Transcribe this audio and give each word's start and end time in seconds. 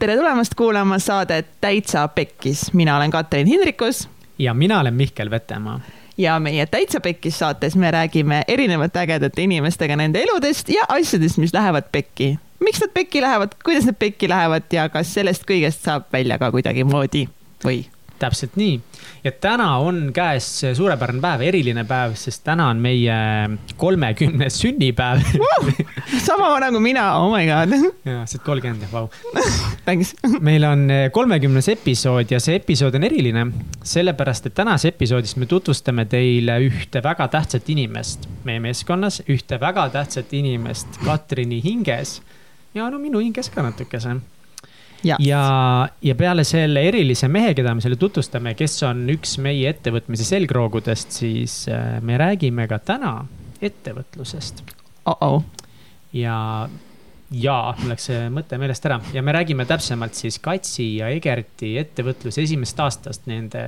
tere 0.00 0.16
tulemast 0.16 0.54
kuulama 0.56 0.98
saadet 0.98 1.46
Täitsa 1.60 2.08
Pekkis, 2.08 2.72
mina 2.72 2.96
olen 2.96 3.10
Katrin 3.10 3.46
Hindrikus. 3.46 4.08
ja 4.38 4.54
mina 4.54 4.80
olen 4.80 4.94
Mihkel 4.94 5.30
Vetemaa. 5.30 5.80
ja 6.18 6.40
meie 6.40 6.66
Täitsa 6.66 7.00
Pekkis 7.00 7.38
saates 7.38 7.76
me 7.76 7.90
räägime 7.90 8.42
erinevate 8.48 8.98
ägedate 8.98 9.42
inimestega 9.42 9.96
nende 9.96 10.22
eludest 10.22 10.68
ja 10.68 10.84
asjadest, 10.88 11.38
mis 11.38 11.52
lähevad 11.52 11.84
pekki. 11.92 12.38
miks 12.60 12.80
nad 12.80 12.90
pekki 12.94 13.20
lähevad, 13.20 13.48
kuidas 13.64 13.84
nad 13.84 13.94
pekki 13.98 14.28
lähevad 14.28 14.62
ja 14.72 14.88
kas 14.88 15.14
sellest 15.14 15.44
kõigest 15.44 15.84
saab 15.84 16.08
välja 16.12 16.38
ka 16.38 16.50
kuidagimoodi 16.50 17.28
või? 17.64 17.84
täpselt 18.18 18.56
nii 18.56 18.80
ja 19.24 19.32
täna 19.32 19.68
on 19.78 20.10
käes 20.14 20.48
suurepärane 20.76 21.20
päev, 21.22 21.44
eriline 21.48 21.84
päev, 21.88 22.14
sest 22.18 22.42
täna 22.46 22.68
on 22.72 22.80
meie 22.82 23.16
kolmekümnes 23.80 24.58
sünnipäev 24.62 25.22
uh, 25.40 25.70
sama 26.24 26.50
vana 26.54 26.70
kui 26.74 26.82
mina, 26.84 27.06
oh 27.18 27.30
my 27.32 27.44
god. 27.48 27.76
ja, 28.04 28.22
sa 28.24 28.38
oled 28.38 28.46
kolmkümmend, 28.46 28.86
vau. 28.92 29.08
Thanks. 29.84 30.14
meil 30.40 30.64
on 30.68 30.86
kolmekümnes 31.12 31.70
episood 31.72 32.32
ja 32.32 32.40
see 32.42 32.58
episood 32.60 32.96
on 32.98 33.06
eriline, 33.08 33.46
sellepärast 33.86 34.50
et 34.50 34.56
tänases 34.58 34.90
episoodis 34.94 35.36
me 35.40 35.48
tutvustame 35.50 36.06
teile 36.10 36.58
ühte 36.66 37.02
väga 37.04 37.28
tähtsat 37.32 37.70
inimest 37.72 38.28
meie 38.44 38.60
meeskonnas, 38.62 39.22
ühte 39.28 39.60
väga 39.60 39.88
tähtsat 39.94 40.34
inimest 40.36 41.00
Katrini 41.04 41.60
hinges 41.64 42.20
ja 42.74 42.90
no 42.90 42.98
minu 43.02 43.22
hinges 43.22 43.50
ka 43.52 43.64
natukese 43.66 44.18
ja, 45.04 45.16
ja, 45.24 45.42
ja 46.02 46.14
peale 46.18 46.44
selle 46.48 46.82
erilise 46.88 47.28
mehe, 47.32 47.54
keda 47.56 47.74
me 47.74 47.84
selle 47.84 47.98
tutvustame, 48.00 48.54
kes 48.58 48.82
on 48.88 49.06
üks 49.14 49.36
meie 49.42 49.70
ettevõtmise 49.72 50.26
selgroogudest, 50.28 51.16
siis 51.22 51.62
äh, 51.72 51.98
me 52.04 52.18
räägime 52.20 52.68
ka 52.70 52.80
täna 52.82 53.14
ettevõtlusest 53.60 54.62
uh. 54.64 55.14
-oh. 55.14 55.42
ja, 56.16 56.68
ja 57.30 57.56
mul 57.78 57.92
läks 57.92 58.08
see 58.10 58.28
mõte 58.32 58.58
meelest 58.60 58.86
ära 58.88 59.00
ja 59.14 59.22
me 59.22 59.34
räägime 59.36 59.66
täpsemalt 59.68 60.16
siis 60.18 60.40
Katsi 60.42 60.96
ja 60.98 61.10
Egerti 61.12 61.76
ettevõtluse 61.80 62.42
esimesest 62.42 62.80
aastast, 62.80 63.28
nende 63.30 63.62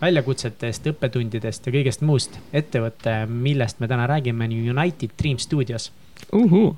väljakutsetest, 0.00 0.90
õppetundidest 0.92 1.66
ja 1.66 1.74
kõigest 1.74 2.02
muust. 2.02 2.38
ettevõte, 2.52 3.24
millest 3.26 3.80
me 3.80 3.88
täna 3.88 4.06
räägime, 4.06 4.44
on 4.44 4.78
United 4.78 5.16
Dream 5.22 5.38
Studios. 5.38 5.92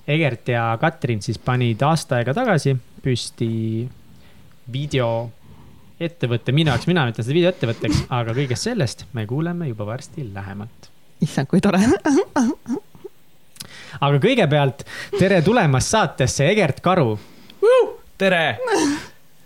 Egert 0.07 0.49
ja 0.49 0.77
Katrin 0.81 1.23
siis 1.23 1.39
panid 1.43 1.83
aasta 1.83 2.21
aega 2.21 2.35
tagasi 2.37 2.77
püsti 3.03 3.89
videoettevõtte, 4.71 6.55
minu 6.55 6.71
jaoks, 6.71 6.87
mina 6.91 7.07
ütlen 7.11 7.27
seda 7.27 7.37
videoettevõtteks, 7.37 8.05
aga 8.15 8.35
kõigest 8.37 8.69
sellest 8.69 9.07
me 9.17 9.27
kuuleme 9.27 9.71
juba 9.71 9.89
varsti 9.89 10.27
lähemalt. 10.35 10.91
issand, 11.21 11.49
kui 11.51 11.61
tore. 11.61 11.81
Aga 14.01 14.21
kõigepealt 14.23 14.85
tere 15.19 15.41
tulemast 15.43 15.91
saatesse, 15.91 16.47
Egert 16.53 16.81
Karu. 16.85 17.19
Tere! 18.21 18.45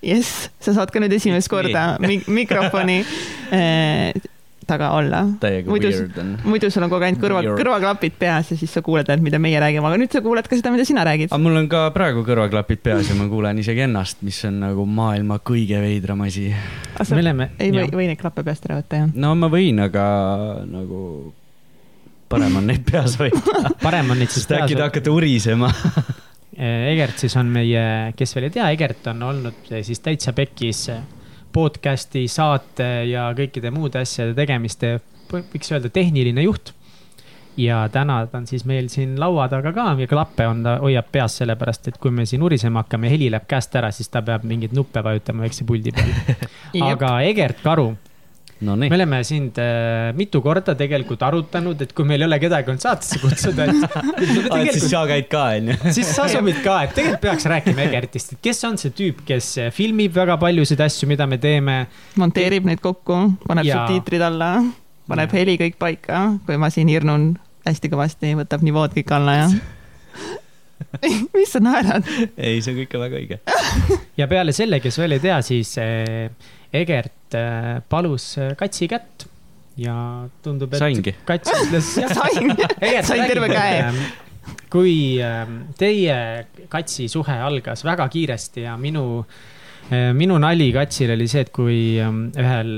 Jess, 0.05 0.51
sa 0.61 0.75
saad 0.77 0.92
ka 0.92 1.01
nüüd 1.01 1.14
esimest 1.17 1.48
korda 1.48 1.95
mik 2.03 2.29
mikrofoni. 2.29 3.01
Eh, 3.55 4.12
taga 4.69 4.91
olla. 4.97 5.23
muidu, 5.67 5.91
weird 5.91 6.19
on. 6.20 6.33
muidu 6.45 6.70
sul 6.73 6.87
on 6.87 6.93
kogu 6.93 7.05
aeg 7.05 7.12
ainult 7.12 7.25
kõrva, 7.25 7.43
kõrvaklapid 7.59 8.19
peas 8.19 8.51
ja 8.53 8.59
siis 8.59 8.73
sa 8.75 8.83
kuuled 8.84 9.09
ainult, 9.11 9.27
mida 9.27 9.41
meie 9.43 9.61
räägime, 9.62 9.87
aga 9.89 10.01
nüüd 10.01 10.15
sa 10.15 10.23
kuuled 10.25 10.48
ka 10.48 10.59
seda, 10.59 10.73
mida 10.75 10.87
sina 10.89 11.05
räägid. 11.07 11.33
aga 11.33 11.43
mul 11.43 11.61
on 11.62 11.69
ka 11.73 11.87
praegu 11.95 12.25
kõrvaklapid 12.27 12.83
peas 12.85 13.11
ja 13.11 13.19
ma 13.19 13.29
kuulen 13.31 13.61
isegi 13.62 13.87
ennast, 13.87 14.25
mis 14.27 14.41
on 14.48 14.61
nagu 14.65 14.89
maailma 14.89 15.41
kõige 15.45 15.81
veidram 15.85 16.27
asi. 16.27 16.51
me 16.51 17.23
oleme. 17.23 17.51
ei 17.59 17.73
või, 17.75 17.89
või 17.92 18.11
neid 18.11 18.20
klappe 18.20 18.45
peast 18.47 18.69
ära 18.69 18.81
võtta, 18.81 19.05
jah? 19.05 19.15
no 19.15 19.35
ma 19.39 19.51
võin, 19.53 19.81
aga 19.85 20.05
nagu 20.69 21.01
parem 22.29 22.61
on 22.61 22.69
neid 22.73 22.85
peas 22.89 23.19
hoida 23.20 23.41
parem 23.87 24.12
on 24.15 24.23
neid 24.23 24.33
siis 24.33 24.47
peas 24.47 24.65
hoida. 24.65 24.69
äkki 24.69 24.79
te 24.79 24.87
hakkate 24.89 25.15
urisema 25.15 25.70
Egert 26.55 27.19
siis 27.19 27.35
on 27.35 27.48
meie, 27.51 28.12
kes 28.15 28.37
veel 28.37 28.47
ei 28.47 28.53
tea, 28.55 28.69
Egert 28.77 29.09
on 29.11 29.25
olnud 29.27 29.73
siis 29.83 29.98
täitsa 29.98 30.31
pekis 30.37 30.85
podcast'i, 31.55 32.27
saate 32.31 32.89
ja 33.09 33.29
kõikide 33.37 33.71
muude 33.75 34.03
asjade 34.03 34.35
tegemiste, 34.37 34.99
võiks 35.31 35.70
öelda, 35.73 35.91
tehniline 35.92 36.47
juht. 36.47 36.75
ja 37.57 37.85
täna 37.89 38.25
ta 38.27 38.41
on 38.41 38.48
siis 38.51 38.65
meil 38.67 38.89
siin 38.91 39.13
laua 39.20 39.45
taga 39.48 39.70
ka 39.73 39.93
ja 39.98 40.09
klappe 40.11 40.47
on, 40.51 40.64
ta 40.67 40.79
hoiab 40.83 41.13
peas 41.14 41.37
sellepärast, 41.39 41.89
et 41.89 41.98
kui 42.03 42.11
me 42.11 42.27
siin 42.27 42.43
urisema 42.43 42.83
hakkame, 42.83 43.11
heli 43.11 43.31
läheb 43.31 43.47
käest 43.48 43.77
ära, 43.79 43.93
siis 43.95 44.11
ta 44.11 44.23
peab 44.23 44.43
mingeid 44.45 44.75
nuppe 44.75 45.03
vajutama 45.05 45.47
väikse 45.47 45.64
puldi 45.64 45.95
peal. 45.95 46.11
aga 46.91 47.20
Egert 47.29 47.63
Karu 47.63 47.93
no,. 48.64 48.77
me 48.77 48.89
oleme 48.97 49.20
sind 49.25 49.58
äh, 49.63 50.11
mitu 50.17 50.41
korda 50.45 50.75
tegelikult 50.79 51.23
arutanud, 51.27 51.80
et 51.85 51.92
kui 51.97 52.07
meil 52.08 52.25
ei 52.25 52.29
ole 52.29 52.39
kedagi 52.42 52.73
olnud 52.73 52.85
saatesse 52.85 53.20
kutsuda, 53.23 53.69
et 53.69 53.85
tegelikult... 54.19 54.73
siis 54.77 54.89
sa 54.91 55.05
käid 55.11 55.29
ka, 55.33 55.45
onju. 55.58 55.79
siis 55.98 56.11
sa 56.17 56.27
sobid 56.33 56.61
ka, 56.64 56.79
et 56.86 56.97
tegelikult 56.97 57.25
peaks 57.27 57.48
rääkima 57.55 57.86
Egertist, 57.89 58.36
et 58.36 58.42
kes 58.45 58.64
on 58.69 58.80
see 58.80 58.95
tüüp, 58.97 59.23
kes 59.29 59.51
filmib 59.77 60.17
väga 60.17 60.39
paljusid 60.41 60.83
asju, 60.85 61.08
mida 61.11 61.29
me 61.30 61.39
teeme. 61.42 61.79
monteerib 62.20 62.69
neid 62.69 62.83
kokku, 62.85 63.20
paneb 63.47 63.69
ja... 63.69 63.83
subtiitrid 63.85 64.25
alla, 64.25 64.57
paneb 65.11 65.33
ja. 65.33 65.42
heli 65.42 65.57
kõik 65.61 65.79
paika, 65.81 66.27
kui 66.46 66.61
ma 66.61 66.73
siin 66.75 66.91
hirnun 66.92 67.35
hästi 67.64 67.91
kõvasti, 67.92 68.35
võtab 68.41 68.64
nivood 68.67 68.96
kõik 68.96 69.14
alla 69.17 69.39
ja 69.45 69.48
mis 71.35 71.52
sa 71.52 71.61
naerad? 71.63 72.07
ei, 72.36 72.61
see 72.63 72.75
on 72.75 72.83
ikka 72.85 73.01
väga 73.01 73.20
õige. 73.20 73.39
ja 74.19 74.29
peale 74.31 74.55
selle, 74.57 74.81
kes 74.85 74.98
veel 75.01 75.17
ei 75.17 75.23
tea, 75.23 75.39
siis 75.46 75.77
eh, 75.83 76.31
Egert 76.75 77.14
äh, 77.39 77.80
palus 77.89 78.34
äh, 78.39 78.52
katsi 78.58 78.89
kätt 78.90 79.27
ja 79.80 79.96
tundub, 80.42 80.74
et 80.74 80.83
Saingi. 80.83 81.14
kats 81.27 81.50
ütles. 81.64 81.95
sain, 81.98 82.55
sain 83.02 83.27
terve 83.30 83.50
käe. 83.50 83.80
Ähm, 83.89 84.00
kui 84.72 84.95
ähm, 85.24 85.61
teie 85.78 86.17
katsi 86.72 87.08
suhe 87.08 87.36
algas 87.46 87.84
väga 87.86 88.06
kiiresti 88.12 88.67
ja 88.67 88.77
minu, 88.80 89.24
äh, 89.90 90.12
minu 90.17 90.39
nali 90.42 90.70
katsil 90.74 91.14
oli 91.17 91.28
see, 91.30 91.46
et 91.46 91.52
kui 91.55 91.78
ähm, 92.02 92.27
ühel 92.39 92.77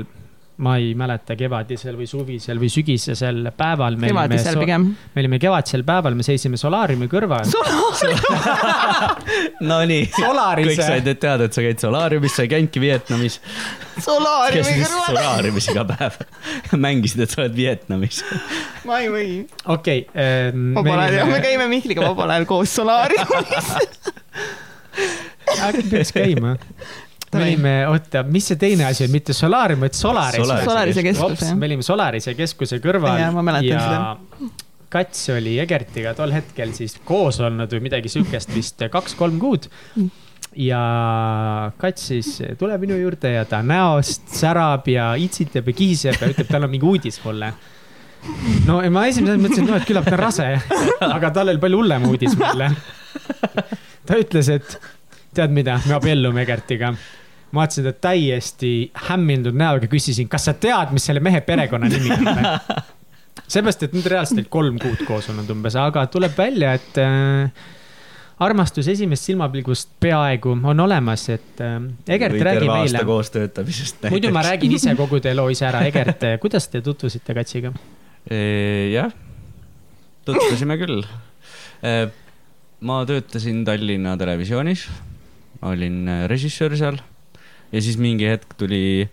ma 0.56 0.76
ei 0.80 0.94
mäleta, 0.96 1.34
kevadisel 1.36 1.98
või 1.98 2.06
suvisel 2.08 2.60
või 2.60 2.70
sügisesel 2.72 3.50
päeval. 3.56 3.98
kevadisel 4.00 4.56
pigem. 4.60 4.86
me 5.14 5.22
olime 5.22 5.38
kevadisel 5.40 5.84
päeval, 5.84 6.16
me 6.16 6.24
seisime 6.24 6.56
solaariumi 6.60 7.08
kõrval. 7.12 7.44
Nonii, 9.70 10.08
kõik 10.16 10.80
said 10.80 11.04
nüüd 11.04 11.20
teada, 11.20 11.48
et 11.48 11.56
sa 11.56 11.64
käid 11.64 11.84
solaariumis, 11.84 12.36
sa 12.36 12.46
ei 12.46 12.52
käinudki 12.54 12.80
Vietnamis. 12.80 13.38
solaariumi 14.00 14.78
kõrval. 14.80 15.10
solaariumis 15.10 15.68
iga 15.74 15.84
päev 15.92 16.18
mängisid, 16.86 17.26
et 17.26 17.36
sa 17.36 17.44
oled 17.44 17.56
Vietnamis. 17.56 18.22
ma 18.88 19.02
ei 19.04 19.12
või. 19.12 19.30
okei 19.64 20.06
okay, 20.08 20.24
ähm,. 20.24 20.70
vabal 20.78 21.04
ajal, 21.04 21.32
me 21.32 21.42
käime 21.44 21.68
Mihkliga 21.72 22.08
vabal 22.08 22.32
ajal 22.32 22.48
koos 22.48 22.72
solaariumis 22.80 23.74
äkki 25.66 25.90
peaks 25.90 26.16
käima 26.16 26.56
me 27.34 27.42
olime, 27.42 27.72
oota, 27.90 28.22
mis 28.30 28.46
see 28.52 28.60
teine 28.60 28.86
asi 28.88 29.06
on, 29.06 29.10
mitte 29.14 29.34
Solarium, 29.36 29.82
vaid 29.86 29.96
Solaris. 29.98 30.46
Solarise 30.46 31.02
keskus, 31.06 31.42
jah. 31.42 31.56
me 31.58 31.68
olime 31.70 31.86
Solarise 31.86 32.36
keskuse 32.38 32.78
kõrval. 32.84 33.18
ja, 33.20 33.32
ma 33.34 33.44
mäletan 33.46 33.82
seda. 33.82 34.52
Kats 34.96 35.24
oli 35.34 35.56
Egertiga 35.58 36.12
tol 36.14 36.30
hetkel 36.32 36.70
siis 36.76 36.94
koos 37.04 37.40
olnud 37.42 37.72
või 37.74 37.88
midagi 37.88 38.10
sihukest 38.12 38.52
vist 38.54 38.84
kaks-kolm 38.92 39.40
kuud 39.42 39.66
ja 40.56 40.80
Kats 41.78 42.08
siis 42.12 42.28
tuleb 42.58 42.80
minu 42.86 42.96
juurde 43.00 43.34
ja 43.34 43.44
ta 43.48 43.60
näost 43.66 44.30
särab 44.32 44.88
ja 44.88 45.12
itsitab 45.20 45.68
ja 45.68 45.76
kihiseb 45.76 46.20
ja 46.20 46.30
ütleb, 46.32 46.48
tal 46.50 46.66
on 46.66 46.72
mingi 46.72 46.88
uudis 46.88 47.18
mulle. 47.24 47.52
no 48.66 48.78
ma 48.90 49.06
esimesena 49.10 49.38
mõtlesin, 49.42 49.66
et 49.66 49.70
noh, 49.70 49.80
et 49.80 49.88
küllap 49.88 50.08
ta 50.08 50.16
on 50.16 50.22
rase, 50.22 50.48
aga 51.16 51.32
tal 51.34 51.52
oli 51.52 51.62
palju 51.62 51.82
hullem 51.82 52.08
uudis 52.08 52.38
mulle. 52.40 52.70
ta 54.06 54.18
ütles, 54.22 54.50
et 54.54 54.78
tead 55.36 55.54
mida, 55.54 55.78
me 55.86 55.96
abiellume 56.00 56.44
Egertiga 56.46 56.94
ma 57.54 57.62
vaatasin 57.62 57.86
teda 57.86 57.94
täiesti 58.02 58.70
hämmindunud 59.08 59.56
näoga, 59.56 59.88
küsisin, 59.90 60.28
kas 60.28 60.48
sa 60.48 60.54
tead, 60.58 60.92
mis 60.92 61.06
selle 61.08 61.22
mehe 61.24 61.40
perekonnanimi 61.46 62.10
on? 62.18 62.28
seepärast, 63.52 63.86
et 63.86 63.94
nüüd 63.96 64.06
reaalselt 64.10 64.40
olid 64.40 64.52
kolm 64.52 64.78
kuud 64.82 65.02
koos 65.06 65.30
olnud 65.32 65.50
umbes, 65.54 65.76
aga 65.78 66.06
tuleb 66.10 66.34
välja, 66.36 66.74
et 66.76 66.98
äh, 67.00 67.66
armastus 68.42 68.88
esimest 68.92 69.28
silmapilgust 69.30 69.92
peaaegu 70.02 70.56
on 70.56 70.84
olemas, 70.84 71.28
et 71.32 71.62
äh, 71.64 71.78
Egert 72.16 72.40
räägi 72.48 72.68
meile. 72.68 73.04
koos 73.08 73.30
töötamisest. 73.34 74.08
muidu 74.10 74.32
ma 74.34 74.44
räägin 74.46 74.74
ise 74.76 74.96
kogu 75.00 75.22
teie 75.22 75.36
loo 75.38 75.48
ise 75.52 75.68
ära, 75.70 75.84
Egert, 75.88 76.26
kuidas 76.42 76.68
te 76.72 76.82
tutvusite 76.84 77.36
Katsiga? 77.36 77.72
jah, 78.92 79.12
tutvusime 80.26 80.78
küll. 80.80 81.04
ma 82.86 83.02
töötasin 83.06 83.62
Tallinna 83.64 84.16
Televisioonis, 84.18 84.88
olin 85.72 86.06
režissöör 86.30 86.76
seal 86.78 87.00
ja 87.72 87.82
siis 87.82 87.98
mingi 88.00 88.28
hetk 88.28 88.56
tuli, 88.58 89.08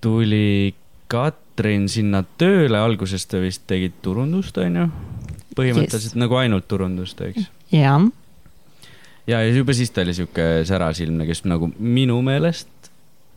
tuli 0.00 0.74
Katrin 1.12 1.88
sinna 1.92 2.22
tööle, 2.40 2.78
alguses 2.80 3.26
te 3.28 3.40
vist 3.42 3.66
tegid 3.68 3.98
turundust, 4.04 4.58
onju? 4.58 4.88
põhimõtteliselt 5.56 6.14
yes. 6.14 6.20
nagu 6.20 6.38
ainult 6.40 6.68
turundust, 6.68 7.20
eks? 7.20 7.48
jah. 7.74 8.06
ja, 9.28 9.42
ja 9.42 9.48
juba 9.52 9.76
siis 9.76 9.92
ta 9.92 10.04
oli 10.04 10.16
sihuke 10.16 10.62
särasilmne, 10.68 11.26
kes 11.28 11.44
nagu 11.48 11.68
minu 11.78 12.20
meelest 12.24 12.70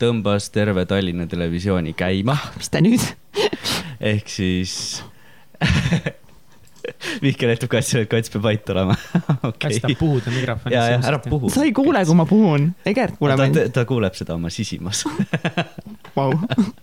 tõmbas 0.00 0.50
terve 0.52 0.84
Tallinna 0.88 1.26
Televisiooni 1.28 1.92
käima. 1.96 2.36
mis 2.56 2.72
ta 2.72 2.82
nüüd 2.84 3.04
ehk 4.12 4.28
siis 4.28 5.02
Mihkel 7.24 7.52
ütleb 7.54 7.70
katsile, 7.72 8.04
et 8.06 8.10
kats 8.10 8.32
peab 8.32 8.44
vait 8.46 8.72
olema. 8.74 8.96
kats 9.16 9.48
okei 9.50 9.80
tahab, 9.82 9.98
puhuda 10.00 10.34
mikrofoni. 10.34 10.74
ja, 10.76 10.84
ja 10.94 11.00
ära. 11.00 11.20
puhu. 11.22 11.50
sa 11.52 11.64
ei 11.66 11.72
kuule, 11.76 12.02
kui 12.08 12.18
ma 12.18 12.26
puhun. 12.28 12.68
Egert 12.88 13.18
kuuleb 13.20 13.40
ta, 13.40 13.48
ainult. 13.48 13.72
ta, 13.76 13.86
kuuleb 13.88 14.18
seda 14.18 14.36
oma 14.36 14.52
sisimas. 14.52 15.04
Vau, 16.16 16.30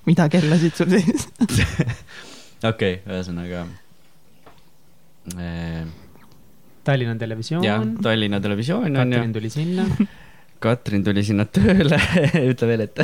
mida 0.09 0.27
kellasid 0.31 0.77
sul 0.77 0.93
sees? 0.93 1.27
okei, 2.71 2.99
ühesõnaga. 3.07 3.65
Tallinna 6.83 7.15
Televisioon. 7.15 7.63
jah, 7.63 7.85
Tallinna 8.03 8.41
Televisioon 8.43 8.91
on 8.99 9.13
ju 9.13 9.19
Katrin, 9.19 9.33
tuli 9.37 9.49
sinna. 9.53 9.87
Katrin 10.63 11.03
tuli 11.03 11.23
sinna 11.23 11.45
tööle, 11.47 11.99
ütle 12.51 12.67
veel, 12.69 12.87
et 12.89 12.95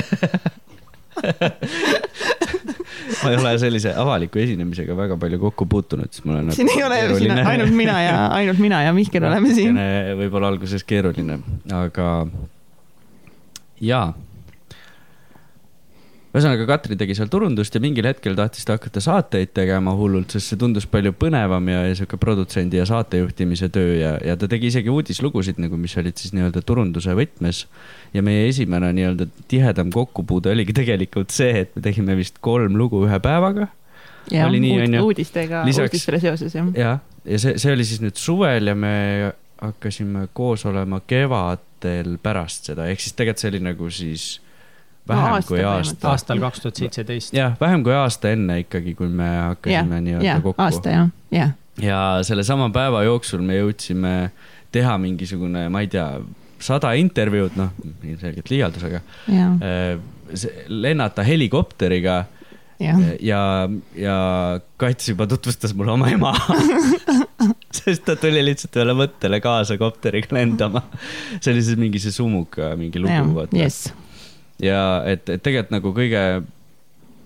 ma 3.24 3.32
ei 3.34 3.40
ole 3.40 3.54
sellise 3.62 3.94
avaliku 3.98 4.42
esinemisega 4.44 4.96
väga 4.98 5.18
palju 5.22 5.40
kokku 5.42 5.68
puutunud, 5.70 6.12
siis 6.14 6.26
mul 6.28 6.40
on. 6.42 6.52
siin 6.56 6.72
ei 6.76 6.84
ole, 6.86 7.02
siin 7.20 7.34
on 7.36 7.44
ainult 7.54 7.76
mina 7.76 7.98
ja, 8.04 8.16
ainult 8.40 8.62
mina 8.64 8.84
ja 8.86 8.94
Mihkel 8.96 9.26
oleme 9.30 9.54
siin. 9.56 9.80
võib-olla 10.20 10.54
alguses 10.54 10.86
keeruline, 10.88 11.40
aga 11.76 12.10
jaa. 13.82 14.14
ühesõnaga, 16.30 16.66
Katri 16.70 16.94
tegi 17.00 17.16
seal 17.18 17.30
turundust 17.32 17.74
ja 17.74 17.82
mingil 17.82 18.06
hetkel 18.06 18.36
tahtis 18.38 18.68
ta 18.68 18.76
hakata 18.78 19.02
saateid 19.02 19.54
tegema 19.58 19.96
hullult, 19.98 20.36
sest 20.36 20.52
see 20.52 20.60
tundus 20.62 20.86
palju 20.90 21.14
põnevam 21.18 21.72
ja, 21.72 21.82
ja 21.88 21.96
sihuke 21.98 22.20
produtsendi 22.22 22.78
ja 22.78 22.86
saatejuhtimise 22.90 23.72
töö 23.74 23.96
ja, 23.98 24.12
ja 24.26 24.36
ta 24.38 24.50
tegi 24.52 24.70
isegi 24.70 24.94
uudislugusid 24.94 25.58
nagu, 25.62 25.80
mis 25.82 25.96
olid 25.98 26.22
siis 26.22 26.36
nii-öelda 26.38 26.62
turunduse 26.66 27.16
võtmes. 27.18 27.66
ja 28.14 28.22
meie 28.26 28.46
esimene 28.50 28.92
nii-öelda 28.94 29.26
tihedam 29.50 29.90
kokkupuude 29.94 30.54
oligi 30.54 30.76
tegelikult 30.78 31.34
see, 31.34 31.66
et 31.66 31.76
me 31.76 31.82
tegime 31.86 32.18
vist 32.20 32.38
kolm 32.46 32.78
lugu 32.78 33.02
ühe 33.08 33.20
päevaga 33.24 33.72
ja 34.32 34.46
oli 34.48 34.60
nii, 34.62 34.82
on 34.86 34.98
ju. 35.00 35.06
uudistega, 35.10 35.64
uudistele 35.66 36.20
seoses 36.22 36.56
jah. 36.56 36.68
jah, 36.78 37.00
ja 37.26 37.40
see, 37.42 37.58
see 37.58 37.74
oli 37.74 37.88
siis 37.88 38.04
nüüd 38.04 38.20
suvel 38.20 38.70
ja 38.70 38.76
me 38.78 38.94
hakkasime 39.60 40.28
koos 40.34 40.66
olema 40.70 41.02
kevadel 41.08 42.20
pärast 42.22 42.70
seda, 42.70 42.86
ehk 42.92 43.02
siis 43.02 43.18
tegelikult 43.18 43.44
see 43.44 43.52
oli 43.54 43.64
nagu 43.66 43.90
siis 43.94 44.28
vähem 45.10 45.26
No 45.30 45.36
aasta 45.36 45.48
kui 45.52 45.64
aasta. 45.66 46.12
aastal 46.14 46.40
kaks 46.44 46.62
tuhat 46.66 46.82
seitseteist. 46.84 47.34
jah, 47.36 47.56
vähem 47.62 47.84
kui 47.84 47.94
aasta 47.98 48.32
enne 48.36 48.60
ikkagi, 48.66 48.96
kui 49.00 49.10
me 49.10 49.30
hakkasime 49.38 50.02
nii-öelda 50.08 50.40
kokku. 50.46 50.62
aasta 50.64 50.90
jah, 50.96 51.10
jah. 51.36 51.52
ja 51.82 52.02
sellesama 52.24 52.70
päeva 52.76 53.04
jooksul 53.08 53.42
me 53.46 53.58
jõudsime 53.60 54.16
teha 54.72 54.98
mingisugune, 55.02 55.68
ma 55.74 55.82
ei 55.82 55.88
tea, 55.90 56.08
sada 56.62 56.92
intervjuud, 57.00 57.56
noh, 57.58 57.70
ilmselgelt 58.04 58.50
liialdus, 58.54 58.84
aga 58.90 59.00
ja, 59.34 59.48
see- 60.38 60.66
lennata 60.70 61.24
helikopteriga 61.26 62.18
jah, 62.80 63.00
ja, 63.26 63.40
ja 63.98 64.18
Kats 64.80 65.10
juba 65.10 65.26
tutvustas 65.28 65.74
mulle 65.76 65.92
oma 65.96 66.12
ema. 66.14 66.34
sest 67.80 68.04
ta 68.08 68.16
tuli 68.20 68.42
lihtsalt 68.46 68.76
ühele 68.80 68.94
mõttele 68.98 69.40
kaasa 69.44 69.78
kopteriga 69.80 70.36
lendama. 70.38 70.82
see 71.40 71.52
oli 71.54 71.64
siis 71.66 71.80
mingi 71.80 72.00
see 72.04 72.12
Sumuka 72.16 72.74
mingi 72.80 73.02
lugu, 73.02 73.34
vaata. 73.40 73.58
jess, 73.60 73.90
ja 74.64 75.04
et, 75.08 75.30
et 75.30 75.44
tegelikult 75.44 75.76
nagu 75.76 75.94
kõige 75.96 76.24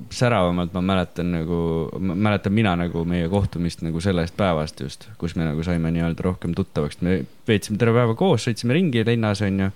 säravamalt 0.10 0.74
ma 0.74 0.82
mäletan 0.82 1.32
nagu, 1.32 1.60
mäletan 2.00 2.54
mina 2.54 2.76
nagu 2.76 3.04
meie 3.08 3.30
kohtumist 3.30 3.84
nagu 3.86 4.02
sellest 4.02 4.36
päevast 4.38 4.82
just, 4.82 5.08
kus 5.22 5.36
me 5.38 5.48
nagu 5.48 5.64
saime 5.64 5.92
nii-öelda 5.94 6.26
rohkem 6.26 6.56
tuttavaks, 6.58 7.00
me 7.06 7.22
veetsime 7.48 7.80
terve 7.82 8.02
päeva 8.02 8.16
koos, 8.18 8.48
sõitsime 8.48 8.76
ringi 8.78 9.06
linnas, 9.08 9.44
onju. 9.46 9.70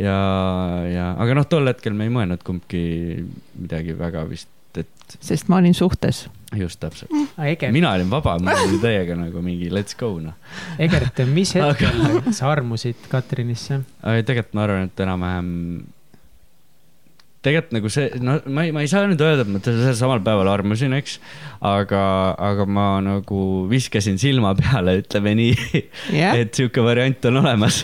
ja, 0.00 0.18
ja, 0.92 1.10
aga 1.22 1.38
noh, 1.38 1.48
tol 1.48 1.68
hetkel 1.70 1.96
me 1.96 2.08
ei 2.08 2.14
mõelnud 2.14 2.42
kumbki 2.46 2.82
midagi 3.60 3.96
väga 3.98 4.24
vist, 4.30 4.50
et 4.76 5.18
sest 5.20 5.52
ma 5.52 5.60
olin 5.60 5.74
suhtes. 5.76 6.26
just 6.56 6.80
täpselt. 6.80 7.12
Egert, 7.38 7.72
mina 7.74 7.92
olin 7.92 8.10
vaba, 8.10 8.38
mul 8.40 8.64
oli 8.68 8.80
täiega 8.82 9.18
nagu 9.18 9.42
mingi 9.44 9.68
let's 9.72 9.98
go 9.98 10.16
noh. 10.22 10.36
Egert, 10.78 11.20
mis 11.28 11.54
hetkel 11.58 12.32
sa 12.32 12.50
armusid 12.54 13.08
Katrinisse? 13.12 13.82
tegelikult 14.00 14.56
ma 14.56 14.66
arvan, 14.66 14.88
et 14.90 15.06
enam-vähem, 15.06 15.52
tegelikult 17.46 17.74
nagu 17.76 17.90
see, 17.92 18.10
no 18.22 18.36
ma 18.50 18.66
ei, 18.66 18.72
ma 18.74 18.82
ei 18.84 18.90
saa 18.90 19.06
nüüd 19.08 19.22
öelda, 19.22 19.46
et 19.46 19.52
ma 19.54 19.60
sellel 19.62 19.96
samal 19.98 20.22
päeval 20.26 20.50
armusin, 20.50 20.94
eks. 20.98 21.18
aga, 21.66 22.02
aga 22.48 22.66
ma 22.66 22.86
nagu 23.04 23.40
viskasin 23.70 24.18
silma 24.20 24.52
peale, 24.58 24.98
ütleme 25.02 25.36
nii, 25.38 25.82
jah, 26.16 26.36
et 26.42 26.54
sihuke 26.56 26.84
variant 26.84 27.30
on 27.30 27.40
olemas. 27.42 27.82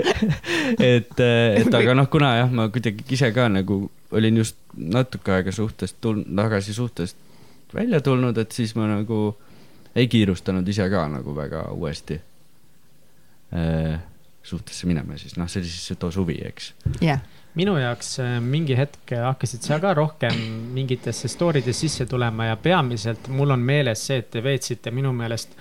et, 0.92 1.14
et 1.20 1.80
aga 1.80 1.96
noh, 1.98 2.08
kuna 2.12 2.34
jah, 2.42 2.52
ma 2.54 2.70
kuidagi 2.72 3.06
ise 3.16 3.32
ka 3.36 3.50
nagu 3.52 3.82
olin 4.16 4.40
just 4.40 4.58
natuke 4.74 5.36
aega 5.36 5.52
suhtest 5.54 6.00
tulnud, 6.02 6.30
tagasi 6.36 6.74
suhtest 6.74 7.16
välja 7.74 8.00
tulnud, 8.00 8.38
et 8.38 8.52
siis 8.52 8.74
ma 8.78 8.88
nagu 8.90 9.20
ei 9.94 10.08
kiirustanud 10.10 10.68
ise 10.68 10.86
ka 10.90 11.06
nagu 11.10 11.34
väga 11.36 11.68
uuesti 11.74 12.20
äh, 13.54 14.00
suhtesse 14.42 14.88
minema, 14.90 15.18
siis 15.18 15.36
noh, 15.38 15.48
see 15.50 15.62
oli 15.62 15.70
siis 15.70 15.90
see 15.90 16.00
too 16.00 16.10
suvi, 16.14 16.38
eks. 16.48 16.72
jah, 17.04 17.22
minu 17.58 17.76
jaoks 17.80 18.18
äh, 18.22 18.36
mingi 18.40 18.76
hetk 18.78 19.14
hakkasid 19.24 19.66
sa 19.66 19.80
ka 19.82 19.94
rohkem 19.94 20.36
mingitesse 20.74 21.28
story 21.28 21.64
desse 21.66 21.88
sisse 21.88 22.06
tulema 22.06 22.50
ja 22.50 22.56
peamiselt 22.56 23.28
mul 23.28 23.50
on 23.50 23.64
meeles 23.64 24.06
see, 24.06 24.20
et 24.22 24.30
te 24.30 24.42
veetsite 24.44 24.92
minu 24.94 25.12
meelest 25.16 25.56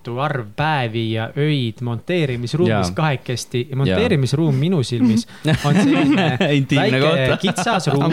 lõpmatu 0.00 0.20
arv 0.20 0.46
päevi 0.56 1.12
ja 1.12 1.30
öid 1.36 1.80
monteerimisruumis 1.82 2.70
Jaa. 2.88 2.94
kahekesti 2.94 3.68
ja 3.70 3.76
monteerimisruum 3.76 4.54
minu 4.54 4.82
silmis 4.82 5.26
on 5.64 5.74
selline 5.74 6.36
väike 6.40 7.00
koht. 7.00 7.40
kitsas 7.40 7.88
ruum. 7.88 8.12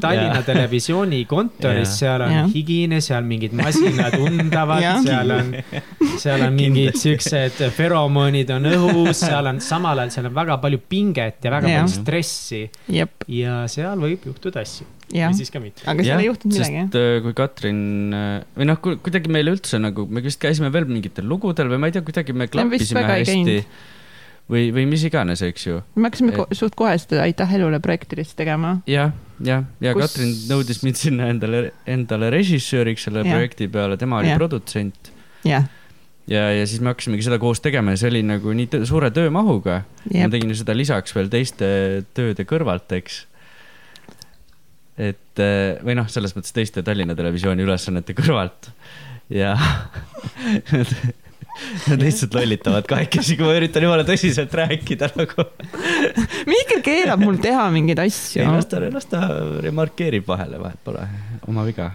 Tallinna. 0.00 0.42
Televisiooni 0.42 1.24
kontoris, 1.24 1.98
seal 1.98 2.22
on 2.22 2.32
Jaa. 2.32 2.46
higine, 2.54 3.00
seal 3.00 3.22
mingid 3.24 3.52
masinad 3.52 4.16
undavad 4.18 4.82
seal 5.04 5.30
on, 5.30 5.54
seal 6.18 6.42
on 6.42 6.52
mingid 6.56 6.96
siuksed 7.02 7.62
feromoonid 7.76 8.50
on 8.50 8.70
õhus, 8.72 9.20
seal 9.26 9.46
on 9.46 9.60
samal 9.60 9.98
ajal, 9.98 10.10
seal 10.10 10.30
on 10.30 10.36
väga 10.36 10.58
palju 10.62 10.82
pinget 10.88 11.44
ja 11.44 11.50
väga 11.52 11.68
Jah. 11.68 11.84
palju 11.84 12.02
stressi 12.02 12.64
ja 13.28 13.64
seal 13.68 14.00
võib 14.00 14.24
juhtuda 14.30 14.64
asju 14.64 14.95
või, 15.12 15.34
siis 15.38 15.52
ka 15.54 15.60
mitte. 15.62 15.84
aga 15.88 16.06
seal 16.06 16.22
ei 16.22 16.30
juhtunud 16.30 16.56
midagi, 16.56 16.78
jah 16.80 16.86
sest 16.88 17.00
äh, 17.00 17.18
kui 17.24 17.36
Katrin 17.38 17.82
äh, 18.16 18.38
või 18.58 18.70
noh, 18.70 18.80
kuidagi 18.82 19.32
meil 19.32 19.52
üldse 19.52 19.80
nagu, 19.82 20.06
me 20.10 20.22
vist 20.24 20.40
käisime 20.42 20.72
veel 20.74 20.88
mingitel 20.90 21.28
lugudel 21.30 21.70
või 21.72 21.82
ma 21.82 21.90
ei 21.90 21.96
tea, 21.96 22.04
kuidagi 22.06 22.34
me 22.34 22.48
vist 22.48 22.56
klappisime 22.56 23.04
hästi 23.06 23.60
või, 24.50 24.68
või 24.74 24.84
mis 24.90 25.04
iganes, 25.06 25.42
eks 25.46 25.66
ju. 25.66 25.80
me 25.98 26.08
hakkasime 26.10 26.34
ko 26.36 26.46
suht 26.54 26.76
kohe 26.78 26.94
seda 27.02 27.24
Aitäh 27.24 27.56
elule 27.58 27.80
projekti 27.82 28.18
lihtsalt 28.20 28.38
tegema. 28.42 28.76
jah, 28.90 29.14
jah, 29.42 29.66
ja 29.82 29.94
Kus- 29.96 30.06
Katrin 30.06 30.34
nõudis 30.50 30.82
mind 30.86 31.00
sinna 31.00 31.30
endale, 31.32 31.70
endale 31.86 32.30
režissööriks 32.34 33.08
selle 33.08 33.24
Jah. 33.24 33.34
projekti 33.34 33.68
peale, 33.72 33.98
tema 34.00 34.20
oli 34.22 34.30
Jah. 34.32 34.38
produtsent. 34.40 35.10
jah, 35.46 35.66
ja, 36.30 36.48
ja 36.54 36.66
siis 36.66 36.82
me 36.82 36.92
hakkasimegi 36.92 37.26
seda 37.26 37.38
koos 37.42 37.62
tegema 37.64 37.94
ja 37.94 38.02
see 38.02 38.10
oli 38.14 38.22
nagu 38.26 38.54
nii 38.54 38.84
suure 38.88 39.10
töömahuga. 39.14 39.82
ma 40.12 40.28
tegin 40.32 40.54
seda 40.54 40.76
lisaks 40.76 41.14
veel 41.16 41.30
teiste 41.32 42.04
tööde 42.14 42.46
kõrvalt, 42.46 42.90
eks. 43.00 43.24
Et 44.96 45.42
eh, 45.44 45.76
või 45.84 45.96
noh, 45.98 46.08
selles 46.08 46.32
mõttes 46.36 46.54
teiste 46.56 46.82
Tallinna 46.86 47.16
Televisiooni 47.18 47.64
ülesannete 47.66 48.14
kõrvalt 48.16 48.70
ja 49.32 49.54
nad, 50.72 50.92
nad 51.88 52.02
lihtsalt 52.04 52.36
lollitavad 52.36 52.86
kahekesi, 52.88 53.36
kui 53.36 53.46
ma 53.48 53.56
üritan 53.58 53.84
jumala 53.84 54.06
tõsiselt 54.08 54.54
rääkida 54.56 55.10
nagu. 55.18 55.46
Mihkel 56.52 56.82
keelab 56.86 57.20
mul 57.24 57.40
teha 57.42 57.66
mingeid 57.74 58.00
ei, 58.04 58.12
asju. 58.12 58.46
las 58.56 58.70
ta, 58.70 58.80
las 58.92 59.08
ta 59.10 59.22
remarkeerib 59.64 60.26
vahele, 60.28 60.60
vahet 60.62 60.80
pole 60.86 61.04
oma 61.48 61.64
viga. 61.68 61.90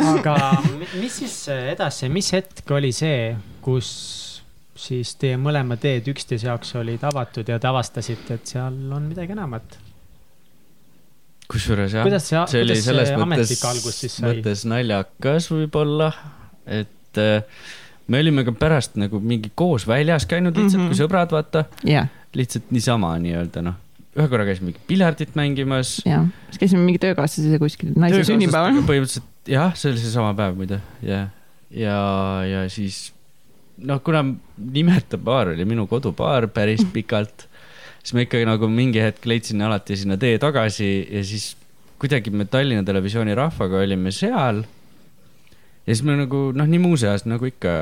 aga 0.00 0.36
mi- 0.78 0.90
mis 1.02 1.20
siis 1.22 1.36
edasi, 1.74 2.08
mis 2.12 2.32
hetk 2.34 2.70
oli 2.76 2.92
see, 2.96 3.34
kus 3.62 3.92
siis 4.80 5.12
teie 5.20 5.36
mõlema 5.36 5.76
teed 5.76 6.06
üksteise 6.08 6.48
jaoks 6.48 6.72
olid 6.80 7.02
avatud 7.04 7.48
ja 7.52 7.58
te 7.60 7.68
avastasite, 7.68 8.38
et 8.38 8.52
seal 8.54 8.78
on 8.96 9.10
midagi 9.10 9.34
enamat? 9.36 9.76
Kusjuures 11.50 11.98
jah, 11.98 12.06
kuidas 12.06 12.28
see, 12.30 12.40
see 12.52 12.62
oli 12.64 12.74
kuidas 12.74 12.86
selles 12.88 13.10
see 13.10 13.20
mõttes 13.20 13.26
ametlik 13.26 13.66
algus 13.72 14.00
siis, 14.04 14.16
sai? 14.20 14.30
mõttes 14.30 14.64
naljakas 14.70 15.50
võib-olla, 15.52 16.10
et 16.80 17.20
eh, 17.22 17.60
me 18.10 18.22
olime 18.24 18.46
ka 18.46 18.54
pärast 18.56 18.98
nagu 19.00 19.20
mingi 19.22 19.52
koos 19.54 19.86
väljas 19.90 20.26
käinud 20.30 20.56
lihtsalt 20.56 20.82
mm. 20.82 20.88
-hmm. 20.88 20.94
kui 20.94 21.02
sõbrad, 21.02 21.34
vaata 21.34 21.64
jah, 21.86 22.10
lihtsalt 22.38 22.72
niisama 22.74 23.12
nii-öelda 23.22 23.64
noh, 23.66 23.78
ühe 24.16 24.26
korra 24.30 24.46
käisime 24.48 24.70
mingi 24.70 24.82
piljardit 24.90 25.36
mängimas. 25.38 25.98
jah, 26.06 26.26
siis 26.48 26.64
käisime 26.64 26.82
mingi 26.86 27.02
töökaaslasega 27.02 27.60
kuskil 27.62 27.94
naise 28.00 28.24
sünnipäeval. 28.26 28.82
põhimõtteliselt 28.90 29.50
jah, 29.50 29.74
see 29.78 29.92
oli 29.92 30.02
seesama 30.02 30.34
päev 30.38 30.58
muide, 30.58 30.80
jah. 31.06 31.30
ja, 31.70 32.00
ja 32.46 32.66
siis 32.72 33.10
noh, 33.86 34.00
kuna 34.04 34.24
Nimeta 34.60 35.18
baar 35.18 35.54
oli 35.54 35.64
minu 35.68 35.86
kodubaar 35.90 36.48
päris 36.52 36.82
pikalt, 36.92 37.46
siis 38.00 38.16
ma 38.16 38.24
ikkagi 38.24 38.48
nagu 38.48 38.68
mingi 38.72 39.02
hetk 39.02 39.26
leidsin 39.28 39.62
alati 39.66 39.98
sinna 40.00 40.16
tee 40.20 40.38
tagasi 40.40 40.90
ja 41.04 41.24
siis 41.26 41.54
kuidagi 42.00 42.32
me 42.32 42.46
Tallinna 42.48 42.84
Televisiooni 42.86 43.34
rahvaga 43.36 43.82
olime 43.84 44.12
seal. 44.14 44.62
ja 45.86 45.94
siis 45.94 46.04
me 46.06 46.16
nagu 46.16 46.48
noh, 46.56 46.68
nii 46.70 46.80
muuseas 46.80 47.26
nagu 47.28 47.48
ikka 47.48 47.74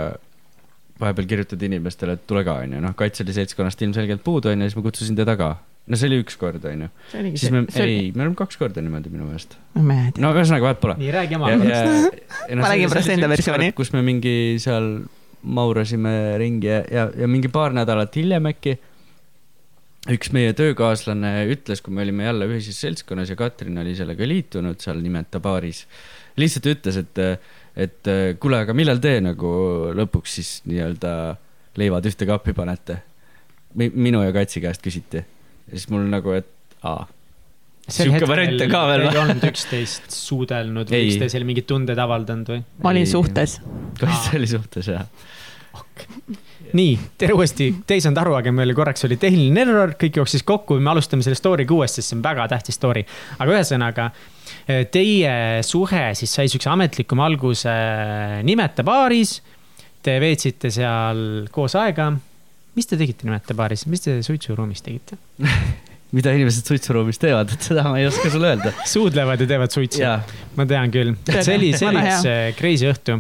vahepeal 0.99 1.29
kirjutad 1.31 1.63
inimestele, 1.63 2.17
et 2.19 2.27
tule 2.27 2.43
ka, 2.47 2.59
onju, 2.65 2.81
noh, 2.83 2.95
Kaitseli 2.99 3.35
seltskonnast 3.37 3.83
ilmselgelt 3.87 4.25
puudu, 4.25 4.51
onju, 4.51 4.67
siis 4.67 4.79
ma 4.79 4.83
kutsusin 4.87 5.19
teda 5.19 5.37
ka. 5.39 5.53
no 5.89 5.97
see 5.97 6.11
oli 6.11 6.19
üks 6.25 6.35
kord, 6.41 6.65
onju. 6.67 6.89
siis 7.13 7.53
me, 7.55 7.63
see 7.71 7.85
oli, 7.85 7.95
ei, 8.01 8.11
me 8.17 8.25
oleme 8.25 8.39
kaks 8.39 8.59
korda 8.61 8.83
niimoodi 8.83 9.13
minu 9.15 9.29
meelest. 9.29 9.55
no 9.79 10.33
ühesõnaga, 10.35 10.67
vahet 10.67 10.83
pole. 10.83 10.99
nii, 10.99 11.13
räägi 11.15 11.39
oma 11.39 11.55
noh, 11.55 12.59
Ma 12.59 12.73
räägin 12.75 12.91
pärast 12.91 13.15
enda 13.15 13.31
versiooni. 13.31 13.71
kus 13.79 13.95
me 13.95 14.03
mingi 14.03 14.35
seal 14.63 14.97
maurasime 15.47 16.13
ringi 16.43 16.67
ja, 16.67 16.83
ja, 16.91 17.09
ja 17.23 17.31
mingi 17.31 17.51
paar 17.55 17.71
nädalat 17.77 18.17
hiljem 18.19 18.51
äkki 18.51 18.75
üks 20.15 20.33
meie 20.33 20.55
töökaaslane 20.57 21.33
ütles, 21.53 21.83
kui 21.85 21.95
me 21.95 22.05
olime 22.07 22.29
jälle 22.29 22.49
ühises 22.49 22.79
seltskonnas 22.85 23.33
ja 23.33 23.37
Katrin 23.39 23.79
oli 23.83 23.95
sellega 23.99 24.29
liitunud 24.29 24.81
seal 24.83 25.03
Nimeta 25.05 25.41
baaris, 25.45 25.85
lihtsalt 26.41 26.71
ütles, 26.73 27.01
et, 27.03 27.21
et 27.77 28.13
kuule, 28.41 28.63
aga 28.65 28.77
millal 28.77 29.03
te 29.05 29.19
nagu 29.25 29.51
lõpuks 29.99 30.39
siis 30.41 30.55
nii-öelda 30.69 31.13
leivad 31.79 32.09
ühte 32.09 32.29
kappi 32.29 32.57
panete? 32.57 33.03
minu 33.79 34.23
ja 34.25 34.33
Katsi 34.35 34.63
käest 34.65 34.83
küsiti. 34.83 35.21
ja 35.21 35.77
siis 35.77 35.91
mul 35.93 36.09
nagu, 36.09 36.33
et 36.35 36.49
aa 36.89 37.05
sihuke 37.89 38.29
variant 38.29 38.61
on 38.65 38.73
ka 38.73 38.83
veel 38.91 39.05
või? 39.05 39.13
ei 39.13 39.21
olnud 39.23 39.45
üksteist 39.49 40.13
suudelnud 40.13 40.93
või 40.93 41.09
üksteisele 41.09 41.49
mingeid 41.49 41.69
tundeid 41.69 42.01
avaldanud 42.03 42.53
või? 42.53 42.63
ma 42.85 42.93
olin 42.93 43.09
suhtes. 43.09 43.59
Kaits 43.99 44.33
oli 44.37 44.49
suhtes, 44.51 44.91
jah. 44.93 45.07
Nii, 46.77 46.95
tere 47.21 47.37
uuesti, 47.37 47.69
te 47.87 47.97
ei 47.97 48.03
saanud 48.05 48.21
aru, 48.23 48.35
aga 48.41 48.53
meil 48.55 48.75
korraks 48.77 49.07
oli 49.09 49.19
tehniline 49.21 49.65
error, 49.65 49.95
kõik 50.01 50.21
jooksis 50.21 50.45
kokku, 50.49 50.79
me 50.83 50.93
alustame 50.93 51.25
selle 51.25 51.39
story'ga 51.39 51.75
uuesti, 51.75 52.03
sest 52.03 52.13
see 52.13 52.19
on 52.19 52.25
väga 52.25 52.49
tähtis 52.53 52.79
story. 52.79 53.05
aga 53.39 53.57
ühesõnaga, 53.57 54.09
teie 54.93 55.35
suhe 55.67 56.05
siis 56.19 56.35
sai 56.35 56.49
siukse 56.53 56.71
ametlikuma 56.73 57.29
alguse 57.29 57.75
Nimeta 58.45 58.85
baaris. 58.87 59.39
Te 60.03 60.15
veetsite 60.23 60.71
seal 60.71 61.49
koos 61.53 61.75
aega. 61.77 62.13
mis 62.79 62.87
te 62.87 62.97
tegite 62.97 63.27
Nimeta 63.27 63.55
baaris, 63.59 63.87
mis 63.91 64.05
te 64.05 64.21
suitsuruumis 64.23 64.85
tegite 64.85 65.19
mida 66.17 66.33
inimesed 66.33 66.69
suitsuruumis 66.69 67.21
teevad, 67.21 67.51
et 67.53 67.65
seda 67.67 67.85
ma 67.85 67.99
ei 68.01 68.07
oska 68.09 68.31
sulle 68.33 68.53
öelda. 68.55 68.73
suudlevad 68.95 69.43
ja 69.45 69.49
teevad 69.51 69.75
suitsu. 69.75 70.05
ma 70.57 70.67
tean 70.69 70.93
küll, 70.95 71.15
see 71.29 71.57
oli, 71.57 71.73
see 71.77 71.89
oli 71.91 72.05
üks 72.05 72.29
crazy 72.61 72.89
õhtu. 72.89 73.19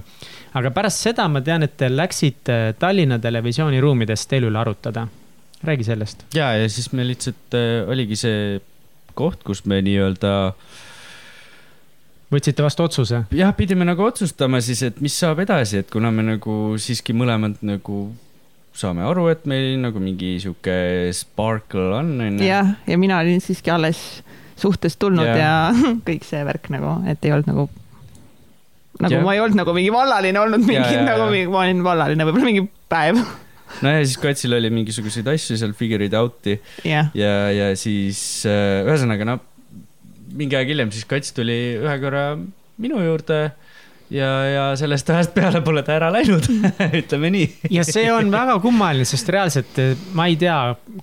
Aga 0.59 0.73
pärast 0.75 1.07
seda 1.07 1.29
ma 1.31 1.43
tean, 1.45 1.65
et 1.67 1.77
te 1.79 1.91
läksite 1.93 2.59
Tallinna 2.81 3.21
Televisiooni 3.23 3.81
ruumidest 3.83 4.29
teile 4.31 4.51
üle 4.51 4.61
arutada. 4.61 5.09
räägi 5.65 5.85
sellest. 5.85 6.25
ja, 6.35 6.53
ja 6.55 6.69
siis 6.69 6.93
me 6.93 7.07
lihtsalt 7.07 7.55
äh,, 7.55 7.89
oligi 7.89 8.17
see 8.17 8.61
koht, 9.19 9.43
kus 9.43 9.65
me 9.67 9.81
nii-öelda 9.83 10.53
võtsite 12.33 12.63
vastu 12.63 12.85
otsuse? 12.87 13.25
jah, 13.35 13.53
pidime 13.57 13.87
nagu 13.89 14.05
otsustama 14.05 14.61
siis, 14.65 14.83
et 14.87 15.01
mis 15.05 15.17
saab 15.19 15.43
edasi, 15.43 15.83
et 15.83 15.91
kuna 15.91 16.13
me 16.15 16.23
nagu 16.27 16.77
siiski 16.79 17.17
mõlemad 17.17 17.59
nagu 17.67 18.09
saame 18.79 19.03
aru, 19.03 19.27
et 19.33 19.47
meil 19.51 19.79
nagu 19.83 20.01
mingi 20.03 20.37
sihuke 20.43 21.11
sparkle 21.17 21.89
on, 21.99 22.15
onju. 22.29 22.47
jah, 22.47 22.77
ja 22.87 22.99
mina 23.01 23.19
olin 23.25 23.43
siiski 23.43 23.73
alles 23.75 24.23
suhtest 24.59 24.99
tulnud 25.03 25.27
ja, 25.27 25.37
ja 25.39 25.53
kõik 26.09 26.27
see 26.27 26.43
värk 26.47 26.71
nagu, 26.75 26.99
et 27.11 27.25
ei 27.27 27.35
olnud 27.35 27.51
nagu, 27.51 27.69
nagu 29.05 29.15
ja. 29.15 29.25
ma 29.25 29.35
ei 29.37 29.43
olnud 29.43 29.61
nagu 29.61 29.75
mingi 29.77 29.93
vallaline 29.95 30.41
olnud, 30.41 30.65
mingi 30.67 31.03
nagu 31.07 31.29
mingi, 31.33 31.51
ma 31.53 31.63
olin 31.67 31.85
vallaline 31.87 32.27
võib-olla 32.29 32.51
mingi 32.51 32.65
päev 32.91 33.21
no 33.85 33.93
ja 33.93 34.03
siis 34.05 34.19
Katsil 34.23 34.57
oli 34.57 34.71
mingisuguseid 34.75 35.29
asju 35.35 35.59
seal 35.61 35.75
figure 35.79 36.09
it 36.09 36.17
out'i 36.19 36.57
yeah. 36.87 37.13
ja, 37.17 37.35
ja 37.55 37.71
siis 37.79 38.21
äh, 38.49 38.83
ühesõnaga 38.87 39.29
no 39.29 39.39
mingi 40.39 40.59
aeg 40.59 40.73
hiljem 40.73 40.93
siis 40.95 41.09
Kats 41.09 41.35
tuli 41.37 41.59
ühe 41.79 41.97
korra 42.03 42.31
minu 42.79 43.03
juurde 43.03 43.41
ja, 44.11 44.29
ja 44.49 44.65
sellest 44.79 45.11
ajast 45.13 45.35
peale 45.37 45.61
pole 45.65 45.83
ta 45.87 45.95
ära 45.99 46.09
läinud 46.13 46.47
ütleme 47.01 47.31
nii. 47.35 47.49
ja 47.75 47.85
see 47.87 48.07
on 48.13 48.31
väga 48.39 48.59
kummaline, 48.63 49.07
sest 49.09 49.29
reaalselt 49.35 49.81
eh, 49.83 49.93
ma 50.17 50.29
ei 50.31 50.39
tea, 50.41 50.59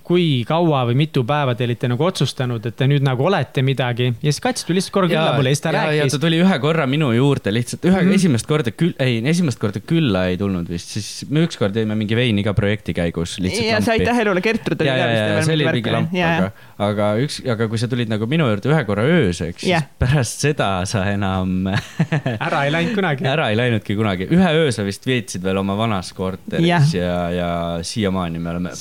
kui 0.06 0.42
kaua 0.48 0.84
või 0.90 0.98
mitu 1.04 1.22
päeva 1.26 1.54
te 1.58 1.66
olite 1.68 1.90
nagu 1.92 2.06
otsustanud, 2.06 2.66
et 2.66 2.76
te 2.76 2.88
nüüd 2.90 3.04
nagu 3.06 3.26
olete 3.28 3.64
midagi 3.66 4.10
ja 4.10 4.30
siis 4.30 4.42
Kats 4.42 4.66
tuli 4.66 4.80
lihtsalt 4.80 4.94
korra 4.96 5.10
külla 5.10 5.36
poole 5.36 5.52
ja 5.52 5.56
siis 5.56 5.64
ta 5.64 5.72
ja, 5.74 5.84
rääkis. 5.90 6.16
ta 6.16 6.22
tuli 6.22 6.40
ühe 6.42 6.58
korra 6.62 6.86
minu 6.90 7.12
juurde 7.16 7.54
lihtsalt, 7.54 7.86
ühe 7.86 7.94
mm, 7.94 8.10
-hmm. 8.10 8.20
esimest 8.20 8.50
korda 8.50 8.74
küll, 8.74 8.94
ei, 9.02 9.20
esimest 9.34 9.62
korda 9.62 9.82
külla 9.82 10.26
ei 10.32 10.40
tulnud 10.40 10.70
vist, 10.70 10.96
siis 10.96 11.30
me 11.30 11.46
ükskord 11.46 11.76
jõime 11.76 11.98
mingi 11.98 12.18
veini 12.18 12.44
ka 12.46 12.54
projekti 12.58 12.94
käigus. 12.96 13.38
ja 13.42 13.80
sa 13.82 13.94
aitäh 13.94 14.22
elule, 14.24 14.42
Gertrud 14.44 14.82
oli 14.82 14.90
ka 14.90 15.08
vist. 15.12 15.46
see 15.46 15.58
oli 15.58 15.70
mingi 15.78 15.94
lamp, 15.94 16.18
aga, 16.32 16.50
aga 16.90 17.12
üks, 17.22 17.40
aga 17.52 17.70
kui 17.70 17.78
sa 17.78 17.90
tulid 17.90 18.10
nagu 18.10 18.26
minu 18.30 18.50
juurde 18.50 18.74
ühe 18.74 18.84
korra 18.88 19.06
ööseks, 19.06 19.62
siis 19.62 19.88
pärast 19.98 20.42
seda 20.46 20.70
sa 20.88 21.06
enam 21.10 21.70
ära 21.70 22.66
ei 22.66 22.74
läinud 22.74 22.95
kunagi. 22.96 23.26
ära 23.28 23.50
ei 23.52 23.60
läinudki 23.60 23.96
kunagi, 23.98 24.28
ühe 24.32 24.50
öö 24.62 24.72
sa 24.74 24.84
vist 24.86 25.06
veetsid 25.06 25.44
veel 25.46 25.62
oma 25.62 25.76
vanas 25.78 26.12
korteris 26.16 26.66
ja, 26.66 26.82
ja, 26.96 27.20
ja 27.34 27.50
siiamaani 27.86 28.42
me 28.42 28.54
oleme 28.54 28.74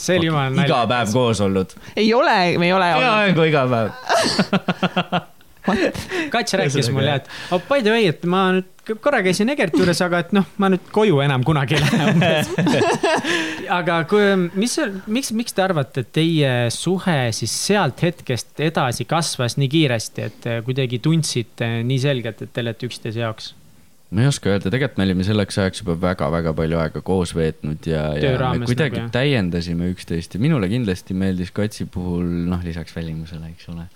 iga 0.66 0.82
päev 0.90 1.14
koos 1.14 1.44
olnud. 1.46 1.78
ei 1.96 2.10
ole, 2.14 2.58
me 2.62 2.72
ei 2.72 2.76
ole. 2.76 2.92
peaaegu 3.00 3.48
iga 3.52 3.64
päev 3.76 5.24
Kats 6.30 6.54
rääkis 6.54 6.92
mulle, 6.94 7.16
et 7.16 7.30
oh, 7.52 7.62
by 7.70 7.82
the 7.82 7.90
way, 7.90 8.06
et 8.12 8.26
ma 8.30 8.44
nüüd 8.54 8.94
korra 9.02 9.22
käisin 9.26 9.50
Egerti 9.50 9.82
juures, 9.82 10.02
aga 10.06 10.22
et 10.22 10.34
noh, 10.36 10.46
ma 10.62 10.70
nüüd 10.70 10.92
koju 10.94 11.18
enam 11.26 11.44
kunagi 11.48 11.78
ei 11.78 11.82
lähe 11.82 12.12
umbes 12.12 12.52
aga 13.80 14.00
kui, 14.10 14.22
mis, 14.54 14.78
miks, 15.10 15.34
miks 15.38 15.58
te 15.58 15.66
arvate, 15.66 16.06
et 16.06 16.14
teie 16.14 16.54
suhe 16.74 17.18
siis 17.36 17.58
sealt 17.66 18.06
hetkest 18.06 18.62
edasi 18.62 19.08
kasvas 19.10 19.58
nii 19.62 19.72
kiiresti, 19.72 20.30
et 20.30 20.50
kuidagi 20.68 21.02
tundsite 21.02 21.72
nii 21.88 22.02
selgelt, 22.02 22.46
et 22.46 22.54
te 22.54 22.66
olete 22.66 22.92
üksteise 22.92 23.26
jaoks? 23.26 23.54
Ma 24.14 24.22
ei 24.22 24.30
oska 24.30 24.52
öelda, 24.52 24.70
tegelikult 24.70 25.00
me 25.00 25.06
olime 25.08 25.26
selleks 25.26 25.58
ajaks 25.62 25.82
juba 25.82 25.96
väga-väga 26.02 26.54
palju 26.58 26.80
aega 26.82 27.02
koos 27.06 27.34
veetnud 27.36 27.88
ja, 27.90 28.04
ja 28.22 28.52
me 28.54 28.68
kuidagi 28.70 29.00
nagu, 29.02 29.14
täiendasime 29.14 29.90
üksteist 29.94 30.36
ja 30.38 30.42
minule 30.42 30.70
kindlasti 30.70 31.18
meeldis 31.18 31.54
Katsi 31.56 31.88
puhul, 31.92 32.28
noh, 32.52 32.62
lisaks 32.66 32.94
välimusele, 32.96 33.50
eks 33.56 33.72
ole. 33.74 33.88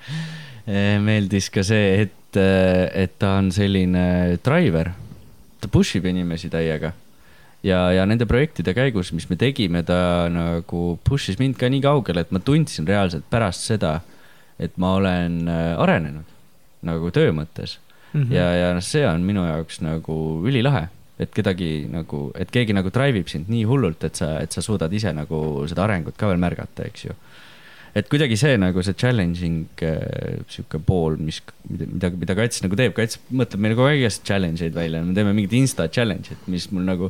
Eh, 0.66 0.96
meeldis 1.04 1.52
ka 1.54 1.64
see, 1.66 2.08
et, 2.08 2.40
eh, 2.42 2.88
et 3.04 3.14
ta 3.22 3.36
on 3.38 3.52
selline 3.54 4.40
driver, 4.46 4.92
ta 5.62 5.70
push 5.70 6.00
ib 6.00 6.10
inimesi 6.10 6.50
täiega. 6.54 6.96
Ja, 7.66 7.90
ja 7.92 8.06
nende 8.08 8.24
projektide 8.26 8.72
käigus, 8.72 9.12
mis 9.12 9.28
me 9.30 9.36
tegime, 9.38 9.84
ta 9.84 10.30
nagu 10.32 10.94
push'is 11.06 11.38
mind 11.42 11.58
ka 11.60 11.68
nii 11.70 11.84
kaugele, 11.84 12.24
et 12.24 12.32
ma 12.32 12.40
tundsin 12.42 12.88
reaalselt 12.88 13.28
pärast 13.30 13.68
seda, 13.68 14.00
et 14.58 14.74
ma 14.80 14.96
olen 14.98 15.44
eh, 15.46 15.76
arenenud 15.86 16.36
nagu 16.88 17.12
töö 17.12 17.34
mõttes 17.36 17.76
mm. 18.14 18.22
-hmm. 18.22 18.34
ja, 18.34 18.48
ja 18.56 18.74
noh, 18.74 18.86
see 18.86 19.06
on 19.08 19.26
minu 19.26 19.46
jaoks 19.48 19.82
nagu 19.86 20.18
ülilahe, 20.46 20.88
et 21.20 21.34
kedagi 21.36 21.88
nagu, 21.92 22.32
et 22.36 22.52
keegi 22.52 22.74
nagu 22.74 22.90
drive 22.90 23.20
ib 23.20 23.28
sind 23.28 23.50
nii 23.50 23.66
hullult, 23.68 24.04
et 24.04 24.16
sa, 24.16 24.38
et 24.40 24.52
sa 24.52 24.62
suudad 24.62 24.94
ise 24.94 25.14
nagu 25.14 25.68
seda 25.68 25.84
arengut 25.84 26.18
ka 26.18 26.28
veel 26.28 26.40
märgata, 26.42 26.88
eks 26.88 27.10
ju 27.10 27.18
et 27.98 28.10
kuidagi 28.10 28.38
see 28.38 28.58
nagu 28.62 28.84
see 28.86 28.94
challenging 28.94 29.68
äh, 29.82 30.40
sihuke 30.52 30.80
pool, 30.86 31.18
mis, 31.18 31.42
mida, 31.70 32.12
mida 32.14 32.36
Kats 32.38 32.62
nagu 32.64 32.78
teeb, 32.78 32.94
Kats 32.98 33.20
mõtleb 33.34 33.64
meile 33.64 33.78
kogu 33.78 33.90
aeg 33.90 34.04
igast 34.04 34.26
challenge 34.28 34.66
eid 34.66 34.76
välja, 34.78 35.02
me 35.04 35.16
teeme 35.18 35.34
mingid 35.34 35.56
insta 35.58 35.88
challenge'id, 35.90 36.46
mis 36.52 36.70
mul 36.74 36.86
nagu 36.88 37.10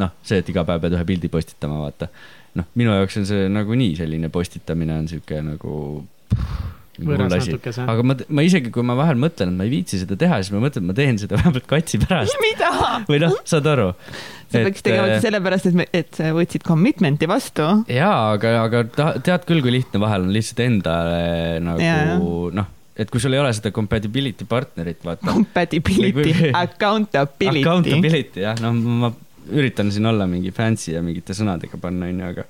noh, 0.00 0.14
see, 0.24 0.40
et 0.40 0.48
iga 0.52 0.64
päev 0.68 0.84
pead 0.84 0.96
ühe 0.96 1.06
pildi 1.12 1.30
postitama, 1.32 1.82
vaata. 1.84 2.08
noh, 2.58 2.68
minu 2.80 2.94
jaoks 2.96 3.20
on 3.20 3.28
see 3.28 3.50
nagunii 3.52 3.92
selline 3.98 4.32
postitamine 4.32 4.96
on 5.02 5.10
sihuke 5.10 5.42
nagu 5.44 5.74
võõras 7.06 7.34
natukese. 7.34 7.86
aga 7.92 8.04
ma, 8.06 8.16
ma 8.28 8.44
isegi, 8.46 8.72
kui 8.74 8.84
ma 8.86 8.96
vahel 8.98 9.20
mõtlen, 9.20 9.52
et 9.52 9.60
ma 9.60 9.68
ei 9.68 9.72
viitsi 9.72 10.00
seda 10.02 10.18
teha, 10.20 10.40
siis 10.42 10.52
ma 10.54 10.62
mõtlen, 10.64 10.84
et 10.84 10.90
ma 10.90 10.96
teen 10.98 11.20
seda 11.22 11.38
vähemalt 11.40 11.68
katsi 11.70 12.00
pärast. 12.02 12.36
mida? 12.46 12.72
või 13.08 13.22
noh, 13.24 13.38
saad 13.48 13.70
aru? 13.70 13.92
sa 14.50 14.64
peaks 14.66 14.84
tegema 14.86 15.14
äh, 15.14 15.22
sellepärast, 15.22 15.70
et, 15.70 15.94
et 16.02 16.20
sa 16.20 16.34
võtsid 16.36 16.66
commitment'i 16.66 17.30
vastu. 17.30 17.68
jaa, 17.90 18.18
aga, 18.34 18.56
aga 18.64 18.84
tead 19.22 19.48
küll, 19.48 19.64
kui 19.64 19.74
lihtne 19.78 20.02
vahel 20.02 20.28
on 20.28 20.34
lihtsalt 20.34 20.66
endale 20.66 21.24
nagu 21.64 22.50
noh 22.56 22.76
et 23.00 23.08
kui 23.08 23.22
sul 23.22 23.32
ei 23.32 23.40
ole 23.40 23.48
seda 23.56 23.70
compatibility 23.72 24.44
partnerit, 24.48 24.98
vaata. 25.06 25.24
Compatibility 25.30 26.50
accountability. 26.52 27.62
Accountability 27.62 28.42
jah, 28.44 28.58
noh, 28.60 28.76
ma 28.76 29.12
üritan 29.56 29.90
siin 29.94 30.06
olla 30.10 30.26
mingi 30.30 30.52
fancy 30.54 30.92
ja 30.94 31.02
mingite 31.04 31.34
sõnadega 31.36 31.80
panna, 31.80 32.10
onju, 32.10 32.28
aga 32.34 32.44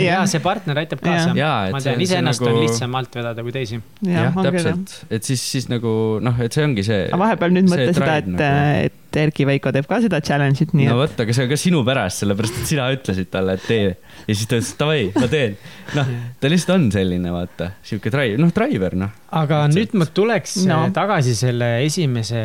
ja 0.00 0.20
see 0.30 0.40
partner 0.44 0.80
aitab 0.82 1.02
kaasa. 1.04 1.34
ma 1.34 1.82
tean, 1.82 2.00
iseennast 2.02 2.42
nagu... 2.42 2.54
on 2.54 2.64
lihtsam 2.64 2.96
alt 3.00 3.20
vedada 3.20 3.44
kui 3.44 3.54
teisi. 3.54 3.80
jah, 4.06 4.36
täpselt, 4.36 4.96
et 5.10 5.26
siis, 5.26 5.42
siis 5.56 5.68
nagu 5.72 5.92
noh, 6.24 6.40
et 6.44 6.56
see 6.56 6.64
ongi 6.66 6.86
see. 6.86 7.04
vahepeal 7.24 7.54
nüüd 7.58 7.70
mõtle 7.70 7.92
seda, 7.96 8.16
et 8.22 8.32
nagu..., 8.32 8.88
et 8.88 8.96
Erki 9.18 9.42
Veiko 9.42 9.72
teeb 9.74 9.88
ka 9.90 9.98
seda 10.04 10.20
challenge'it, 10.22 10.70
nii 10.76 10.86
et. 10.86 10.92
no 10.92 11.00
vot, 11.00 11.16
aga 11.24 11.34
see 11.34 11.42
on 11.42 11.50
ka 11.50 11.56
sinu 11.58 11.80
pärast, 11.86 12.22
sellepärast 12.22 12.60
et 12.60 12.68
sina 12.70 12.86
ütlesid 12.94 13.30
talle, 13.32 13.56
et 13.58 13.64
tee. 13.66 13.88
ja 14.28 14.36
siis 14.36 14.46
ta 14.46 14.60
ütles, 14.60 14.70
davai, 14.78 15.00
ma 15.16 15.30
teen. 15.32 15.56
noh, 15.98 16.12
ta 16.38 16.52
lihtsalt 16.52 16.74
on 16.76 16.86
selline, 16.94 17.34
vaata, 17.34 17.72
sihuke 17.86 18.12
drive, 18.14 18.38
noh, 18.40 18.54
driver, 18.54 18.94
noh. 19.02 19.12
aga 19.40 19.64
et 19.66 19.74
nüüd 19.74 19.98
ma 19.98 20.06
tuleks 20.14 20.60
no. 20.70 20.80
tagasi 20.94 21.34
selle 21.38 21.72
esimese, 21.88 22.44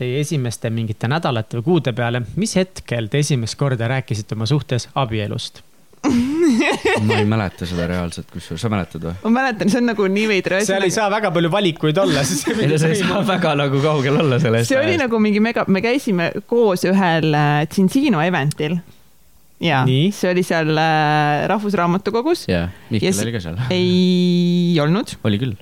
teie 0.00 0.24
esimeste 0.24 0.72
mingite 0.72 1.12
nädalate 1.12 1.60
või 1.60 1.68
kuude 1.74 1.92
peale. 1.96 2.24
mis 2.40 2.56
hetkel 2.56 3.12
te 3.12 3.20
esimest 3.24 3.60
korda 3.60 3.90
rääkisite 3.92 4.38
oma 4.38 4.48
suhtes 4.48 4.88
abielust? 4.96 5.62
Ma 7.08 7.18
ei 7.18 7.26
mäleta 7.28 7.66
seda 7.66 7.86
reaalselt, 7.90 8.28
kusjuures, 8.32 8.62
sa 8.62 8.70
mäletad 8.72 9.02
või? 9.02 9.14
ma 9.24 9.32
mäletan, 9.40 9.70
see 9.72 9.80
on 9.80 9.88
nagu 9.90 10.06
nii 10.12 10.26
veider 10.30 10.58
asi. 10.58 10.70
seal 10.70 10.86
ei 10.86 10.94
saa 10.94 11.08
väga 11.12 11.32
palju 11.34 11.50
valikuid 11.52 11.98
olla, 12.02 12.22
siis 12.26 12.44
ei, 12.52 12.78
sa 12.80 12.90
ei 12.92 13.00
saa 13.00 13.22
väga 13.26 13.54
nagu 13.58 13.80
kaugel 13.82 14.20
olla 14.22 14.38
sellest. 14.42 14.70
see 14.70 14.78
oli 14.78 14.94
ajast. 14.94 15.04
nagu 15.06 15.20
mingi 15.22 15.42
mega, 15.44 15.66
me 15.66 15.82
käisime 15.84 16.30
koos 16.50 16.86
ühel 16.88 17.34
Cincino 17.74 18.22
äh, 18.22 18.30
event'il. 18.30 18.78
ja 19.64 19.82
see 19.86 20.32
oli 20.32 20.44
seal 20.46 20.70
äh, 20.74 21.46
Rahvusraamatukogus. 21.50 22.46
ja, 22.50 22.68
Mihkel 22.92 23.10
ja 23.10 23.24
oli 23.26 23.34
ka 23.34 23.42
seal. 23.48 23.62
ei 23.74 24.78
olnud. 24.82 25.16
oli 25.26 25.40
küll. 25.42 25.56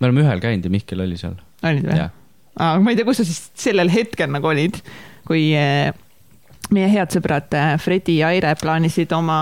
me 0.00 0.08
oleme 0.08 0.24
ühel 0.24 0.44
käinud 0.44 0.64
ja 0.64 0.72
Mihkel 0.78 1.04
oli 1.04 1.20
seal. 1.20 1.36
olid 1.60 1.90
või? 1.90 2.08
aa, 2.56 2.80
ma 2.80 2.92
ei 2.92 2.96
tea, 2.96 3.08
kus 3.08 3.20
sa 3.20 3.28
siis 3.28 3.50
sellel 3.68 3.92
hetkel 3.92 4.32
nagu 4.32 4.48
olid 4.54 4.80
kui 5.26 5.50
eh, 5.58 5.90
meie 6.74 6.88
head 6.90 7.14
sõbrad 7.14 7.54
eh, 7.56 7.74
Fredi 7.82 8.20
ja 8.20 8.32
Aire 8.34 8.52
plaanisid 8.58 9.12
oma, 9.14 9.38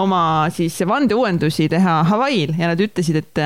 oma 0.00 0.20
siis 0.54 0.76
vandeuuendusi 0.88 1.68
teha 1.72 1.98
Hawaii'l 2.10 2.56
ja 2.58 2.70
nad 2.70 2.80
ütlesid, 2.82 3.20
et, 3.22 3.42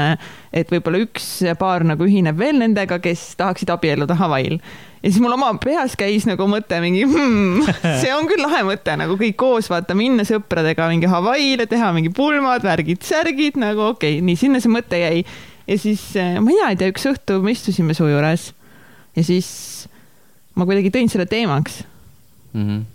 et 0.62 0.70
võib-olla 0.72 1.02
üks 1.04 1.28
paar 1.60 1.84
nagu 1.86 2.06
ühineb 2.06 2.38
veel 2.40 2.58
nendega, 2.60 3.00
kes 3.02 3.34
tahaksid 3.40 3.70
abielluda 3.74 4.16
Hawaii'l. 4.18 4.58
Ja 5.00 5.08
siis 5.08 5.20
mul 5.22 5.32
oma 5.32 5.52
peas 5.62 5.94
käis 5.96 6.26
nagu 6.28 6.44
mõte 6.50 6.76
mingi 6.82 7.06
hmm,, 7.06 7.68
see 8.02 8.10
on 8.12 8.28
küll 8.28 8.42
lahe 8.44 8.64
mõte 8.68 8.96
nagu 9.00 9.16
kõik 9.20 9.38
koos 9.40 9.70
vaata 9.72 9.96
minna 9.96 10.26
sõpradega 10.28 10.90
mingi 10.90 11.08
Hawaii'le, 11.10 11.68
teha 11.70 11.92
mingi 11.96 12.12
pulmad, 12.16 12.66
värgid, 12.66 13.04
särgid 13.06 13.60
nagu 13.60 13.92
okei 13.92 14.18
okay,, 14.18 14.26
nii 14.26 14.40
sinna 14.40 14.60
see 14.60 14.72
mõte 14.72 15.00
jäi. 15.00 15.22
ja 15.70 15.78
siis 15.78 16.10
eh, 16.20 16.36
ma 16.42 16.56
ei 16.68 16.80
tea, 16.80 16.90
üks 16.92 17.06
õhtu 17.12 17.38
me 17.44 17.54
istusime 17.54 17.96
su 17.96 18.10
juures. 18.10 18.50
Ja 19.16 19.22
siis 19.26 19.48
ma 20.54 20.66
kuidagi 20.68 20.92
tõin 20.94 21.08
selle 21.10 21.26
teemaks 21.30 21.80
mm. 22.52 22.64
-hmm 22.64 22.88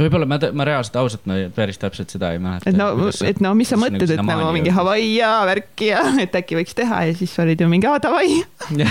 võib-olla 0.00 0.26
ma, 0.28 0.38
ma 0.56 0.66
reaalselt 0.68 0.98
ausalt 1.00 1.26
ma 1.28 1.36
päris 1.54 1.80
täpselt 1.80 2.12
seda 2.14 2.32
ei 2.34 2.40
mäleta. 2.42 2.70
et 2.70 2.78
no, 2.78 3.10
et 3.26 3.40
no 3.44 3.52
mis 3.58 3.70
sa 3.72 3.78
mõtled, 3.80 4.14
et 4.14 4.24
nagu 4.24 4.50
mingi 4.56 4.72
Hawaii 4.74 5.14
ja 5.18 5.32
värki 5.48 5.90
ja 5.92 6.04
et 6.24 6.36
äkki 6.40 6.58
võiks 6.60 6.76
teha 6.78 7.04
ja 7.08 7.16
siis 7.16 7.34
olid 7.42 7.60
ju 7.60 7.70
mingi 7.70 7.90
aa 7.90 8.00
davai 8.02 8.40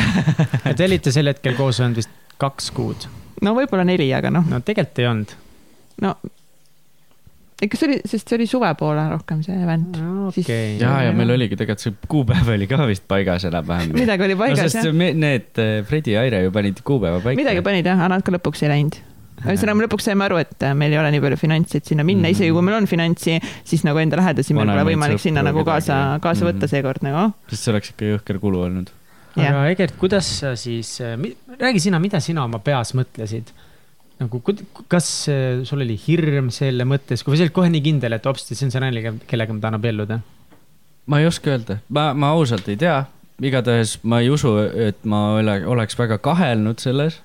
Te 0.77 0.86
olite 0.86 1.13
sel 1.15 1.31
hetkel 1.31 1.57
koos 1.59 1.81
olnud 1.83 2.01
vist 2.01 2.13
kaks 2.39 2.71
kuud. 2.75 3.07
no 3.45 3.55
võib-olla 3.57 3.88
neli, 3.88 4.09
aga 4.15 4.31
noh. 4.33 4.45
no 4.50 4.62
tegelikult 4.65 5.01
ei 5.01 5.09
olnud. 5.13 5.33
no 6.05 6.17
ikka 7.59 7.75
see 7.75 7.89
oli, 7.89 7.98
sest 8.07 8.29
see 8.29 8.38
oli 8.38 8.48
suve 8.48 8.69
poole 8.79 9.03
rohkem 9.12 9.41
see 9.43 9.57
event 9.59 9.98
no,. 10.00 10.29
Okay. 10.29 10.77
ja, 10.79 10.93
ja 11.07 11.15
meil 11.15 11.33
oligi 11.36 11.57
tegelikult 11.59 11.83
see 11.83 11.95
kuupäev 12.12 12.53
oli 12.55 12.69
ka 12.71 12.86
vist 12.88 13.07
paigas 13.09 13.48
enam-vähem. 13.50 13.95
midagi 13.98 14.29
oli 14.29 14.38
paigas 14.39 14.77
no, 14.77 14.86
jah. 14.88 15.15
Need 15.19 15.59
eh, 15.59 15.79
Fredi 15.88 16.15
ja 16.15 16.24
Aire 16.24 16.45
ju 16.45 16.53
panid 16.55 16.79
kuupäeva 16.88 17.19
paika. 17.24 17.39
midagi 17.41 17.65
panid 17.65 17.89
jah, 17.89 18.00
aga 18.00 18.15
nad 18.15 18.25
ka 18.25 18.36
lõpuks 18.36 18.63
ei 18.63 18.71
läinud 18.71 19.01
ühesõnaga, 19.46 19.77
me 19.79 19.88
lõpuks 19.88 20.10
saime 20.10 20.25
aru, 20.27 20.39
et 20.43 20.67
eh, 20.67 20.75
meil 20.77 20.96
ei 20.96 21.01
ole 21.01 21.12
nii 21.15 21.24
palju 21.25 21.39
finantsi, 21.39 21.81
et 21.81 21.91
sinna 21.91 22.03
minna 22.03 22.27
mm, 22.27 22.31
-hmm. 22.31 22.38
isegi 22.38 22.55
kui 22.55 22.67
meil 22.67 22.77
on 22.81 22.88
finantsi, 22.88 23.39
siis 23.63 23.84
nagu 23.88 24.00
enda 24.01 24.19
lähedasi 24.19 24.53
meil 24.58 24.72
pole 24.72 24.88
võimalik 24.93 25.22
sinna 25.22 25.43
nagu 25.46 25.65
kaasa, 25.67 26.19
kaasa 26.22 26.46
võtta 26.46 26.55
mm 26.55 26.65
-hmm. 26.65 26.75
seekord 26.75 27.03
nagu. 27.05 27.34
sest 27.50 27.63
see 27.63 27.74
oleks 27.74 27.93
ikka 27.96 28.15
jõhker 28.15 28.39
kulu 28.39 28.65
olnud 28.67 28.96
aga 29.38 29.65
Egert, 29.69 29.98
kuidas 30.00 30.27
sa 30.41 30.55
siis, 30.55 31.00
äh, 31.01 31.17
räägi 31.60 31.79
sina, 31.79 32.00
mida 32.00 32.19
sina 32.19 32.43
oma 32.43 32.60
peas 32.60 32.93
mõtlesid? 32.98 33.53
nagu, 34.19 34.41
kas 34.91 35.29
äh, 35.31 35.62
sul 35.63 35.79
oli 35.86 35.96
hirm 35.96 36.50
selle 36.51 36.84
mõttes, 36.84 37.24
kui 37.24 37.38
sa 37.38 37.46
olid 37.46 37.55
kohe 37.55 37.69
nii 37.72 37.84
kindel, 37.86 38.17
et 38.17 38.25
hopsti, 38.27 38.58
see 38.58 38.67
on 38.67 38.74
see 38.74 38.81
naine, 38.84 39.13
kellega 39.29 39.55
ma 39.55 39.63
tahan 39.63 39.79
abielluda? 39.79 40.19
ma 41.10 41.22
ei 41.22 41.29
oska 41.29 41.53
öelda, 41.53 41.79
ma, 41.96 42.10
ma 42.13 42.34
ausalt 42.36 42.67
ei 42.67 42.75
tea, 42.79 42.98
igatahes 43.39 44.00
ma 44.03 44.19
ei 44.19 44.27
usu, 44.34 44.58
et 44.60 45.00
ma 45.08 45.38
ole, 45.38 45.62
oleks 45.72 45.96
väga 46.00 46.19
kahelnud 46.24 46.84
selles. 46.84 47.22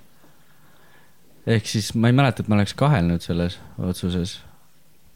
Ehk 1.46 1.68
siis 1.68 1.92
ma 1.98 2.10
ei 2.10 2.16
mäleta, 2.16 2.42
et 2.42 2.50
ma 2.50 2.58
oleks 2.58 2.74
kahelnud 2.78 3.24
selles 3.24 3.58
otsuses 3.78 4.38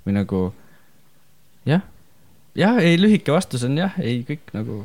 või 0.07 0.17
nagu 0.19 0.43
jah, 1.69 1.85
jah, 2.59 2.79
ei, 2.83 2.99
lühike 3.01 3.33
vastus 3.35 3.65
on 3.69 3.79
jah, 3.81 3.97
ei, 4.03 4.21
kõik 4.29 4.53
nagu 4.57 4.83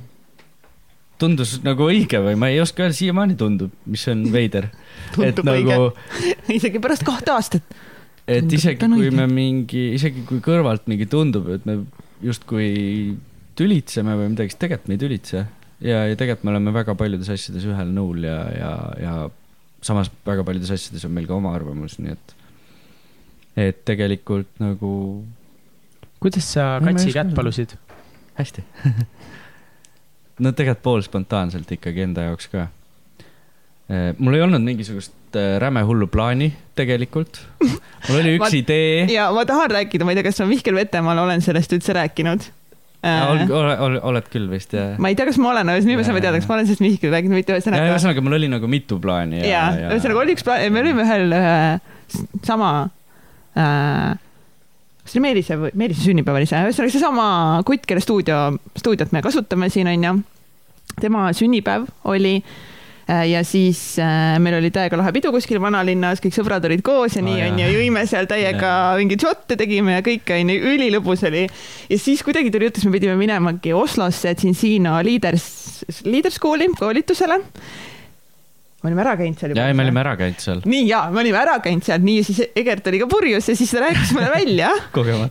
tundus 1.21 1.57
nagu 1.63 1.87
õige 1.87 2.19
või 2.23 2.37
ma 2.39 2.49
ei 2.51 2.61
oska 2.63 2.85
öelda, 2.85 2.97
siiamaani 2.97 3.35
tundub, 3.39 3.73
mis 3.89 4.03
on 4.11 4.25
veider. 4.33 4.69
tundub 5.15 5.51
õige 5.53 5.75
nagu,, 5.75 5.91
isegi 6.57 6.81
pärast 6.83 7.05
kahte 7.07 7.35
aastat. 7.35 7.75
et 8.27 8.47
isegi 8.47 8.79
kui 8.81 9.07
õige. 9.07 9.17
me 9.19 9.27
mingi, 9.31 9.85
isegi 9.97 10.25
kui 10.27 10.41
kõrvalt 10.43 10.87
mingi 10.91 11.07
tundub, 11.11 11.51
et 11.55 11.67
me 11.69 11.81
justkui 12.23 12.71
tülitseme 13.59 14.15
või 14.17 14.31
midagi, 14.33 14.53
siis 14.53 14.63
tegelikult 14.63 14.89
me 14.89 14.97
ei 14.97 15.03
tülitse. 15.03 15.45
ja, 15.83 16.03
ja 16.09 16.17
tegelikult 16.19 16.47
me 16.47 16.55
oleme 16.55 16.75
väga 16.75 16.95
paljudes 16.99 17.31
asjades 17.35 17.67
ühel 17.67 17.95
nõul 17.95 18.25
ja, 18.27 18.39
ja, 18.57 18.73
ja 19.03 19.15
samas 19.83 20.11
väga 20.25 20.45
paljudes 20.47 20.71
asjades 20.73 21.05
on 21.07 21.13
meil 21.15 21.27
ka 21.29 21.37
oma 21.37 21.53
arvamus, 21.55 21.97
nii 22.01 22.15
et, 22.15 22.35
et 23.69 23.81
tegelikult 23.87 24.51
nagu. 24.63 24.91
kuidas 26.23 26.47
sa 26.55 26.77
Katsi 26.83 27.15
kätt 27.15 27.33
palusid? 27.35 27.75
hästi 28.37 28.63
no 30.43 30.51
tegelikult 30.51 30.83
poolspontaanselt 30.85 31.75
ikkagi 31.75 32.07
enda 32.07 32.29
jaoks 32.29 32.49
ka. 32.51 32.67
Äh, 33.91 34.09
mul 34.17 34.37
ei 34.37 34.41
olnud 34.45 34.63
mingisugust 34.63 35.37
äh, 35.37 35.57
räme 35.61 35.83
hullu 35.85 36.07
plaani 36.07 36.49
tegelikult. 36.75 37.43
mul 37.61 38.19
oli 38.21 38.33
üks 38.37 38.47
ma, 38.47 38.51
idee. 38.57 39.05
ja 39.13 39.29
ma 39.35 39.45
tahan 39.45 39.71
rääkida, 39.77 40.07
ma 40.07 40.15
ei 40.15 40.19
tea, 40.19 40.27
kas 40.31 40.41
ma 40.41 40.49
Mihkel 40.49 40.79
Vetemaal 40.79 41.23
olen 41.25 41.43
sellest 41.45 41.75
üldse 41.75 41.95
rääkinud 41.99 42.49
äh,. 43.03 43.51
Ole, 43.53 43.77
ole, 43.85 44.01
oled 44.11 44.27
küll 44.33 44.49
vist 44.51 44.75
jah? 44.75 44.95
ma 45.01 45.11
ei 45.11 45.17
tea, 45.19 45.27
kas 45.29 45.39
ma 45.41 45.51
olen, 45.53 45.71
aga 45.73 45.83
nüüd 45.83 45.99
me 45.99 46.07
saame 46.07 46.23
teada, 46.23 46.41
kas 46.41 46.49
ma 46.49 46.57
olen 46.57 46.69
sellest 46.69 46.83
Mihkel 46.85 47.13
rääkinud, 47.13 47.37
mitte 47.39 47.55
ühesõnaga. 47.55 47.93
ühesõnaga, 47.93 48.25
mul 48.25 48.37
oli 48.39 48.51
nagu 48.51 48.69
mitu 48.71 48.99
plaani. 49.03 49.43
ja, 49.43 49.63
ja, 49.77 49.93
ühesõnaga 49.93 50.25
oli 50.25 50.35
üks 50.37 50.47
plaan, 50.47 50.65
me 50.73 50.83
olime 50.83 51.07
ühel 51.07 51.37
ühe 51.39 51.55
sama 52.47 52.73
äh, 53.59 54.11
kas 55.03 55.15
see 55.15 55.19
oli 55.19 55.25
Meelise 55.27 55.59
või, 55.59 55.73
Meelise 55.83 56.05
sünnipäev 56.07 56.41
oli 56.41 56.49
see, 56.49 56.61
ühesõnaga 56.69 56.97
seesama 56.97 57.25
kutt, 57.67 57.87
kelle 57.89 58.03
stuudio, 58.03 58.43
stuudiot 58.79 59.15
me 59.15 59.23
kasutame 59.25 59.71
siin 59.73 59.91
onju. 59.91 60.19
tema 61.01 61.31
sünnipäev 61.35 61.89
oli 62.11 62.37
äh, 62.39 62.61
ja 63.07 63.43
siis 63.47 63.79
äh, 64.01 64.39
meil 64.43 64.57
oli 64.59 64.71
täiega 64.73 64.97
lahe 64.99 65.13
pidu 65.15 65.33
kuskil 65.35 65.59
vanalinnas, 65.63 66.21
kõik 66.23 66.35
sõbrad 66.35 66.65
olid 66.69 66.83
koos 66.85 67.17
ja 67.17 67.23
nii 67.25 67.39
oh, 67.39 67.47
onju, 67.51 67.69
jõime 67.77 68.05
seal 68.09 68.29
täiega 68.31 68.73
mingeid 68.99 69.25
šotte 69.25 69.57
tegime 69.59 69.97
ja 69.97 70.03
kõike 70.05 70.39
onju, 70.39 70.59
ülilõbus 70.73 71.25
oli. 71.29 71.45
ja 71.89 72.01
siis 72.01 72.23
kuidagi 72.25 72.53
tuli 72.53 72.69
jutt, 72.69 72.79
et 72.79 72.87
me 72.87 72.95
pidime 72.95 73.17
minemagi 73.19 73.73
Oslosse 73.75 74.35
Cincinnati 74.39 75.09
Leaders, 75.09 75.47
Leaders 76.07 76.39
School'i 76.39 76.69
koolitusele 76.79 77.39
me 78.83 78.91
olime 78.91 79.03
ära 79.05 79.13
käinud 79.19 79.39
seal 79.39 79.53
juba. 79.53 79.63
ja, 79.63 79.75
me 79.75 79.85
olime 79.85 80.03
ära 80.03 80.17
käinud 80.19 80.43
seal. 80.43 80.59
nii 80.67 80.83
ja, 80.89 81.05
me 81.11 81.23
olime 81.23 81.39
ära 81.39 81.55
käinud 81.63 81.85
seal, 81.87 82.03
nii 82.03 82.19
ja 82.19 82.27
siis 82.27 82.43
Egert 82.51 82.87
oli 82.91 82.99
ka 83.03 83.07
purjus 83.11 83.47
ja 83.51 83.55
siis 83.55 83.71
ta 83.71 83.83
rääkis 83.85 84.11
mulle 84.15 84.31
välja 84.39 84.73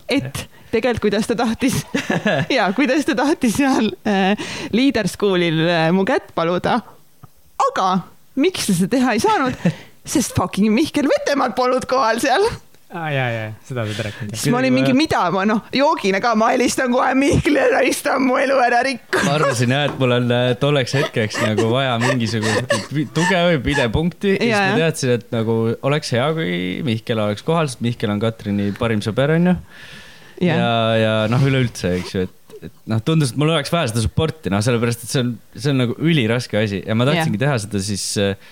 et 0.09 0.45
tegelikult, 0.73 1.03
kuidas 1.07 1.29
ta 1.29 1.37
tahtis 1.37 1.83
ja 2.57 2.67
kuidas 2.75 3.05
ta 3.05 3.15
tahtis 3.17 3.57
seal 3.61 3.91
äh, 4.09 4.33
Leader 4.73 5.09
School'il 5.09 5.61
äh, 5.67 5.87
mu 5.93 6.05
kätt 6.07 6.33
paluda. 6.35 6.81
Aga 7.69 7.89
miks 8.35 8.69
ta 8.69 8.77
seda 8.77 8.95
teha 8.97 9.15
ei 9.17 9.23
saanud? 9.23 9.57
sest 10.03 10.35
fucking 10.35 10.73
Mihkel 10.73 11.07
Vetemaad 11.07 11.55
polnud 11.55 11.87
kohal 11.87 12.19
seal 12.23 12.43
aa 12.93 13.07
ah,, 13.07 13.09
ja, 13.09 13.23
ja, 13.33 13.45
seda 13.65 13.85
sa 13.89 14.03
rääkinud. 14.05 14.35
siis 14.37 14.51
ma 14.53 14.59
olin 14.59 14.73
mingi, 14.75 14.93
mida 14.93 15.21
ma 15.33 15.47
noh, 15.49 15.63
joogina 15.73 16.19
ka, 16.21 16.35
ma 16.37 16.51
helistan 16.53 16.91
kohe 16.93 17.15
Mihklile, 17.17 17.63
raisk 17.73 18.05
ta 18.05 18.19
mu 18.21 18.35
elu 18.37 18.57
ära 18.61 18.83
rikku. 18.85 19.23
ma 19.25 19.33
arvasin 19.39 19.73
jah, 19.73 19.87
et 19.89 19.95
mul 19.97 20.13
on 20.19 20.29
äh, 20.35 20.51
tolleks 20.61 20.93
hetkeks 20.99 21.39
nagu 21.41 21.65
vaja 21.71 21.95
mingisugust 22.03 22.69
tuge 23.15 23.39
või 23.47 23.57
pidepunkti 23.65 24.35
ja 24.35 24.43
siis 24.43 24.53
ma 24.59 24.77
teadsin, 24.83 25.15
et 25.17 25.33
nagu 25.33 25.57
oleks 25.89 26.13
hea, 26.13 26.27
kui 26.37 26.53
Mihkel 26.85 27.23
oleks 27.23 27.45
kohal, 27.47 27.71
sest 27.71 27.81
Mihkel 27.85 28.13
on 28.13 28.21
Katrini 28.21 28.69
parim 28.77 29.01
sõber, 29.05 29.33
onju. 29.39 29.57
ja, 30.45 30.59
ja, 30.61 30.71
ja 31.01 31.17
noh, 31.33 31.49
üleüldse, 31.49 31.95
eks 31.97 32.13
ju, 32.13 32.27
et, 32.27 32.37
et 32.67 32.75
noh, 32.91 33.01
tundus, 33.05 33.33
et 33.33 33.39
mul 33.41 33.51
oleks 33.53 33.71
vaja 33.73 33.91
seda 33.91 34.03
support'i, 34.05 34.51
noh, 34.53 34.63
sellepärast 34.63 35.05
et 35.05 35.13
see 35.13 35.23
on, 35.23 35.33
see 35.55 35.73
on 35.73 35.81
nagu 35.83 35.97
üliraske 36.01 36.59
asi 36.59 36.81
ja 36.83 36.95
ma 36.97 37.07
tahtsingi 37.09 37.39
ja. 37.39 37.45
teha 37.45 37.59
seda 37.65 37.83
siis 37.83 38.07
äh, 38.21 38.49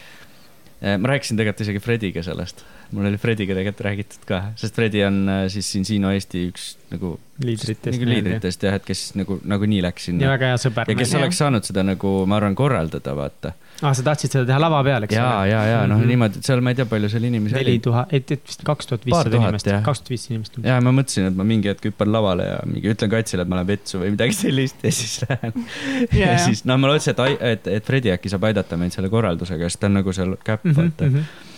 äh 0.81 0.97
ma 1.01 1.13
rääkisin 1.13 1.39
tegelikult 1.39 1.65
isegi 1.67 1.83
Frediga 1.83 2.25
sellest 2.25 2.65
mul 2.91 3.07
oli 3.09 3.17
Frediga 3.21 3.55
tegelikult 3.57 3.85
räägitud 3.87 4.27
ka, 4.27 4.43
sest 4.59 4.75
Fredi 4.75 5.03
on 5.07 5.23
äh, 5.29 5.43
siis 5.53 5.71
siin 5.71 5.87
Siino 5.87 6.11
Eesti 6.11 6.47
üks 6.51 6.71
nagu 6.91 7.15
liidritest, 7.41 7.95
nagu 7.95 8.07
liidritest 8.09 8.63
jah, 8.65 8.75
et 8.77 8.85
kes 8.85 9.01
nagu 9.17 9.37
nagunii 9.47 9.79
läks 9.85 10.09
sinna. 10.09 10.25
ja 10.25 10.31
väga 10.33 10.51
hea 10.51 10.59
sõber. 10.61 10.91
ja 10.91 10.95
kes 10.99 11.13
oleks 11.17 11.39
saanud 11.41 11.65
seda 11.67 11.83
nagu, 11.87 12.11
ma 12.29 12.37
arvan, 12.37 12.55
korraldada, 12.57 13.13
vaata. 13.17 13.53
aa, 13.53 13.89
ah, 13.89 13.95
sa 13.97 14.03
tahtsid 14.05 14.35
seda 14.35 14.43
teha 14.49 14.59
lava 14.61 14.81
peal, 14.85 15.07
eks 15.07 15.15
ja, 15.15 15.23
ole? 15.25 15.51
ja, 15.51 15.61
ja, 15.61 15.61
ja 15.71 15.77
noh 15.85 15.97
mm 15.97 16.03
-hmm., 16.03 16.11
niimoodi, 16.13 16.41
et 16.41 16.49
seal 16.49 16.63
ma 16.65 16.73
ei 16.73 16.79
tea, 16.79 16.87
palju 16.91 17.09
seal 17.13 17.27
inimesi 17.29 17.55
oli. 17.55 17.63
neli 17.63 17.83
tuhat, 17.87 18.13
et, 18.17 18.33
et 18.35 18.51
vist 18.51 18.65
kaks 18.67 18.91
tuhat 18.91 19.07
viissada 19.07 19.39
inimest, 19.39 19.71
kaks 19.87 20.03
tuhat 20.03 20.13
viissada 20.15 20.35
inimest. 20.35 20.59
ja 20.67 20.79
ma 20.87 20.95
mõtlesin, 20.99 21.29
et 21.31 21.37
ma 21.39 21.47
mingi 21.53 21.71
hetk 21.71 21.87
hüppan 21.91 22.11
lavale 22.13 22.49
ja 22.49 22.57
mingi 22.67 22.91
ütlen 22.95 23.13
Katsile, 23.13 23.45
et 23.47 23.53
ma 23.53 23.61
lähen 23.61 23.71
vetsu 23.71 24.01
või 24.03 24.15
midagi 24.17 24.37
sellist 24.43 24.83
ja 24.83 24.91
siis 24.95 25.21
lähen 25.29 25.63
ja, 26.11 26.33
ja 26.33 26.41
siis 26.43 26.65
noh, 26.67 26.81
ma 26.81 26.91
lootsin, 26.91 27.15
et, 27.15 27.47
et, 27.53 27.71
et 27.79 27.87
Fredi 27.87 28.11
äkki 28.13 28.31
saab 28.33 28.51
aidata 28.51 28.77
meid 28.77 28.93
selle 28.95 29.09
korraldusega, 29.13 29.71
sest 29.71 29.81
ta 29.81 29.89
on 29.89 30.01
nagu 30.01 30.13
seal 30.15 30.35
käpp, 30.43 30.67
mhm, 30.67 30.77
vaata 30.77 31.07
mm. 31.07 31.15
-hmm 31.15 31.49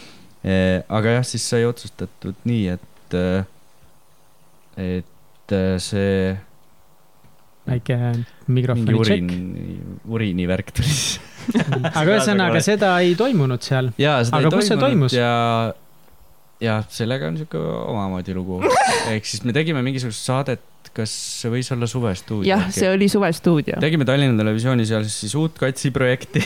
aga 0.44 1.18
jah, 1.18 1.28
siis 1.28 1.46
sai 1.48 1.64
otsustatud 1.68 2.36
nii, 2.50 2.64
et, 2.76 3.16
eh, 3.16 3.46
et 4.78 5.56
eh, 5.56 5.76
see. 5.80 6.34
väike 7.68 8.00
mikrofoni 8.52 8.98
urin, 9.00 9.30
uriinivärk 10.12 10.74
tuli 10.76 10.90
siis 10.90 11.22
aga 12.00 12.04
ühesõnaga, 12.10 12.60
seda 12.64 12.98
ei 13.04 13.16
toimunud 13.20 13.64
seal. 13.64 13.94
aga 14.00 14.52
kus 14.52 14.68
see 14.72 14.80
toimus? 14.80 15.16
ja, 15.16 15.32
ja 16.64 16.78
sellega 16.92 17.32
on 17.32 17.40
sihuke 17.40 17.60
omamoodi 17.60 18.36
lugu. 18.36 18.60
ehk 19.14 19.28
siis 19.28 19.44
me 19.48 19.56
tegime 19.56 19.84
mingisugust 19.86 20.28
saadet, 20.28 20.64
kas 20.94 21.14
see 21.40 21.52
võis 21.54 21.72
olla 21.76 21.88
Suvestuudio? 21.90 22.50
jah, 22.52 22.68
see 22.74 22.92
oli 22.92 23.08
Suvestuudio. 23.12 23.80
tegime 23.84 24.08
Tallinna 24.08 24.40
Televisioonis 24.40 24.92
seal 24.92 25.08
siis 25.08 25.36
uut 25.40 25.56
Katsi 25.60 25.92
projekti 25.96 26.44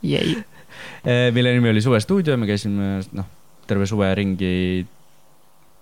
Eh, 0.00 0.44
mille 1.04 1.52
nimi 1.56 1.70
oli 1.70 1.80
Suvestuudio, 1.80 2.36
me 2.36 2.48
käisime 2.48 2.98
noh, 3.16 3.28
terve 3.68 3.86
suve 3.88 4.08
ringi 4.18 4.54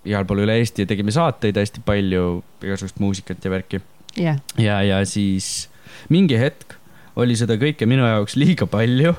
igal 0.08 0.26
pool 0.28 0.44
üle 0.44 0.58
Eesti 0.60 0.84
ja 0.84 0.90
tegime 0.90 1.14
saateid 1.14 1.58
hästi 1.58 1.82
palju, 1.86 2.42
igasugust 2.64 3.00
muusikat 3.02 3.44
ja 3.44 3.52
värki 3.52 3.80
yeah.. 4.16 4.38
ja, 4.58 4.80
ja 4.86 5.00
siis 5.08 5.68
mingi 6.12 6.38
hetk 6.38 6.76
oli 7.18 7.34
seda 7.38 7.58
kõike 7.58 7.86
minu 7.90 8.06
jaoks 8.06 8.36
liiga 8.38 8.68
palju. 8.70 9.16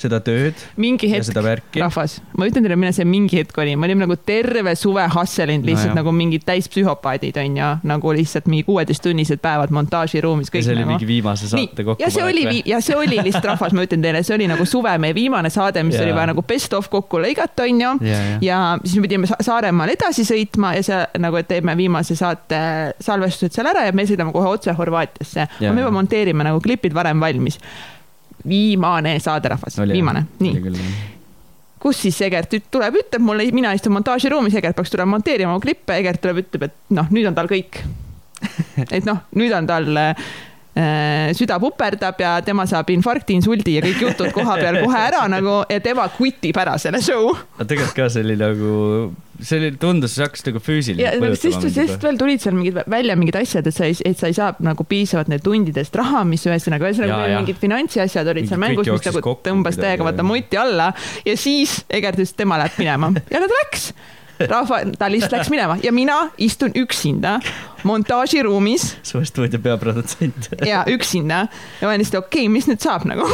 Seda 0.00 0.18
tööd 0.24 0.58
mingi 0.80 1.08
ja 1.08 1.18
hetk 1.18 1.28
seda, 1.28 1.42
värki. 1.44 1.80
rahvas, 1.82 2.18
ma 2.38 2.48
ütlen 2.48 2.64
teile, 2.66 2.76
milline 2.78 2.96
see 2.96 3.06
mingi 3.08 3.38
hetk 3.40 3.58
oli, 3.62 3.76
me 3.78 3.88
olime 3.88 4.06
nagu 4.06 4.16
terve 4.18 4.74
suve 4.78 5.04
hustle'inud 5.14 5.66
lihtsalt 5.68 5.92
no, 5.92 6.00
nagu 6.02 6.14
mingid 6.16 6.44
täispsühhopaadid 6.48 7.38
onju, 7.44 7.70
nagu 7.86 8.14
lihtsalt 8.16 8.48
mingi 8.50 8.66
kuueteisttunnised 8.68 9.42
päevad 9.44 9.74
montaažiruumis. 9.74 10.50
ja 10.52 10.62
see 10.66 10.74
oli 10.76 10.88
mingi 10.88 11.08
viimase 11.08 11.50
saate, 11.52 11.86
kokku 11.86 12.02
ja 12.02 12.10
see 12.10 12.24
oli, 12.26 12.62
ja 12.66 12.80
see 12.84 12.98
oli 12.98 13.20
lihtsalt 13.22 13.50
rahvas, 13.52 13.76
ma 13.76 13.86
ütlen 13.86 14.04
teile, 14.04 14.24
see 14.26 14.36
oli 14.36 14.50
nagu 14.50 14.66
suve 14.68 14.96
meie 14.98 15.14
viimane 15.16 15.50
saade, 15.54 15.82
mis 15.86 15.98
Jaa. 15.98 16.08
oli 16.08 16.16
vaja 16.18 16.32
nagu 16.32 16.42
best 16.42 16.74
of 16.74 16.90
kokku 16.92 17.22
lõigata, 17.22 17.68
onju. 17.68 17.94
ja, 18.02 18.18
ja, 18.18 18.36
ja 18.42 18.60
siis 18.84 18.98
me 18.98 19.06
pidime 19.08 19.30
Sa- 19.30 19.40
Saaremaal 19.44 19.94
edasi 19.94 20.26
sõitma 20.26 20.74
ja 20.76 20.82
seal 20.86 21.22
nagu, 21.22 21.38
et 21.38 21.48
teeme 21.50 21.76
viimase 21.78 22.16
saate 22.18 22.58
salvestused 23.02 23.54
seal 23.54 23.68
ära 23.70 23.86
ja 23.88 23.94
me 23.94 24.06
sõidame 24.08 24.34
kohe 24.34 24.50
otse 24.56 24.74
Horvaatiasse. 24.74 25.48
Me 25.64 25.82
juba 25.82 25.92
monteerime 25.94 26.46
nagu 26.46 26.62
klipid 26.64 26.94
varem 26.96 27.20
valmis. 27.22 27.60
Viimane 28.48 29.18
saaderahvas, 29.22 29.78
viimane, 29.90 30.26
nii. 30.40 30.78
kus 31.82 32.00
siis 32.06 32.20
Egert 32.26 32.54
tuleb, 32.70 33.00
ütleb 33.02 33.24
mulle, 33.24 33.46
mina 33.56 33.74
istun 33.76 33.94
montaažiruumis, 33.96 34.56
Egert 34.60 34.76
peaks 34.78 34.92
tulema 34.92 35.16
monteerima 35.16 35.52
mu 35.52 35.62
klippe, 35.62 35.98
Egert 36.00 36.22
tuleb, 36.24 36.44
ütleb, 36.44 36.68
et 36.68 36.96
noh, 36.96 37.10
nüüd 37.14 37.28
on 37.30 37.36
tal 37.36 37.50
kõik. 37.50 37.82
et 38.96 39.04
noh, 39.06 39.22
nüüd 39.38 39.52
on 39.56 39.68
tal 39.68 40.00
äh, 40.00 41.30
süda 41.36 41.58
puperdab 41.62 42.18
ja 42.20 42.34
tema 42.44 42.66
saab 42.66 42.90
infarkti, 42.94 43.36
insuldi 43.38 43.76
ja 43.78 43.84
kõik 43.84 44.02
jutud 44.08 44.32
koha 44.34 44.56
peal 44.60 44.80
kohe 44.82 45.02
ära 45.06 45.22
nagu 45.30 45.60
ja 45.70 45.80
tema 45.84 46.08
quitib 46.16 46.58
ära 46.60 46.76
selle 46.82 47.00
show. 47.04 47.30
aga 47.56 47.68
tegelikult 47.70 48.00
ka 48.00 48.08
see 48.12 48.24
oli 48.26 48.36
nagu, 48.40 48.72
see 49.40 49.58
oli, 49.58 49.70
tundus, 49.80 50.14
see 50.16 50.24
hakkas 50.24 50.44
nagu 50.46 50.60
füüsiliselt 50.62 51.38
siis, 51.40 51.58
siis 51.74 51.94
veel 52.02 52.18
tulid 52.20 52.42
seal 52.42 52.56
mingid 52.56 52.78
välja 52.90 53.16
mingid 53.18 53.38
asjad, 53.40 53.66
et 53.66 53.76
sa 53.76 53.88
ei, 53.88 53.96
et 54.06 54.18
sa 54.18 54.30
ei 54.30 54.36
saa 54.36 54.52
nagu 54.64 54.86
piisavalt 54.88 55.30
need 55.32 55.44
tundidest 55.44 55.96
raha, 55.98 56.24
mis 56.28 56.44
ühesõnaga, 56.46 56.90
ühesõnaga 56.90 57.38
mingid 57.40 57.60
finantsiasjad 57.62 58.30
olid 58.34 58.50
seal 58.50 58.62
mängus, 58.62 58.90
mis 58.90 59.08
nagu 59.10 59.36
tõmbas 59.44 59.78
täiega 59.80 60.06
vaata 60.06 60.26
muti 60.26 60.60
alla 60.60 60.90
ja 61.26 61.36
siis 61.40 61.80
Egert 61.90 62.20
ütles, 62.20 62.34
et 62.34 62.42
tema 62.44 62.60
läheb 62.60 62.78
minema 62.80 63.10
ja 63.32 63.40
ta 63.42 63.48
läks. 63.50 63.88
rahva, 64.50 64.80
ta 64.98 65.08
lihtsalt 65.10 65.38
läks 65.38 65.50
minema 65.52 65.78
ja 65.82 65.92
mina 65.94 66.18
istun 66.42 66.74
üksinda 66.78 67.38
montaažiruumis 67.86 68.96
suve 69.02 69.26
stuudio 69.30 69.62
peaprodutsent. 69.62 70.52
ja 70.66 70.84
üksinda 70.90 71.46
ja 71.46 71.86
ma 71.86 71.92
olen 71.94 72.02
lihtsalt 72.02 72.24
okei 72.24 72.46
okay,, 72.46 72.54
mis 72.54 72.70
nüüd 72.70 72.82
saab 72.82 73.06
nagu. 73.10 73.28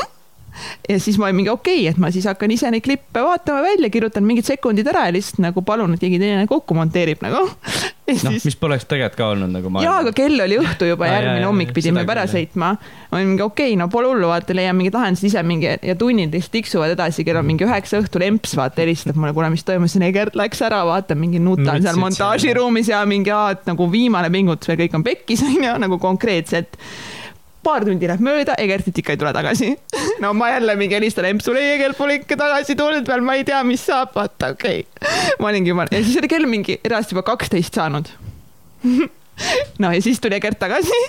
Ja 0.89 0.99
siis 1.01 1.19
ma 1.19 1.29
olin 1.29 1.41
mingi 1.41 1.53
okei 1.53 1.83
okay,, 1.83 1.93
et 1.93 2.01
ma 2.01 2.11
siis 2.15 2.27
hakkan 2.29 2.51
ise 2.55 2.71
neid 2.73 2.85
klippe 2.85 3.23
vaatama 3.25 3.63
välja, 3.65 3.91
kirjutan 3.93 4.27
mingid 4.27 4.49
sekundid 4.49 4.89
ära 4.91 5.07
ja 5.09 5.15
lihtsalt 5.15 5.43
nagu 5.45 5.63
palun, 5.67 5.95
et 5.95 6.03
keegi 6.03 6.21
teine 6.23 6.47
kokku 6.51 6.77
monteerib 6.79 7.23
nagu. 7.25 7.47
noh, 8.25 8.35
mis 8.35 8.57
poleks 8.59 8.89
tegelikult 8.91 9.19
ka 9.21 9.29
olnud 9.35 9.53
nagu 9.55 9.71
jaa, 9.85 10.01
aga 10.03 10.13
kell 10.17 10.43
oli 10.43 10.59
õhtu 10.61 10.89
juba, 10.89 11.07
jaa, 11.11 11.21
järgmine 11.21 11.47
hommik 11.47 11.75
pidime 11.77 12.05
juba 12.05 12.17
ära 12.17 12.27
sõitma. 12.31 12.73
ma 13.11 13.19
olin 13.19 13.33
mingi 13.33 13.45
okei 13.47 13.71
okay,, 13.73 13.79
no 13.79 13.87
pole 13.93 14.11
hullu, 14.11 14.31
vaata, 14.31 14.57
leian 14.57 14.77
mingid 14.79 14.97
lahendused 14.97 15.29
ise 15.31 15.45
mingi 15.47 15.71
ja 15.71 15.97
tunnid 15.99 16.35
lihtsalt 16.35 16.57
tiksuvad 16.59 16.97
edasi, 16.97 17.25
kell 17.27 17.41
on 17.41 17.47
mingi 17.47 17.67
üheksa 17.69 18.01
õhtul, 18.03 18.27
emps 18.27 18.57
vaata 18.59 18.83
helistab 18.83 19.19
mulle, 19.21 19.35
kuule, 19.37 19.53
mis 19.55 19.67
toimus, 19.67 19.97
Egert 20.11 20.35
läks 20.39 20.63
ära, 20.67 20.81
vaata 20.89 21.15
mingi 21.19 21.39
nutan 21.43 21.83
seal, 21.85 21.99
montaažiruumis 22.01 22.91
ja 22.91 23.05
mingi 23.07 23.31
aa, 23.35 23.53
et 23.55 23.67
nagu 23.69 23.87
viimane 23.93 24.31
pingutus 24.33 24.73
veel 24.73 24.81
kõik 24.85 24.99
on 24.99 25.07
pekkis 25.07 25.45
onju, 25.51 25.77
nagu 25.85 26.01
konkreetselt 26.03 26.79
paar 27.65 27.85
tundi 27.87 28.09
läheb 28.09 28.25
mööda, 28.25 28.57
Egertit 28.61 29.03
ikka 29.03 29.15
ei 29.15 29.21
tule 29.21 29.33
tagasi. 29.37 29.71
no 30.25 30.33
ma 30.37 30.51
jälle 30.55 30.77
mingi 30.81 30.99
helistan 30.99 31.29
empsule, 31.31 31.63
Egert 31.77 31.99
pole 31.99 32.21
ikka 32.21 32.39
tagasi 32.41 32.77
tulnud 32.79 33.09
veel, 33.09 33.25
ma 33.25 33.37
ei 33.39 33.47
tea, 33.49 33.61
mis 33.67 33.85
saab, 33.91 34.15
vaata, 34.17 34.55
okei 34.57 34.85
okay.. 34.87 35.37
ma 35.41 35.53
olingi 35.53 35.73
juba 35.75 35.89
ja 35.91 36.03
siis 36.03 36.19
oli 36.21 36.31
kell 36.33 36.51
mingi 36.51 36.81
erast 36.85 37.15
juba 37.15 37.25
kaksteist 37.27 37.77
saanud 37.81 38.11
no 39.83 39.93
ja 39.95 40.01
siis 40.05 40.21
tuli 40.21 40.37
Egert 40.37 40.61
tagasi, 40.61 41.01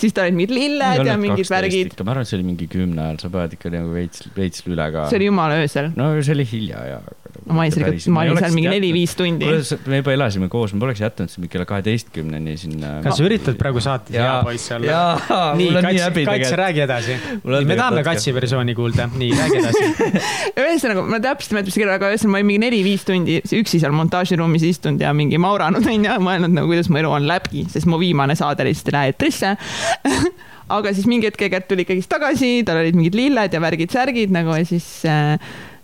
siis 0.00 0.14
tal 0.16 0.28
olid 0.28 0.38
mingid 0.38 0.54
lilled 0.56 1.08
ja 1.08 1.16
mingid 1.20 1.48
värgid. 1.52 1.96
ma 2.02 2.14
arvan, 2.14 2.26
et 2.26 2.30
see 2.30 2.38
oli 2.40 2.48
mingi 2.50 2.68
kümne 2.72 3.04
ajal, 3.04 3.22
sa 3.24 3.32
pead 3.32 3.56
ikka 3.58 3.72
nagu 3.72 3.94
veits, 3.94 4.28
veits 4.36 4.64
üle 4.68 4.90
ka. 4.94 5.08
see 5.12 5.20
oli 5.20 5.30
jumala 5.30 5.60
öösel. 5.62 5.92
no 5.98 6.10
see 6.20 6.36
oli 6.36 6.48
hilja 6.48 6.84
ja. 6.94 7.00
Ma 7.48 7.64
olin 7.64 7.72
seal, 7.72 8.12
ma 8.12 8.22
olin 8.24 8.38
seal 8.40 8.54
mingi 8.56 8.70
neli-viis 8.72 9.14
tundi. 9.18 9.48
me 9.90 10.00
juba 10.00 10.14
elasime 10.14 10.48
koos, 10.52 10.74
ma 10.74 10.82
poleks 10.84 11.02
jätnud 11.02 11.32
sind 11.32 11.48
kella 11.52 11.66
kaheteistkümneni 11.68 12.56
sinna. 12.60 12.92
kas 13.04 13.18
sa 13.20 13.26
üritad 13.26 13.58
praegu 13.60 13.82
saates 13.84 14.16
hea 14.16 14.34
poiss 14.46 14.72
olla? 14.76 14.90
jaa, 14.90 15.44
nii, 15.58 15.68
mul 15.68 15.80
on 15.80 15.88
nii 15.88 15.98
Kats, 15.98 16.06
häbi 16.08 16.24
Kats, 16.26 16.34
tegelikult. 16.34 16.58
räägi 16.62 16.84
edasi. 16.84 17.18
Mul 17.44 17.58
on 17.60 17.70
me 17.70 17.78
tahame 17.80 18.04
Katsi 18.08 18.34
versiooni 18.36 18.76
kuulda, 18.78 19.08
nii, 19.14 19.30
räägi 19.38 19.62
edasi. 19.62 19.86
ühesõnaga, 20.64 21.06
ma 21.14 21.22
täpselt 21.24 21.54
ei 21.54 21.58
mäleta, 21.58 21.72
mis 21.72 21.80
kell, 21.82 21.94
aga 21.94 22.12
ühesõnaga 22.12 22.34
ma 22.34 22.42
olin 22.42 22.50
mingi 22.52 22.64
neli-viis 22.66 23.08
tundi 23.08 23.40
üksi 23.60 23.82
seal 23.82 23.96
montaažiruumis 23.96 24.66
istunud 24.68 25.02
ja 25.04 25.14
mingi 25.16 25.40
mauranud 25.42 25.86
onju, 25.88 26.18
mõelnud 26.24 26.54
nagu, 26.58 26.70
kuidas 26.70 26.92
mu 26.92 27.00
elu 27.00 27.14
on 27.20 27.28
läbi, 27.30 27.64
sest 27.72 27.88
mu 27.90 28.00
viimane 28.00 28.36
saade 28.38 28.66
lihtsalt 28.68 28.92
ei 28.92 28.98
lähe 28.98 29.14
eetrisse. 29.14 29.56
aga 30.78 30.92
siis 30.92 31.08
mingi 31.08 31.28
hetk 31.28 31.42
Egert 31.48 31.68
tuli 31.70 31.84
ikkagist 31.86 32.10
tagasi, 32.12 32.62
tal 32.68 32.82
olid 32.82 32.96
mingid 32.98 33.16
lilled 33.16 33.54
ja 33.54 33.60
värgid-särgid 33.64 34.32
nagu 34.34 34.56
ja 34.56 34.66
siis 34.68 34.86
äh,, 35.08 35.38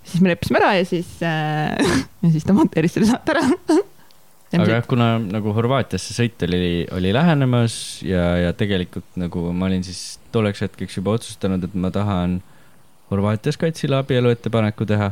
siis 0.05 0.23
me 0.25 0.33
leppisime 0.33 0.61
ära 0.61 0.75
ja 0.79 0.85
siis 0.88 1.11
äh, 1.25 1.75
ja 2.25 2.31
siis 2.35 2.47
ta 2.47 2.57
monteeris 2.57 2.95
selle 2.97 3.09
saate 3.11 3.35
ära. 3.37 3.45
aga 4.55 4.71
jah, 4.77 4.85
kuna 4.87 5.07
nagu 5.19 5.51
Horvaatiasse 5.57 6.14
sõit 6.14 6.43
oli, 6.47 6.85
oli 6.95 7.11
lähenemas 7.17 7.77
ja, 8.07 8.27
ja 8.38 8.53
tegelikult 8.55 9.17
nagu 9.19 9.49
ma 9.57 9.67
olin 9.67 9.83
siis 9.87 10.21
tolleks 10.35 10.62
hetkeks 10.62 11.01
juba 11.01 11.17
otsustanud, 11.19 11.64
et 11.67 11.75
ma 11.75 11.90
tahan 11.95 12.38
Horvaatias 13.11 13.59
Katsile 13.61 13.99
abielu 13.99 14.31
ettepaneku 14.33 14.87
teha, 14.88 15.11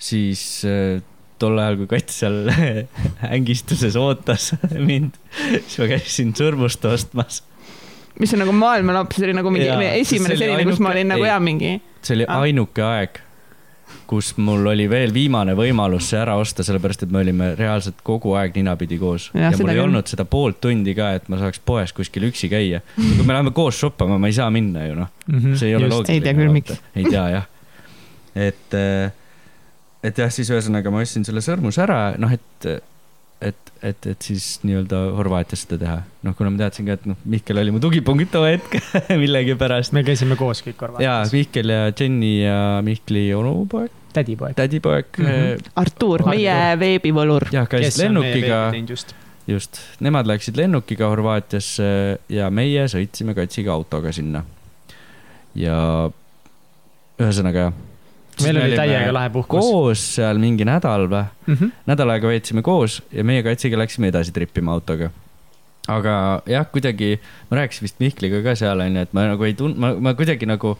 siis 0.00 0.42
äh, 0.68 1.00
tol 1.40 1.58
ajal, 1.60 1.78
kui 1.80 1.88
Kats 1.90 2.20
seal 2.22 2.50
ängistuses 3.36 3.96
ootas 4.00 4.50
mind, 4.76 5.16
siis 5.66 5.78
ma 5.82 5.88
käisin 5.94 6.34
sõrmust 6.36 6.84
ostmas. 6.88 7.42
mis 8.20 8.34
on 8.36 8.42
nagu 8.44 8.52
maailmalaps, 8.56 9.16
see 9.18 9.28
oli 9.30 9.36
nagu 9.38 9.52
mingi 9.54 9.70
meie 9.80 9.98
esimene 10.02 10.36
selline, 10.36 10.66
kus 10.68 10.80
ma 10.84 10.92
olin 10.94 11.12
nagu 11.14 11.24
ei. 11.24 11.30
hea 11.32 11.40
mingi. 11.44 11.74
see 12.04 12.18
oli 12.18 12.28
Ah. 12.28 12.44
ainuke 12.46 12.84
aeg, 12.84 13.20
kus 14.10 14.32
mul 14.42 14.66
oli 14.72 14.88
veel 14.90 15.12
viimane 15.14 15.54
võimalus 15.58 16.08
see 16.10 16.18
ära 16.20 16.34
osta, 16.40 16.64
sellepärast 16.66 17.04
et 17.06 17.12
me 17.14 17.22
olime 17.22 17.52
reaalselt 17.58 18.02
kogu 18.06 18.34
aeg 18.38 18.56
ninapidi 18.58 18.98
koos. 19.00 19.30
Ja 19.34 19.52
mul 19.54 19.70
ei 19.70 19.78
küll. 19.78 19.84
olnud 19.84 20.10
seda 20.10 20.26
poolt 20.28 20.60
tundi 20.64 20.94
ka, 20.98 21.12
et 21.18 21.30
ma 21.30 21.38
saaks 21.40 21.62
poes 21.64 21.94
kuskil 21.96 22.26
üksi 22.30 22.50
käia. 22.52 22.82
kui 22.96 23.24
me 23.24 23.36
läheme 23.36 23.54
koos 23.56 23.78
shoppama, 23.80 24.18
ma 24.18 24.30
ei 24.30 24.36
saa 24.36 24.50
minna 24.54 24.86
ju 24.88 24.98
noh, 24.98 25.14
see 25.54 25.70
ei 25.70 25.78
ole 25.78 25.90
loogiline. 25.90 26.18
Ei 26.18 26.24
tea 26.26 26.36
küll, 26.38 26.54
miks. 26.54 26.82
ei 26.96 27.06
tea 27.06 27.26
jah. 27.36 27.48
et, 28.48 28.78
et 30.10 30.22
jah, 30.24 30.32
siis 30.34 30.50
ühesõnaga 30.50 30.92
ma 30.92 31.04
ostsin 31.04 31.26
selle 31.28 31.44
sõrmuse 31.44 31.84
ära, 31.86 32.00
noh 32.18 32.34
et, 32.34 32.70
et, 33.82 34.06
et, 34.06 34.22
siis 34.22 34.46
nii-öelda 34.66 34.98
Horvaatias 35.16 35.64
seda 35.64 35.78
teha. 35.80 35.96
noh, 36.26 36.36
kuna 36.36 36.52
ma 36.52 36.60
teadsin 36.62 36.88
ka, 36.88 36.96
et 36.98 37.06
noh, 37.08 37.18
Mihkel 37.32 37.60
oli 37.62 37.72
mu 37.74 37.80
tugipunkt 37.82 38.32
too 38.34 38.44
hetk 38.46 38.76
millegipärast. 39.22 39.94
me 39.96 40.04
käisime 40.06 40.36
koos 40.40 40.62
kõik 40.66 40.76
jaa, 40.76 40.86
Horvaatias. 40.86 41.34
Mihkel 41.36 41.72
ja 41.74 41.88
Jenny 41.88 42.32
ja 42.42 42.60
Mihkli 42.86 43.24
onupoeg, 43.36 43.92
tädipoeg. 44.16 44.56
tädipoeg 44.58 45.18
mm. 45.18 45.26
-hmm. 45.26 45.72
Artur, 45.74 46.20
Artur. 46.20 46.30
meie 46.34 46.78
veebivõlur. 46.80 47.48
jah, 47.52 47.68
käisid 47.68 48.04
lennukiga, 48.04 48.62
just. 48.88 49.14
just, 49.48 49.82
nemad 50.00 50.28
läksid 50.28 50.60
lennukiga 50.60 51.08
Horvaatiasse 51.12 51.92
ja 52.28 52.50
meie 52.50 52.88
sõitsime 52.88 53.34
Katsiga 53.34 53.72
autoga 53.72 54.12
sinna. 54.12 54.44
ja 55.54 56.10
ühesõnaga 57.20 57.70
jah. 57.70 57.86
Meil 58.44 58.60
oli 58.62 58.76
täiega 58.78 59.12
lahe 59.12 59.30
puhkus. 59.34 59.60
koos 59.64 60.04
seal 60.16 60.38
mingi 60.42 60.64
nädal 60.68 61.06
või, 61.10 61.24
Mhm. 61.46 61.72
nädal 61.90 62.10
aega 62.14 62.28
veetsime 62.28 62.62
koos 62.62 63.00
ja 63.12 63.24
meie 63.24 63.42
Katsiga 63.46 63.78
läksime 63.80 64.08
edasi 64.12 64.32
trippima 64.32 64.72
autoga. 64.72 65.10
aga 65.88 66.42
jah, 66.46 66.66
kuidagi 66.70 67.18
ma 67.50 67.56
rääkisin 67.62 67.82
vist 67.88 67.96
Mihkliga 68.00 68.42
ka 68.44 68.54
seal 68.54 68.78
onju, 68.80 69.00
et 69.08 69.14
ma 69.16 69.24
nagu 69.32 69.44
ei 69.48 69.54
tund-, 69.58 69.76
ma, 69.80 69.94
ma 69.98 70.12
kuidagi 70.14 70.46
nagu 70.46 70.76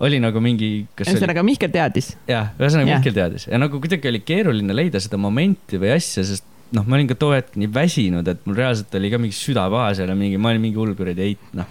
oli 0.00 0.18
nagu 0.20 0.40
mingi, 0.40 0.86
ühesõnaga, 0.96 1.42
Mihkel 1.44 1.70
teadis. 1.70 2.14
jah, 2.28 2.50
ühesõnaga. 2.58 2.96
Mihkel 2.98 3.12
teadis 3.16 3.46
ja 3.46 3.58
nagu 3.60 3.80
kuidagi 3.80 4.08
oli 4.08 4.20
keeruline 4.24 4.74
leida 4.74 5.00
seda 5.00 5.16
momenti 5.20 5.78
või 5.80 5.92
asja, 5.94 6.24
sest 6.24 6.44
noh, 6.70 6.84
ma 6.86 6.96
olin 6.96 7.08
ka 7.10 7.16
too 7.18 7.32
hetk 7.34 7.56
nii 7.58 7.68
väsinud, 7.74 8.28
et 8.30 8.42
mul 8.46 8.54
reaalselt 8.58 8.94
oli 8.94 9.10
ka 9.10 9.18
mingi 9.20 9.34
süda 9.34 9.64
paha 9.72 9.90
seal 9.98 10.10
ja 10.12 10.16
mingi, 10.18 10.38
ma 10.38 10.52
olin 10.52 10.62
mingi 10.62 10.78
hull 10.78 10.92
kuradi 10.98 11.24
eit, 11.24 11.42
noh. 11.56 11.66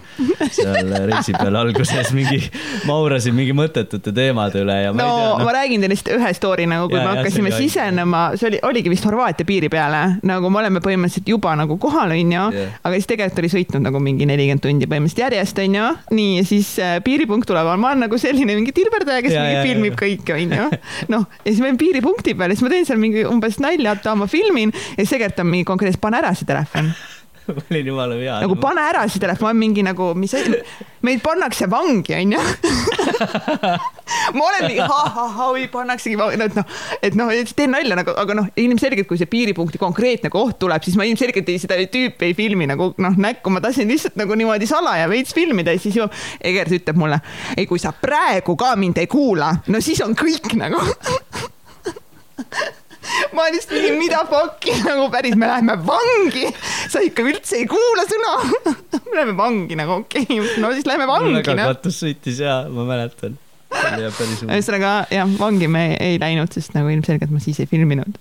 seal 0.52 0.92
reisi 1.08 1.32
peal 1.36 1.56
alguses 1.56 2.10
mingi, 2.16 2.40
maurasin 2.88 3.36
mingi 3.36 3.54
mõttetute 3.56 4.12
teemade 4.16 4.60
üle 4.60 4.76
ja 4.82 4.92
ma 4.92 5.00
no 5.00 5.08
ei 5.08 5.22
tea 5.22 5.30
ma 5.40 5.46
no.. 5.46 5.54
räägin 5.56 5.84
teile 5.84 5.94
lihtsalt 5.94 6.12
ühe 6.18 6.32
story 6.36 6.66
nagu, 6.68 6.88
kui 6.90 6.98
Jaa, 6.98 7.06
me 7.06 7.14
jah, 7.14 7.20
hakkasime 7.22 7.52
oli 7.52 7.64
sisenema, 7.64 8.22
see 8.40 8.50
oli, 8.50 8.60
oligi 8.70 8.92
vist 8.92 9.08
Horvaatia 9.08 9.48
piiri 9.48 9.70
peale, 9.72 10.02
nagu 10.28 10.52
me 10.52 10.60
oleme 10.62 10.82
põhimõtteliselt 10.84 11.32
juba 11.32 11.54
nagu 11.58 11.78
kohal, 11.80 12.12
onju 12.16 12.44
Jah. 12.56 12.76
aga 12.84 12.92
siis 12.98 13.08
tegelikult 13.10 13.42
oli 13.44 13.52
sõitnud 13.56 13.86
nagu 13.88 14.02
mingi 14.04 14.28
nelikümmend 14.28 14.64
tundi 14.64 14.88
põhimõtteliselt 14.90 15.24
järjest, 15.24 15.62
onju. 15.64 15.88
nii, 16.18 16.36
ja 16.42 16.44
siis 16.48 16.74
äh, 16.82 16.98
piiripunkt 17.04 17.48
tuleval, 17.48 17.80
ma 17.80 17.94
olen 17.94 18.04
nagu 18.06 18.20
selline 18.20 18.58
mingi 18.58 18.76
tilberdaja, 18.76 19.24
kes 19.24 19.30
Ja, 19.30 19.46
mingi 19.46 19.56
ja, 19.56 19.64
filmib 19.64 19.94
ja. 19.94 19.98
kõike, 20.02 20.36
onju. 20.36 20.80
noh, 21.14 21.26
ja 21.40 21.48
siis 21.48 21.60
ma 21.62 21.70
olin 21.70 21.80
piiripunkti 21.80 22.34
peal 22.36 22.52
ja 22.52 22.58
siis 22.58 22.66
ma 22.66 22.72
teen 22.74 22.88
seal 22.88 23.00
mingi 23.00 23.24
umbes 23.28 23.60
nalja, 23.62 23.94
et 23.96 24.08
ma 24.18 24.26
filmin 24.30 24.74
ja 24.98 25.30
on 25.40 25.50
mingi 25.50 25.64
konkreetselt, 25.64 26.02
pane 26.02 26.22
ära 26.22 26.34
see 26.34 26.48
telefon. 26.48 26.92
ma 27.56 27.62
olin 27.70 27.86
jumala 27.86 28.14
hea. 28.14 28.40
nagu 28.42 28.56
pane 28.60 28.82
ära 28.84 29.06
see 29.08 29.20
telefon, 29.22 29.44
ma 29.44 29.50
olen 29.50 29.60
mingi 29.60 29.84
nagu, 29.84 30.10
mis, 30.18 30.34
meid 31.06 31.22
pannakse 31.24 31.68
vangi, 31.70 32.14
onju. 32.16 32.40
ma 34.36 34.46
olen 34.46 34.66
mingi 34.66 34.80
ha-ha-ha, 34.84 35.48
oi 35.54 35.66
pannaksegi, 35.72 36.16
et 36.36 36.56
noh, 36.56 36.76
et 37.02 37.18
noh, 37.18 37.32
teen 37.56 37.74
nalja 37.74 37.98
nagu, 37.98 38.14
aga 38.22 38.36
noh, 38.38 38.50
ilmselgelt, 38.60 39.08
kui 39.10 39.20
see 39.20 39.30
piiripunkti 39.30 39.80
konkreetne 39.82 40.32
koht 40.32 40.58
tuleb, 40.62 40.84
siis 40.86 40.98
ma 41.00 41.06
ilmselgelt 41.08 41.50
ei, 41.52 41.60
seda 41.62 41.78
tüüpi 41.90 42.30
ei 42.30 42.36
filmi 42.38 42.68
nagu 42.70 42.92
noh, 43.02 43.20
näkku, 43.26 43.52
ma 43.52 43.62
tahtsin 43.64 43.90
lihtsalt 43.90 44.18
nagu 44.20 44.38
niimoodi 44.38 44.68
salaja 44.70 45.08
veits 45.10 45.34
filmida 45.36 45.74
ja 45.74 45.82
siis 45.82 45.98
ju 45.98 46.08
Egert 46.44 46.72
ütleb 46.74 46.98
mulle, 47.00 47.20
ei, 47.56 47.66
kui 47.70 47.80
sa 47.82 47.94
praegu 47.96 48.56
ka 48.60 48.74
mind 48.80 49.00
ei 49.02 49.10
kuula, 49.10 49.54
no 49.70 49.82
siis 49.84 50.02
on 50.04 50.16
kõik 50.18 50.54
nagu 50.60 50.80
ma 53.36 53.48
lihtsalt 53.52 53.76
mingi, 53.76 53.98
mida 53.98 54.22
fuck'i 54.30 54.76
nagu 54.86 55.08
päris, 55.12 55.36
me 55.38 55.50
läheme 55.50 55.76
vangi. 55.86 56.46
sa 56.90 57.02
ikka 57.04 57.26
üldse 57.26 57.60
ei 57.60 57.68
kuula 57.70 58.06
sõna 58.10 58.32
me 59.10 59.18
läheme 59.18 59.36
vangi 59.38 59.78
nagu 59.78 60.00
okei 60.00 60.26
okay., 60.26 60.56
no 60.62 60.72
siis 60.76 60.88
läheme 60.88 61.08
vangi. 61.10 61.36
väga 61.40 61.58
no. 61.58 61.68
katus 61.74 62.00
sõitis 62.04 62.42
ja 62.44 62.62
ma 62.70 62.86
mäletan. 62.88 63.38
ühesõnaga 63.70 64.96
jah, 65.14 65.36
vangi 65.38 65.70
me 65.70 65.84
ei 66.00 66.18
läinud, 66.22 66.50
sest 66.54 66.74
nagu 66.74 66.90
ilmselgelt 66.90 67.30
ma 67.34 67.42
siis 67.42 67.62
ei 67.62 67.70
filminud 67.70 68.18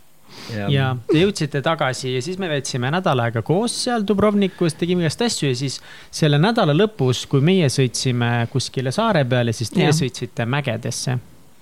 ja, 0.53 0.67
ja 0.71 0.89
te 1.09 1.17
jõudsite 1.23 1.61
tagasi 1.65 2.13
ja 2.15 2.21
siis 2.23 2.37
me 2.41 2.49
veetsime 2.51 2.91
nädal 2.93 3.21
aega 3.23 3.41
koos 3.45 3.75
seal 3.85 4.05
Dubrovnikus, 4.07 4.75
tegime 4.79 5.05
igast 5.05 5.21
asju 5.25 5.51
ja 5.51 5.57
siis 5.57 5.79
selle 6.11 6.39
nädala 6.41 6.75
lõpus, 6.77 7.25
kui 7.29 7.43
meie 7.45 7.69
sõitsime 7.73 8.47
kuskile 8.53 8.93
saare 8.95 9.25
peale, 9.29 9.53
siis 9.55 9.73
teie 9.73 9.89
ja. 9.89 9.95
sõitsite 9.95 10.45
mägedesse 10.49 11.17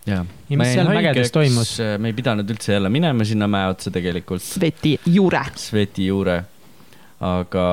ja, 0.07 0.23
ja 0.49 0.59
mis 0.59 0.73
seal 0.73 0.89
mägedes 0.91 1.33
toimus? 1.35 1.77
Äh, 1.83 1.95
me 2.01 2.11
ei 2.11 2.17
pidanud 2.17 2.49
üldse 2.55 2.75
jälle 2.77 2.91
minema 2.93 3.27
sinna 3.27 3.49
mäe 3.51 3.69
otsa 3.71 3.93
tegelikult. 3.93 4.43
Sveti 4.43 4.97
juure. 5.05 5.43
Sveti 5.59 6.09
juure. 6.09 6.41
aga 7.17 7.63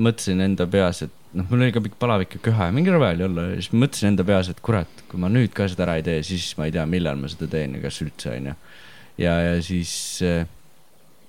mõtlesin 0.00 0.40
enda 0.40 0.64
peas, 0.70 1.02
et 1.04 1.12
noh, 1.36 1.46
mul 1.50 1.64
oli 1.64 1.72
ka 1.74 1.82
pikk 1.84 1.98
palavik 2.00 2.36
ja 2.36 2.42
köha 2.46 2.68
ja 2.68 2.74
mingi 2.74 2.92
rõve 2.92 3.10
oli 3.14 3.26
olla 3.26 3.44
ja 3.50 3.58
siis 3.60 3.74
mõtlesin 3.76 4.12
enda 4.12 4.24
peas, 4.28 4.48
et 4.52 4.62
kurat, 4.64 5.02
kui 5.10 5.20
ma 5.20 5.28
nüüd 5.32 5.52
ka 5.56 5.66
seda 5.68 5.86
ära 5.86 5.98
ei 6.00 6.06
tee, 6.06 6.22
siis 6.26 6.46
ma 6.56 6.68
ei 6.68 6.74
tea, 6.74 6.84
millal 6.88 7.20
ma 7.20 7.30
seda 7.32 7.48
teen 7.52 7.76
ja 7.76 7.82
kas 7.84 8.00
üldse, 8.04 8.32
onju. 8.36 8.54
ja, 9.20 9.34
ja 9.46 9.58
siis 9.64 9.92
äh, 10.24 10.46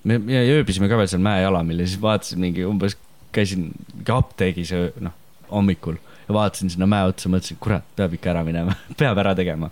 me, 0.08 0.20
me 0.24 0.44
ööbisime 0.56 0.90
ka 0.92 1.00
veel 1.00 1.12
seal 1.12 1.24
mäejalamil 1.24 1.84
ja 1.84 1.90
siis 1.90 2.02
vaatasin 2.04 2.44
mingi 2.44 2.66
umbes, 2.68 2.98
käisin 3.36 3.72
apteegis 4.12 4.74
noh, 5.04 5.16
hommikul 5.52 6.00
ja 6.28 6.36
vaatasin 6.36 6.72
sinna 6.74 6.88
mäe 6.90 7.08
otsa, 7.12 7.32
mõtlesin, 7.32 7.60
kurat, 7.64 7.88
peab 7.98 8.16
ikka 8.18 8.34
ära 8.36 8.44
minema 8.48 8.76
peab 9.00 9.20
ära 9.24 9.36
tegema 9.40 9.72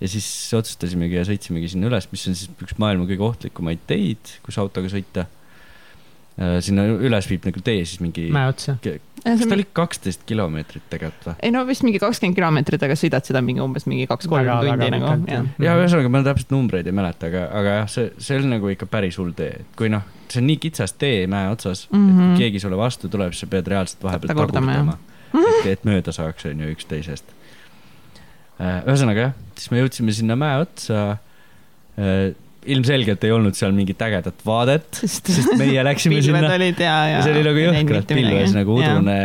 ja 0.00 0.10
siis 0.10 0.28
otsustasimegi 0.56 1.16
ja 1.18 1.24
sõitsimegi 1.26 1.72
sinna 1.72 1.88
üles, 1.90 2.08
mis 2.12 2.26
on 2.28 2.36
siis 2.36 2.52
üks 2.52 2.76
maailma 2.82 3.08
kõige 3.08 3.24
ohtlikumaid 3.30 3.82
teid, 3.88 4.36
kus 4.44 4.58
autoga 4.60 4.90
sõita. 4.92 5.26
Äh, 6.36 6.58
sinna 6.64 6.84
üles 6.84 7.28
viib 7.30 7.46
nagu 7.48 7.62
tee 7.64 7.80
siis 7.88 8.02
mingi. 8.04 8.26
mäe 8.32 8.50
otsa. 8.50 8.76
kas 8.82 9.40
ta 9.40 9.54
oli 9.56 9.64
kaksteist 9.72 10.26
kilomeetrit 10.28 10.84
tegelikult 10.92 11.30
või? 11.30 11.36
ei 11.48 11.54
no 11.54 11.62
vist 11.66 11.80
mingi 11.86 11.96
kakskümmend 12.02 12.36
kilomeetrit, 12.36 12.82
aga 12.84 12.98
sõidad 13.00 13.24
seda 13.24 13.40
mingi 13.42 13.64
umbes 13.64 13.88
mingi 13.88 14.04
kaks-kolm 14.10 14.50
tundi 14.66 14.90
nagu. 14.92 15.38
ja 15.64 15.78
ühesõnaga 15.80 16.12
ma 16.12 16.20
täpselt 16.26 16.52
numbreid 16.52 16.90
ei 16.92 16.94
mäleta, 16.98 17.30
aga, 17.32 17.46
aga 17.56 17.72
jah, 17.78 17.88
see, 17.94 18.12
see 18.20 18.36
oli 18.36 18.52
nagu 18.52 18.68
ikka 18.74 18.90
päris 18.92 19.16
hull 19.16 19.32
tee, 19.38 19.62
et 19.64 19.80
kui 19.80 19.88
noh, 19.88 20.04
see 20.28 20.42
on 20.44 20.48
nii 20.50 20.60
kitsas 20.66 20.92
tee 21.00 21.24
mäe 21.24 21.48
otsas 21.54 21.86
mm, 21.88 21.96
-hmm. 21.96 22.10
et 22.10 22.20
kui 22.20 22.28
mhm. 22.28 22.36
keegi 22.44 22.62
sulle 22.66 22.76
vastu 22.84 23.08
tuleb, 23.08 23.32
siis 23.32 23.46
sa 23.46 23.52
pead 23.56 23.72
reaalselt 23.72 24.04
vahepeal 24.04 24.34
tagurdama, 24.34 24.98
et, 25.32 25.72
et 25.72 25.88
mööda 25.88 26.12
saaks, 26.12 26.52
on 26.52 26.60
ju, 26.60 26.76
üksteisest 26.76 27.35
ühesõnaga 28.58 29.28
jah, 29.28 29.38
siis 29.58 29.72
me 29.72 29.82
jõudsime 29.82 30.16
sinna 30.16 30.36
mäe 30.40 30.60
otsa. 30.64 31.06
Äh, 31.96 32.34
ilmselgelt 32.66 33.22
ei 33.22 33.30
olnud 33.30 33.54
seal 33.54 33.74
mingit 33.76 34.00
ägedat 34.02 34.40
vaadet, 34.46 34.88
sest 35.02 35.52
meie 35.58 35.84
läksime 35.86 36.18
sinna. 36.24 36.48
olid 36.56 36.80
ja, 36.82 36.96
ja. 37.12 37.20
see 37.22 37.36
oli 37.36 37.44
nagu 37.46 37.62
jõhkralt 37.62 38.10
pilves, 38.10 38.56
nagu 38.56 38.78
udune 38.80 39.18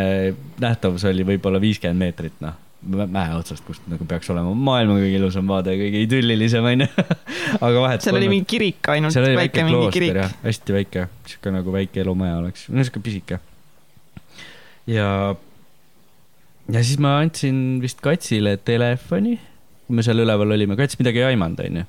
nähtavus 0.61 1.07
oli 1.09 1.25
võib-olla 1.25 1.61
viiskümmend 1.63 2.05
meetrit, 2.05 2.37
noh 2.45 2.59
mäe 2.81 3.35
otsast, 3.37 3.61
kust 3.65 3.83
nagu 3.91 4.05
peaks 4.09 4.29
olema 4.33 4.55
maailma 4.57 4.95
kõige 4.97 5.19
ilusam 5.19 5.49
vaade, 5.49 5.75
kõige 5.77 6.01
idüllilisem 6.01 6.65
onju 6.65 6.87
aga 7.67 7.83
vahet. 7.83 8.01
seal 8.01 8.17
oli 8.17 8.29
mingi 8.31 8.47
kirik 8.49 8.89
ainult. 8.89 9.13
seal 9.13 9.27
oli 9.27 9.37
väike, 9.37 9.65
klooster 9.67 10.17
jah, 10.23 10.33
hästi 10.41 10.75
väike, 10.79 11.05
sihuke 11.29 11.53
nagu 11.53 11.75
väike 11.75 12.01
elumaja 12.01 12.39
oleks, 12.39 12.65
no 12.73 12.81
sihuke 12.81 13.03
pisike. 13.05 13.37
ja 14.89 15.11
ja 16.71 16.83
siis 16.85 16.99
ma 17.01 17.17
andsin 17.21 17.81
vist 17.83 18.01
Katsile 18.03 18.55
telefoni, 18.65 19.35
kui 19.87 19.97
me 19.97 20.05
seal 20.05 20.23
üleval 20.23 20.55
olime, 20.55 20.77
Kats 20.79 20.99
midagi 20.99 21.21
ei 21.21 21.31
aimanud, 21.33 21.61
onju. 21.65 21.85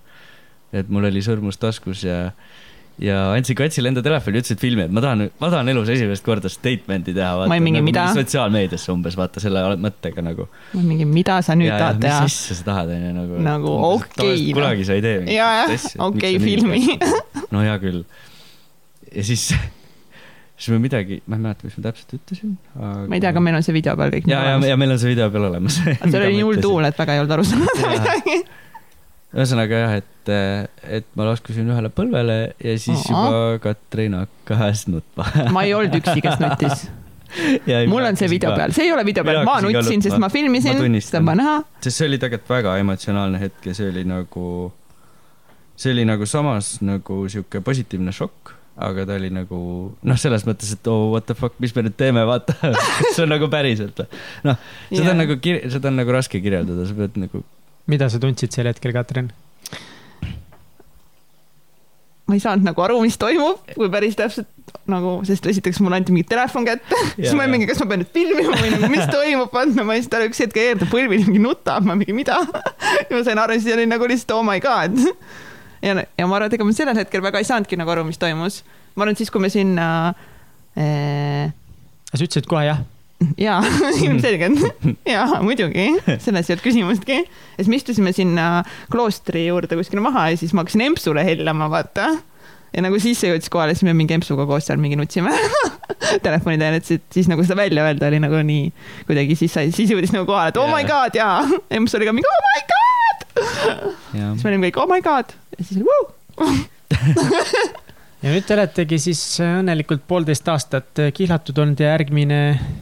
et 0.73 0.93
mul 0.93 1.07
oli 1.11 1.21
sõrmus 1.25 1.59
taskus 1.61 2.03
ja, 2.07 2.19
ja 3.03 3.19
andsin 3.37 3.59
Katsile 3.59 3.93
enda 3.93 4.03
telefoni, 4.05 4.41
ütlesin, 4.41 4.59
et 4.59 4.65
filmi, 4.65 4.87
et 4.87 4.95
ma 4.95 5.05
tahan, 5.05 5.27
ma 5.43 5.51
tahan 5.53 5.73
elus 5.73 5.93
esimest 5.93 6.25
korda 6.27 6.51
statement'i 6.53 7.15
teha. 7.17 7.47
ma 7.51 7.59
ei 7.59 7.65
mingi 7.65 7.81
nagu 7.81 7.91
mida. 7.91 8.07
sotsiaalmeediasse 8.17 8.95
umbes, 8.95 9.19
vaata 9.21 9.43
selle 9.45 9.63
mõttega 9.83 10.25
nagu. 10.25 10.49
ma 10.73 10.87
mingi, 10.87 11.07
mida 11.09 11.39
sa 11.47 11.59
nüüd 11.59 11.71
ja, 11.71 11.79
tahad 11.85 12.03
teha? 12.03 12.25
mis 12.27 12.41
asja 12.41 12.59
sa 12.59 12.69
tahad, 12.73 12.97
onju, 12.97 13.13
nagu. 13.21 13.45
nagu 13.51 13.77
okei 13.93 14.33
okay,. 14.33 14.49
kunagi 14.57 14.89
sa 14.89 14.99
ei 14.99 15.05
tee 15.05 15.21
mingit 15.23 15.77
asja. 15.77 15.95
okei, 16.09 16.41
filmi. 16.43 16.99
no 17.55 17.63
hea 17.63 17.79
küll. 17.85 18.03
ja 19.13 19.31
siis 19.31 19.53
siis 20.63 20.73
me 20.77 20.79
midagi, 20.83 21.19
ma 21.27 21.39
ei 21.39 21.43
mäleta, 21.43 21.67
mis 21.67 21.77
ma 21.79 21.85
täpselt 21.89 22.17
ütlesin 22.19 22.55
aga.... 22.77 22.91
ma 23.11 23.19
ei 23.19 23.23
tea, 23.25 23.33
aga 23.35 23.43
meil 23.43 23.59
on 23.59 23.67
see 23.67 23.75
video 23.75 23.97
peal 23.99 24.15
kõik. 24.15 24.31
ja, 24.31 24.43
ja, 24.53 24.57
ja 24.71 24.79
meil 24.79 24.95
on 24.95 25.01
see 25.03 25.11
video 25.11 25.29
peal 25.35 25.49
olemas 25.51 25.79
seal 25.99 26.19
oli 26.21 26.37
nii 26.39 26.47
hull 26.47 26.63
tuul, 26.63 26.87
et 26.87 26.99
väga 27.03 27.17
ei 27.17 27.23
olnud 27.23 27.37
aru 27.39 27.47
saada 27.49 27.93
midagi. 27.97 28.39
ühesõnaga 29.37 29.83
jah, 29.83 29.95
et, 30.03 30.33
et 31.01 31.07
ma 31.19 31.27
laskusin 31.31 31.71
ühele 31.73 31.91
põlvele 31.95 32.39
ja 32.53 32.75
siis 32.79 33.07
Aha. 33.09 33.13
juba 33.13 33.63
Katrin 33.65 34.19
hakkas 34.21 34.87
nutma 34.93 35.27
ma 35.55 35.65
ei 35.67 35.75
olnud 35.79 35.99
üksi, 36.03 36.21
kes 36.25 36.43
nutis 36.43 36.85
Ja 37.65 37.79
mul 37.89 38.05
on 38.05 38.17
see 38.21 38.29
video 38.29 38.51
ka. 38.53 38.59
peal, 38.61 38.75
see 38.77 38.85
ei 38.85 38.91
ole 38.93 39.07
video 39.09 39.25
peal, 39.25 39.39
ma 39.49 39.55
nutsin, 39.65 40.03
sest 40.05 40.19
ma 40.21 40.29
filmisin, 40.29 40.77
seda 41.01 41.23
on 41.23 41.31
vaja 41.31 41.39
näha. 41.41 41.55
sest 41.81 42.03
see 42.03 42.11
oli 42.11 42.19
tegelikult 42.21 42.53
väga 42.53 42.75
emotsionaalne 42.83 43.41
hetk 43.41 43.71
ja 43.71 43.77
see 43.79 43.89
oli 43.89 44.03
nagu, 44.05 44.49
see 45.81 45.95
oli 45.95 46.05
nagu 46.05 46.29
samas 46.29 46.75
nagu 46.85 47.23
sihuke 47.33 47.65
positiivne 47.65 48.13
šokk 48.13 48.53
aga 48.77 49.05
ta 49.07 49.17
oli 49.19 49.29
nagu 49.33 49.59
noh, 49.93 50.19
selles 50.21 50.47
mõttes, 50.49 50.73
et 50.73 50.89
oh 50.89 51.11
what 51.13 51.29
the 51.29 51.37
fuck, 51.37 51.59
mis 51.63 51.75
me 51.77 51.85
nüüd 51.87 51.97
teeme, 51.99 52.25
vaata 52.29 52.57
see 53.15 53.25
on 53.27 53.33
nagu 53.35 53.49
päriselt 53.53 54.01
või. 54.01 54.09
noh, 54.49 54.61
seda 54.89 55.03
yeah. 55.03 55.13
on 55.13 55.23
nagu, 55.25 55.39
seda 55.77 55.93
on 55.93 56.01
nagu 56.01 56.15
raske 56.17 56.41
kirjeldada, 56.41 56.89
sa 56.89 56.97
pead 56.97 57.21
nagu. 57.21 57.45
mida 57.93 58.09
sa 58.09 58.21
tundsid 58.23 58.55
sel 58.55 58.71
hetkel, 58.71 58.95
Katrin? 58.97 59.33
ma 62.33 62.39
ei 62.39 62.41
saanud 62.41 62.65
nagu 62.65 62.81
aru, 62.81 62.97
mis 63.05 63.19
toimub, 63.21 63.61
kui 63.75 63.91
päris 63.93 64.17
täpselt 64.17 64.49
nagu, 64.89 65.19
sest 65.29 65.45
esiteks 65.53 65.83
mulle 65.85 65.99
anti 66.01 66.15
mingi 66.15 66.31
telefon 66.31 66.65
kätte, 66.65 66.97
siis 67.19 67.37
ma 67.37 67.45
olin 67.45 67.59
mingi, 67.59 67.69
kas 67.69 67.83
ma 67.83 67.91
pean 67.93 68.05
nüüd 68.07 68.13
filmima 68.15 68.57
või 68.57 68.73
nagu, 68.73 68.93
mis 68.95 69.05
toimub, 69.11 69.53
vaata 69.53 69.85
ma 69.85 69.99
lihtsalt 69.99 70.31
üks 70.31 70.41
hetk 70.47 70.61
Eerde 70.63 70.89
põlvil 70.89 71.27
mingi 71.27 71.43
nutab, 71.43 71.85
ma 71.85 71.99
mingi 71.99 72.17
mida 72.17 72.41
ja 73.07 73.11
ma 73.13 73.25
sain 73.27 73.43
aru, 73.43 73.61
siis 73.61 73.77
oli 73.77 73.89
nagu 73.91 74.09
lihtsalt 74.09 74.39
oh 74.39 74.47
my 74.49 74.63
god 74.65 74.97
ja, 75.83 75.99
ja 76.19 76.29
ma 76.29 76.39
arvan, 76.39 76.49
et 76.49 76.57
ega 76.59 76.67
ma 76.67 76.77
sellel 76.77 77.03
hetkel 77.03 77.25
väga 77.25 77.43
ei 77.43 77.49
saanudki 77.49 77.79
nagu 77.81 77.93
aru, 77.95 78.07
mis 78.09 78.21
toimus. 78.21 78.63
ma 78.95 79.05
arvan, 79.05 79.17
et 79.17 79.23
siis, 79.23 79.33
kui 79.33 79.43
me 79.43 79.51
sinna 79.53 79.87
äh.... 80.79 81.53
sa 82.13 82.23
ütlesid 82.23 82.49
kohe 82.51 82.67
jah? 82.69 82.83
jaa, 83.39 83.61
ilmselgelt. 84.05 84.61
jaa, 85.07 85.41
muidugi, 85.45 85.89
selles 86.23 86.49
ei 86.49 86.57
olnud 86.57 86.65
küsimustki. 86.65 87.23
ja 87.23 87.61
siis 87.61 87.71
me 87.71 87.79
istusime 87.79 88.13
sinna 88.17 88.49
kloostri 88.93 89.47
juurde 89.47 89.79
kuskile 89.79 90.05
maha 90.05 90.31
ja 90.33 90.41
siis 90.41 90.55
ma 90.55 90.65
hakkasin 90.65 90.87
empsule 90.89 91.25
hellama, 91.27 91.71
vaata. 91.73 92.09
ja 92.73 92.85
nagu 92.85 92.99
siis 93.03 93.21
see 93.21 93.33
jõudis 93.33 93.53
kohale, 93.53 93.77
siis 93.77 93.87
me 93.89 93.95
mingi 93.97 94.17
empsuga 94.17 94.47
koos 94.49 94.67
seal 94.69 94.81
mingi 94.83 94.99
nutsime 95.01 95.35
telefoni 96.27 96.59
teel, 96.61 96.79
et 96.81 96.89
siis, 96.89 97.03
siis 97.15 97.31
nagu 97.31 97.45
seda 97.47 97.59
välja 97.63 97.87
öelda 97.87 98.09
oli 98.11 98.23
nagu 98.23 98.43
nii 98.47 98.71
kuidagi 99.11 99.39
siis 99.39 99.55
sai, 99.59 99.75
siis 99.75 99.93
jõudis 99.93 100.15
nagu 100.15 100.27
kohale, 100.29 100.55
et 100.55 100.63
oh 100.63 100.71
my 100.73 100.87
god 100.89 101.19
jaa. 101.19 101.43
emps 101.71 101.99
oli 101.99 102.09
ka 102.09 102.17
mingi 102.17 102.33
oh 102.33 102.43
my 102.49 102.67
god 102.75 103.29
siis 103.37 104.45
me 104.45 104.53
olime 104.53 104.71
kõik 104.71 104.83
oh 104.83 104.91
my 104.91 105.03
god 105.05 105.37
ja 105.63 105.69
siis 105.69 105.79
oli 105.79 105.87
vuu 105.87 106.03
ja 108.23 108.33
nüüd 108.33 108.47
te 108.47 108.57
oletegi 108.57 108.99
siis 109.03 109.21
õnnelikult 109.45 110.05
poolteist 110.09 110.49
aastat 110.51 111.03
kihlatud 111.15 111.59
olnud 111.63 111.81
ja 111.83 111.93
järgmine, 111.95 112.41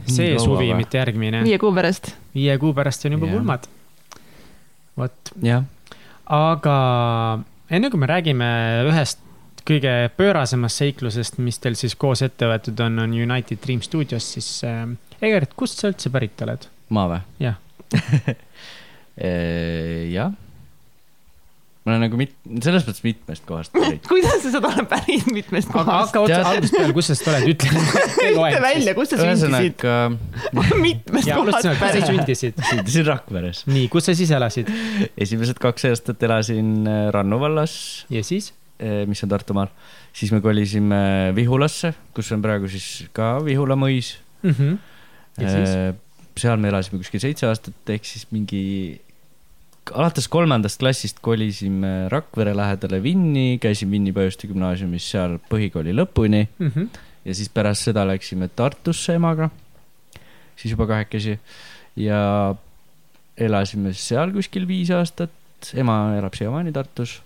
see 0.09 0.33
Kaua 0.35 0.45
suvi, 0.45 0.71
mitte 0.77 1.01
järgmine. 1.01 1.43
viie 1.47 1.59
kuu 1.61 1.73
pärast. 1.75 2.13
viie 2.35 2.57
kuu 2.61 2.73
pärast 2.77 3.05
on 3.09 3.17
juba 3.17 3.29
pulmad. 3.31 3.67
vot. 4.99 5.33
aga 6.41 6.75
enne 7.71 7.91
kui 7.91 8.01
me 8.01 8.11
räägime 8.11 8.49
ühest 8.89 9.27
kõige 9.67 9.93
pöörasemast 10.17 10.81
seiklusest, 10.81 11.37
mis 11.43 11.59
teil 11.61 11.75
siis 11.77 11.93
koos 11.99 12.23
ette 12.25 12.47
võetud 12.49 12.79
on, 12.81 12.97
on 13.03 13.11
United 13.13 13.61
Dream 13.61 13.83
Studios, 13.85 14.25
siis 14.35 14.49
äh, 14.65 14.87
Egert, 15.21 15.53
kust 15.57 15.81
sa 15.81 15.91
üldse 15.91 16.09
pärit 16.13 16.41
oled? 16.45 16.69
ma 16.89 17.09
või? 17.11 17.21
jah 17.41 17.59
jah 20.17 20.31
ma 21.81 21.95
olen 21.95 22.03
nagu 22.05 22.17
mit-, 22.19 22.35
selles 22.61 22.83
mõttes 22.85 23.01
mitmest 23.01 23.45
kohast 23.47 23.73
pärit 23.73 24.05
kuidas 24.11 24.43
sa 24.43 24.51
seda 24.53 24.69
oled 24.69 24.87
pärit 24.91 25.29
mitmest 25.33 25.71
kohast? 25.73 26.11
hakka 26.11 26.21
otsa 26.27 26.41
algusest 26.51 26.77
peale, 26.77 26.95
kust 26.97 27.09
sa 27.09 27.17
seda 27.17 27.33
oled, 27.33 27.47
ütle. 27.55 27.85
ütle 28.27 28.61
välja, 28.61 28.93
kus 28.97 29.13
sa 29.13 29.19
sündisid? 29.21 29.85
mitmest 30.85 31.31
kohast 31.31 31.69
pärit. 31.81 32.05
sündisid? 32.11 32.61
sündisin 32.69 33.07
Rakveres. 33.09 33.63
nii, 33.71 33.87
kus 33.93 34.09
sa 34.09 34.17
siis 34.17 34.33
elasid? 34.37 34.69
esimesed 35.17 35.61
kaks 35.61 35.89
aastat 35.89 36.21
elasin 36.29 36.85
äh, 36.85 37.07
Rannu 37.15 37.41
vallas. 37.41 37.73
ja 38.13 38.21
siis? 38.25 38.53
Äh, 38.77 39.03
mis 39.09 39.25
on 39.25 39.33
Tartumaal. 39.33 39.73
siis 40.13 40.29
me 40.35 40.41
kolisime 40.45 41.01
Vihulasse, 41.35 41.95
kus 42.13 42.29
on 42.37 42.45
praegu 42.45 42.69
siis 42.69 43.07
ka 43.17 43.39
Vihula 43.45 43.79
mõis 43.79 44.19
mm. 44.43 44.53
-hmm. 44.53 44.79
ja 45.41 45.57
siis? 45.57 45.77
Äh, 45.81 45.93
seal 46.37 46.61
me 46.61 46.69
elasime 46.71 47.01
kuskil 47.01 47.21
seitse 47.23 47.49
aastat, 47.49 47.81
ehk 47.89 48.05
siis 48.07 48.29
mingi 48.31 49.01
alates 49.93 50.27
kolmandast 50.31 50.79
klassist 50.81 51.19
kolisime 51.23 52.09
Rakvere 52.11 52.53
lähedale 52.57 53.01
Vinni, 53.03 53.59
käisin 53.61 53.91
Vinni 53.91 54.13
Pajuste 54.15 54.49
gümnaasiumis 54.49 55.07
seal 55.13 55.37
põhikooli 55.51 55.93
lõpuni 55.95 56.45
mm. 56.47 56.71
-hmm. 56.71 56.87
ja 57.25 57.35
siis 57.35 57.49
pärast 57.49 57.87
seda 57.89 58.05
läksime 58.07 58.49
Tartusse 58.55 59.15
emaga, 59.19 59.49
siis 60.55 60.71
juba 60.73 60.87
kahekesi 60.87 61.39
ja 61.95 62.55
elasime 63.37 63.93
seal 63.93 64.31
kuskil 64.35 64.67
viis 64.67 64.91
aastat, 64.95 65.31
ema 65.73 66.15
elab 66.17 66.37
siiamaani 66.37 66.71
Tartus. 66.71 67.21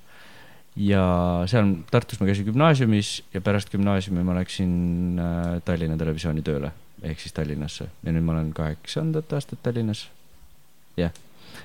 ja 0.76 1.04
seal 1.48 1.76
Tartus 1.92 2.20
ma 2.20 2.28
käisin 2.28 2.46
gümnaasiumis 2.46 3.24
ja 3.34 3.42
pärast 3.42 3.72
gümnaasiumi 3.72 4.24
ma 4.24 4.36
läksin 4.36 5.20
äh, 5.20 5.62
Tallinna 5.66 5.98
Televisiooni 5.98 6.42
tööle 6.42 6.72
ehk 7.04 7.20
siis 7.20 7.34
Tallinnasse 7.34 7.88
ja 8.04 8.12
nüüd 8.12 8.24
ma 8.26 8.36
olen 8.36 8.52
kaheksandat 8.54 9.34
aastat 9.34 9.64
Tallinnas. 9.64 10.10
jah 10.98 11.12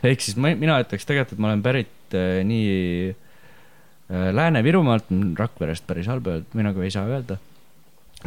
ehk 0.07 0.25
siis 0.25 0.39
ma, 0.41 0.53
mina 0.59 0.79
ütleks 0.83 1.07
tegelikult, 1.09 1.37
et 1.37 1.43
ma 1.43 1.51
olen 1.51 1.63
pärit 1.65 2.17
äh, 2.17 2.41
nii 2.47 2.73
äh, 3.11 4.31
Lääne-Virumaalt, 4.37 5.13
Rakverest 5.39 5.87
päris 5.89 6.11
halb 6.11 6.29
öelda, 6.31 6.49
või 6.55 6.67
nagu 6.67 6.85
ei 6.87 6.93
saa 6.95 7.07
öelda. 7.11 7.39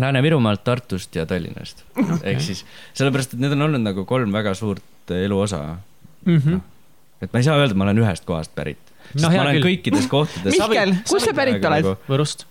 Lääne-Virumaalt, 0.01 0.63
Tartust 0.65 1.15
ja 1.15 1.25
Tallinnast 1.29 1.83
okay.. 1.93 2.17
ehk 2.31 2.41
siis 2.41 2.63
sellepärast, 2.97 3.35
et 3.35 3.43
need 3.43 3.53
on 3.53 3.67
olnud 3.67 3.83
nagu 3.85 4.07
kolm 4.09 4.33
väga 4.33 4.55
suurt 4.57 5.13
eluosa 5.13 5.59
mm. 6.25 6.37
-hmm. 6.37 6.49
No, 6.49 6.61
et 7.21 7.33
ma 7.33 7.39
ei 7.39 7.45
saa 7.45 7.59
öelda, 7.59 7.71
et 7.71 7.77
ma 7.77 7.85
olen 7.85 8.01
ühest 8.01 8.25
kohast 8.25 8.51
pärit. 8.55 8.79
No, 9.13 9.29
ma 9.29 9.43
olen 9.45 9.59
küll. 9.59 9.67
kõikides 9.69 10.09
kohtades. 10.11 10.57
Mihkel, 10.57 10.95
kust 11.07 11.29
sa 11.29 11.33
pärit 11.37 11.63
oled? 11.63 11.85
Nagu... 11.85 11.93
Võrust 12.09 12.47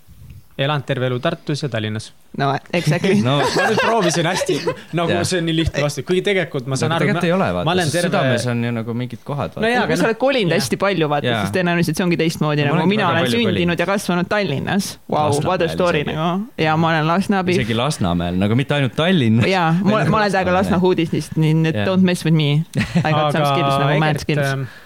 elanud 0.67 0.87
terve 0.87 1.07
elu 1.09 1.19
Tartus 1.23 1.63
ja 1.63 1.69
Tallinnas. 1.73 2.13
no 2.39 2.49
exactly 2.73 3.19
no 3.29 3.37
ma 3.43 3.67
nüüd 3.69 3.81
proovisin 3.83 4.27
hästi, 4.27 4.57
nagu 4.99 5.13
Jah. 5.13 5.25
see 5.29 5.41
on 5.43 5.49
nii 5.51 5.57
lihtne 5.57 5.85
vastus, 5.85 6.07
kuigi 6.09 6.23
tegelikult 6.29 6.69
ma 6.71 6.79
saan 6.81 6.93
no, 6.93 6.97
aru. 6.97 7.07
tegelikult 7.07 7.29
ei 7.29 7.35
ole, 7.37 7.49
vaata, 7.59 7.77
sest 7.83 7.97
terve... 7.99 8.11
südames 8.11 8.47
on 8.53 8.65
ju 8.67 8.73
nagu 8.79 8.97
mingid 9.03 9.23
kohad. 9.27 9.57
No 9.63 9.71
jaa, 9.71 9.85
aga 9.87 9.99
sa 10.01 10.09
oled 10.09 10.21
kolinud 10.21 10.57
hästi 10.57 10.79
palju, 10.81 11.09
vaata, 11.13 11.29
Jaa. 11.29 11.41
siis 11.45 11.57
tõenäoliselt 11.57 12.01
see 12.01 12.07
ongi 12.07 12.21
teistmoodi, 12.21 12.67
Ma 12.69 12.79
nagu 12.81 12.91
mina 12.91 13.09
olen 13.11 13.29
sündinud 13.31 13.53
kolinud. 13.53 13.83
ja 13.85 13.89
kasvanud 13.93 14.31
Tallinnas. 14.33 14.93
Lasnamäel 15.13 15.49
what 15.51 15.67
a 15.67 15.69
story 15.73 16.05
nagu. 16.09 16.29
ja 16.59 16.77
ma 16.77 16.93
olen 16.95 17.09
Lasna 17.11 17.43
Pihv. 17.45 17.61
isegi 17.61 17.77
Lasnamäel, 17.77 18.39
nagu 18.41 18.57
mitte 18.59 18.79
ainult 18.79 18.97
Tallinnas. 18.97 19.49
jaa, 19.51 19.73
ma 19.83 20.05
ma 20.09 20.23
olen 20.23 20.33
täiega 20.33 20.57
Lasna 20.57 20.81
huudis, 20.83 21.13
nii 21.37 21.69
et 21.73 21.83
don't 21.87 22.07
mess 22.07 22.25
with 22.25 22.37
me. 22.37 22.65
I 22.79 23.13
got 23.13 23.33
some 23.33 23.45
skills 23.45 23.77
nagu 23.83 23.99
mad 24.01 24.23
skills. 24.25 24.81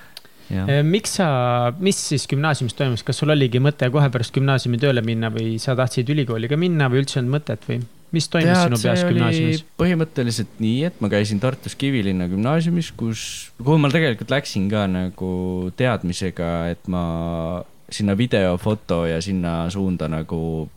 Eh, 0.50 0.82
miks 0.86 1.16
sa, 1.18 1.26
mis 1.82 1.98
siis 1.98 2.26
gümnaasiumis 2.30 2.76
toimus, 2.78 3.02
kas 3.06 3.18
sul 3.18 3.32
oligi 3.34 3.58
mõte 3.62 3.88
kohe 3.90 4.06
pärast 4.14 4.34
gümnaasiumi 4.36 4.78
tööle 4.78 5.02
minna 5.02 5.30
või 5.34 5.56
sa 5.62 5.74
tahtsid 5.78 6.10
ülikooli 6.14 6.50
ka 6.50 6.58
minna 6.60 6.86
või 6.92 7.02
üldse 7.02 7.18
ei 7.18 7.24
olnud 7.24 7.34
mõtet 7.40 7.66
või 7.66 7.80
mis 8.14 8.28
toimus 8.30 8.60
sinu 8.62 8.78
peas 8.78 9.02
gümnaasiumis? 9.08 9.64
põhimõtteliselt 9.80 10.60
nii, 10.62 10.76
et 10.90 11.00
ma 11.02 11.10
käisin 11.10 11.40
Tartus 11.42 11.74
Kivilinna 11.78 12.28
gümnaasiumis, 12.30 12.92
kus, 12.98 13.24
kuhu 13.58 13.78
ma 13.82 13.90
tegelikult 13.92 14.36
läksin 14.36 14.68
ka 14.70 14.86
nagu 14.90 15.32
teadmisega, 15.78 16.52
et 16.76 16.86
ma 16.92 17.02
sinna 17.90 18.16
video, 18.18 18.54
foto 18.62 19.02
ja 19.10 19.18
sinna 19.22 19.64
suunda 19.70 20.08
nagu, 20.10 20.68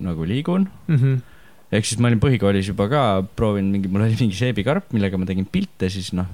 nagu 0.00 0.28
liigun. 0.28 0.68
Mm 0.88 0.96
-hmm. 0.96 1.20
ehk 1.72 1.84
siis 1.84 2.00
ma 2.00 2.08
olin 2.08 2.20
põhikoolis 2.20 2.72
juba 2.72 2.88
ka 2.88 3.22
proovinud 3.36 3.72
mingi, 3.76 3.88
mul 3.88 4.08
oli 4.08 4.16
mingi 4.20 4.36
seebikarp, 4.36 4.92
millega 4.92 5.18
ma 5.18 5.28
tegin 5.28 5.46
pilte, 5.46 5.88
siis 5.90 6.12
noh, 6.12 6.26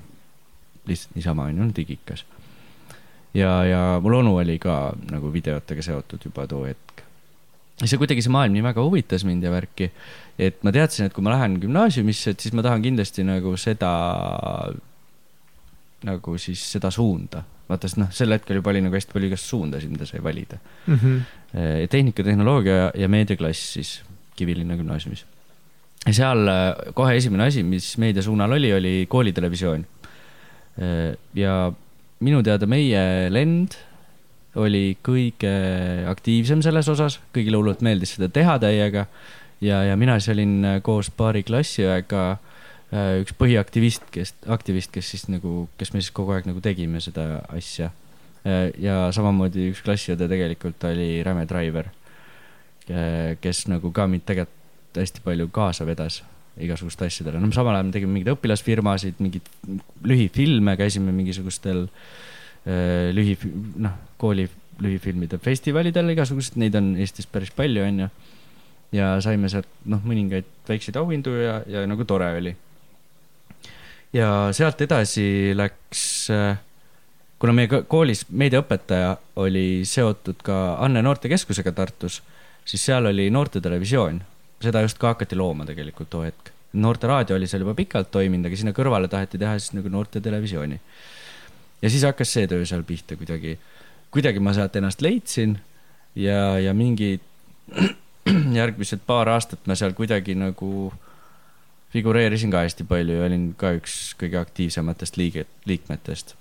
lihtsalt 0.87 1.15
niisama 1.19 1.51
on 1.51 1.59
ju, 1.59 1.73
digikas. 1.77 2.25
Ja, 3.37 3.53
ja 3.65 3.81
mul 4.03 4.21
onu 4.21 4.37
oli 4.41 4.59
ka 4.63 4.95
nagu 5.11 5.31
videotega 5.33 5.85
seotud 5.85 6.25
juba 6.29 6.47
too 6.51 6.65
hetk. 6.67 7.03
ja 7.81 7.89
see 7.91 8.01
kuidagi 8.01 8.25
see 8.25 8.33
maailm 8.33 8.57
nii 8.57 8.65
väga 8.65 8.85
huvitas 8.85 9.27
mind 9.29 9.45
ja 9.45 9.53
värki, 9.53 9.91
et 10.41 10.63
ma 10.65 10.73
teadsin, 10.73 11.09
et 11.09 11.17
kui 11.17 11.25
ma 11.25 11.35
lähen 11.35 11.59
gümnaasiumisse, 11.61 12.33
et 12.33 12.45
siis 12.45 12.57
ma 12.57 12.65
tahan 12.65 12.85
kindlasti 12.85 13.27
nagu 13.27 13.53
seda, 13.61 13.93
nagu 16.09 16.39
siis 16.41 16.65
seda 16.77 16.91
suunda. 16.95 17.45
vaata, 17.67 17.89
sest 17.91 17.99
noh, 17.99 18.11
sel 18.15 18.31
hetkel 18.31 18.61
juba 18.61 18.71
oli 18.71 18.81
nagu 18.85 18.95
hästi 18.95 19.13
palju 19.13 19.29
igast 19.29 19.51
suundasid, 19.51 19.91
mida 19.93 20.07
sai 20.07 20.23
valida 20.23 20.59
Mm 20.87 20.99
-hmm. 20.99 21.21
Eh, 21.57 21.89
tehnika, 21.89 22.23
tehnoloogia 22.23 22.91
ja 22.95 23.09
meediaklass 23.09 23.73
siis 23.73 24.03
Kivilinna 24.37 24.77
gümnaasiumis. 24.77 25.25
ja 26.07 26.13
seal 26.13 26.49
eh, 26.49 26.93
kohe 26.95 27.17
esimene 27.17 27.45
asi, 27.45 27.63
mis 27.63 27.99
meediasuunal 27.99 28.53
oli, 28.53 28.73
oli 28.75 29.07
koolitelevisioon. 29.09 29.87
ja 31.35 31.73
minu 32.25 32.43
teada 32.45 32.69
meie 32.69 33.29
lend 33.33 33.77
oli 34.57 34.97
kõige 35.05 35.53
aktiivsem 36.09 36.63
selles 36.65 36.89
osas, 36.89 37.19
kõigile 37.35 37.59
hullult 37.61 37.83
meeldis 37.85 38.15
seda 38.17 38.31
teha 38.33 38.57
täiega. 38.63 39.07
ja, 39.61 39.83
ja 39.85 39.97
mina 39.97 40.17
siis 40.21 40.33
olin 40.33 40.65
eh, 40.65 40.79
koos 40.83 41.11
paari 41.11 41.43
klassiõega 41.45 42.23
eh, 42.93 43.21
üks 43.21 43.37
põhiaktivist, 43.37 44.09
kes, 44.11 44.35
aktivist, 44.49 44.93
kes 44.95 45.11
siis 45.13 45.29
nagu, 45.29 45.69
kes 45.77 45.93
me 45.93 46.01
siis 46.01 46.15
kogu 46.17 46.33
aeg 46.33 46.49
nagu 46.49 46.61
tegime 46.65 47.01
seda 47.05 47.43
asja. 47.49 47.93
Ja 48.79 49.09
samamoodi 49.11 49.73
üks 49.73 49.81
klassiõde 49.83 50.29
tegelikult 50.31 50.85
oli 50.87 51.17
Räme 51.27 51.49
Driver, 51.51 51.89
kes 53.43 53.65
nagu 53.67 53.91
ka 53.91 54.05
mind 54.07 54.23
tegelikult 54.23 55.01
hästi 55.03 55.25
palju 55.25 55.49
kaasa 55.51 55.83
vedas 55.89 56.21
igasuguste 56.63 57.09
asjadele, 57.09 57.41
no 57.43 57.51
samal 57.55 57.77
ajal 57.77 57.89
me 57.89 57.95
tegime 57.95 58.15
mingeid 58.15 58.33
õpilasfirmasid, 58.37 59.19
mingeid 59.23 59.51
lühifilme, 60.09 60.77
käisime 60.81 61.13
mingisugustel 61.17 61.85
äh, 61.87 63.11
lühi, 63.17 63.37
noh, 63.83 63.97
kooli 64.21 64.47
lühifilmide 64.83 65.41
festivalidel 65.41 66.13
igasugused, 66.13 66.59
neid 66.61 66.77
on 66.77 66.95
Eestis 67.01 67.29
päris 67.31 67.53
palju, 67.57 67.85
onju. 67.85 68.09
ja 68.97 69.15
saime 69.25 69.51
sealt 69.53 69.69
noh, 69.89 70.01
mõningaid 70.05 70.49
väikseid 70.69 70.97
auhindu 71.01 71.35
ja, 71.41 71.61
ja 71.69 71.85
nagu 71.89 72.05
tore 72.09 72.29
oli. 72.39 72.55
ja 74.17 74.31
sealt 74.57 74.81
edasi 74.85 75.53
läks 75.57 76.07
äh, 76.33 76.57
kuna 77.39 77.53
meie 77.57 77.69
ko- 77.71 77.83
koolis 77.89 78.25
meediaõpetaja 78.31 79.17
oli 79.43 79.85
seotud 79.89 80.41
ka 80.45 80.77
Anne 80.85 81.03
Noortekeskusega 81.05 81.73
Tartus, 81.77 82.23
siis 82.65 82.85
seal 82.85 83.07
oli 83.07 83.29
noortetelevisioon. 83.31 84.23
Seda 84.63 84.83
just 84.85 84.99
ka 84.99 85.15
hakati 85.15 85.37
looma 85.37 85.67
tegelikult 85.69 86.11
too 86.11 86.25
hetk. 86.27 86.53
noorteraadio 86.77 87.37
oli 87.37 87.47
seal 87.49 87.63
juba 87.65 87.75
pikalt 87.75 88.11
toiminud, 88.13 88.49
aga 88.49 88.57
sinna 88.59 88.73
kõrvale 88.77 89.09
taheti 89.09 89.39
teha 89.41 89.55
siis 89.59 89.73
nagu 89.77 89.89
noortetelevisiooni. 89.93 90.81
ja 91.83 91.91
siis 91.91 92.05
hakkas 92.05 92.33
see 92.33 92.47
töö 92.51 92.67
seal 92.67 92.85
pihta 92.89 93.17
kuidagi, 93.17 93.59
kuidagi 94.11 94.41
ma 94.41 94.55
sealt 94.57 94.77
ennast 94.77 95.03
leidsin 95.05 95.59
ja, 96.15 96.59
ja 96.59 96.75
mingi 96.75 97.19
järgmised 98.61 99.05
paar 99.07 99.29
aastat 99.29 99.67
ma 99.67 99.77
seal 99.79 99.93
kuidagi 99.97 100.35
nagu 100.39 100.93
figureerisin 101.95 102.51
ka 102.51 102.65
hästi 102.65 102.85
palju 102.89 103.21
ja 103.21 103.29
olin 103.29 103.53
ka 103.59 103.77
üks 103.79 104.17
kõige 104.21 104.41
aktiivsematest 104.41 105.17
liiget, 105.17 105.49
liikmetest 105.65 106.35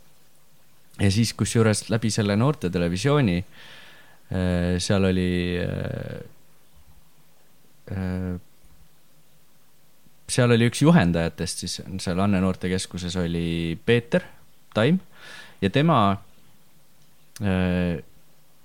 ja 1.01 1.11
siis 1.11 1.33
kusjuures 1.37 1.85
läbi 1.91 2.11
selle 2.13 2.35
noortetelevisiooni 2.39 3.37
äh, 3.39 4.77
seal 4.83 5.11
oli 5.11 5.29
äh, 5.61 6.23
seal 10.35 10.51
oli 10.55 10.69
üks 10.71 10.81
juhendajatest 10.81 11.65
siis 11.65 11.75
seal 12.01 12.21
Anne 12.23 12.39
Noortekeskuses 12.41 13.15
oli 13.21 13.77
Peeter 13.85 14.25
Taim 14.73 14.97
ja 15.61 15.69
tema 15.69 15.99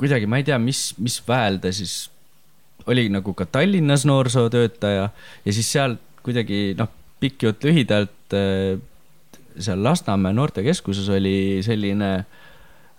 kuidagi, 0.01 0.27
ma 0.31 0.41
ei 0.41 0.47
tea, 0.47 0.57
mis, 0.63 0.95
mis 1.03 1.19
väel 1.27 1.61
ta 1.61 1.73
siis 1.75 2.07
oli 2.89 3.09
nagu 3.13 3.35
ka 3.37 3.45
Tallinnas 3.45 4.07
noorsootöötaja 4.09 5.11
ja 5.45 5.53
siis 5.53 5.69
seal 5.73 5.99
kuidagi 6.25 6.73
noh, 6.79 6.89
pikk 7.21 7.45
jutt 7.45 7.65
lühidalt 7.69 8.37
seal 9.61 9.83
Lasnamäe 9.85 10.33
noortekeskuses 10.33 11.09
oli 11.13 11.61
selline 11.67 12.11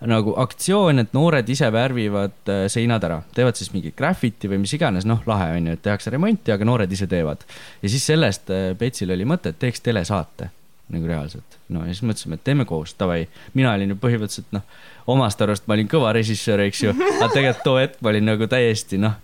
nagu 0.08 0.34
aktsioon, 0.40 1.02
et 1.02 1.12
noored 1.14 1.48
ise 1.52 1.68
värvivad 1.72 2.50
äh, 2.50 2.64
seinad 2.72 3.04
ära, 3.06 3.20
teevad 3.36 3.58
siis 3.58 3.70
mingit 3.74 3.96
graffiti 3.98 4.50
või 4.50 4.62
mis 4.64 4.74
iganes, 4.76 5.06
noh, 5.08 5.22
lahe 5.28 5.52
on 5.58 5.68
ju, 5.70 5.76
et 5.76 5.84
tehakse 5.84 6.12
remonti, 6.14 6.52
aga 6.54 6.66
noored 6.66 6.92
ise 6.92 7.06
teevad. 7.10 7.44
ja 7.82 7.92
siis 7.92 8.06
sellest 8.06 8.50
äh, 8.50 8.72
Petsil 8.78 9.12
oli 9.14 9.26
mõte, 9.28 9.52
et 9.52 9.60
teeks 9.62 9.84
telesaate 9.84 10.50
nagu 10.92 11.08
reaalselt. 11.08 11.58
no 11.72 11.84
ja 11.86 11.94
siis 11.94 12.04
mõtlesime, 12.06 12.38
et 12.38 12.44
teeme 12.44 12.66
koos, 12.68 12.94
davai. 12.98 13.26
mina 13.54 13.72
olin 13.72 13.94
ju 13.94 13.98
põhimõtteliselt 14.02 14.52
noh, 14.56 14.64
omast 15.12 15.40
arust 15.42 15.68
ma 15.68 15.78
olin 15.78 15.90
kõva 15.90 16.12
režissöör, 16.16 16.64
eks 16.66 16.82
ju, 16.86 16.94
aga 16.94 17.30
tegelikult 17.32 17.64
too 17.66 17.78
hetk 17.80 18.00
ma 18.02 18.12
olin 18.12 18.28
nagu 18.32 18.48
täiesti 18.50 19.00
noh 19.00 19.18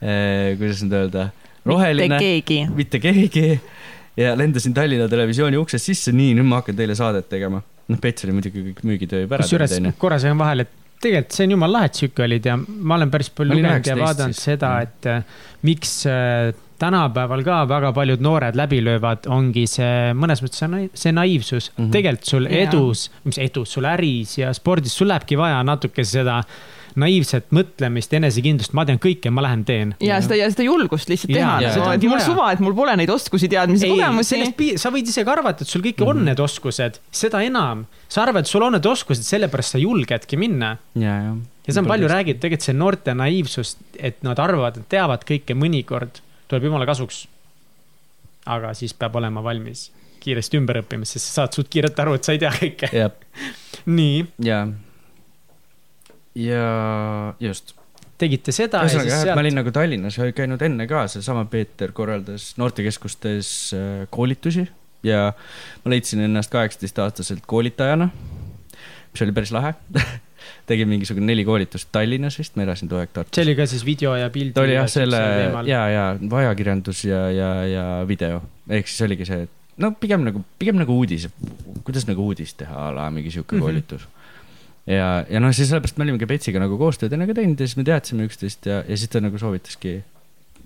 eh,, 0.00 0.54
kuidas 0.60 0.84
nüüd 0.86 0.98
öelda, 1.00 1.30
roheline. 1.68 2.14
mitte 2.14 2.24
keegi. 2.24 2.60
mitte 2.74 3.02
keegi 3.02 3.60
ja 4.16 4.38
lendasin 4.38 4.74
Tallinna 4.74 5.08
Televisiooni 5.08 5.60
uksest 5.60 5.90
sisse, 5.90 6.14
nii, 6.16 6.34
nüüd 6.38 6.48
ma 6.48 6.60
hakkan 6.60 6.76
teile 6.78 6.96
saadet 6.98 7.28
tegema. 7.32 7.62
Noh, 7.92 8.02
Pets 8.02 8.26
oli 8.26 8.36
muidugi 8.36 8.64
kõik 8.70 8.84
müügitöö 8.88 9.26
juba 9.26 9.38
ära 9.38 9.46
kusjuures 9.48 9.76
korra 10.00 10.18
segan 10.22 10.40
vahele, 10.40 10.66
et 10.66 10.80
tegelikult 11.02 11.36
see 11.36 11.46
on 11.48 11.56
jumala 11.56 11.78
lahe, 11.78 11.90
et 11.90 12.02
sihuke 12.02 12.26
olid 12.26 12.46
ja 12.46 12.58
ma 12.58 12.98
olen 12.98 13.10
päris 13.12 13.30
palju 13.34 13.56
lugenud 13.56 13.88
ja 13.88 13.96
vaadanud 13.98 14.36
siis. 14.36 14.44
seda, 14.52 14.74
et 14.86 15.08
äh, 15.10 15.40
miks 15.66 15.94
äh, 16.10 16.52
tänapäeval 16.82 17.44
ka 17.46 17.62
väga 17.70 17.92
paljud 17.94 18.22
noored 18.24 18.58
läbi 18.58 18.80
löövad, 18.84 19.26
ongi 19.30 19.64
see 19.70 20.12
mõnes 20.18 20.42
mõttes 20.42 20.62
see, 20.62 20.70
naiv, 20.72 20.92
see 20.98 21.14
naiivsus 21.14 21.70
mm. 21.70 21.78
-hmm. 21.78 21.92
tegelikult 21.96 22.34
sul 22.34 22.48
edus, 22.50 23.08
mis 23.26 23.38
edus, 23.42 23.74
sul 23.76 23.88
äris 23.90 24.36
ja 24.38 24.52
spordis, 24.56 24.96
sul 24.98 25.10
lähebki 25.12 25.38
vaja 25.38 25.62
natuke 25.66 26.04
seda 26.06 26.42
naiivset 27.00 27.48
mõtlemist, 27.54 28.12
enesekindlust, 28.16 28.74
ma 28.76 28.84
tean 28.88 29.00
kõike, 29.02 29.30
ma 29.34 29.44
lähen 29.46 29.64
teen. 29.68 29.94
ja 30.02 30.18
seda 30.24 30.38
ja 30.38 30.48
seda 30.52 30.66
julgust 30.66 31.10
lihtsalt 31.12 31.32
Jaa, 31.32 31.38
teha 31.38 31.54
jaa, 31.64 31.74
seda 31.76 31.94
et 31.96 32.06
mul 32.08 32.22
suva, 32.24 32.50
et 32.54 32.62
mul 32.64 32.76
pole 32.76 32.96
neid 33.00 33.12
oskusi, 33.12 33.48
teadmisi, 33.52 33.88
kogemusi 33.92 34.76
sa 34.80 34.92
võid 34.94 35.08
isegi 35.12 35.32
arvata, 35.32 35.64
et 35.64 35.72
sul 35.72 35.84
kõik 35.84 36.02
on 36.06 36.24
need 36.26 36.42
oskused, 36.42 37.00
seda 37.22 37.42
enam. 37.46 37.86
sa 38.12 38.26
arvad, 38.26 38.46
et 38.46 38.52
sul 38.52 38.66
on 38.66 38.76
need 38.76 38.88
oskused, 38.88 39.24
sellepärast 39.26 39.76
sa 39.76 39.82
julgedki 39.82 40.40
minna. 40.40 40.74
ja, 40.98 41.16
ja. 41.28 41.32
ja 41.66 41.74
see 41.74 41.82
on 41.84 41.90
palju. 41.90 42.12
räägitud, 42.12 42.44
tegelikult 42.44 42.68
see 42.68 42.76
noorte 42.76 43.16
naiivsus, 43.16 43.76
et 43.98 44.20
nad 44.26 44.38
arvavad, 44.42 44.82
et 44.82 44.90
teavad 44.92 45.26
kõike, 45.28 45.56
mõnikord 45.58 46.22
tuleb 46.50 46.68
jumala 46.68 46.88
kasuks. 46.88 47.26
aga 48.52 48.74
siis 48.74 48.94
peab 48.98 49.16
olema 49.16 49.44
valmis 49.44 49.90
kiiresti 50.22 50.60
ümber 50.60 50.78
õppima, 50.82 51.06
sest 51.08 51.28
sa 51.28 51.42
saad 51.42 51.56
suht 51.56 51.70
kiirelt 51.72 51.98
aru, 51.98 52.14
et 52.18 52.26
sa 52.26 52.34
ei 52.34 52.40
tea 52.42 52.52
kõike. 52.54 52.90
nii, 53.98 54.24
ja, 54.46 54.64
ja 56.34 57.34
just. 57.40 57.74
tegite 58.20 58.54
seda 58.54 58.84
ühesõnaga 58.86 59.10
jah, 59.10 59.24
et 59.26 59.36
ma 59.36 59.42
olin 59.44 59.58
nagu 59.58 59.72
Tallinnas 59.74 60.18
käinud 60.36 60.62
enne 60.62 60.86
ka, 60.90 61.06
seesama 61.10 61.44
Peeter 61.50 61.92
korraldas 61.96 62.52
noortekeskustes 62.60 63.48
äh, 63.76 63.88
koolitusi 64.14 64.66
ja 65.06 65.32
ma 65.84 65.94
leidsin 65.94 66.22
ennast 66.28 66.52
kaheksateistaastaselt 66.52 67.46
koolitajana, 67.50 68.08
mis 69.12 69.24
oli 69.24 69.34
päris 69.34 69.52
lahe 69.54 69.74
tegin 70.70 70.88
mingisugune 70.90 71.26
neli 71.26 71.44
koolitust 71.44 71.90
Tallinnas 71.92 72.38
vist, 72.38 72.56
ma 72.56 72.66
elasin 72.66 72.90
too 72.90 73.00
aeg 73.02 73.10
Tartus. 73.12 73.34
see 73.36 73.46
oli 73.46 73.56
ka 73.58 73.66
siis 73.70 73.84
video 73.86 74.14
ja 74.18 74.30
pildi. 74.30 74.54
ta 74.56 74.64
oli 74.64 74.76
jah, 74.76 74.88
selle 74.90 75.20
ja, 75.68 75.82
ja 75.90 76.06
ajakirjandus 76.42 77.04
ja, 77.08 77.26
ja, 77.34 77.50
ja 77.68 77.84
video, 78.08 78.40
ehk 78.70 78.90
siis 78.90 79.04
oligi 79.08 79.28
see, 79.28 79.44
et 79.48 79.82
no 79.82 79.92
pigem 79.98 80.24
nagu, 80.26 80.44
pigem 80.60 80.78
nagu 80.80 80.96
uudis, 80.96 81.28
kuidas 81.86 82.06
nagu 82.08 82.24
uudist 82.30 82.58
teha 82.62 82.88
a 82.88 82.90
la 82.94 83.10
mingi 83.14 83.32
sihuke 83.34 83.58
koolitus 83.58 84.06
mm. 84.06 84.08
-hmm. 84.08 84.21
ja, 84.86 85.08
ja 85.30 85.42
noh, 85.42 85.52
siis 85.54 85.70
sellepärast 85.70 85.98
me 86.00 86.06
olimegi 86.06 86.28
Petsiga 86.30 86.62
nagu 86.62 86.78
koostööd 86.80 87.12
enne 87.14 87.28
ka 87.28 87.36
teinud 87.38 87.60
ja 87.60 87.68
siis 87.68 87.78
me 87.78 87.86
teadsime 87.86 88.26
üksteist 88.26 88.66
ja, 88.66 88.82
ja 88.82 88.98
siis 88.98 89.12
ta 89.12 89.22
nagu 89.22 89.38
soovitaski 89.38 90.00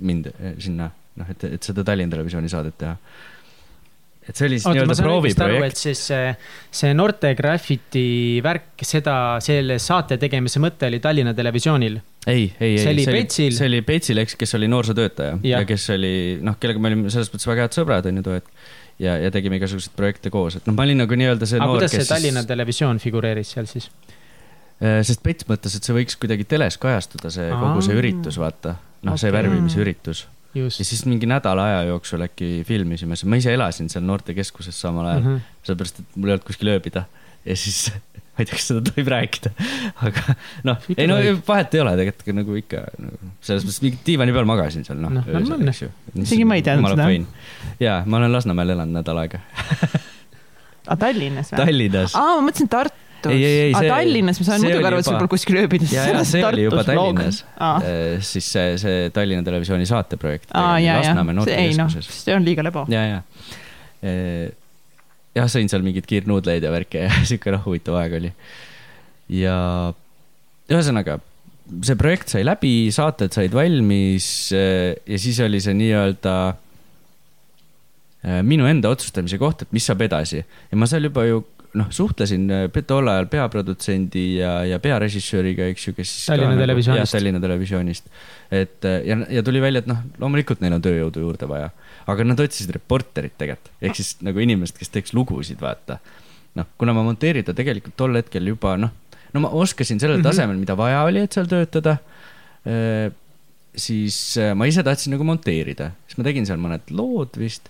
mind 0.07 0.31
eh, 0.33 0.53
sinna, 0.62 0.91
noh, 1.21 1.33
et, 1.33 1.49
et 1.57 1.67
seda 1.67 1.85
Tallinna 1.87 2.17
Televisiooni 2.17 2.51
saadet 2.53 2.77
teha. 2.81 2.95
et 4.27 4.35
see 4.35 4.49
oli 4.49 4.59
siis 4.59 4.69
nii-öelda 4.73 4.97
prooviprojekt. 5.05 5.81
siis 5.81 6.01
see, 6.11 6.33
see 6.81 6.95
noorte 6.97 7.35
graffiti 7.39 8.07
värk, 8.45 8.85
seda, 8.89 9.17
selle 9.45 9.79
saate 9.83 10.19
tegemise 10.23 10.62
mõte 10.64 10.89
oli 10.89 11.01
Tallinna 11.05 11.35
Televisioonil. 11.37 12.01
ei, 12.27 12.49
ei, 12.61 12.73
ei. 12.73 12.81
See 12.81 12.97
oli 12.97 13.07
Petsil. 13.19 13.55
see 13.59 13.71
oli 13.71 13.85
Petsil, 13.87 14.25
eks, 14.25 14.39
kes 14.41 14.57
oli 14.59 14.71
noorsootöötaja 14.73 15.39
ja. 15.43 15.61
Ja 15.61 15.69
kes 15.69 15.91
oli 15.95 16.17
noh, 16.45 16.59
kellega 16.61 16.83
me 16.83 16.93
olime 16.93 17.14
selles 17.14 17.31
mõttes 17.33 17.53
väga 17.53 17.69
head 17.69 17.79
sõbrad 17.79 18.09
on 18.09 18.21
ju 18.21 18.27
too 18.27 18.41
hetk. 18.41 18.67
ja, 18.97 19.19
ja 19.21 19.31
tegime 19.33 19.61
igasuguseid 19.61 19.97
projekte 19.97 20.33
koos, 20.33 20.57
et 20.57 20.69
noh, 20.69 20.77
ma 20.77 20.89
olin 20.89 21.05
nagu 21.05 21.21
nii-öelda 21.21 21.49
see 21.49 21.61
aga 21.61 21.69
noor, 21.69 21.83
kuidas 21.83 21.97
see 21.97 22.05
kes 22.05 22.14
Tallinna 22.14 22.45
Televisioon 22.49 23.01
figureeris 23.03 23.57
seal 23.57 23.69
siis? 23.69 23.91
Äh, 24.77 24.99
sest 25.09 25.22
Pets 25.24 25.47
mõtles, 25.49 25.72
et 25.79 25.87
see 25.87 25.95
võiks 25.97 26.18
kuidagi 26.20 26.45
teles 26.49 26.77
kajastuda, 26.81 27.31
see 27.33 27.47
kogu 27.49 27.85
see 27.85 27.95
Aa. 27.95 28.01
üritus, 28.03 28.37
vaata. 28.37 28.74
noh 29.07 29.14
okay., 29.14 29.22
see 29.22 29.33
värvimise 29.33 29.79
üritus. 29.81 30.27
ja. 30.57 30.68
siis 30.72 31.07
mingi 31.09 31.29
nädala 31.29 31.64
aja 31.70 31.87
jooksul 31.93 32.27
äkki 32.27 32.61
filmisime, 32.68 33.16
ma 33.24 33.39
ise 33.41 33.55
elasin 33.57 33.89
seal 33.93 34.05
noortekeskuses 34.05 34.77
samal 34.81 35.09
ajal 35.09 35.22
mm. 35.22 35.31
-hmm. 35.31 35.55
sellepärast 35.68 36.03
et 36.03 36.18
mul 36.18 36.29
ei 36.29 36.37
olnud 36.37 36.45
kuskil 36.49 36.72
ööbida. 36.74 37.07
ja 37.45 37.57
siis, 37.57 37.89
ma 38.37 38.45
ei 38.45 38.51
tea, 38.51 38.53
kas 38.53 38.68
seda 38.68 38.83
tohib 38.91 39.09
rääkida, 39.14 39.55
aga 40.11 40.37
noh, 40.68 40.85
ei 40.93 41.09
no 41.09 41.16
vahet 41.49 41.79
ei 41.79 41.81
ole 41.81 41.97
tegelikult 42.03 42.37
nagu 42.43 42.61
ikka 42.61 42.85
nagu,, 43.01 43.33
selles 43.49 43.64
mõttes 43.64 43.81
mingi 43.87 44.03
diivani 44.11 44.37
peal 44.37 44.51
magasin 44.53 44.85
seal 44.85 45.01
noh 45.01 45.14
Noh, 45.16 45.31
normaalne. 45.39 45.72
Isegi 46.20 46.45
ma 46.45 46.61
ei 46.61 46.66
teadnud 46.68 46.93
seda.. 46.93 47.09
ja 47.81 48.03
ma 48.05 48.20
olen 48.20 48.37
Lasnamäel 48.37 48.77
elanud 48.77 49.01
nädal 49.01 49.24
aega, 49.24 49.41
aa, 50.85 51.01
Tallinnas 51.01 51.55
või? 51.55 51.64
Tallinnas. 51.64 52.12
aa, 52.12 52.37
ma 52.37 52.51
mõtlesin 52.51 52.68
Tartus. 53.27 53.77
Aa, 53.77 53.81
see- 53.83 53.91
Tallinnas, 53.93 54.41
ma 54.41 54.47
sain 54.49 54.64
muidugi 54.64 54.89
aru, 54.91 55.01
et 55.03 55.09
sul 55.09 55.18
pole 55.20 55.31
kuskil 55.33 55.59
ja 55.93 56.24
see 56.24 56.45
oli 56.47 56.66
juba 56.66 56.85
Tallinnas, 56.87 57.43
aa, 57.59 57.77
siis 58.24 58.49
see, 58.57 58.77
see 58.83 59.11
Tallinna 59.14 59.45
Televisiooni 59.47 59.87
saateprojekt. 59.89 60.51
ja, 60.55 60.99
Lasnamäe 61.01 61.35
noh, 61.37 61.43
noortekeskuses. 61.45 62.11
see 62.24 62.37
on 62.37 62.47
liiga 62.47 62.64
lebo. 62.66 62.87
ja, 62.93 63.05
ja. 63.11 63.20
jah, 65.37 65.49
sõin 65.53 65.68
seal 65.72 65.85
mingeid 65.87 66.07
kiirnuudleid 66.09 66.64
ja 66.64 66.72
värke 66.74 67.07
ja 67.07 67.14
sihuke 67.29 67.55
noh, 67.55 67.64
huvitav 67.66 67.99
aeg 68.01 68.18
oli. 68.20 68.33
ja 69.37 69.57
ühesõnaga, 70.72 71.18
see 71.87 71.97
projekt 71.99 72.31
sai 72.33 72.45
läbi, 72.47 72.74
saated 72.95 73.35
said 73.35 73.55
valmis 73.55 74.29
eh, 74.55 74.95
ja 75.07 75.18
siis 75.22 75.41
oli 75.45 75.61
see 75.62 75.74
nii-öelda 75.79 76.37
minu 78.43 78.66
enda 78.66 78.91
otsustamise 78.91 79.39
koht, 79.39 79.61
et 79.62 79.74
mis 79.77 79.85
saab 79.87 80.01
edasi 80.03 80.41
ja 80.41 80.79
ma 80.79 80.89
seal 80.91 81.07
juba 81.07 81.22
ju 81.29 81.45
noh, 81.77 81.89
suhtlesin 81.93 82.47
eh, 82.51 82.83
tol 82.89 83.09
ajal 83.12 83.27
peaprodutsendi 83.33 84.24
ja, 84.39 84.53
ja 84.64 84.79
pearežissööriga, 84.83 85.68
eks 85.72 85.89
ju, 85.89 85.95
kes 85.97 86.12
siis. 86.12 86.27
Tallinna 86.31 86.57
Televisioonist. 86.61 87.12
Tallinna 87.16 87.41
Televisioonist. 87.43 88.09
et 88.51 88.87
eh, 88.89 89.01
ja, 89.11 89.18
ja 89.39 89.43
tuli 89.47 89.61
välja, 89.64 89.83
et 89.85 89.91
noh, 89.91 90.01
loomulikult 90.22 90.62
neil 90.64 90.77
on 90.79 90.85
tööjõudu 90.85 91.24
juurde 91.24 91.49
vaja, 91.51 91.70
aga 92.07 92.27
nad 92.29 92.41
otsisid 92.41 92.72
reporterit 92.77 93.37
tegelikult, 93.39 93.72
ehk 93.83 93.99
siis 93.99 94.14
nagu 94.27 94.41
inimest, 94.43 94.79
kes 94.81 94.93
teeks 94.95 95.14
lugusid, 95.16 95.61
vaata. 95.61 95.99
noh, 96.57 96.68
kuna 96.81 96.95
ma 96.97 97.03
monteerida 97.05 97.53
tegelikult 97.57 97.97
tol 98.01 98.16
hetkel 98.16 98.47
juba 98.49 98.77
noh, 98.81 98.95
no 99.35 99.43
ma 99.45 99.51
oskasin 99.61 100.01
sellel 100.01 100.22
Mhm. 100.22 100.29
tasemel, 100.31 100.57
mida 100.57 100.77
vaja 100.79 101.03
oli, 101.05 101.20
et 101.27 101.33
seal 101.37 101.47
töötada. 101.51 101.99
siis 103.77 104.16
eh, 104.41 104.55
ma 104.57 104.64
ise 104.66 104.83
tahtsin 104.83 105.12
nagu 105.12 105.24
monteerida, 105.29 105.91
siis 106.09 106.16
ma 106.18 106.24
tegin 106.24 106.47
seal 106.49 106.59
mõned 106.59 106.89
lood 106.91 107.37
vist. 107.39 107.68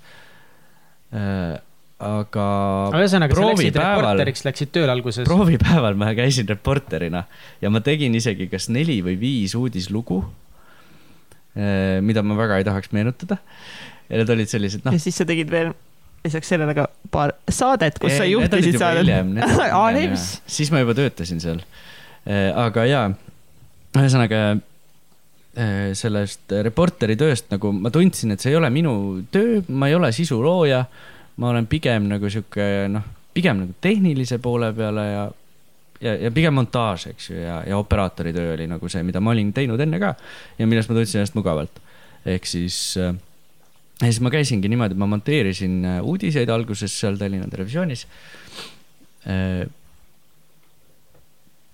Aga 1.97 2.47
aga 2.91 3.01
ühesõnaga, 3.01 3.33
sa 3.33 3.47
läksid 3.47 3.73
proovipäeval, 3.73 4.03
reporteriks, 4.03 4.45
läksid 4.45 4.73
tööle 4.75 4.93
alguses. 4.93 5.29
proovipäeval 5.29 5.97
ma 5.97 6.11
käisin 6.19 6.49
reporterina 6.51 7.25
ja 7.63 7.73
ma 7.73 7.81
tegin 7.85 8.15
isegi 8.19 8.51
kas 8.53 8.69
neli 8.69 8.99
või 9.07 9.17
viis 9.21 9.57
uudislugu, 9.57 10.21
mida 12.05 12.23
ma 12.27 12.37
väga 12.37 12.61
ei 12.61 12.69
tahaks 12.69 12.93
meenutada. 12.93 13.39
ja 14.11 14.21
need 14.21 14.31
olid 14.37 14.53
sellised, 14.53 14.85
noh 14.85 14.95
ja. 14.95 15.03
siis 15.03 15.17
sa 15.17 15.25
tegid 15.29 15.51
veel 15.51 15.73
lisaks 16.27 16.51
sellele 16.53 16.75
ka 16.77 16.87
paar 17.13 17.35
saadet, 17.49 17.99
kus 18.03 18.17
sa 18.19 18.27
juhtisid 18.29 18.79
saadet. 18.81 19.11
aa, 19.71 19.91
mis? 19.97 20.29
siis 20.47 20.73
ma 20.75 20.83
juba 20.83 20.97
töötasin 20.99 21.43
seal. 21.43 21.63
aga 22.67 22.87
jaa, 22.91 23.05
ühesõnaga 23.97 24.41
eh, 25.57 25.93
sellest 25.99 26.55
reporteri 26.67 27.17
tööst 27.19 27.51
nagu 27.55 27.73
ma 27.75 27.93
tundsin, 27.95 28.35
et 28.35 28.43
see 28.43 28.53
ei 28.53 28.61
ole 28.61 28.71
minu 28.75 28.97
töö, 29.33 29.63
ma 29.69 29.91
ei 29.91 29.99
ole 29.99 30.13
sisulooja. 30.17 30.85
Ma 31.37 31.51
olen 31.53 31.67
pigem 31.69 32.09
nagu 32.09 32.31
sihuke 32.33 32.87
noh, 32.93 33.05
pigem 33.37 33.65
nagu 33.65 33.77
tehnilise 33.85 34.39
poole 34.43 34.73
peale 34.77 35.07
ja, 35.11 35.25
ja, 36.01 36.17
ja 36.27 36.33
pigem 36.35 36.57
montaaž, 36.57 37.11
eks 37.13 37.31
ju, 37.31 37.39
ja, 37.41 37.61
ja 37.69 37.79
operaatori 37.79 38.33
töö 38.37 38.55
oli 38.55 38.69
nagu 38.71 38.89
see, 38.93 39.05
mida 39.07 39.21
ma 39.21 39.35
olin 39.35 39.53
teinud 39.57 39.81
enne 39.81 40.01
ka 40.03 40.15
ja 40.59 40.69
milles 40.69 40.89
ma 40.89 40.97
tundsin 40.99 41.23
ennast 41.23 41.37
mugavalt. 41.39 41.83
ehk 42.27 42.49
siis 42.49 42.79
äh, 42.99 43.15
ja 44.01 44.11
siis 44.11 44.21
ma 44.25 44.33
käisingi 44.33 44.69
niimoodi, 44.69 44.97
et 44.97 45.01
ma 45.01 45.09
monteerisin 45.11 45.81
äh, 45.85 45.99
uudiseid 46.05 46.51
alguses 46.53 46.95
seal 47.01 47.19
Tallinna 47.21 47.49
Televisioonis. 47.53 48.07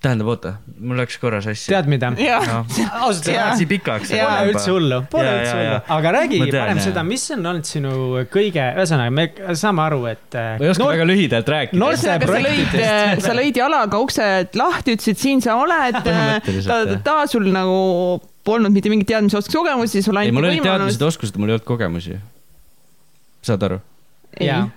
tähendab, 0.03 0.29
oota, 0.33 0.53
mul 0.83 0.99
läks 0.99 1.19
korra 1.23 1.39
sassi. 1.45 1.71
tead 1.71 1.89
mida? 1.91 2.11
ausalt 2.13 3.29
läheb 3.29 3.61
nii 3.61 3.69
pikaks. 3.71 4.11
Pole 4.13 4.49
üldse 4.51 4.75
hullu, 4.75 4.99
pole 5.13 5.29
Jaa, 5.29 5.37
üldse 5.39 5.55
hullu 5.59 5.77
aga 5.97 6.13
räägi 6.19 6.41
parem 6.49 6.81
jaa. 6.81 6.87
seda, 6.89 7.05
mis 7.07 7.27
on 7.37 7.47
olnud 7.53 7.69
sinu 7.69 7.93
kõige, 8.33 8.65
ühesõnaga 8.81 9.15
me 9.15 9.29
saame 9.59 9.85
aru, 9.87 10.03
et. 10.11 10.27
ma 10.35 10.67
ei 10.67 10.73
oska 10.73 10.91
väga 10.91 11.07
lühidalt 11.09 11.53
rääkida 11.55 11.79
Noor- 11.79 11.95
no,. 11.95 12.01
ühesõnaga 12.01 12.27
sa 12.27 12.35
lõid 12.35 12.51
projektidest., 12.51 13.29
sa 13.29 13.37
lõid 13.39 13.63
jalaga 13.63 14.03
uksed 14.03 14.59
lahti, 14.59 14.99
ütlesid, 14.99 15.23
siin 15.23 15.45
sa 15.45 15.57
oled. 15.63 16.03
ta 16.71 16.83
ta 17.07 17.17
sul 17.31 17.47
nagu 17.55 17.79
polnud 18.47 18.75
mitte 18.75 18.91
mingit 18.91 19.11
teadmisi, 19.13 19.39
oskusi, 19.39 19.59
kogemusi, 19.61 20.03
sulle 20.03 20.27
ei, 20.27 20.33
anti 20.33 20.39
mul 20.39 20.51
olid 20.51 20.59
võimalus 20.59 20.99
teadmised, 20.99 21.09
oskused, 21.13 21.39
mul 21.39 21.53
ei 21.53 21.59
olnud 21.59 21.69
kogemusi. 21.69 22.19
saad 23.47 23.71
aru? 23.71 23.83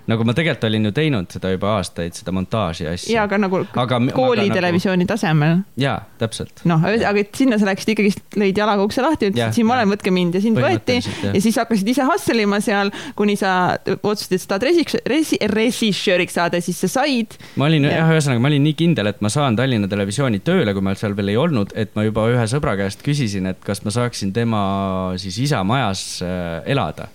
Nagu 0.06 0.24
ma 0.28 0.34
tegelikult 0.36 0.64
olin 0.68 0.84
ju 0.84 0.92
teinud 0.92 1.30
seda 1.32 1.50
juba 1.54 1.70
aastaid, 1.78 2.12
seda 2.14 2.32
montaaži 2.36 2.84
ja 2.84 2.92
asja. 2.96 3.22
aga 3.22 3.38
nagu 3.40 3.62
Aga 3.74 3.98
koolitelevisiooni 4.14 5.06
tasemel. 5.08 5.62
jaa, 5.80 5.96
täpselt. 6.20 6.60
noh, 6.68 6.82
aga 6.84 7.18
et 7.22 7.34
sinna 7.34 7.58
sa 7.58 7.68
läksid 7.70 7.94
ikkagi, 7.94 8.12
lõid 8.36 8.58
jalaga 8.60 8.84
ukse 8.84 9.02
lahti, 9.04 9.30
ütlesid, 9.32 9.56
siin 9.56 9.66
ma 9.68 9.78
olen, 9.78 9.88
võtke 9.94 10.12
mind 10.12 10.36
ja 10.36 10.42
sind 10.44 10.60
võeti 10.60 10.98
jah. 11.00 11.32
ja 11.32 11.40
siis 11.40 11.56
hakkasid 11.60 11.88
ise 11.88 12.04
hustle 12.08 12.42
ima 12.44 12.60
seal, 12.60 12.92
kuni 13.18 13.36
sa 13.40 13.54
otsustasid, 13.96 14.36
et 14.36 14.44
sa 14.44 14.52
tahad 14.54 14.68
resi-, 14.68 15.02
resi-, 15.08 15.40
režissööriks 15.56 16.36
saada, 16.36 16.60
siis 16.60 16.78
sa 16.84 16.92
said. 17.00 17.38
ma 17.56 17.68
olin 17.70 17.88
Jah. 17.88 17.98
jah, 18.02 18.12
ühesõnaga 18.16 18.44
ma 18.44 18.52
olin 18.52 18.64
nii 18.68 18.76
kindel, 18.78 19.10
et 19.12 19.20
ma 19.24 19.32
saan 19.32 19.56
Tallinna 19.56 19.88
Televisiooni 19.88 20.40
tööle, 20.44 20.74
kui 20.76 20.84
ma 20.84 20.94
seal 20.98 21.16
veel 21.16 21.32
ei 21.34 21.40
olnud, 21.40 21.72
et 21.74 21.96
ma 21.96 22.04
juba 22.06 22.28
ühe 22.32 22.46
sõbra 22.50 22.76
käest 22.78 23.02
küsisin, 23.06 23.48
et 23.50 23.60
kas 23.64 23.80
ma 23.86 23.92
saaksin 23.94 24.32
tema 24.36 24.62
siis 25.20 25.38
isa 25.48 25.62
majas 25.64 26.20
äh, 26.24 26.60
elada. 26.66 27.08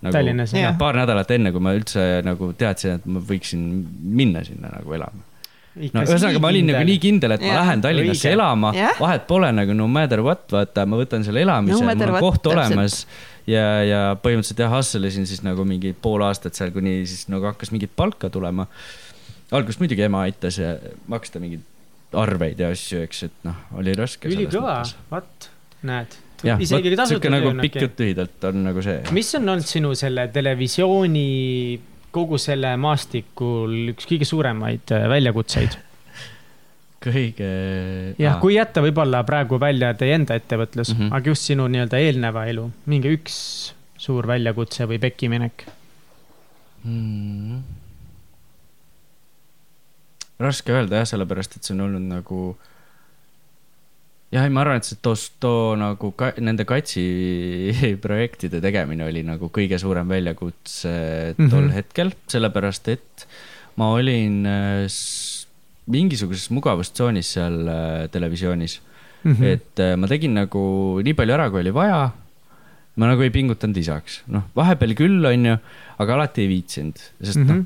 Nagu, 0.00 0.14
Tallinnas, 0.14 0.54
jah 0.56 0.76
paar 0.80 0.98
nädalat 1.00 1.30
enne, 1.36 1.52
kui 1.54 1.64
ma 1.64 1.74
üldse 1.76 2.04
nagu 2.26 2.52
teadsin, 2.58 3.00
et 3.00 3.08
ma 3.10 3.22
võiksin 3.24 3.66
minna 4.20 4.44
sinna 4.46 4.72
nagu 4.72 4.96
elama. 4.96 5.26
no 5.80 6.04
ühesõnaga, 6.04 6.40
ma 6.42 6.50
olin 6.50 6.70
nagu 6.72 6.86
nii 6.88 7.00
kindel, 7.02 7.36
et 7.36 7.44
ma 7.44 7.52
Jah. 7.52 7.60
lähen 7.62 7.84
Tallinnasse 7.84 8.28
Õige. 8.28 8.38
elama 8.38 8.72
vahet 9.00 9.26
pole 9.28 9.50
nagu 9.54 9.76
no 9.76 9.88
matter 9.88 10.22
what, 10.26 10.46
vaata, 10.52 10.86
ma 10.88 10.98
võtan 11.00 11.26
selle 11.26 11.44
elamise 11.46 11.76
No 11.76 11.84
mul 11.84 11.94
on 11.94 12.16
what, 12.16 12.26
koht 12.26 12.50
olemas 12.52 13.04
ja, 13.48 13.66
ja 13.86 14.00
põhimõtteliselt 14.22 14.64
jah, 14.64 14.72
hustle 14.74 15.10
isin 15.12 15.28
siis 15.28 15.44
nagu 15.46 15.64
mingi 15.68 15.92
pool 15.94 16.24
aastat 16.26 16.58
seal, 16.58 16.72
kuni 16.74 17.00
siis 17.06 17.28
nagu 17.32 17.46
hakkas 17.50 17.72
mingit 17.74 17.92
palka 17.96 18.30
tulema. 18.32 18.66
alguses 19.50 19.80
muidugi 19.82 20.06
ema 20.06 20.24
aitas 20.26 20.58
ja 20.58 20.74
maksta 21.10 21.42
mingit 21.42 21.66
arveid 22.16 22.58
ja 22.58 22.70
asju, 22.74 23.04
eks, 23.06 23.22
et 23.28 23.46
noh, 23.46 23.58
oli 23.78 23.94
raske. 23.98 24.30
ülikõva, 24.30 24.80
vot, 25.12 25.50
näed. 25.86 26.16
jah, 26.46 26.60
isegi 26.62 26.94
tasuta 26.94 27.14
sihuke 27.14 27.32
nagu 27.32 27.52
pikk 27.60 27.80
jutt 27.84 28.02
lühidalt 28.02 28.48
on 28.50 28.64
nagu 28.68 28.82
see. 28.84 28.98
mis 29.16 29.30
on 29.38 29.54
olnud 29.54 29.68
sinu 29.68 29.94
selle 29.98 30.26
televisiooni, 30.34 31.28
kogu 32.14 32.40
selle 32.40 32.74
maastikul 32.80 33.94
üks 33.94 34.08
kõige 34.10 34.28
suuremaid 34.28 34.94
äh, 34.96 35.06
väljakutseid? 35.10 35.76
kõige. 37.04 37.50
jah, 38.20 38.38
kui 38.42 38.56
jätta 38.56 38.82
võib-olla 38.84 39.22
praegu 39.28 39.60
välja 39.60 39.92
teie 39.98 40.16
enda 40.18 40.36
ettevõtlus 40.38 40.94
mm. 40.94 41.02
-hmm. 41.02 41.12
aga 41.16 41.32
just 41.32 41.48
sinu 41.48 41.68
nii-öelda 41.72 42.00
eelneva 42.00 42.46
elu, 42.52 42.66
mingi 42.90 43.14
üks 43.16 43.36
suur 44.00 44.26
väljakutse 44.28 44.86
või 44.88 45.00
pekkiminek. 45.02 45.66
mm.. 46.84 47.60
raske 50.40 50.72
öelda 50.72 51.02
jah, 51.02 51.08
sellepärast 51.12 51.56
et 51.56 51.68
see 51.68 51.76
on 51.76 51.86
olnud 51.88 52.08
nagu. 52.08 52.40
jah, 54.30 54.44
ei 54.46 54.52
ma 54.54 54.62
arvan, 54.62 54.80
et 54.80 54.86
see 54.86 54.98
tos-, 55.02 55.30
too 55.42 55.74
nagu 55.80 56.12
ka, 56.18 56.32
nende 56.42 56.66
katsi 56.68 57.02
projektide 58.04 58.60
tegemine 58.62 59.06
oli 59.08 59.24
nagu 59.26 59.50
kõige 59.54 59.78
suurem 59.82 60.08
väljakutse 60.10 60.92
tol 61.36 61.46
mm 61.46 61.48
Mhm. 61.48 61.56
-hmm. 61.56 61.72
hetkel, 61.78 62.12
sellepärast 62.30 62.88
et 62.88 63.26
ma 63.76 63.90
olin 63.96 64.46
äh, 64.46 64.86
mingisuguses 65.90 66.50
mugavustsoonis 66.50 67.32
seal 67.36 67.66
äh, 67.68 68.08
televisioonis 68.10 68.80
mm. 69.24 69.30
Mhm. 69.32 69.42
-hmm. 69.42 69.46
et 69.46 69.78
äh, 69.80 69.96
ma 69.96 70.06
tegin 70.06 70.34
nagu 70.34 71.00
nii 71.02 71.14
palju 71.14 71.34
ära, 71.34 71.50
kui 71.50 71.60
oli 71.60 71.74
vaja. 71.74 72.10
ma 72.96 73.06
nagu 73.06 73.22
ei 73.22 73.30
pingutanud 73.30 73.76
lisaks, 73.76 74.22
noh, 74.28 74.42
vahepeal 74.56 74.92
küll, 74.98 75.24
onju, 75.24 75.54
aga 76.02 76.14
alati 76.14 76.42
ei 76.42 76.48
viitsinud, 76.50 76.98
sest 77.22 77.38
mm 77.38 77.46
-hmm. 77.46 77.62
noh, 77.62 77.64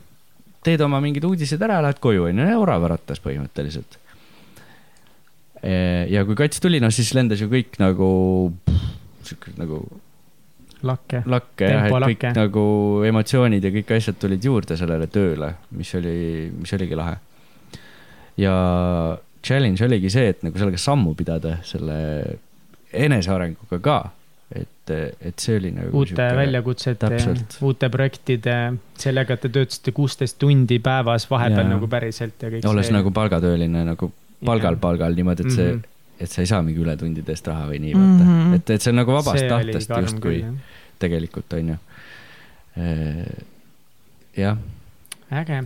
teed 0.63 0.81
oma 0.85 1.01
mingid 1.01 1.25
uudised 1.25 1.63
ära, 1.63 1.81
lähed 1.83 1.99
koju, 1.99 2.29
onju, 2.29 2.45
oravaratas 2.61 3.19
põhimõtteliselt. 3.25 3.99
Ja 5.65 6.25
kui 6.29 6.37
kats 6.37 6.61
tuli, 6.61 6.81
no 6.83 6.91
siis 6.93 7.15
lendas 7.17 7.41
ju 7.41 7.49
kõik 7.49 7.79
nagu, 7.81 8.09
siuke 9.25 9.55
nagu 9.57 9.83
lakke. 10.85 11.23
lakke 11.27 11.69
jah, 11.69 11.87
et 11.89 11.95
kõik 11.95 12.07
lakke. 12.07 12.33
nagu 12.37 12.65
emotsioonid 13.09 13.65
ja 13.65 13.73
kõik 13.75 13.95
asjad 13.97 14.19
tulid 14.21 14.45
juurde 14.45 14.79
sellele 14.81 15.09
tööle, 15.13 15.55
mis 15.79 15.93
oli, 15.99 16.17
mis 16.55 16.75
oligi 16.77 16.99
lahe. 16.99 17.17
ja 18.41 18.57
challenge 19.45 19.85
oligi 19.85 20.11
see, 20.13 20.35
et 20.35 20.45
nagu 20.47 20.61
sellega 20.61 20.81
sammu 20.81 21.15
pidada, 21.19 21.59
selle 21.67 21.97
enesearenguga 22.95 23.81
ka. 23.85 23.99
et, 24.55 24.91
et 24.93 25.41
see 25.41 25.57
oli 25.59 25.73
nagu. 25.75 25.91
uute 26.05 26.27
väljakutsete 26.37 27.09
uute 27.65 27.89
projektide, 27.91 28.59
sellega 29.01 29.39
te 29.41 29.51
töötasite 29.53 29.95
kuusteist 29.97 30.39
tundi 30.39 30.79
päevas 30.85 31.27
vahepeal 31.31 31.65
Jaa. 31.65 31.73
nagu 31.77 31.89
päriselt 31.91 32.43
ja 32.43 32.53
kõik 32.53 32.69
olles 32.71 32.91
see. 32.91 32.97
nagu 32.97 33.15
palgatööline 33.15 33.87
nagu 33.89 34.13
palgal, 34.47 34.79
palgal 34.83 35.17
niimoodi, 35.17 35.47
et 35.47 35.57
see 35.57 35.73
mm. 35.73 35.81
-hmm. 35.81 36.23
et 36.25 36.31
sa 36.31 36.43
ei 36.43 36.51
saa 36.51 36.63
mingi 36.63 36.81
ületundide 36.85 37.35
eest 37.35 37.49
raha 37.51 37.67
või 37.71 37.81
nii, 37.87 37.95
vaata 37.97 38.25
mm. 38.25 38.31
-hmm. 38.31 38.55
et, 38.61 38.71
et 38.77 38.83
see 38.83 38.93
on 38.93 39.01
nagu 39.03 39.17
vabast 39.17 39.39
See 39.39 39.49
tahtest 39.49 39.97
justkui 40.03 40.45
tegelikult 40.99 41.53
on 41.59 41.75
ju. 41.75 41.77
jah, 44.37 44.59
äge, 45.43 45.57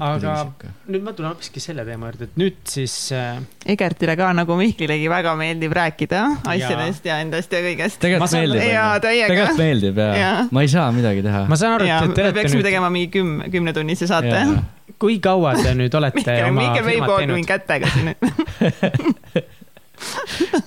Aga- 0.00 0.46
nüüd 0.90 1.02
ma 1.06 1.10
tulen 1.16 1.30
hoopiski 1.32 1.60
selle 1.62 1.82
teema 1.88 2.04
juurde, 2.10 2.24
et 2.28 2.34
nüüd 2.40 2.58
siis 2.68 2.94
äh, 3.16 3.38
Egertile 3.74 4.14
ka 4.20 4.26
nagu 4.36 4.52
Mihklilegi 4.58 5.08
väga 5.12 5.32
meeldib 5.38 5.72
rääkida 5.76 6.20
asjadest 6.54 7.02
ja 7.08 7.14
endast 7.24 7.50
ja 7.54 7.60
kõigest. 7.64 7.98
Ma 7.98 8.02
tegelikult 8.06 8.32
meeldib, 8.38 8.62
Jaa, 8.68 8.94
täiega. 9.04 9.28
tegelikult 9.32 9.62
meeldib 9.64 9.96
ja, 10.04 10.08
Jaa. 10.20 10.38
ma 10.50 10.58
ei 10.66 10.70
saa 10.74 10.88
midagi 10.94 11.20
teha. 11.26 11.40
ma 11.50 11.56
saan 11.60 11.72
aru, 11.78 11.84
ja 11.90 11.96
et 12.04 12.08
te 12.14 12.18
me 12.22 12.26
olete 12.28 12.38
peaksime 12.40 12.60
nüüd, 12.60 12.68
tegema 12.70 12.88
mingi 12.94 13.08
kümne, 13.18 13.42
kümnetunnise 13.54 14.04
saate. 14.10 14.38
kui 15.00 15.14
kaua 15.24 15.50
te 15.60 15.70
nüüd 15.78 15.92
olete 15.98 16.16
Mihkel, 16.20 16.44
oma 16.50 16.60
Mihkel 16.60 16.84
firmat 16.90 17.10
aeg 17.18 17.28
mind 17.32 17.48
teinud? 17.48 17.52
kätega 17.52 17.86
siin. 17.94 18.08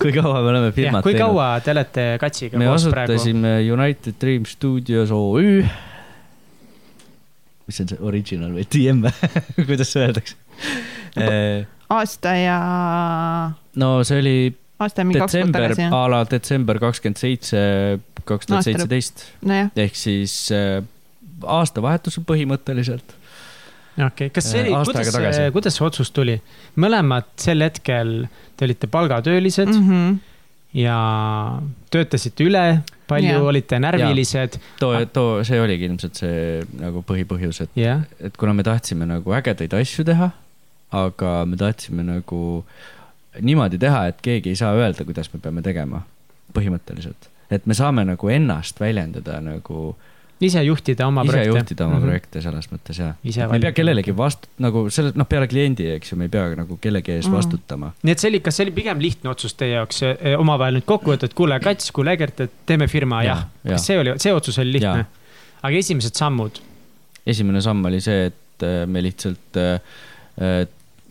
kui 0.02 0.12
kaua 0.16 0.40
me 0.42 0.48
oleme 0.52 0.70
firmat 0.72 1.02
kui 1.04 1.12
teinud? 1.14 1.28
kaua 1.28 1.48
te 1.64 1.70
olete 1.74 2.04
Katsiga 2.20 2.58
me 2.60 2.64
koos 2.70 2.84
praegu? 2.90 3.12
asutasime 3.14 3.52
United 3.72 4.14
Dream 4.20 4.42
Studios 4.48 5.10
OÜ. 5.14 5.62
Mis 7.68 7.80
on 7.84 7.88
see 7.90 7.98
original 8.00 8.52
või 8.56 8.64
TM 8.72 9.02
või 9.04 9.66
kuidas 9.68 9.92
see 9.92 10.06
öeldakse? 10.06 10.36
aasta 11.88 12.32
ja, 12.36 12.58
no 13.80 13.90
see 14.06 14.20
oli 14.22 14.36
aasta 14.78 15.02
ja 15.02 15.08
mingi 15.08 15.20
kaks 15.22 15.32
kuud 15.34 15.40
detsember, 15.40 15.64
tagasi, 15.68 15.84
jah. 15.86 15.96
a 15.98 16.02
la 16.12 16.20
detsember 16.30 16.80
kakskümmend 16.82 17.20
seitse, 17.20 17.62
kaks 18.28 18.50
tuhat 18.50 18.66
seitseteist 18.68 19.24
ehk 19.84 19.96
siis 19.98 20.36
äh, 20.54 20.80
aastavahetusel 21.44 22.24
põhimõtteliselt. 22.28 23.14
okei, 24.06 24.30
kas 24.34 24.50
see 24.52 24.62
Äh, 24.62 24.68
oli, 24.68 24.84
kuidas 24.90 25.52
kuidas 25.56 25.78
see 25.78 25.86
otsus 25.88 26.12
tuli? 26.14 26.38
mõlemad 26.78 27.30
sel 27.40 27.64
hetkel 27.66 28.26
te 28.56 28.68
olite 28.68 28.86
palgatöölised 28.90 29.68
mm 29.72 29.80
Mhm. 29.82 29.92
-hmm. 29.92 30.18
Ja 30.76 30.98
töötasite 31.92 32.44
üle, 32.44 32.64
palju 33.08 33.32
Jaa. 33.32 33.46
olite 33.50 33.78
närvilised. 33.80 34.58
too, 34.80 34.92
too, 35.12 35.40
see 35.44 35.60
oligi 35.60 35.88
ilmselt 35.88 36.20
see 36.20 36.60
nagu 36.80 37.02
põhipõhjus, 37.08 37.62
et, 37.64 37.72
jah, 37.78 38.04
et 38.20 38.36
kuna 38.36 38.52
me 38.56 38.66
tahtsime 38.66 39.08
nagu 39.08 39.34
ägedaid 39.38 39.74
asju 39.78 40.04
teha, 40.08 40.30
aga 40.98 41.32
me 41.48 41.56
tahtsime 41.60 42.04
nagu 42.04 42.42
niimoodi 43.40 43.80
teha, 43.80 44.06
et 44.12 44.20
keegi 44.24 44.52
ei 44.52 44.60
saa 44.60 44.74
öelda, 44.76 45.06
kuidas 45.08 45.32
me 45.32 45.40
peame 45.40 45.64
tegema, 45.64 46.02
põhimõtteliselt. 46.56 47.30
et 47.50 47.66
me 47.66 47.74
saame 47.74 48.04
nagu 48.04 48.28
ennast 48.28 48.80
väljendada 48.80 49.40
nagu 49.40 49.96
ise 50.40 50.62
juhtida 50.62 51.06
oma 51.06 51.22
ise 51.24 51.32
projekte. 51.32 51.58
juhtida 51.58 51.84
oma 51.86 51.94
mm 51.94 51.98
-hmm. 52.00 52.06
projekte 52.06 52.40
selles 52.40 52.68
mõttes. 52.72 53.00
Ise 53.24 53.46
me 53.46 53.56
ei 53.56 53.60
pea 53.60 53.72
kellelegi 53.72 54.16
vastu, 54.16 54.48
nagu 54.58 54.84
selle, 54.90 55.12
noh, 55.14 55.26
peale 55.28 55.48
kliendi, 55.48 55.88
eks 55.96 56.12
ju, 56.12 56.16
me 56.18 56.24
ei 56.24 56.28
pea 56.28 56.54
nagu 56.56 56.76
kellegi 56.80 57.12
ees 57.12 57.26
Mhm. 57.26 57.34
vastutama. 57.36 57.92
nii 58.02 58.12
et 58.12 58.18
see 58.18 58.28
oli, 58.30 58.40
kas 58.40 58.56
see 58.56 58.64
oli 58.66 58.72
pigem 58.72 58.98
lihtne 59.00 59.30
otsus 59.30 59.54
teie 59.54 59.74
jaoks 59.74 60.02
eh, 60.02 60.38
omavahel 60.38 60.74
nüüd 60.78 60.84
kokku 60.86 61.10
võtta, 61.12 61.24
et 61.24 61.34
kuule, 61.34 61.60
Kats, 61.60 61.90
kuule, 61.92 62.12
Egert, 62.12 62.40
et 62.40 62.50
teeme 62.66 62.86
firma, 62.86 63.22
jah 63.22 63.36
Jah, 63.38 63.46
ja,. 63.64 63.70
kas 63.72 63.86
see 63.86 63.98
oli, 63.98 64.14
see 64.18 64.32
otsus 64.32 64.58
oli 64.58 64.72
lihtne 64.72 65.06
aga 65.62 65.76
esimesed 65.76 66.14
sammud, 66.14 66.60
esimene 67.26 67.60
samm 67.60 67.84
oli 67.84 68.00
see, 68.00 68.26
et 68.26 68.62
äh, 68.62 68.86
me 68.86 69.02
lihtsalt 69.02 69.56
äh, 69.56 69.80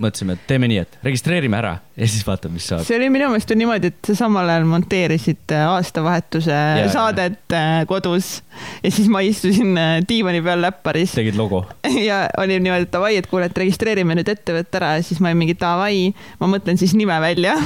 mõtlesime, 0.01 0.35
et 0.37 0.43
teeme 0.49 0.67
nii, 0.69 0.81
et 0.83 0.97
registreerime 1.05 1.57
ära 1.57 1.73
ja 1.97 2.07
siis 2.09 2.21
vaatame, 2.27 2.57
mis 2.57 2.67
saab. 2.69 2.83
see 2.85 2.97
oli 2.99 3.09
minu 3.13 3.29
meelest 3.31 3.49
ju 3.49 3.57
niimoodi, 3.57 3.89
et 3.91 4.09
sa 4.09 4.15
samal 4.19 4.49
ajal 4.53 4.67
monteerisid 4.69 5.53
äh, 5.55 5.65
aastavahetuse 5.71 6.53
jaa. 6.53 6.91
saadet 6.93 7.55
äh, 7.57 7.81
kodus 7.89 8.37
ja 8.83 8.91
siis 8.93 9.09
ma 9.11 9.23
istusin 9.25 9.73
äh, 9.81 9.97
diivani 10.07 10.43
peal 10.45 10.61
läpparis 10.61 11.17
tegid 11.17 11.37
logo. 11.39 11.63
ja 12.09 12.25
oli 12.37 12.59
niimoodi, 12.61 12.87
et 12.87 12.93
davai, 12.93 13.15
et 13.17 13.29
kuule, 13.31 13.49
et 13.49 13.61
registreerime 13.63 14.17
nüüd 14.19 14.29
ettevõtte 14.33 14.81
ära 14.81 14.95
ja 14.99 15.05
siis 15.05 15.21
ma 15.23 15.31
olin 15.31 15.41
mingi 15.41 15.57
davai, 15.57 16.11
ma 16.41 16.51
mõtlen 16.51 16.77
siis 16.79 16.93
nime 16.97 17.17
välja. 17.23 17.57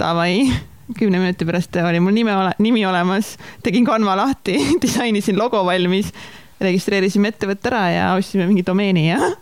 davai, 0.00 0.48
kümne 0.98 1.22
minuti 1.22 1.46
pärast 1.46 1.78
oli 1.84 2.02
mul 2.02 2.18
nime 2.18 2.34
ole,, 2.34 2.56
nimi 2.58 2.82
olemas, 2.86 3.36
tegin 3.62 3.86
kanva 3.86 4.18
lahti, 4.24 4.58
disainisin 4.84 5.38
logo 5.38 5.62
valmis, 5.66 6.10
registreerisime 6.64 7.30
ettevõtte 7.30 7.70
ära 7.70 7.86
ja 7.94 8.12
ostsime 8.18 8.50
mingi 8.50 8.66
domeeni 8.66 9.08
ja 9.12 9.34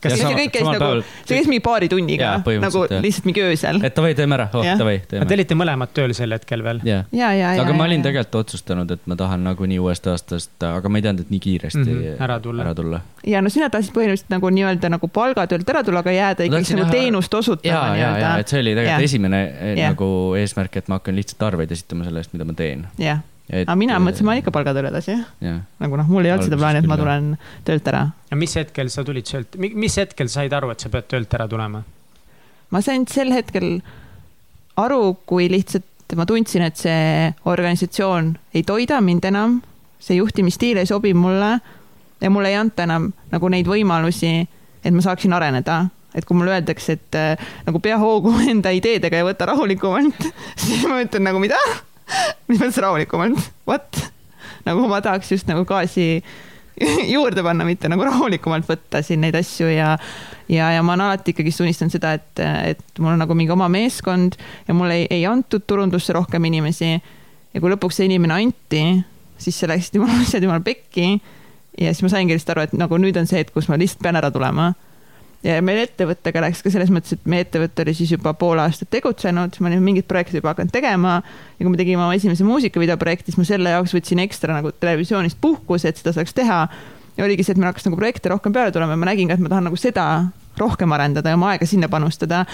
kas 0.00 0.12
Ja 0.12 0.16
see 0.16 0.22
sama- 0.24 0.38
kõik 0.38 0.52
käis 0.54 0.66
nagu 0.68 1.02
see 1.26 1.36
käis 1.38 1.48
mingi 1.50 1.60
paari 1.64 1.88
tunniga 1.90 2.30
nagu 2.38 2.84
jah. 2.86 3.02
lihtsalt 3.02 3.24
mingi 3.26 3.42
öösel. 3.42 3.80
et 3.84 3.96
davai, 3.96 4.14
teeme 4.14 4.34
ära, 4.38 4.48
oh 4.54 4.64
davai, 4.78 4.98
te 5.00 5.16
teeme. 5.16 5.26
olite 5.38 5.54
mõlemad 5.58 5.92
tööl 5.94 6.14
sel 6.14 6.32
hetkel 6.36 6.62
veel? 6.62 6.80
ja, 6.86 7.02
ja, 7.12 7.32
ja. 7.34 7.50
aga 7.62 7.72
ma 7.74 7.84
olin. 7.88 8.02
tegelikult 8.02 8.34
otsustanud, 8.44 8.90
et 8.94 9.06
ma 9.10 9.16
tahan 9.16 9.42
nagunii 9.44 9.78
uuest 9.82 10.06
aastast, 10.06 10.52
aga 10.62 10.88
ma 10.88 10.98
ei 11.00 11.06
teadnud, 11.08 11.24
et 11.26 11.30
nii 11.34 11.40
kiiresti 11.46 11.78
mm 11.84 11.98
Mhm, 11.98 12.22
ära 12.22 12.38
tulla. 12.40 12.62
ära 12.64 12.74
tulla. 12.74 13.00
ja 13.26 13.40
no 13.42 13.48
sina 13.50 13.68
tahtsid 13.70 13.92
põhimõtteliselt 13.94 14.30
nagu 14.30 14.50
nii-öelda 14.54 14.88
nagu 14.92 15.08
palgatöölt 15.08 15.68
ära 15.68 15.82
tulla, 15.84 15.98
aga 16.04 16.10
jääda 16.14 16.44
ikkagi 16.46 16.74
nagu 16.78 16.90
teenust 16.90 17.32
ja, 17.32 17.38
osutama 17.38 17.74
ja, 17.74 17.96
ja, 17.96 18.12
nii-öelda. 18.12 18.38
et 18.38 18.48
see 18.48 18.60
oli 18.60 18.70
tegelikult 18.76 18.94
Jah. 18.98 19.02
esimene 19.10 19.40
eh, 19.60 19.74
Jah. 19.76 19.90
nagu 19.92 20.34
eesmärk, 20.38 20.76
et 20.76 20.88
ma 20.88 20.98
hakkan 21.00 21.16
lihtsalt 21.18 21.42
arveid 21.42 21.72
esitama 21.74 22.04
selle 22.04 22.22
eest, 22.22 22.32
mida 22.32 22.44
ma 22.44 22.54
teen. 22.54 22.86
jah, 22.98 23.18
aga 23.48 23.76
mina 23.80 23.98
mõtlesin, 24.02 24.26
ma 24.26 24.34
olen 24.34 24.42
ikka 24.42 24.54
palgatööl 24.54 24.90
edasi, 24.90 25.14
jah, 25.44 25.60
nagu 25.80 26.00
noh, 26.00 26.08
mul 26.10 26.26
ei 26.26 26.34
olnud 26.34 26.48
seda 26.48 26.58
Alguses 26.58 26.64
plaani, 26.64 26.82
et 26.84 26.90
ma 26.90 26.98
tulen 27.00 27.30
töölt 27.68 27.92
ära 27.92 28.02
ja 28.30 28.40
mis 28.40 28.56
hetkel 28.60 28.90
sa 28.92 29.04
tulid 29.06 29.28
sealt, 29.30 29.56
mis 29.56 29.96
hetkel 30.00 30.28
said 30.32 30.52
aru, 30.56 30.72
et 30.74 30.84
sa 30.84 30.92
pead 30.92 31.08
töölt 31.08 31.38
ära 31.38 31.48
tulema? 31.50 31.82
ma 32.74 32.82
sain 32.84 33.06
sel 33.08 33.32
hetkel 33.32 33.78
aru, 34.78 35.02
kui 35.28 35.48
lihtsalt 35.52 36.16
ma 36.16 36.24
tundsin, 36.28 36.64
et 36.64 36.78
see 36.80 37.28
organisatsioon 37.48 38.32
ei 38.56 38.64
toida 38.68 39.00
mind 39.04 39.26
enam, 39.28 39.58
see 40.00 40.20
juhtimisstiil 40.20 40.80
ei 40.80 40.88
sobi 40.88 41.12
mulle 41.16 41.58
ja 42.20 42.30
mulle 42.30 42.52
ei 42.52 42.58
anta 42.60 42.86
enam 42.86 43.10
nagu 43.32 43.50
neid 43.52 43.68
võimalusi, 43.68 44.32
et 44.84 44.94
ma 44.94 45.04
saaksin 45.04 45.34
areneda. 45.36 45.86
et 46.14 46.24
kui 46.24 46.34
mulle 46.34 46.50
öeldakse, 46.50 46.94
et 46.96 47.16
äh, 47.20 47.48
nagu 47.66 47.78
pea 47.84 47.98
hoogu 48.00 48.32
enda 48.52 48.72
ideedega 48.74 49.20
ja 49.20 49.26
võta 49.26 49.46
rahulikumalt, 49.50 50.24
siis 50.64 50.86
ma 50.88 51.02
ütlen 51.04 51.28
nagu 51.28 51.38
mida? 51.38 51.58
mis 52.48 52.60
mõttes 52.60 52.80
rahulikumalt, 52.82 53.50
what? 53.68 54.04
nagu 54.68 54.88
ma 54.90 55.00
tahaks 55.04 55.32
just 55.32 55.48
nagu 55.48 55.64
gaasi 55.68 56.22
juurde 57.14 57.42
panna, 57.42 57.66
mitte 57.66 57.90
nagu 57.90 58.04
rahulikumalt 58.06 58.68
võtta 58.68 59.02
siin 59.04 59.22
neid 59.24 59.36
asju 59.38 59.70
ja 59.72 59.94
ja, 60.48 60.70
ja 60.72 60.82
ma 60.82 60.94
olen 60.94 61.06
alati 61.08 61.34
ikkagi 61.34 61.52
tunnistanud 61.56 61.92
seda, 61.92 62.14
et, 62.18 62.42
et 62.72 63.00
mul 63.02 63.14
on 63.14 63.22
nagu 63.22 63.36
mingi 63.36 63.52
oma 63.52 63.68
meeskond 63.72 64.38
ja 64.68 64.76
mulle 64.76 65.02
ei, 65.02 65.06
ei 65.18 65.26
antud 65.28 65.66
turundusse 65.66 66.14
rohkem 66.16 66.44
inimesi. 66.48 66.96
ja 67.54 67.60
kui 67.60 67.72
lõpuks 67.72 68.00
see 68.00 68.08
inimene 68.08 68.38
anti, 68.38 68.82
siis 69.40 69.58
see 69.58 69.70
läksid 69.70 69.96
jumala 70.00 70.22
asjad 70.22 70.44
jumala 70.44 70.64
pekki. 70.64 71.18
ja 71.78 71.92
siis 71.92 72.04
ma 72.06 72.12
saingi 72.14 72.36
lihtsalt 72.36 72.56
aru, 72.56 72.68
et 72.68 72.76
nagu 72.78 73.00
nüüd 73.00 73.18
on 73.20 73.28
see 73.28 73.42
hetk, 73.42 73.54
kus 73.56 73.68
ma 73.70 73.78
lihtsalt 73.80 74.02
pean 74.04 74.18
ära 74.20 74.32
tulema. 74.34 74.72
Ja 75.46 75.58
meil 75.62 75.82
ettevõttega 75.84 76.42
läks 76.42 76.62
ka 76.64 76.70
selles 76.72 76.90
mõttes, 76.92 77.14
et 77.14 77.28
meie 77.30 77.44
ettevõte 77.44 77.84
oli 77.84 77.94
siis 77.94 78.10
juba 78.14 78.32
pool 78.38 78.58
aastat 78.62 78.90
tegutsenud, 78.94 79.58
me 79.62 79.70
olime 79.70 79.84
mingid 79.84 80.08
projektid 80.10 80.40
juba 80.40 80.52
hakanud 80.54 80.74
tegema 80.74 81.18
ja 81.20 81.60
kui 81.60 81.70
me 81.70 81.78
tegime 81.78 82.02
oma 82.02 82.16
esimese 82.18 82.46
muusikavideo 82.46 82.98
projekti, 82.98 83.30
siis 83.30 83.38
ma 83.40 83.46
selle 83.46 83.74
jaoks 83.76 83.94
võtsin 83.94 84.22
ekstra 84.24 84.56
nagu 84.58 84.72
televisioonist 84.74 85.38
puhkuse, 85.40 85.92
et 85.92 86.00
seda 86.00 86.14
saaks 86.16 86.34
teha. 86.34 86.64
ja 87.18 87.26
oligi 87.26 87.46
see, 87.46 87.54
et 87.54 87.60
meil 87.60 87.70
hakkas 87.70 87.86
nagu 87.86 87.98
projekte 87.98 88.32
rohkem 88.32 88.54
peale 88.54 88.74
tulema 88.74 88.96
ja 88.96 89.00
ma 89.00 89.10
nägin 89.12 89.30
ka, 89.30 89.38
et 89.38 89.44
ma 89.44 89.52
tahan 89.52 89.68
nagu 89.70 89.78
seda 89.78 90.08
rohkem 90.58 90.92
arendada 90.94 91.30
ja 91.30 91.38
oma 91.38 91.52
aega 91.54 91.66
sinna 91.66 91.88
panustada. 91.88 92.44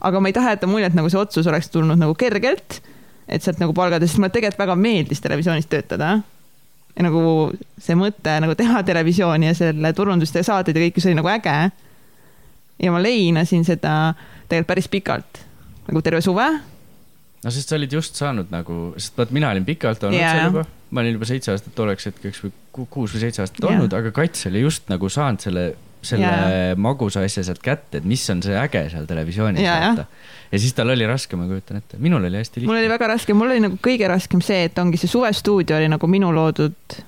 aga 0.00 0.20
ma 0.20 0.30
ei 0.30 0.32
taha 0.32 0.54
jätta 0.54 0.70
muljet, 0.70 0.94
nagu 0.94 1.10
see 1.10 1.18
otsus 1.18 1.46
oleks 1.50 1.70
tulnud 1.74 1.98
nagu 1.98 2.14
kergelt, 2.14 2.80
et 3.26 3.42
sealt 3.42 3.58
nagu 3.58 3.74
palgada, 3.74 4.06
sest 4.06 4.22
mulle 4.22 4.30
tegelikult 4.30 4.62
väga 4.62 4.78
meeldis 4.78 5.20
televisioonis 5.20 5.66
töötada 5.66 6.20
ja 6.94 7.02
nagu 7.02 7.50
see 7.82 7.98
mõte 7.98 8.38
nagu 8.42 8.54
teha 8.58 8.82
televisiooni 8.86 9.50
ja 9.50 9.58
selle 9.58 9.92
turundust 9.92 10.38
ja 10.38 10.46
saateid 10.46 10.78
ja 10.78 10.86
kõike, 10.86 11.02
see 11.02 11.10
oli 11.10 11.18
nagu 11.18 11.30
äge 11.34 11.58
ja 12.82 12.94
ma 12.94 13.02
leinasin 13.02 13.66
seda 13.66 13.94
tegelikult 14.48 14.70
päris 14.72 14.88
pikalt, 14.92 15.42
nagu 15.88 16.02
terve 16.04 16.22
suve. 16.24 16.46
no 17.44 17.52
sest 17.54 17.70
sa 17.70 17.76
olid 17.78 17.92
just 17.92 18.18
saanud 18.18 18.52
nagu, 18.54 18.78
sest 18.98 19.18
vaat 19.18 19.34
mina 19.34 19.50
olin 19.54 19.66
pikalt 19.66 20.08
olnud 20.08 20.20
yeah. 20.20 20.38
seal 20.38 20.52
juba, 20.52 20.64
ma 20.90 21.04
olin 21.04 21.18
juba 21.18 21.28
seitse 21.28 21.52
aastat 21.54 21.76
tolleks 21.78 22.10
hetkeks 22.10 22.46
või 22.46 22.56
kuus 22.86 23.14
või 23.14 23.26
seitse 23.26 23.44
aastat 23.44 23.62
yeah. 23.64 23.74
olnud, 23.74 23.98
aga 23.98 24.14
Kats 24.14 24.48
oli 24.50 24.64
just 24.64 24.88
nagu 24.92 25.10
saanud 25.12 25.44
selle, 25.44 25.68
selle 26.02 26.26
yeah. 26.30 26.74
magusa 26.78 27.22
asja 27.26 27.44
sealt 27.46 27.62
kätte, 27.64 28.00
et 28.00 28.08
mis 28.08 28.24
on 28.34 28.42
see 28.46 28.56
äge 28.58 28.86
seal 28.94 29.06
televisioonis 29.10 29.64
yeah, 29.64 29.88
vaata 29.90 30.08
ja 30.52 30.58
siis 30.58 30.74
tal 30.74 30.90
oli 30.94 31.06
raske, 31.06 31.36
ma 31.36 31.46
kujutan 31.48 31.82
ette, 31.82 31.98
minul 32.02 32.24
oli 32.24 32.40
hästi 32.40 32.60
lihtne. 32.60 32.72
mul 32.72 32.80
oli 32.80 32.90
väga 32.90 33.10
raske, 33.12 33.34
mul 33.36 33.52
oli 33.52 33.64
nagu 33.66 33.78
kõige 33.84 34.08
raskem 34.08 34.42
see, 34.44 34.64
et 34.70 34.78
ongi 34.80 35.00
see 35.00 35.10
suvestuudio 35.10 35.76
oli 35.76 35.90
nagu 35.92 36.10
minu 36.10 36.32
loodud 36.34 36.98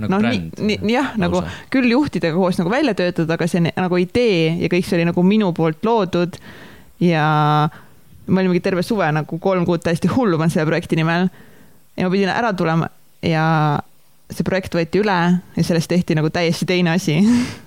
nagu 0.00 0.10
noh, 0.12 0.36
nii, 0.58 0.78
jah, 0.92 1.14
nagu 1.20 1.42
küll 1.72 1.90
juhtidega 1.92 2.36
koos 2.36 2.60
nagu 2.60 2.72
välja 2.72 2.94
töötada, 2.98 3.36
aga 3.36 3.48
see 3.50 3.64
nagu 3.64 4.00
idee 4.00 4.54
ja 4.62 4.70
kõik 4.72 4.86
see 4.86 4.98
oli 4.98 5.08
nagu 5.10 5.24
minu 5.26 5.52
poolt 5.56 5.84
loodud. 5.86 6.38
ja 7.02 7.24
me 8.26 8.40
olimegi 8.40 8.62
terve 8.64 8.84
suve 8.86 9.10
nagu 9.12 9.38
kolm 9.38 9.66
kuud 9.68 9.82
täiesti 9.84 10.08
hullu 10.08 10.38
pannud 10.38 10.54
selle 10.54 10.68
projekti 10.68 10.96
nimel. 11.00 11.28
ja 11.96 12.06
ma 12.06 12.12
pidin 12.12 12.32
ära 12.32 12.52
tulema 12.56 12.88
ja 13.24 13.46
see 14.30 14.46
projekt 14.46 14.74
võeti 14.74 15.02
üle 15.02 15.18
ja 15.56 15.64
sellest 15.64 15.90
tehti 15.92 16.16
nagu 16.16 16.30
täiesti 16.32 16.66
teine 16.68 16.94
asi 16.96 17.20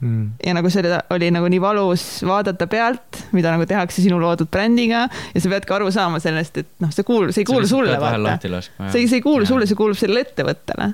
mm.. 0.00 0.30
ja 0.46 0.54
nagu 0.56 0.70
see 0.72 0.98
oli 1.14 1.30
nagu 1.34 1.48
nii 1.50 1.60
valus 1.62 2.04
vaadata 2.26 2.66
pealt, 2.70 3.20
mida 3.36 3.52
nagu 3.54 3.66
tehakse 3.68 4.02
sinu 4.04 4.18
loodud 4.22 4.50
brändiga 4.52 5.06
ja 5.08 5.42
sa 5.42 5.52
peadki 5.52 5.76
aru 5.76 5.90
saama 5.94 6.20
sellest, 6.22 6.62
et 6.62 6.70
noh, 6.84 6.92
see 6.94 7.06
kuul-, 7.06 7.32
see 7.34 7.44
ei 7.44 7.50
kuulu 7.50 7.68
sulle, 7.70 7.96
vaata. 8.00 8.60
see, 8.90 9.06
see 9.06 9.20
ei 9.20 9.24
kuulu 9.24 9.44
ja. 9.44 9.50
sulle, 9.52 9.68
see 9.70 9.78
kuulub 9.78 9.98
sellele 9.98 10.24
ettevõttele. 10.26 10.92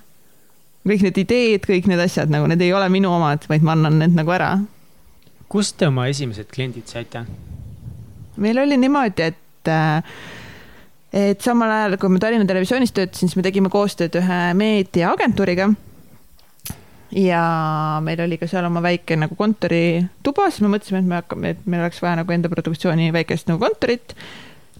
kõik 0.91 1.07
need 1.07 1.23
ideed, 1.25 1.69
kõik 1.69 1.89
need 1.91 2.03
asjad 2.03 2.33
nagu, 2.33 2.49
need 2.51 2.63
ei 2.65 2.75
ole 2.77 2.89
minu 2.93 3.13
omad, 3.13 3.47
vaid 3.51 3.65
ma 3.67 3.77
annan 3.77 4.01
need 4.03 4.17
nagu 4.17 4.37
ära. 4.37 4.57
kust 5.51 5.79
te 5.81 5.89
oma 5.91 6.09
esimesed 6.13 6.51
kliendid 6.53 6.91
saite? 6.91 7.25
meil 8.41 8.63
oli 8.63 8.79
niimoodi, 8.81 9.31
et 9.33 9.71
et 11.11 11.43
samal 11.43 11.71
ajal, 11.75 11.97
kui 11.99 12.13
ma 12.13 12.21
Tallinna 12.23 12.47
Televisioonis 12.47 12.93
töötasin, 12.95 13.29
siis 13.29 13.37
me 13.37 13.43
tegime 13.43 13.71
koostööd 13.73 14.15
ühe 14.21 14.43
meediaagentuuriga 14.57 15.73
ja 17.17 17.43
meil 18.05 18.21
oli 18.25 18.39
ka 18.39 18.49
seal 18.51 18.67
oma 18.69 18.83
väike 18.85 19.19
nagu 19.19 19.35
kontorituba, 19.39 20.51
siis 20.51 20.63
me 20.65 20.75
mõtlesime, 20.77 21.03
et 21.03 21.11
me 21.11 21.19
hakkame, 21.19 21.57
et 21.57 21.67
meil 21.67 21.83
oleks 21.85 21.99
vaja 22.03 22.21
nagu 22.21 22.35
enda 22.35 22.51
produktsiooni 22.53 23.11
väikest 23.15 23.51
nagu 23.51 23.63
kontorit. 23.63 24.15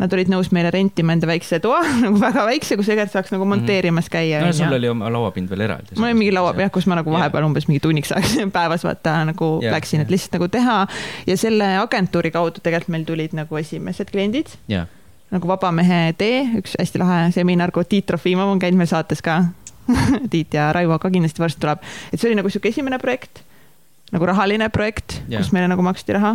Nad 0.01 0.15
olid 0.17 0.31
nõus 0.33 0.49
meile 0.55 0.71
rentima 0.73 1.13
enda 1.13 1.29
väikse 1.29 1.59
toa 1.61 1.83
nagu 2.05 2.21
väga 2.23 2.47
väikse, 2.49 2.79
kus 2.81 2.89
Egert 2.95 3.13
saaks 3.13 3.35
nagu 3.35 3.45
monteerimas 3.49 4.09
käia. 4.13 4.41
no 4.47 4.53
sul 4.57 4.73
oli 4.73 4.89
oma 4.89 5.11
lauapind 5.13 5.51
veel 5.51 5.67
eraldi. 5.67 5.99
mul 5.99 6.09
oli 6.09 6.17
mingi 6.23 6.33
lauapind 6.33 6.65
jah, 6.65 6.73
kus 6.73 6.87
ma 6.89 6.97
nagu 7.01 7.13
vahepeal 7.13 7.45
umbes 7.45 7.69
mingi 7.69 7.83
tunniks 7.85 8.15
ajaks 8.17 8.39
päevas 8.57 8.87
vaata 8.87 9.19
nagu 9.29 9.51
ja, 9.65 9.75
läksin, 9.75 10.07
et 10.07 10.15
lihtsalt 10.15 10.39
nagu 10.39 10.49
teha. 10.49 10.79
ja 11.29 11.37
selle 11.37 11.75
agentuuri 11.83 12.33
kaudu 12.33 12.65
tegelikult 12.65 12.95
meil 12.97 13.05
tulid 13.11 13.37
nagu 13.37 13.61
esimesed 13.61 14.15
kliendid. 14.15 14.55
nagu 15.31 15.53
Vabamehe 15.53 16.15
tee, 16.17 16.47
üks 16.63 16.79
hästi 16.81 17.03
lahe 17.03 17.21
seminar, 17.37 17.75
kui 17.75 17.85
Tiit 17.85 18.09
Trofimov 18.09 18.49
on 18.55 18.63
käinud 18.63 18.81
meil 18.81 18.89
saates 18.89 19.21
ka 19.21 19.43
Tiit 20.33 20.55
ja 20.57 20.71
Raivo 20.77 20.99
ka 21.01 21.11
kindlasti 21.13 21.43
varsti 21.43 21.63
tuleb, 21.63 21.87
et 22.11 22.21
see 22.21 22.31
oli 22.31 22.39
nagu 22.39 22.53
sihuke 22.53 22.73
esimene 22.73 22.99
projekt, 23.03 23.43
nagu 24.15 24.29
rahaline 24.29 24.71
projekt 24.75 25.21
yeah., 25.27 25.41
kus 25.41 25.53
meile 25.55 25.71
nagu 25.71 25.85
maksti 25.87 26.19
raha. 26.19 26.35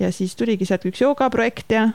ja 0.00 0.12
siis 0.14 0.36
tuligi 0.38 0.68
sealt 0.68 0.86
üks 0.88 1.02
joogaprojekt 1.02 1.74
ja, 1.74 1.88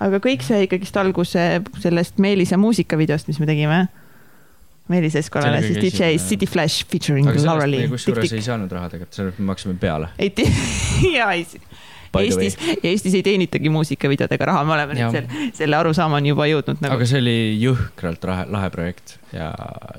aga 0.00 0.20
kõik 0.22 0.44
see 0.46 0.66
ikkagist 0.66 1.00
alguse 1.00 1.46
sellest 1.80 2.20
Meelise 2.20 2.60
muusikavideost, 2.60 3.30
mis 3.30 3.40
me 3.40 3.48
tegime. 3.50 3.86
Meelis 4.90 5.14
Eskolale 5.14 5.60
siis 5.62 5.76
DJ 5.78 6.16
City 6.18 6.48
Flash 6.50 6.82
featuring 6.90 7.28
Laureli. 7.44 7.84
kusjuures 7.92 8.32
ei 8.34 8.42
saanud 8.42 8.72
raha 8.74 8.88
tegelikult, 8.90 9.14
sellest 9.14 9.38
me 9.38 9.52
maksime 9.52 9.76
peale. 9.78 10.08
ei, 10.18 10.32
ja 11.18 11.30
ei 11.30 11.46
Eestis 12.18 12.56
ja 12.58 12.90
Eestis 12.90 13.14
ei 13.14 13.22
teenitagi 13.26 13.70
muusikavideodega 13.72 14.50
raha, 14.50 14.64
me 14.66 14.74
oleme 14.74 14.98
nüüd 14.98 15.14
selle, 15.14 15.46
selle 15.56 15.78
arusaamani 15.78 16.32
juba 16.32 16.48
jõudnud 16.50 16.82
nagu.. 16.82 16.96
aga 16.96 17.06
see 17.06 17.22
oli 17.22 17.36
jõhkralt 17.62 18.26
lahe, 18.30 18.48
lahe 18.50 18.72
projekt 18.74 19.16
ja, 19.36 19.52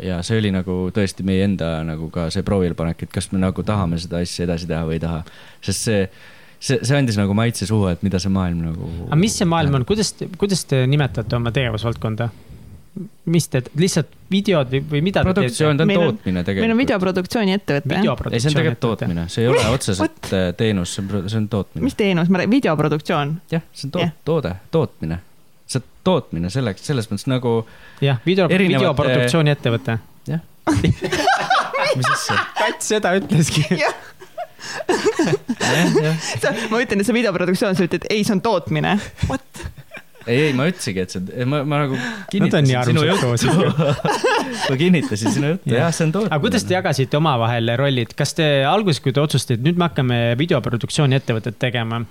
ja 0.03 0.19
see 0.25 0.41
oli 0.41 0.51
nagu 0.55 0.83
tõesti 0.95 1.25
meie 1.27 1.47
enda 1.47 1.79
nagu 1.87 2.11
ka 2.13 2.27
see 2.33 2.43
proovilepanek, 2.47 3.07
et 3.07 3.15
kas 3.15 3.31
me 3.31 3.41
nagu 3.41 3.63
tahame 3.65 4.01
seda 4.01 4.21
asja 4.25 4.49
edasi 4.49 4.69
teha 4.69 4.83
või 4.89 4.99
ei 4.99 5.05
taha, 5.05 5.23
sest 5.63 5.87
see 5.87 6.05
see, 6.61 6.79
see 6.85 6.97
andis 6.97 7.17
nagu 7.19 7.35
maitse 7.37 7.67
suhu, 7.69 7.89
et 7.91 8.03
mida 8.05 8.21
see 8.21 8.31
maailm 8.33 8.63
nagu. 8.69 8.89
aga 9.07 9.19
mis 9.19 9.35
see 9.39 9.49
maailm 9.49 9.79
on, 9.79 9.87
kuidas, 9.87 10.13
kuidas 10.41 10.65
te 10.69 10.83
nimetate 10.89 11.37
oma 11.39 11.53
tegevusvaldkonda? 11.55 12.29
Mis 13.31 13.45
te, 13.47 13.61
lihtsalt 13.79 14.09
videod 14.31 14.67
või, 14.71 14.81
või 14.91 15.01
mida 15.05 15.21
produktsioon, 15.23 15.77
ta 15.79 15.85
on 15.85 15.93
tootmine 15.95 16.43
tegelikult. 16.43 16.65
meil 16.65 16.73
on 16.73 16.81
videoproduktsiooni 16.81 17.55
ettevõte. 17.55 17.95
ei, 17.95 18.41
see 18.43 18.51
on 18.51 18.57
tegelikult 18.57 18.81
tootmine, 18.83 19.25
see 19.31 19.45
ei 19.45 19.51
ole 19.51 19.63
otseselt 19.71 20.31
äh, 20.35 20.49
teenus, 20.59 20.97
see 20.97 21.05
on, 21.05 21.29
see 21.31 21.39
on 21.39 21.47
tootmine. 21.51 21.85
mis 21.87 21.95
teenus, 21.99 22.31
ma 22.31 22.41
räägin, 22.41 22.55
videoproduktsioon. 22.57 23.33
jah, 23.53 23.63
see 23.71 23.87
on 23.87 23.95
to 23.95 24.03
yeah. 24.03 24.13
toode, 24.27 24.53
tootmine. 24.75 25.21
see 25.71 25.87
tootmine 26.07 26.51
selleks, 26.51 26.83
selles 26.91 27.07
mõttes 27.11 27.27
nagu. 27.31 27.61
jah, 28.03 28.19
video 28.27 28.51
erinevate..., 28.51 28.83
videoproduktsiooni 28.83 29.55
ettevõte. 29.55 29.99
jah 30.27 30.43
mis 31.97 32.11
asja? 32.11 32.39
Kats 32.59 32.91
seda 32.91 33.15
ütleski 33.19 33.63
ma 36.71 36.81
ütlen, 36.81 37.01
et 37.01 37.07
see 37.07 37.15
videoproduktsioon, 37.15 37.77
sa 37.77 37.87
ütled, 37.87 38.05
ei, 38.13 38.25
see 38.27 38.35
on 38.35 38.43
tootmine. 38.45 38.97
What? 39.29 39.63
ei, 40.25 40.47
ei, 40.47 40.53
ma 40.57 40.67
ütlesingi, 40.69 41.05
et 41.05 41.15
see, 41.15 41.45
ma, 41.49 41.61
ma 41.67 41.83
nagu 41.85 41.97
kinnitasin 42.31 42.75
no, 42.77 42.83
sinu 42.87 43.05
juttu. 43.07 43.87
ma 44.69 44.77
kinnitasin 44.79 45.35
sinu 45.37 45.53
juttu, 45.55 45.73
jah, 45.73 45.89
see 45.95 46.07
on 46.07 46.13
tootmine. 46.15 46.33
aga 46.33 46.43
kuidas 46.43 46.67
te 46.67 46.77
jagasite 46.77 47.19
omavahel 47.19 47.73
rollid, 47.81 48.13
kas 48.17 48.35
te 48.37 48.47
alguses, 48.67 49.01
kui 49.03 49.15
te 49.15 49.23
otsustasite, 49.23 49.59
et 49.59 49.65
nüüd 49.69 49.81
me 49.81 49.89
hakkame 49.89 50.21
videoproduktsiooni 50.41 51.17
ettevõtet 51.17 51.57
tegema 51.61 52.03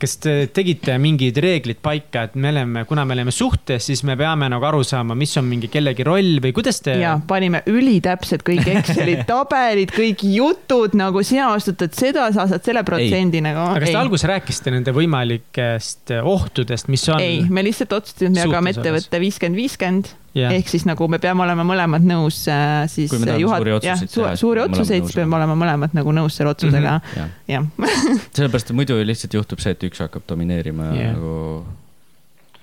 kas 0.00 0.16
te 0.22 0.34
tegite 0.54 0.96
mingid 1.00 1.38
reeglid 1.42 1.78
paika, 1.84 2.26
et 2.28 2.34
me 2.40 2.50
oleme, 2.50 2.84
kuna 2.88 3.04
me 3.08 3.14
oleme 3.16 3.34
suhtes, 3.34 3.86
siis 3.88 4.02
me 4.06 4.16
peame 4.18 4.48
nagu 4.52 4.66
aru 4.68 4.82
saama, 4.86 5.16
mis 5.18 5.34
on 5.40 5.46
mingi 5.48 5.70
kellegi 5.72 6.06
roll 6.06 6.40
või 6.44 6.54
kuidas 6.56 6.82
te? 6.84 6.96
ja 7.00 7.14
panime 7.28 7.62
ülitäpsed 7.70 8.44
kõik 8.46 8.68
Exceli 8.74 9.16
tabelid, 9.30 9.94
kõik 9.94 10.26
jutud 10.34 10.96
nagu 10.98 11.22
sina 11.26 11.50
vastutad 11.52 11.94
seda, 11.96 12.26
sa 12.34 12.48
saad 12.50 12.66
selle 12.66 12.84
protsendi 12.86 13.42
nagu. 13.44 13.68
aga 13.70 13.84
kas 13.84 13.94
te 13.94 14.02
alguses 14.02 14.28
rääkisite 14.32 14.74
nende 14.74 14.96
võimalikest 14.96 16.16
ohtudest, 16.22 16.90
mis 16.92 17.06
on? 17.12 17.22
ei, 17.22 17.44
me 17.48 17.64
lihtsalt 17.66 17.96
otsustasime, 18.00 18.34
me 18.36 18.46
jagame 18.46 18.74
ettevõtte 18.74 19.22
viiskümmend, 19.22 19.62
viiskümmend 19.62 20.12
Yeah. 20.34 20.50
ehk 20.56 20.66
siis 20.66 20.82
nagu 20.82 21.06
me 21.06 21.20
peame 21.22 21.44
olema 21.44 21.62
mõlemad 21.62 22.02
nõus 22.02 22.40
äh, 22.50 22.88
siis 22.90 23.12
juhat-, 23.38 23.68
jah, 23.84 24.00
suuri 24.34 24.64
otsuseid, 24.64 25.04
siis 25.06 25.14
peame 25.20 25.38
olema 25.38 25.54
mõlemad 25.54 25.94
nagu 25.94 26.14
nõus 26.16 26.34
selle 26.34 26.50
otsusega 26.50 26.96
mm, 26.96 27.12
-hmm. 27.14 27.36
jah 27.46 27.62
ja. 27.62 27.62
sellepärast, 28.36 28.72
et 28.72 28.76
muidu 28.76 28.98
lihtsalt 28.98 29.36
juhtub 29.38 29.62
see, 29.62 29.76
et 29.76 29.86
üks 29.86 30.02
hakkab 30.02 30.26
domineerima 30.26 30.90
yeah. 30.96 31.14
nagu 31.14 31.36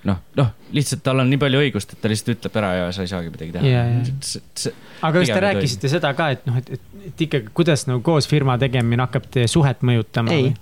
noh, 0.04 0.20
noh, 0.36 0.50
lihtsalt 0.76 1.00
tal 1.06 1.22
on 1.22 1.30
nii 1.32 1.40
palju 1.40 1.62
õigust, 1.62 1.94
et 1.94 2.02
ta 2.02 2.10
lihtsalt 2.12 2.34
ütleb 2.34 2.58
ära 2.60 2.74
ja 2.76 2.90
sa 2.92 3.06
ei 3.06 3.12
saagi 3.14 3.32
midagi 3.32 3.54
teha 3.56 3.64
yeah,. 3.64 3.92
Yeah. 4.04 4.76
aga 5.00 5.22
kas 5.22 5.32
te 5.32 5.40
rääkisite 5.46 5.88
või? 5.88 5.94
seda 5.94 6.12
ka, 6.18 6.28
et 6.36 6.44
noh, 6.50 6.58
et, 6.60 6.74
et, 6.76 7.06
et 7.08 7.24
ikkagi, 7.28 7.54
kuidas 7.56 7.86
nagu 7.88 8.04
koos 8.04 8.28
firma 8.28 8.58
tegemine 8.60 9.06
hakkab 9.06 9.30
teie 9.32 9.48
suhet 9.50 9.80
mõjutama? 9.86 10.36
ei 10.36 10.52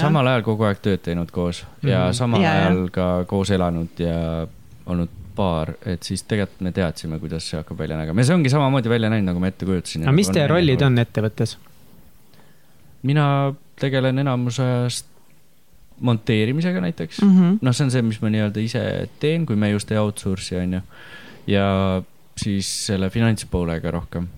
samal 0.00 0.26
ajal 0.32 0.44
kogu 0.46 0.68
aeg 0.68 0.80
tööd 0.84 1.02
teinud 1.04 1.30
koos 1.34 1.62
mm 1.62 1.68
-hmm. 1.82 1.92
ja 1.92 2.04
mhm. 2.04 2.18
samal 2.20 2.42
ja, 2.42 2.52
ajal 2.52 2.82
ja. 2.84 2.90
ka 2.90 3.08
koos 3.28 3.50
elanud 3.50 4.02
ja 4.04 4.46
olnud 4.86 5.16
paar, 5.38 5.72
et 5.86 6.02
siis 6.02 6.24
tegelikult 6.26 6.64
me 6.66 6.72
teadsime, 6.74 7.18
kuidas 7.22 7.46
see 7.50 7.58
hakkab 7.60 7.78
välja 7.78 7.98
nägema 8.00 8.20
ja 8.20 8.30
see 8.30 8.34
ongi 8.34 8.50
samamoodi 8.50 8.90
välja 8.90 9.10
näinud, 9.12 9.30
nagu 9.30 9.42
ma 9.42 9.52
ette 9.52 9.66
kujutasin. 9.68 10.02
aga 10.08 10.16
mis 10.16 10.30
teie 10.34 10.46
rollid 10.50 10.82
on 10.82 10.98
ettevõttes? 10.98 11.56
mina 13.02 13.54
tegelen 13.78 14.18
enamus 14.18 14.58
ajast 14.60 15.06
monteerimisega 16.00 16.80
näiteks 16.80 17.22
mm 17.22 17.30
-hmm., 17.36 17.58
noh, 17.62 17.74
see 17.74 17.84
on 17.84 17.90
see, 17.90 18.02
mis 18.02 18.20
ma 18.22 18.30
nii-öelda 18.34 18.60
ise 18.62 18.82
teen, 19.20 19.46
kui 19.46 19.56
me 19.56 19.70
just 19.70 19.92
ei 19.92 19.98
outsource'i, 19.98 20.58
on 20.62 20.72
ju. 20.72 20.80
ja 21.46 22.02
siis 22.36 22.86
selle 22.86 23.10
finantspoolega 23.10 23.90
rohkem. 23.90 24.28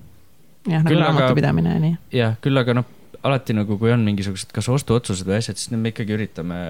jah, 0.69 0.85
nagu 0.85 1.01
raamatupidamine 1.01 1.75
ja 1.75 1.81
nii. 1.81 1.97
jah, 2.13 2.37
küll 2.45 2.61
aga 2.61 2.75
noh 2.75 2.97
alati 3.27 3.57
nagu, 3.57 3.77
kui 3.81 3.93
on 3.93 4.05
mingisugused 4.07 4.53
kas 4.55 4.69
ostuotsused 4.73 5.29
või 5.29 5.39
asjad, 5.41 5.61
siis 5.61 5.75
me 5.75 5.93
ikkagi 5.93 6.17
üritame 6.17 6.61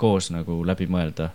koos 0.00 0.32
nagu 0.34 0.62
läbi 0.66 0.88
mõelda. 0.90 1.30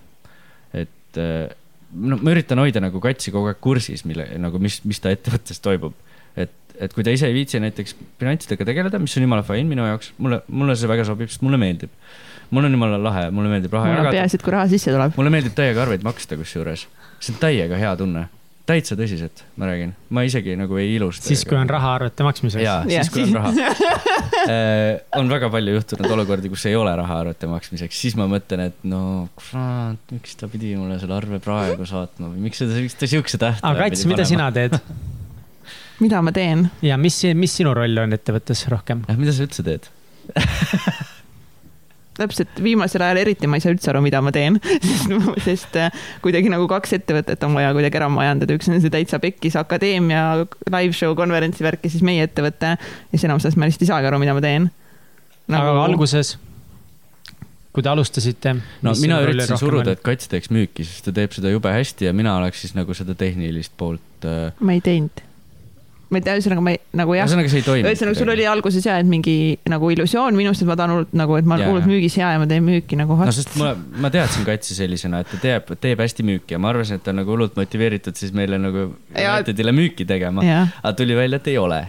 et 0.75 1.19
eh, 1.21 1.47
no 1.95 2.19
ma 2.19 2.33
üritan 2.33 2.59
hoida 2.61 2.81
nagu 2.83 3.01
katsi 3.03 3.31
kogu 3.33 3.51
aeg 3.51 3.61
kursis, 3.63 4.03
mille 4.07 4.27
nagu, 4.41 4.59
mis, 4.61 4.81
mis 4.87 4.99
ta 5.03 5.13
ettevõttes 5.13 5.61
toimub. 5.63 5.95
et, 6.35 6.53
et 6.77 6.93
kui 6.93 7.05
ta 7.05 7.13
ise 7.13 7.29
ei 7.29 7.35
viitsi 7.35 7.61
näiteks 7.63 7.95
finantsidega 8.19 8.67
tegeleda, 8.67 8.99
mis 9.01 9.15
on 9.17 9.27
jumala 9.27 9.45
fine 9.47 9.67
minu 9.69 9.87
jaoks, 9.87 10.11
mulle, 10.21 10.41
mulle 10.47 10.75
see 10.77 10.91
väga 10.91 11.07
sobib, 11.07 11.31
sest 11.31 11.45
mulle 11.45 11.59
meeldib. 11.61 11.93
mul 12.51 12.67
on 12.67 12.75
jumala 12.77 12.99
lahe, 13.01 13.27
mulle 13.31 13.51
meeldib 13.51 13.73
raha 13.75 13.93
jagada, 13.93 14.15
peaasi, 14.19 14.39
et 14.39 14.43
kui 14.43 14.55
raha 14.55 14.67
sisse 14.71 14.91
tuleb. 14.91 15.15
mulle 15.17 15.33
meeldib 15.33 15.55
täiega 15.55 15.85
arveid 15.85 16.03
maksta 16.07 16.39
kusjuures, 16.39 16.87
see 17.19 17.35
on 17.35 17.39
täiega 17.41 17.79
hea 17.79 17.95
tunne, 17.99 18.27
täitsa 18.67 18.97
tõsiselt, 18.99 19.43
ma 19.59 19.69
räägin, 19.69 19.93
ma 20.11 20.23
isegi 20.27 20.55
nagu 20.59 20.77
ei 20.79 20.95
ilusta. 20.97 21.23
siis, 21.29 21.43
kui 21.47 21.57
on 21.59 21.69
raha 21.71 21.93
arvete 21.97 22.25
maksmiseks. 22.27 22.63
jaa, 22.63 22.81
siis 22.89 23.11
kui 23.13 23.23
on 23.23 23.35
raha. 23.37 23.51
on 25.19 25.31
väga 25.31 25.49
palju 25.53 25.75
juhtunud 25.77 26.15
olukordi, 26.17 26.51
kus 26.51 26.67
ei 26.67 26.75
ole 26.79 26.93
raha 26.99 27.21
arvete 27.23 27.49
maksmiseks, 27.51 28.01
siis 28.03 28.17
ma 28.19 28.27
mõtlen, 28.31 28.67
et 28.67 28.87
no 28.87 29.01
kurat, 29.39 30.15
miks 30.15 30.35
ta 30.39 30.51
pidi 30.51 30.75
mulle 30.79 30.99
selle 31.01 31.15
arve 31.17 31.39
praegu 31.43 31.87
saatma 31.87 32.31
või 32.33 32.47
miks 32.49 32.63
ta, 32.63 32.69
miks 32.75 32.99
ta 32.99 33.09
siukse 33.09 33.39
tähtaja 33.39 33.71
aga 33.71 33.87
Kats, 33.87 34.07
mida 34.09 34.27
sina 34.27 34.49
teed 34.55 34.75
mida 36.03 36.21
ma 36.25 36.33
teen? 36.35 36.67
ja 36.85 36.99
mis, 37.01 37.21
mis 37.39 37.55
sinu 37.61 37.75
roll 37.77 38.03
on 38.03 38.15
ettevõttes 38.17 38.67
rohkem? 38.73 39.05
jah, 39.07 39.19
mida 39.19 39.35
sa 39.35 39.47
üldse 39.47 39.63
teed? 39.67 39.87
täpselt 42.17 42.61
viimasel 42.63 43.05
ajal 43.05 43.21
eriti 43.23 43.49
ma 43.49 43.59
ei 43.59 43.65
saa 43.65 43.75
üldse 43.75 43.91
aru, 43.93 44.01
mida 44.05 44.21
ma 44.25 44.33
teen, 44.35 44.59
sest, 44.89 45.13
sest 45.45 45.77
äh, 45.81 45.93
kuidagi 46.23 46.51
nagu 46.53 46.67
kaks 46.71 46.97
ettevõtet 46.99 47.43
on 47.47 47.57
vaja 47.57 47.73
kuidagi 47.77 48.01
ära 48.01 48.09
majandada, 48.13 48.57
üks 48.57 48.71
on 48.71 48.81
see 48.81 48.93
täitsa 48.93 49.21
pekkis 49.23 49.57
akadeemia 49.59 50.25
live 50.73 50.95
show 50.97 51.15
konverentsi 51.17 51.65
värk 51.65 51.85
ja 51.87 51.93
siis 51.93 52.05
meie 52.05 52.25
ettevõte 52.27 52.75
ja 52.77 53.13
siis 53.13 53.27
enamus 53.29 53.47
ajast 53.47 53.59
ma 53.59 53.69
lihtsalt 53.69 53.87
ei 53.87 53.93
saagi 53.93 54.11
aru, 54.11 54.21
mida 54.23 54.35
ma 54.37 54.43
teen 54.43 54.69
aga 55.55 55.83
alguses, 55.85 56.35
kui 57.75 57.85
te 57.85 57.91
alustasite. 57.91 58.55
no 58.83 58.93
mina 59.01 59.21
üritasin 59.23 59.59
suruda, 59.61 59.95
et 59.95 60.03
Kats 60.05 60.31
teeks 60.31 60.51
müüki, 60.53 60.85
sest 60.87 61.07
ta 61.07 61.15
teeb 61.15 61.35
seda 61.35 61.53
jube 61.53 61.71
hästi 61.71 62.09
ja 62.09 62.15
mina 62.15 62.35
oleks 62.39 62.65
siis 62.65 62.75
nagu 62.77 62.95
seda 62.97 63.15
tehnilist 63.17 63.75
poolt 63.77 64.27
äh,. 64.27 64.51
ma 64.59 64.75
ei 64.75 64.83
teinud. 64.83 65.23
Ma 66.09 66.19
ei 66.19 66.25
tea, 66.25 66.37
ühesõnaga 66.39 66.63
ma 66.63 66.73
ei, 66.73 66.79
nagu 66.97 67.15
jah, 67.17 67.27
ühesõnaga, 67.27 67.51
see 67.51 67.61
ei 67.61 67.65
toimi. 67.65 67.89
ühesõnaga 67.89 68.19
sul 68.21 68.31
oli 68.33 68.45
alguses 68.47 68.85
jah, 68.87 69.01
et 69.01 69.09
mingi 69.09 69.35
nagu 69.71 69.89
illusioon 69.93 70.37
minust, 70.37 70.63
et 70.63 70.69
ma 70.69 70.77
tahan 70.79 70.95
hullult 70.95 71.17
nagu, 71.17 71.37
et 71.39 71.49
ma 71.49 71.57
olen 71.57 71.71
hullult 71.71 71.89
müügis 71.89 72.17
hea 72.21 72.31
ja 72.35 72.41
ma 72.41 72.47
teen 72.49 72.63
müüki 72.67 72.99
nagu 72.99 73.17
no 73.19 73.33
sest 73.35 73.57
ma, 73.59 73.73
ma 73.75 74.11
teadsin 74.13 74.47
Katsi 74.47 74.77
sellisena, 74.77 75.21
et 75.23 75.31
ta 75.33 75.41
teeb, 75.43 75.73
teeb 75.83 76.01
hästi 76.03 76.25
müüki 76.27 76.55
ja 76.55 76.61
ma 76.63 76.71
arvasin, 76.71 77.01
et 77.01 77.05
ta 77.05 77.11
on 77.13 77.21
nagu 77.21 77.35
hullult 77.35 77.57
motiveeritud 77.59 78.17
siis 78.19 78.33
meile 78.35 78.59
nagu. 78.61 78.89
Unitedile 79.17 79.73
müüki 79.75 80.07
tegema. 80.07 80.43
aga 80.43 80.93
tuli 80.97 81.15
välja, 81.17 81.41
et 81.41 81.51
ei 81.51 81.57
ole. 81.61 81.81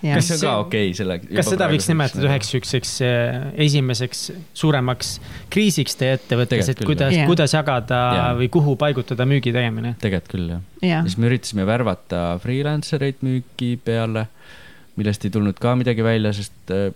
Kas 0.00 0.28
see 0.28 0.38
on 0.38 0.42
ka 0.42 0.54
okei 0.64 0.86
okay, 0.88 0.96
selle? 0.96 1.18
kas 1.28 1.50
seda 1.52 1.68
võiks 1.70 1.88
nimetada 1.90 2.28
üheks 2.28 2.52
siukseks 2.54 2.94
eh, 3.04 3.40
esimeseks 3.66 4.22
suuremaks 4.56 5.12
kriisiks 5.52 5.98
teie 6.00 6.16
ettevõttes, 6.18 6.72
et 6.72 6.82
kuidas 6.86 7.16
kuidas 7.28 7.54
jagada 7.56 8.00
Jaa. 8.16 8.30
või 8.40 8.48
kuhu 8.52 8.76
paigutada 8.80 9.26
müügi 9.28 9.52
tegemine? 9.56 9.94
tegelikult 10.00 10.32
küll 10.32 10.48
jah. 10.54 10.64
jah 10.80 10.96
ja, 10.96 11.04
siis 11.06 11.18
me 11.20 11.30
üritasime 11.30 11.66
värvata 11.68 12.24
freelancer 12.42 13.04
eid 13.06 13.20
müüki 13.26 13.74
peale, 13.84 14.26
millest 15.00 15.24
ei 15.26 15.34
tulnud 15.34 15.60
ka 15.60 15.76
midagi 15.78 16.04
välja, 16.06 16.32
sest 16.36 16.74
äh, 16.74 16.90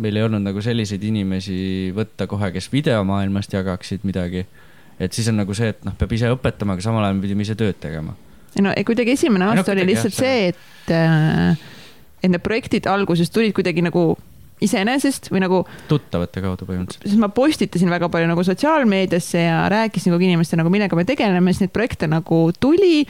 meil 0.00 0.18
ei 0.18 0.26
olnud 0.26 0.42
nagu 0.44 0.62
selliseid 0.64 1.04
inimesi 1.06 1.60
võtta 1.96 2.26
kohe, 2.30 2.50
kes 2.54 2.70
videomaailmast 2.72 3.54
jagaksid 3.54 4.06
midagi. 4.08 4.46
et 5.00 5.16
siis 5.16 5.28
on 5.32 5.38
nagu 5.40 5.54
see, 5.56 5.70
et 5.72 5.84
noh, 5.86 5.94
peab 5.96 6.12
ise 6.12 6.30
õpetama, 6.34 6.76
aga 6.76 6.84
samal 6.84 7.06
ajal 7.06 7.18
me 7.18 7.24
pidime 7.24 7.46
ise 7.46 7.56
tööd 7.58 7.78
tegema. 7.80 8.16
no 8.60 8.72
kuidagi 8.86 9.14
esimene 9.14 9.46
Ei 9.46 9.54
no 9.54 9.60
aasta 9.62 9.76
oli 9.76 9.86
lihtsalt 9.92 10.16
jah, 10.16 10.24
see, 10.24 10.48
et 10.50 10.96
äh, 10.96 11.68
et 12.20 12.28
need 12.30 12.42
projektid 12.44 12.86
alguses 12.90 13.30
tulid 13.32 13.54
kuidagi 13.56 13.84
nagu 13.84 14.12
iseenesest 14.60 15.30
või 15.32 15.40
nagu, 15.44 15.62
tuttavate 15.88 16.42
kaudu 16.44 16.66
põhimõtteliselt. 16.68 17.08
sest 17.08 17.20
ma 17.20 17.30
postitasin 17.32 17.90
väga 17.92 18.10
palju 18.12 18.28
nagu 18.28 18.44
sotsiaalmeediasse 18.44 19.44
ja 19.46 19.60
rääkisin 19.72 20.12
kogu 20.12 20.28
inimestele 20.28 20.60
nagu 20.62 20.72
millega 20.72 20.98
me 20.98 21.06
tegeleme, 21.08 21.54
siis 21.54 21.64
neid 21.64 21.72
projekte 21.74 22.08
nagu 22.10 22.42
tuli 22.60 23.06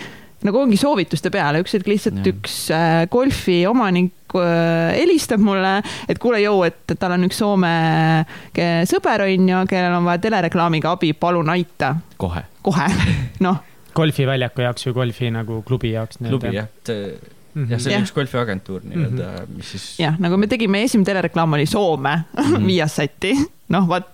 nagu 0.46 0.56
ongi 0.62 0.78
soovituste 0.80 1.28
peale, 1.32 1.60
üks 1.60 1.74
hetk 1.76 1.88
lihtsalt 1.90 2.20
Jah. 2.22 2.30
üks 2.32 2.54
äh, 2.72 3.02
golfi 3.12 3.58
omanik 3.68 4.36
äh, 4.38 4.94
helistab 4.96 5.42
mulle, 5.44 5.74
et 6.08 6.20
kuule, 6.22 6.40
jõu, 6.40 6.62
et 6.68 6.94
tal 6.96 7.16
on 7.16 7.26
üks 7.26 7.42
Soome 7.42 7.72
ke- 8.56 8.86
sõber 8.88 9.26
on 9.26 9.50
ju, 9.52 9.64
kellel 9.68 9.98
on 9.98 10.06
vaja 10.08 10.22
telereklaamiga 10.28 10.94
abi, 10.96 11.12
palun 11.18 11.50
aita 11.52 11.96
kohe. 12.20 12.46
kohe, 12.64 12.86
noh 13.46 13.66
golfiväljaku 13.96 14.62
jaoks 14.64 14.86
või 14.86 14.96
golfi 15.00 15.30
nagu 15.34 15.60
klubi 15.66 15.92
jaoks? 15.96 16.20
klubi 16.22 16.54
jah, 16.54 16.70
jah, 16.88 17.36
Mhm. 17.54 17.78
see 17.78 17.90
Jah. 17.90 17.98
oli 18.00 18.06
üks 18.06 18.12
golfiagentuur 18.14 18.84
nii-öelda, 18.86 19.30
mis 19.56 19.70
siis. 19.74 19.86
jah, 19.98 20.14
nagu 20.22 20.36
me 20.38 20.46
tegime, 20.46 20.82
esimene 20.86 21.08
telereklaam 21.08 21.52
oli 21.58 21.66
Soome 21.66 22.16
Mhm. 22.38 22.66
Viasati, 22.70 23.32
noh 23.74 23.86
vot, 23.90 24.06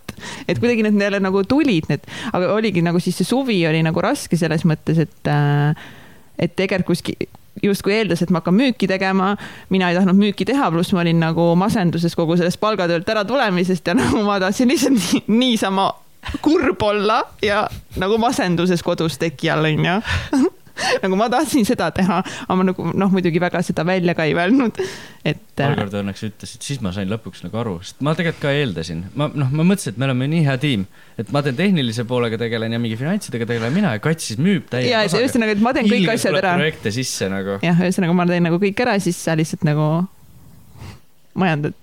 et 0.48 0.58
kuidagi 0.58 0.82
need 0.86 1.00
jälle 1.02 1.20
nagu 1.20 1.42
tulid 1.44 1.88
need, 1.90 2.04
aga 2.32 2.52
oligi 2.54 2.82
nagu 2.82 3.00
siis 3.00 3.16
see 3.20 3.28
suvi 3.28 3.58
oli 3.68 3.82
nagu 3.84 4.00
raske 4.00 4.36
selles 4.40 4.64
mõttes, 4.64 4.98
et 5.04 5.28
äh, 5.32 5.74
et 6.38 6.52
tegelikult 6.56 6.96
kuskil 6.96 7.28
justkui 7.64 7.94
eeldas, 7.96 8.20
et 8.20 8.28
ma 8.30 8.42
hakkan 8.42 8.52
müüki 8.52 8.84
tegema, 8.88 9.30
mina 9.72 9.88
ei 9.88 9.96
tahtnud 9.96 10.18
müüki 10.20 10.44
teha, 10.44 10.66
pluss 10.70 10.92
ma 10.92 11.00
olin 11.00 11.16
nagu 11.22 11.54
masenduses 11.56 12.12
kogu 12.14 12.36
sellest 12.36 12.60
palgatöölt 12.60 13.08
ära 13.08 13.22
tulemisest 13.24 13.86
ja 13.88 13.94
nagu 14.00 14.20
ma 14.26 14.36
tahtsin 14.42 14.68
lihtsalt 14.68 14.98
nii, 15.00 15.22
niisama 15.28 15.86
kurb 16.44 16.82
olla 16.82 17.22
ja 17.42 17.62
nagu 17.96 18.18
masenduses 18.20 18.82
kodus 18.84 19.16
teki 19.22 19.48
all 19.54 19.64
onju 19.70 19.96
nagu 21.02 21.18
ma 21.18 21.28
tahtsin 21.32 21.66
seda 21.68 21.88
teha, 21.94 22.20
aga 22.46 22.56
ma 22.58 22.66
nagu 22.70 22.90
noh, 22.92 23.12
muidugi 23.12 23.40
väga 23.42 23.62
seda 23.66 23.84
välja 23.86 24.14
ka 24.16 24.26
ei 24.28 24.34
öelnud, 24.36 24.80
et. 25.24 25.42
paar 25.56 25.76
korda 25.78 26.02
õnneks 26.02 26.24
ütlesid, 26.28 26.64
siis 26.64 26.82
ma 26.84 26.92
sain 26.96 27.10
lõpuks 27.10 27.44
nagu 27.46 27.60
aru, 27.62 27.76
sest 27.86 28.02
ma 28.06 28.16
tegelikult 28.18 28.42
ka 28.44 28.54
eeldasin, 28.56 29.04
ma 29.18 29.28
noh, 29.32 29.52
ma 29.52 29.66
mõtlesin, 29.66 29.94
et 29.94 30.00
me 30.02 30.08
oleme 30.08 30.28
nii 30.32 30.42
hea 30.48 30.56
tiim, 30.62 30.86
et 31.20 31.32
ma 31.34 31.42
teen 31.46 31.56
tehnilise 31.58 32.06
poolega 32.08 32.40
tegelen 32.40 32.76
ja 32.76 32.82
mingi 32.82 32.98
finantsidega 33.00 33.48
tegelen 33.48 33.74
mina 33.74 33.94
ja 33.96 34.02
Kats 34.04 34.30
siis 34.30 34.42
müüb 34.42 34.68
täiega. 34.72 34.92
ja, 34.92 35.04
et 35.06 35.16
ühesõnaga, 35.16 35.56
et 35.56 35.64
ma 35.64 35.72
teen 35.76 35.88
kõik 35.90 36.12
asjad 36.16 36.40
ära. 36.42 36.56
projekte 36.60 36.92
sisse 36.94 37.30
nagu. 37.32 37.56
jah, 37.64 37.80
ühesõnaga 37.86 38.18
ma 38.18 38.28
teen 38.28 38.46
nagu 38.48 38.60
kõik 38.62 38.84
ära, 38.84 38.98
siis 39.02 39.20
sa 39.22 39.36
lihtsalt 39.38 39.64
nagu 39.68 39.88
majandad 41.36 41.76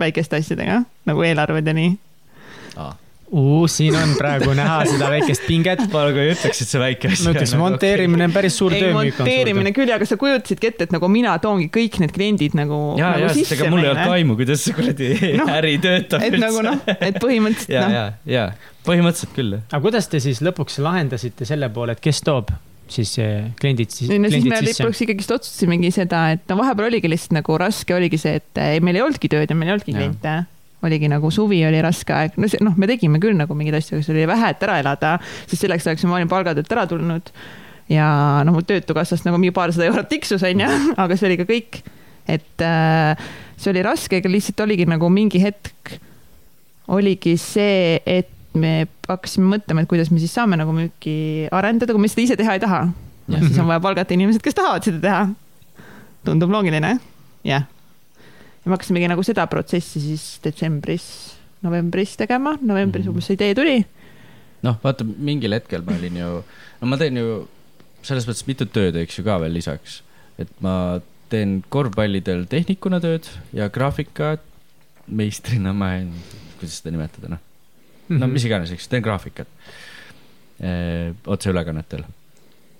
väikeste 0.00 0.42
asjadega 0.42 0.82
nagu 1.08 1.24
eelarved 1.26 1.66
ja 1.66 1.76
nii. 1.76 1.96
Uh, 3.32 3.64
siin 3.70 3.94
on 3.96 4.12
praegu 4.18 4.52
näha 4.54 4.82
seda 4.86 5.08
väikest 5.10 5.46
pinget. 5.48 5.80
ma 5.90 6.04
nagu 6.08 6.20
ei 6.20 6.34
ütleks, 6.34 6.60
et 6.60 6.70
see 6.70 6.82
väike 6.82 7.08
asi. 7.10 7.24
Ma 7.24 7.32
ütleks, 7.32 7.54
monteerimine 7.58 8.28
on 8.28 8.34
päris 8.34 8.58
suur 8.60 8.74
ei 8.76 8.84
töö. 8.84 8.92
monteerimine 8.98 9.72
küll, 9.76 9.90
aga 9.94 10.06
sa 10.08 10.18
kujutasidki 10.20 10.70
ette, 10.70 10.88
et 10.88 10.94
nagu 10.94 11.08
mina 11.10 11.32
toongi 11.42 11.70
kõik 11.74 11.98
need 12.02 12.12
kliendid 12.14 12.58
nagu, 12.58 12.82
ja, 13.00 13.14
nagu 13.16 13.26
ja, 13.26 13.32
sest 13.34 13.56
ega 13.56 13.70
mul 13.72 13.82
ei 13.82 13.90
olnud 13.94 14.12
aimu, 14.18 14.36
kuidas 14.38 14.66
see 14.66 14.76
kuradi 14.76 15.10
Noh, 15.40 15.50
äri 15.56 15.74
töötab 15.82 16.22
et 16.28 16.38
nagu 16.40 16.62
noh, 16.64 16.78
et 16.94 17.18
põhimõtteliselt 17.22 17.74
ja, 17.74 17.88
noh, 17.88 17.96
ja, 17.96 18.04
ja 18.28 18.44
põhimõtteliselt 18.86 19.34
küll 19.36 19.58
aga 19.58 19.82
kuidas 19.88 20.08
te 20.12 20.20
siis 20.22 20.44
lõpuks 20.44 20.78
lahendasite 20.84 21.48
selle 21.48 21.72
poole, 21.74 21.96
et 21.96 22.04
kes 22.04 22.22
toob 22.26 22.52
siis 22.94 23.16
eh, 23.22 23.50
kliendid 23.60 23.92
siis, 23.94 24.10
no 24.12 24.30
siis 24.30 24.44
me 24.48 24.60
lõpuks 24.60 25.04
ikkagist 25.06 25.32
otsustasimegi 25.38 25.90
seda, 25.94 26.26
et 26.36 26.44
no 26.50 26.58
vahepeal 26.60 26.90
oligi 26.90 27.10
lihtsalt 27.10 27.38
nagu 27.38 27.56
raske 27.60 27.96
oligi 27.96 28.20
see, 28.20 28.40
et 28.42 28.60
ei, 28.60 28.82
meil 28.84 29.00
ei 29.00 29.06
olnudki 29.06 29.30
tööd 29.32 29.48
ja 29.48 29.56
meil 29.56 29.72
ei 29.72 29.78
olnudki 29.78 29.96
kliente. 29.96 30.42
Oligi 30.86 31.10
nagu 31.10 31.30
suvi 31.34 31.60
oli 31.66 31.82
raske 31.84 32.14
aeg, 32.14 32.38
no 32.40 32.50
see 32.50 32.62
noh, 32.64 32.76
me 32.80 32.88
tegime 32.90 33.20
küll 33.22 33.36
nagu 33.38 33.56
mingeid 33.58 33.78
asju, 33.80 33.98
aga 33.98 34.06
see 34.06 34.14
oli 34.16 34.28
vähe, 34.30 34.52
et 34.54 34.64
ära 34.66 34.78
elada, 34.82 35.16
siis 35.50 35.64
selleks 35.64 35.88
ajaks 35.88 36.06
ma 36.08 36.18
olin 36.18 36.30
palgatöölt 36.30 36.72
ära 36.76 36.86
tulnud. 36.90 37.32
ja 37.92 38.08
noh, 38.46 38.56
mul 38.56 38.66
Töötukassast 38.68 39.26
nagu 39.28 39.40
mingi 39.40 39.54
paarsada 39.56 39.88
eurot 39.90 40.10
tiksus 40.12 40.44
onju, 40.46 40.70
aga 41.04 41.18
see 41.18 41.30
oli 41.30 41.40
ka 41.40 41.48
kõik. 41.50 41.82
et 42.30 42.64
äh, 42.64 43.26
see 43.56 43.72
oli 43.74 43.84
raske, 43.86 44.20
aga 44.20 44.32
lihtsalt 44.32 44.64
oligi 44.66 44.88
nagu 44.88 45.10
mingi 45.12 45.42
hetk 45.42 45.98
oligi 46.92 47.36
see, 47.40 48.00
et 48.04 48.30
me 48.54 48.84
hakkasime 49.08 49.48
mõtlema, 49.56 49.82
et 49.82 49.90
kuidas 49.90 50.10
me 50.12 50.20
siis 50.22 50.34
saame 50.34 50.58
nagu 50.60 50.74
müüki 50.74 51.48
arendada, 51.54 51.94
kui 51.94 52.02
me 52.02 52.10
seda 52.10 52.24
ise 52.28 52.36
teha 52.38 52.56
ei 52.56 52.62
taha. 52.62 52.84
Jah. 53.24 53.40
siis 53.40 53.56
on 53.56 53.70
vaja 53.70 53.80
palgata 53.80 54.12
inimesed, 54.12 54.42
kes 54.44 54.56
tahavad 54.56 54.84
seda 54.84 55.00
teha. 55.00 55.22
tundub 56.24 56.52
loogiline, 56.52 56.98
jah. 57.44 57.64
Ja 58.64 58.70
me 58.70 58.76
hakkasimegi 58.76 59.08
nagu 59.12 59.22
seda 59.26 59.46
protsessi 59.50 60.00
siis 60.00 60.24
detsembris, 60.44 61.06
novembris 61.62 62.16
tegema, 62.16 62.56
novembris 62.62 63.04
Mhm. 63.04 63.10
umbes 63.14 63.26
see 63.28 63.34
idee 63.36 63.54
tuli. 63.54 63.84
noh, 64.64 64.78
vaata 64.82 65.04
mingil 65.04 65.52
hetkel 65.52 65.82
ma 65.84 65.92
olin 65.98 66.16
ju, 66.16 66.42
no 66.80 66.86
ma 66.88 66.96
teen 66.96 67.16
ju 67.20 67.48
selles 68.02 68.24
mõttes 68.26 68.46
mitut 68.46 68.72
tööd, 68.72 68.96
eks 68.96 69.18
ju 69.18 69.24
ka 69.24 69.38
veel 69.40 69.52
lisaks, 69.52 70.02
et 70.38 70.48
ma 70.64 71.00
teen 71.28 71.62
korvpallidel 71.68 72.46
tehnikuna 72.48 73.00
tööd 73.00 73.28
ja 73.52 73.68
graafikat 73.68 74.40
meistrina 75.08 75.72
ma 75.76 75.94
ei, 75.98 76.06
kuidas 76.58 76.78
seda 76.80 76.90
nimetada, 76.96 77.28
noh, 77.28 77.38
Mhm. 78.08 78.18
no 78.20 78.26
mis 78.26 78.44
iganes, 78.44 78.70
eks 78.72 78.88
teen 78.88 79.02
graafikat 79.02 79.46
eh, 80.60 81.12
otseülekannetel 81.26 82.04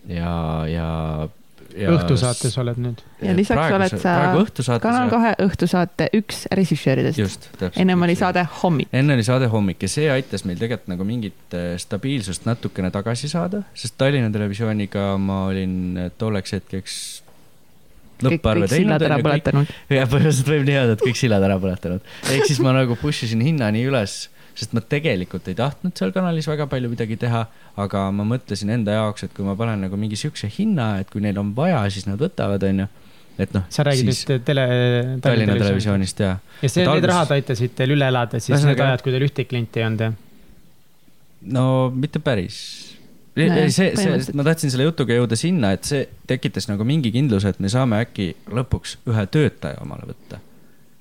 ja, 0.08 0.64
ja. 0.68 1.28
Õhtusaates 1.74 2.54
oled 2.62 2.78
nüüd. 2.80 3.00
ja 3.24 3.34
lisaks 3.36 3.74
oled 3.76 3.96
sa 3.96 4.14
praegu 4.18 4.42
õhtusaates. 4.44 4.84
Kanal 4.84 5.10
kahe 5.12 5.32
õhtusaate 5.44 6.08
üks 6.18 6.44
režissööridest. 6.54 7.18
just, 7.18 7.48
täpselt. 7.54 7.80
ennem 7.82 8.06
oli 8.06 8.16
saade 8.18 8.46
Hommik. 8.62 8.92
enne 8.94 9.16
oli 9.18 9.26
saade 9.26 9.50
Hommik 9.52 9.82
ja 9.84 9.90
see 9.90 10.06
aitas 10.12 10.46
meil 10.48 10.60
tegelikult 10.60 10.92
nagu 10.94 11.08
mingit 11.08 11.56
äh, 11.56 11.74
stabiilsust 11.82 12.46
natukene 12.48 12.92
tagasi 12.94 13.30
saada, 13.32 13.64
sest 13.74 13.98
Tallinna 13.98 14.30
Televisiooniga 14.34 15.14
ma 15.18 15.44
olin 15.50 15.76
äh, 15.98 16.10
tolleks 16.18 16.58
hetkeks 16.58 16.98
lõpparve 18.22 18.68
kõik 18.68 18.76
sillad 18.78 19.02
ära 19.02 19.18
teinud. 19.18 19.28
põletanud. 19.28 19.72
ja 19.98 20.06
põhimõtteliselt 20.06 20.52
võib 20.54 20.68
nii 20.68 20.78
öelda, 20.80 20.96
et 20.96 21.04
kõik 21.08 21.18
sillad 21.18 21.48
ära 21.48 21.58
põletanud. 21.62 22.14
ehk 22.36 22.48
siis 22.48 22.62
ma 22.64 22.74
nagu 22.76 22.98
push 23.00 23.26
isin 23.26 23.42
hinna 23.44 23.70
nii 23.74 23.88
üles, 23.90 24.18
sest 24.54 24.74
ma 24.76 24.82
tegelikult 24.82 25.48
ei 25.50 25.56
tahtnud 25.58 25.96
seal 25.98 26.12
kanalis 26.14 26.46
väga 26.50 26.66
palju 26.70 26.90
midagi 26.92 27.16
teha, 27.20 27.44
aga 27.80 28.04
ma 28.14 28.26
mõtlesin 28.28 28.70
enda 28.74 28.98
jaoks, 28.98 29.26
et 29.26 29.32
kui 29.34 29.46
ma 29.46 29.56
panen 29.58 29.82
nagu 29.86 29.98
mingi 30.00 30.18
siukse 30.18 30.50
hinna, 30.58 30.94
et 31.02 31.10
kui 31.10 31.24
neil 31.24 31.38
on 31.42 31.50
vaja, 31.56 31.82
siis 31.90 32.06
nad 32.06 32.20
võtavad, 32.22 32.62
onju. 32.68 32.86
et 33.42 33.54
noh. 33.56 33.64
sa 33.74 33.82
räägid 33.86 34.10
nüüd 34.10 34.44
tele. 34.46 34.66
Tallinna 35.22 35.58
Televisioonist 35.58 36.20
ja. 36.22 36.36
ja 36.62 36.68
see, 36.70 36.84
need 36.84 36.92
algus- 36.92 37.10
rahad 37.10 37.34
aitasid 37.34 37.74
teil 37.74 37.96
üle 37.96 38.06
elada 38.06 38.38
siis 38.38 38.62
need 38.62 38.78
ajad, 38.78 39.02
kui 39.02 39.14
teil 39.14 39.26
ühtegi 39.26 39.50
klienti 39.50 39.82
ei 39.82 39.88
olnud, 39.88 40.06
jah? 40.06 40.20
no 41.58 41.64
mitte 41.90 42.22
päris. 42.22 42.58
Nee, 43.34 43.66
see, 43.74 43.90
see, 43.98 44.34
ma 44.38 44.44
tahtsin 44.46 44.70
selle 44.70 44.86
jutuga 44.86 45.16
jõuda 45.16 45.34
sinna, 45.38 45.72
et 45.74 45.88
see 45.88 46.04
tekitas 46.30 46.68
nagu 46.70 46.86
mingi 46.86 47.10
kindluse, 47.14 47.50
et 47.50 47.58
me 47.58 47.70
saame 47.72 47.98
äkki 48.04 48.28
lõpuks 48.46 49.00
ühe 49.10 49.24
töötaja 49.26 49.80
omale 49.82 50.06
võtta. 50.12 50.38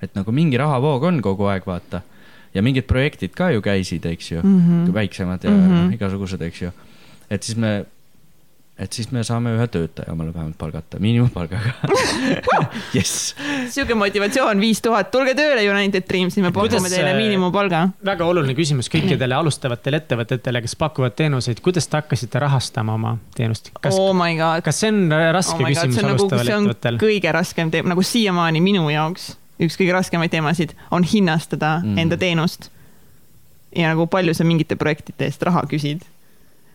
et 0.02 0.18
nagu 0.18 0.34
mingi 0.34 0.58
rahavoog 0.58 1.06
on 1.08 1.22
kogu 1.22 1.46
aeg, 1.48 1.62
vaata. 1.64 2.02
Ja 2.54 2.62
mingid 2.62 2.86
projektid 2.90 3.34
ka 3.36 3.50
ju 3.54 3.64
käisid, 3.64 4.06
eks 4.06 4.30
ju 4.32 4.42
mm. 4.42 4.60
-hmm. 4.60 4.94
väiksemad 4.94 5.44
ja 5.44 5.50
mm 5.50 5.66
-hmm. 5.68 5.94
igasugused, 5.94 6.42
eks 6.42 6.62
ju. 6.62 6.70
et 7.30 7.42
siis 7.42 7.56
me, 7.56 7.84
et 8.78 8.92
siis 8.92 9.10
me 9.12 9.24
saame 9.24 9.50
ühe 9.56 9.66
töötaja 9.66 10.12
omale 10.12 10.34
vähemalt 10.34 10.58
palgata, 10.58 10.98
miinimumpalgaga. 10.98 11.70
jess, 12.96 13.34
sihuke 13.70 13.94
motivatsioon, 13.94 14.60
viis 14.60 14.82
tuhat, 14.82 15.10
tulge 15.10 15.34
tööle 15.34 15.70
United 15.70 16.08
Dreamsi, 16.08 16.42
me 16.42 16.52
pakume 16.52 16.90
teile 16.90 17.14
miinimumpalga. 17.14 17.88
väga 18.04 18.24
oluline 18.24 18.54
küsimus 18.54 18.90
kõikidele 18.90 19.34
alustavatele 19.34 19.96
ettevõtetele, 19.96 20.62
kes 20.62 20.76
pakuvad 20.76 21.14
teenuseid, 21.14 21.60
kuidas 21.60 21.88
te 21.88 21.96
hakkasite 21.96 22.38
rahastama 22.38 22.94
oma 22.94 23.16
teenust? 23.34 23.70
kas, 23.80 23.94
oh 23.98 24.12
my 24.14 24.36
god. 24.36 24.62
kas 24.62 24.80
see 24.80 24.92
on 24.92 25.08
raske 25.10 25.62
oh 25.62 25.68
küsimus 25.68 25.94
see 25.94 26.04
on 26.04 26.10
nagu, 26.12 26.18
alustaval 26.18 26.46
ettevõttel? 26.46 26.98
kõige 26.98 27.32
raskem 27.32 27.70
teema, 27.70 27.88
nagu 27.88 28.02
siiamaani 28.02 28.60
minu 28.60 28.90
jaoks 28.90 29.34
üks 29.60 29.76
kõige 29.78 29.92
raskemaid 29.92 30.30
teemasid 30.30 30.74
on 30.90 31.04
hinnastada 31.04 31.80
Mm. 31.84 31.98
enda 31.98 32.16
teenust. 32.16 32.70
ja 33.76 33.88
nagu 33.88 34.06
palju 34.06 34.34
sa 34.34 34.44
mingite 34.44 34.76
projektide 34.76 35.24
eest 35.26 35.42
raha 35.42 35.62
küsid. 35.66 36.02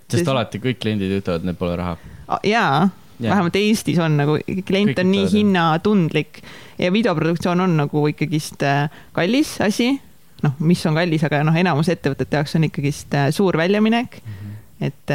sest 0.10 0.24
Sest- 0.24 0.28
alati 0.32 0.60
kõik 0.60 0.80
kliendid 0.80 1.22
ütlevad, 1.22 1.44
neil 1.44 1.56
pole 1.56 1.76
raha. 1.76 1.98
jaa 2.44 2.90
Jaa. 3.20 3.30
vähemalt 3.36 3.56
Eestis 3.56 3.98
on 4.00 4.18
nagu, 4.18 4.38
klient 4.66 4.96
Kõik 4.96 5.00
on 5.04 5.12
nii 5.12 5.28
hinnatundlik 5.32 6.42
ja 6.80 6.92
videoproduktsioon 6.92 7.60
on 7.60 7.78
nagu 7.78 8.08
ikkagist 8.08 8.64
äh, 8.64 8.90
kallis 9.14 9.60
asi. 9.62 10.00
noh, 10.44 10.54
mis 10.60 10.86
on 10.86 10.96
kallis, 10.96 11.24
aga 11.24 11.44
noh, 11.44 11.56
enamus 11.56 11.90
ettevõtete 11.92 12.38
jaoks 12.38 12.56
on 12.56 12.64
ikkagist 12.64 13.14
äh, 13.14 13.28
suur 13.36 13.58
väljaminek 13.58 14.22
mm. 14.24 14.32
-hmm. 14.32 14.86
et, 14.88 15.12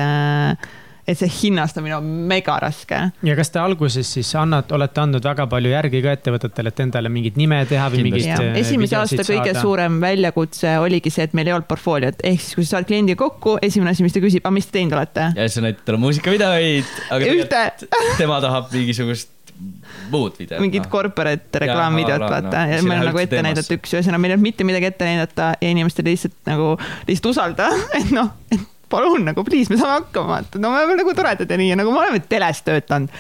et 1.04 1.18
see 1.20 1.28
hinnastamine 1.28 1.96
on 1.98 2.06
mega 2.28 2.56
raske. 2.62 3.00
ja 3.28 3.36
kas 3.36 3.52
te 3.52 3.60
alguses 3.60 4.12
siis 4.16 4.30
annad, 4.40 4.70
olete 4.72 5.02
andnud 5.02 5.24
väga 5.24 5.46
palju 5.50 5.72
järgi 5.74 6.00
ka 6.04 6.14
ettevõtetele, 6.16 6.72
et 6.72 6.82
endale 6.86 7.12
mingit 7.12 7.36
nime 7.40 7.60
teha 7.68 7.90
või 7.92 8.06
mingit 8.08 8.30
ja 8.30 8.38
esimese 8.60 8.98
aasta 9.00 9.20
kõige 9.20 9.52
saada? 9.52 9.64
suurem 9.64 10.00
väljakutse 10.02 10.78
oligi 10.80 11.12
see, 11.12 11.28
et 11.28 11.36
meil 11.36 11.50
ei 11.50 11.56
olnud 11.56 11.68
portfooliot, 11.68 12.24
ehk 12.24 12.40
siis 12.40 12.58
kui 12.58 12.66
sa 12.66 12.78
saad 12.78 12.88
kliendiga 12.88 13.20
kokku, 13.20 13.58
esimene 13.62 13.92
asi, 13.92 14.06
mis 14.06 14.16
ta 14.16 14.24
küsib, 14.24 14.44
aga 14.44 14.54
mis 14.56 14.70
te 14.70 14.78
teinud 14.78 14.96
olete? 14.96 15.28
ja 15.36 15.46
siis 15.46 15.60
sa 15.60 15.66
näitad 15.66 15.84
talle 15.84 16.02
muusikavideoid, 16.06 16.98
aga 17.18 17.32
ühte, 17.36 17.64
tema 18.20 18.40
tahab 18.44 18.72
mingisugust 18.72 19.32
muud 20.10 20.34
videot. 20.38 20.60
mingit 20.60 20.88
corporate 20.90 21.60
reklaamvideot, 21.62 22.20
Jaa, 22.24 22.30
vaata 22.30 22.64
no, 22.64 22.72
ja 22.72 22.82
meil 22.82 23.04
on 23.04 23.10
nagu 23.10 23.20
ette 23.22 23.36
teemasse. 23.36 23.54
näidata 23.54 23.76
üks, 23.78 23.94
ühesõnaga 23.94 24.22
meil 24.22 24.32
ei 24.32 24.38
olnud 24.38 24.48
mitte 24.48 24.66
midagi 24.66 24.88
ette 24.90 25.08
näidata 25.08 25.50
ja 25.60 25.70
inimestele 25.70 26.14
lihtsalt 26.14 26.36
nagu, 26.48 26.70
lihtsalt 27.08 27.30
usalda, 27.30 27.68
et 28.00 28.10
noh, 28.14 28.32
et 28.52 28.64
palun 28.90 29.24
nagu 29.30 29.44
please, 29.46 29.72
me 29.72 29.80
saame 29.80 30.02
hakkama, 30.02 30.42
et 30.44 30.60
no 30.60 30.70
me 30.70 30.82
oleme 30.82 31.00
nagu 31.02 31.16
toredad 31.16 31.50
ja 31.50 31.60
nii 31.60 31.72
ja 31.72 31.80
nagu 31.80 31.94
me 31.94 32.04
oleme 32.04 32.22
teles 32.28 32.62
töötanud 32.66 33.12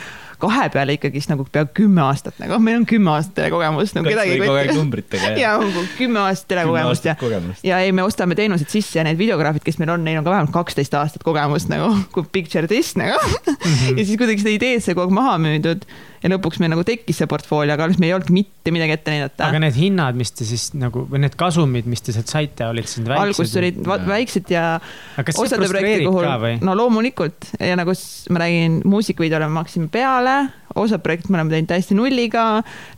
kahe 0.44 0.68
peale 0.72 0.96
ikkagist 0.96 1.30
nagu 1.30 1.46
pea 1.52 1.64
kümme 1.76 2.02
aastat 2.04 2.38
nagu, 2.42 2.58
meil 2.62 2.80
on 2.80 2.86
kümme 2.88 3.12
aastat 3.14 3.36
telekogemust 3.38 3.96
nagu 3.96 4.08
kedagi 4.08 4.38
kogu 4.40 4.56
aeg 4.58 4.72
numbritega 4.76 5.32
ja 5.40 5.54
kümme 6.00 6.22
aastat 6.24 6.50
telekogemust 6.54 7.08
ja 7.08 7.16
ja 7.64 7.80
ei, 7.84 7.92
me 7.96 8.04
ostame 8.06 8.36
teenuseid 8.38 8.72
sisse 8.72 8.98
ja 8.98 9.06
need 9.06 9.20
videograafid, 9.20 9.64
kes 9.66 9.78
meil 9.80 9.94
on, 9.94 10.04
neil 10.06 10.20
on 10.20 10.26
ka 10.26 10.34
vähemalt 10.34 10.54
kaksteist 10.54 10.96
aastat 10.98 11.24
kogemust 11.26 11.70
nagu, 11.72 11.92
kui 12.14 12.26
picture 12.34 12.68
this 12.70 12.94
nagu. 13.00 13.18
Mm. 13.20 13.54
-hmm. 13.54 13.98
ja 13.98 14.04
siis 14.04 14.18
kuidagi 14.20 14.44
seda 14.44 14.56
ideed 14.56 14.84
sai 14.84 14.96
kogu 14.98 15.08
aeg 15.08 15.18
maha 15.20 15.38
müüdud 15.46 15.86
ja 16.24 16.30
lõpuks 16.32 16.60
meil 16.62 16.72
nagu 16.72 16.82
tekkis 16.88 17.18
see 17.20 17.28
portfoolio, 17.28 17.74
aga 17.74 17.90
meil 17.98 18.08
ei 18.08 18.14
olnudki 18.16 18.32
mitte 18.32 18.72
midagi 18.72 18.94
ette 18.96 19.12
näidata 19.12 19.48
aga. 19.50 19.60
need 19.60 19.76
hinnad, 19.76 20.16
mis 20.16 20.32
te 20.32 20.46
siis 20.48 20.70
nagu 20.78 21.04
või 21.10 21.20
need 21.26 21.36
kasumid, 21.38 21.88
mis 21.90 22.00
te 22.04 22.14
sealt 22.16 22.32
saite, 22.32 22.64
olid 22.70 22.88
siis 22.88 23.04
väiksed? 23.04 23.20
alguses 23.20 23.58
olid 23.60 23.80
va- 23.84 23.98
väiksed 24.08 24.52
ja 24.54 24.64
aga 24.78 25.26
kas 25.28 25.36
see 25.36 25.58
frustreerib 25.60 26.08
puhul 26.08 26.24
ka 26.24 26.38
või?, 26.40 26.54
no 26.64 26.76
loomulikult 26.80 27.50
ja 27.58 27.76
nagu 27.76 27.92
ma 28.32 28.42
räägin, 28.44 28.80
muusikavideole 28.88 29.50
me 29.50 29.58
maksime 29.58 29.90
peale, 29.92 30.38
osa 30.80 30.98
projekte 31.04 31.28
me 31.28 31.38
oleme 31.42 31.52
teinud 31.52 31.72
täiesti 31.74 31.98
nulliga, 31.98 32.46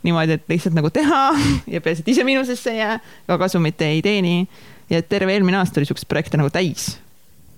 niimoodi, 0.07 0.39
et 0.39 0.47
lihtsalt 0.55 0.79
nagu 0.79 0.93
teha 0.95 1.21
ja 1.73 1.83
peaasi, 1.83 2.05
et 2.05 2.15
ise 2.15 2.27
miinusesse 2.27 2.71
ei 2.71 2.79
jää, 2.79 2.97
aga 3.27 3.41
kasumit 3.43 3.83
ei 3.83 3.99
teeni. 4.05 4.37
ja 4.89 5.03
terve 5.03 5.35
eelmine 5.35 5.59
aasta 5.59 5.81
oli 5.81 5.89
siukseid 5.89 6.07
projekte 6.07 6.39
nagu 6.39 6.53
täis. 6.53 6.93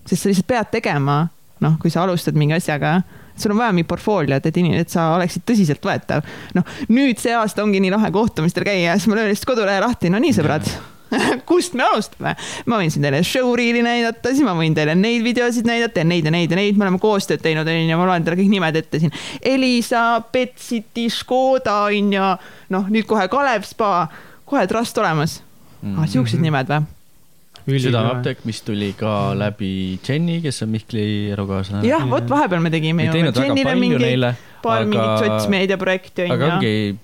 sest 0.10 0.24
sa 0.24 0.34
lihtsalt 0.34 0.50
pead 0.50 0.74
tegema, 0.80 1.28
noh, 1.62 1.78
kui 1.78 1.94
sa 1.94 2.08
alustad 2.10 2.34
mingi 2.34 2.58
asjaga, 2.58 3.04
sul 3.42 3.56
on 3.56 3.64
vaja 3.64 3.74
mingit 3.76 3.90
portfooliot, 3.90 4.46
et 4.46 4.58
et 4.60 4.94
sa 4.94 5.10
oleksid 5.16 5.46
tõsiseltvõetav. 5.48 6.24
noh, 6.58 6.78
nüüd 6.90 7.20
see 7.22 7.36
aasta 7.36 7.64
ongi 7.64 7.82
nii 7.84 7.94
lahe 7.96 8.12
kohtumistel 8.12 8.68
käia, 8.68 8.98
siis 8.98 9.10
ma 9.12 9.20
löön 9.20 9.32
lihtsalt 9.32 9.54
kodulehe 9.54 9.84
lahti, 9.84 10.10
no 10.10 10.22
nii, 10.22 10.36
sõbrad 10.36 10.70
kust 11.50 11.74
me 11.78 11.86
alustame? 11.86 12.36
ma 12.70 12.80
võin 12.80 12.92
siin 12.94 13.06
teile 13.06 13.22
showreel'i 13.26 13.82
näidata, 13.86 14.34
siis 14.34 14.46
ma 14.46 14.54
võin 14.58 14.76
teile 14.78 14.96
neid 14.98 15.26
videosid 15.26 15.68
näidata 15.70 16.04
ja 16.04 16.10
neid 16.10 16.28
ja 16.28 16.34
neid 16.34 16.54
ja 16.54 16.60
neid, 16.60 16.78
me 16.78 16.86
oleme 16.86 17.02
koostööd 17.02 17.44
teinud, 17.44 17.68
onju, 17.68 17.98
ma 17.98 18.08
loen 18.12 18.26
teile 18.26 18.40
kõik 18.42 18.54
nimed 18.54 18.80
ette 18.80 19.02
siin. 19.02 19.16
Elisa, 19.42 20.06
Betsiti, 20.34 21.10
Škoda, 21.14 21.82
onju, 21.90 22.30
noh, 22.76 22.94
nüüd 22.94 23.10
kohe 23.10 23.28
Kalev 23.32 23.68
Spa, 23.70 24.08
kohe 24.50 24.66
trust 24.70 24.98
olemas 25.02 25.40
ah,. 25.96 26.06
siuksed 26.10 26.42
nimed 26.44 26.70
või? 26.70 26.99
südameapteek, 27.78 28.46
mis 28.46 28.62
tuli 28.66 28.94
ka 28.98 29.34
läbi 29.38 30.00
Jenny, 30.08 30.42
kes 30.42 30.62
on 30.64 30.70
Mihkli 30.70 31.04
elukaaslane. 31.36 31.86
jah, 31.88 32.04
vot 32.10 32.24
vahepeal 32.30 32.60
me 32.62 32.70
tegime 32.70 33.06
ju 33.06 33.12
Jennile 33.14 33.76
mingi 33.76 33.98
neile, 34.02 34.34
paar 34.64 34.82
aga- 34.82 34.90
mingit 34.90 35.26
sotsmeediaprojekti 35.26 36.26
aga 36.32 36.46
onju. 36.46 36.56
ongi, 36.58 36.98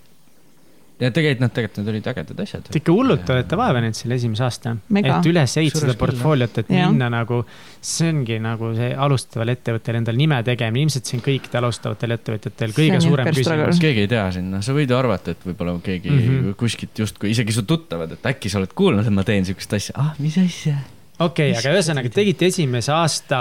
ja 0.99 1.11
tegelikult 1.11 1.43
noh, 1.43 1.51
tegelikult 1.51 1.81
need 1.81 1.91
olid 1.91 2.07
ägedad 2.11 2.41
asjad. 2.45 2.67
Te 2.71 2.79
ikka 2.79 2.93
hullult 2.95 3.29
olete 3.33 3.57
vaeva 3.59 3.81
näinud 3.83 3.97
selle 3.97 4.15
esimese 4.15 4.45
aasta, 4.47 4.75
et 5.01 5.27
üles 5.29 5.55
ehitada 5.59 5.95
portfooliot, 5.99 6.61
et 6.61 6.71
jah. 6.71 6.87
minna 6.93 7.09
nagu, 7.11 7.41
see 7.83 8.13
ongi 8.13 8.39
nagu 8.43 8.71
see 8.77 8.91
alustaval 9.07 9.51
ettevõttel 9.55 9.99
endal 9.99 10.19
nime 10.19 10.39
tegemine, 10.47 10.85
ilmselt 10.87 11.11
see 11.11 11.19
on 11.19 11.25
kõikidel 11.27 11.67
alustavatel 11.67 12.15
ettevõtjatel 12.15 12.75
kõige 12.79 13.01
suurem 13.03 13.31
küsimus. 13.31 13.83
keegi 13.83 14.05
ei 14.05 14.11
tea 14.15 14.25
sinna, 14.39 14.63
sa 14.65 14.75
võid 14.77 14.93
ju 14.93 14.99
arvata, 14.99 15.35
et 15.35 15.47
võib-olla 15.51 15.75
keegi 15.83 16.11
mm. 16.11 16.25
-hmm. 16.25 16.59
kuskilt 16.59 17.03
justkui, 17.05 17.33
isegi 17.35 17.55
su 17.55 17.67
tuttavad, 17.67 18.15
et 18.15 18.31
äkki 18.31 18.51
sa 18.51 18.61
oled 18.61 18.75
kuulnud, 18.75 19.03
et 19.03 19.15
ma 19.15 19.27
teen 19.27 19.47
siukest 19.47 19.79
asja, 19.79 19.99
ah, 19.99 20.13
mis 20.19 20.39
asja. 20.39 20.79
Okei 21.19 21.51
okay,, 21.51 21.59
aga 21.59 21.73
ühesõnaga 21.77 22.11
tegite 22.11 22.49
esimese 22.51 22.91
aasta 22.95 23.39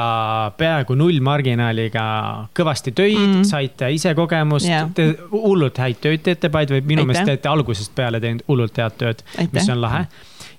peaaegu 0.58 0.96
nullmarginaaliga 0.98 2.04
kõvasti 2.56 2.92
töid 2.94 3.18
mm. 3.18 3.32
-hmm. 3.32 3.48
saite 3.48 3.90
ise 3.94 4.14
kogemust 4.14 4.68
yeah., 4.68 4.86
te 4.94 5.10
hullult 5.32 5.80
häid 5.82 5.98
töid 6.04 6.22
teete, 6.26 6.52
vaid 6.52 6.70
või 6.74 6.84
minu 6.94 7.06
meelest 7.08 7.26
te 7.26 7.34
olete 7.34 7.50
algusest 7.50 7.94
peale 7.96 8.20
teinud 8.22 8.46
hullult 8.48 8.78
head 8.78 9.00
tööd, 9.00 9.24
mis 9.50 9.68
on 9.68 9.82
lahe. 9.82 10.06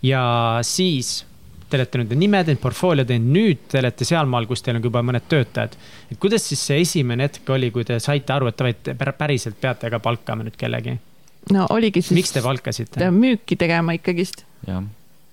ja 0.04 0.26
siis 0.62 1.22
te 1.70 1.80
olete 1.80 2.02
nüüd 2.02 2.14
nimed, 2.20 2.52
need 2.52 2.62
portfoolio 2.62 3.06
teinud, 3.08 3.32
nüüd 3.36 3.64
te 3.72 3.80
olete 3.82 4.08
sealmaal, 4.08 4.46
kus 4.50 4.62
teil 4.66 4.78
on 4.78 4.86
juba 4.86 5.02
mõned 5.06 5.26
töötajad. 5.32 5.78
et 6.12 6.20
kuidas 6.22 6.46
siis 6.50 6.62
see 6.68 6.82
esimene 6.84 7.30
hetk 7.30 7.50
oli, 7.56 7.72
kui 7.72 7.88
te 7.88 8.00
saite 8.04 8.36
aru, 8.36 8.52
et 8.52 8.60
davai, 8.60 8.76
te 8.76 8.96
pär- 8.98 9.16
päriselt 9.18 9.60
peate 9.62 9.90
ka 9.94 10.00
palkama 10.04 10.46
nüüd 10.48 10.60
kellegi? 10.60 10.98
no 11.56 11.68
oligi 11.70 12.02
siis. 12.02 12.16
miks 12.20 12.36
te 12.36 12.44
palkasite? 12.46 13.10
müüki 13.12 13.58
tegema 13.60 13.96
ikkagist, 13.98 14.46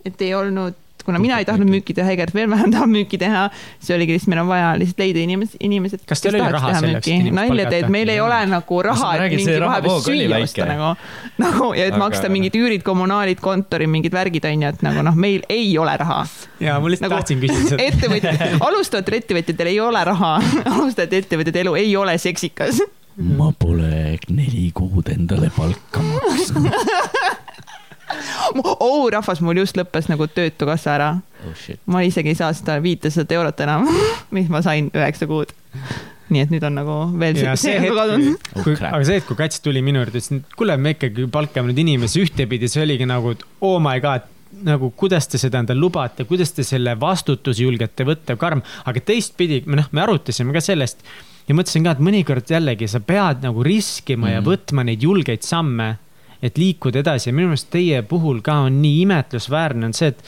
et 0.05 0.23
ei 0.23 0.35
olnud, 0.35 0.79
kuna 1.07 1.19
mina 1.23 1.39
ei 1.43 1.47
tahtnud 1.49 1.69
müüki 1.71 1.95
teha, 1.97 2.11
Egert 2.15 2.35
veel 2.37 2.51
vähem 2.51 2.71
tahab 2.75 2.91
müüki 2.93 3.19
teha, 3.21 3.47
siis 3.81 3.93
oligi 3.97 4.17
lihtsalt, 4.17 4.31
meil 4.33 4.43
on 4.45 4.49
vaja 4.51 4.71
lihtsalt 4.81 5.03
leida 5.05 5.23
inimesed, 5.23 5.57
inimesed. 5.65 6.05
Kas 6.09 6.21
teil 6.25 6.37
oli 6.39 6.51
raha 6.55 6.73
selleks, 6.79 7.09
et 7.13 7.29
nalja 7.37 7.67
teed, 7.73 7.89
meil 7.93 8.13
ei 8.13 8.21
ole 8.23 8.39
nagu 8.51 8.81
raha, 8.87 9.13
et 9.19 9.37
mingi 9.37 9.59
vahepeal 9.63 10.01
süüa 10.07 10.41
osta 10.47 10.69
nagu, 10.71 10.93
nagu 11.43 11.73
ja 11.79 11.87
et 11.91 11.97
Aga- 11.97 12.03
maksta 12.05 12.31
mingid 12.33 12.57
üürid, 12.59 12.83
kommunaalid, 12.87 13.41
kontori 13.45 13.87
mingid 13.91 14.15
värgid 14.15 14.45
onju, 14.51 14.73
et 14.75 14.83
nagu 14.87 15.03
noh, 15.07 15.15
meil 15.19 15.43
ei 15.53 15.71
ole 15.79 15.97
raha. 16.01 16.23
ja 16.63 16.79
ma 16.81 16.89
lihtsalt 16.93 17.09
Nagu 17.11 17.19
tahtsin 17.21 17.41
küsida 17.43 17.69
seda. 17.75 17.83
ettevõtjad, 17.91 18.59
alustavatel 18.63 19.19
ettevõtjatel 19.21 19.73
ei 19.73 19.81
ole 19.83 20.05
raha, 20.05 20.35
alustavate 20.71 21.23
ettevõtjate 21.25 21.65
elu 21.67 21.75
ei 21.81 21.97
ole 21.97 22.19
seksikas. 22.19 22.83
ma 23.19 23.51
pole 23.59 24.19
neli 24.33 24.71
kuud 24.73 25.11
endale 25.13 25.51
palka 25.57 26.01
maksnud 26.01 26.71
oh 28.87 29.05
rahvas, 29.13 29.41
mul 29.45 29.61
just 29.63 29.77
lõppes 29.79 30.09
nagu 30.13 30.27
Töötukassa 30.31 30.95
ära 30.97 31.11
oh 31.47 31.55
shit. 31.59 31.81
ma 31.87 32.03
isegi 32.07 32.33
ei 32.35 32.39
saa 32.39 32.53
seda 32.57 32.79
viitesadat 32.83 33.33
eurot 33.39 33.61
enam, 33.67 33.87
mis 34.35 34.51
ma 34.53 34.63
sain 34.65 34.91
üheksa 34.95 35.29
kuud. 35.31 35.55
nii 36.33 36.45
et 36.47 36.53
nüüd 36.55 36.65
on 36.65 36.77
nagu 36.79 36.99
veel 37.21 37.37
ja 37.43 37.57
see, 37.57 37.73
see 37.75 37.81
hetk 37.83 37.97
kadunud., 37.99 38.51
Oh, 38.57 38.69
aga 38.89 39.03
see 39.05 39.19
hetk, 39.19 39.27
kui 39.29 39.37
Kats 39.43 39.61
tuli 39.65 39.83
minu 39.85 40.01
juurde, 40.01 40.15
ütles, 40.17 40.31
et 40.39 40.55
kuule, 40.57 40.77
me 40.81 40.95
ikkagi 40.97 41.27
palkame 41.33 41.73
nüüd 41.73 41.83
inimesi 41.85 42.23
ühtepidi, 42.25 42.71
see 42.73 42.85
oligi 42.87 43.09
nagu, 43.09 43.35
et 43.37 43.43
oh 43.61 43.77
my 43.83 43.99
god, 44.05 44.25
nagu 44.65 44.91
kuidas 44.97 45.29
te 45.33 45.41
seda 45.41 45.61
endale 45.61 45.81
lubate, 45.81 46.25
kuidas 46.29 46.53
te 46.57 46.65
selle 46.65 46.95
vastutuse 47.01 47.65
julgete 47.65 48.05
võtta, 48.09 48.37
karm, 48.41 48.63
aga 48.89 49.01
teistpidi, 49.13 49.63
me 49.67 49.81
noh, 49.83 49.91
me 49.93 50.05
arutasime 50.05 50.53
ka 50.57 50.61
sellest 50.65 51.05
ja 51.49 51.57
mõtlesin 51.59 51.85
ka, 51.85 51.97
et 51.97 52.03
mõnikord 52.05 52.49
jällegi 52.55 52.87
sa 52.89 53.01
pead 53.05 53.43
nagu 53.45 53.65
riskima 53.67 54.29
mm. 54.29 54.33
ja 54.37 54.41
Mhm. 54.41 54.49
võtma 54.49 54.85
neid 54.89 55.03
julgeid 55.05 55.43
samme, 55.45 55.89
et 56.43 56.59
liikuda 56.59 57.03
edasi 57.03 57.31
ja 57.31 57.37
minu 57.37 57.53
meelest 57.53 57.71
teie 57.73 58.03
puhul 58.07 58.43
ka 58.45 58.65
on 58.67 58.81
nii 58.83 59.05
imetlusväärne 59.05 59.89
on 59.89 59.95
see, 59.97 60.11
et 60.11 60.25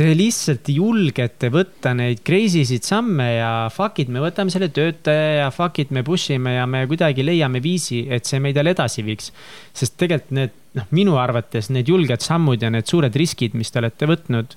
te 0.00 0.08
lihtsalt 0.16 0.68
julgete 0.72 1.50
võtta 1.52 1.92
neid 1.96 2.22
crazy 2.24 2.62
sid 2.68 2.86
samme 2.86 3.26
ja 3.34 3.50
fuck 3.72 4.00
it, 4.00 4.08
me 4.12 4.22
võtame 4.22 4.52
selle 4.52 4.70
töötaja 4.72 5.42
ja 5.42 5.48
fuck 5.52 5.82
it, 5.82 5.90
me 5.92 6.02
push 6.06 6.32
ime 6.32 6.54
ja 6.56 6.66
me 6.70 6.86
kuidagi 6.88 7.24
leiame 7.26 7.60
viisi, 7.62 8.02
et 8.08 8.28
see 8.28 8.40
meid 8.40 8.56
jälle 8.56 8.72
edasi 8.72 9.04
viiks. 9.04 9.30
sest 9.76 9.98
tegelikult 10.00 10.36
need, 10.38 10.54
noh, 10.78 10.86
minu 10.96 11.18
arvates 11.20 11.68
need 11.74 11.90
julged 11.90 12.24
sammud 12.24 12.62
ja 12.62 12.72
need 12.72 12.88
suured 12.88 13.16
riskid, 13.16 13.58
mis 13.58 13.70
te 13.70 13.82
olete 13.82 14.08
võtnud, 14.08 14.56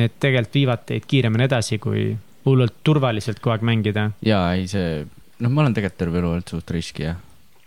need 0.00 0.16
tegelikult 0.22 0.60
viivad 0.60 0.86
teid 0.88 1.06
kiiremini 1.10 1.46
edasi, 1.48 1.78
kui 1.82 2.14
hullult 2.48 2.80
turvaliselt 2.86 3.42
kogu 3.44 3.58
aeg 3.58 3.68
mängida. 3.68 4.10
ja 4.24 4.46
ei, 4.56 4.66
see, 4.70 5.04
noh, 5.38 5.52
ma 5.52 5.66
olen 5.66 5.76
tegelikult 5.76 6.00
terve 6.06 6.22
elu 6.22 6.34
olnud 6.38 6.56
suht 6.56 6.72
riski 6.72 7.08
jah 7.10 7.20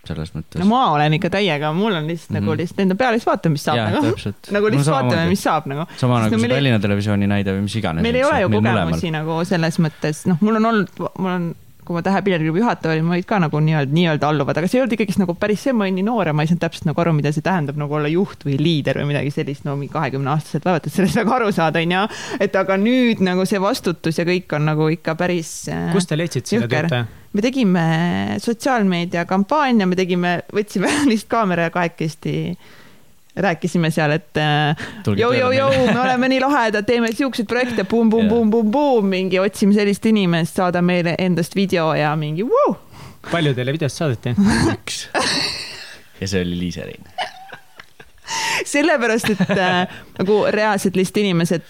selles 0.08 0.34
mõttes. 0.36 0.60
no 0.62 0.70
ma 0.70 0.84
olen 0.96 1.18
ikka 1.18 1.32
täiega, 1.38 1.72
mul 1.76 1.96
on 1.98 2.10
lihtsalt 2.10 2.32
mm 2.32 2.38
-hmm. 2.38 2.42
nagu 2.42 2.52
mhm. 2.52 2.62
lihtsalt 2.64 2.84
enda 2.86 3.00
peale, 3.04 3.20
siis 3.20 3.30
vaatame, 3.30 3.58
mis 3.58 3.68
saab 3.68 3.78
ja, 3.78 3.86
nagu. 3.92 4.14
nagu 4.58 4.74
lihtsalt 4.74 4.88
no, 4.88 4.98
vaatame, 4.98 5.30
mis 5.34 5.46
saab 5.50 5.70
nagu. 5.74 5.88
sama 5.98 6.24
nagu 6.26 6.40
see 6.40 6.52
Tallinna 6.56 6.82
Televisiooni 6.84 7.30
näide 7.30 7.56
või 7.58 7.68
mis 7.68 7.78
iganes. 7.82 8.04
meil 8.08 8.16
ei 8.16 8.28
ole 8.28 8.42
ju 8.42 8.52
kogemusi 8.58 9.14
nagu 9.14 9.40
selles 9.46 9.80
mõttes, 9.84 10.26
noh, 10.30 10.42
mul 10.42 10.62
on 10.62 10.72
olnud, 10.72 11.08
mul 11.18 11.32
on 11.32 11.48
kui 11.88 11.96
ma 11.96 12.04
Tähe 12.08 12.22
pilleriklubi 12.24 12.62
juhataja 12.62 12.96
olin, 12.96 13.06
ma 13.08 13.16
olid 13.16 13.28
ka 13.28 13.40
nagu 13.44 13.60
nii-öelda, 13.64 13.96
nii-öelda 13.96 14.30
alluvad, 14.30 14.60
aga 14.60 14.70
see 14.70 14.80
ei 14.80 14.84
olnud 14.84 14.96
ikkagist 14.98 15.22
nagu 15.22 15.36
päris 15.40 15.64
see, 15.66 15.74
ma 15.76 15.86
olin 15.88 15.98
nii 16.00 16.08
noor 16.08 16.32
ja 16.32 16.36
ma 16.36 16.44
ei 16.44 16.52
saanud 16.52 16.64
täpselt 16.64 16.88
nagu 16.90 17.04
aru, 17.04 17.14
mida 17.18 17.32
see 17.36 17.46
tähendab 17.46 17.80
nagu 17.80 17.98
olla 18.00 18.12
juht 18.12 18.44
või 18.48 18.58
liider 18.62 19.00
või 19.02 19.12
midagi 19.14 19.34
sellist, 19.36 19.66
no 19.68 19.76
mingi 19.80 19.94
kahekümne 19.96 20.32
aastased 20.34 20.68
vaevalt, 20.68 20.88
et 20.88 20.96
sellest 20.96 21.20
nagu 21.20 21.36
aru 21.38 21.52
saada, 21.56 21.84
onju. 21.84 22.04
et 22.44 22.58
aga 22.60 22.80
nüüd 22.82 23.24
nagu 23.26 23.48
see 23.50 23.62
vastutus 23.64 24.20
ja 24.20 24.28
kõik 24.28 24.58
on 24.58 24.68
nagu 24.68 24.90
ikka 24.94 25.16
päris. 25.20 25.54
Äh, 25.72 25.90
kust 25.96 26.12
te 26.12 26.20
leidsite 26.20 26.56
selle 26.56 26.72
töötaja? 26.72 27.08
me 27.38 27.44
tegime 27.44 27.86
sotsiaalmeedia 28.42 29.26
kampaania, 29.30 29.86
me 29.88 29.98
tegime, 30.00 30.40
võtsime 30.56 30.92
lihtsalt 31.12 31.32
kaamera 31.32 31.68
ja 31.68 31.74
kahekesti 31.76 32.36
rääkisime 33.38 33.92
seal, 33.94 34.16
et 34.18 34.40
jõu-jõu-jõu, 35.06 35.72
äh, 35.72 35.94
me 35.94 36.02
oleme 36.02 36.32
nii 36.34 36.42
lahedad, 36.44 36.88
teeme 36.88 37.12
siukseid 37.16 37.48
projekte 37.50 37.86
bum, 37.90 38.10
bum, 38.10 38.28
bum, 38.32 38.52
bum, 38.54 38.72
bum, 38.74 39.08
mingi 39.14 39.40
otsime 39.42 39.78
sellist 39.78 40.06
inimest, 40.10 40.58
saada 40.58 40.82
meile 40.82 41.16
endast 41.22 41.56
video 41.58 41.92
ja 41.98 42.16
mingi 42.20 42.46
vuu. 42.48 42.76
palju 43.32 43.54
teile 43.58 43.76
videost 43.76 44.04
saadeti? 44.04 44.36
üks. 44.74 45.08
ja 46.22 46.28
see 46.28 46.42
oli 46.42 46.60
Liiserin 46.60 47.12
sellepärast, 48.68 49.30
et 49.36 49.52
äh, 49.56 50.00
nagu 50.20 50.42
reaalselt 50.52 50.98
lihtsalt 51.00 51.22
inimesed 51.24 51.68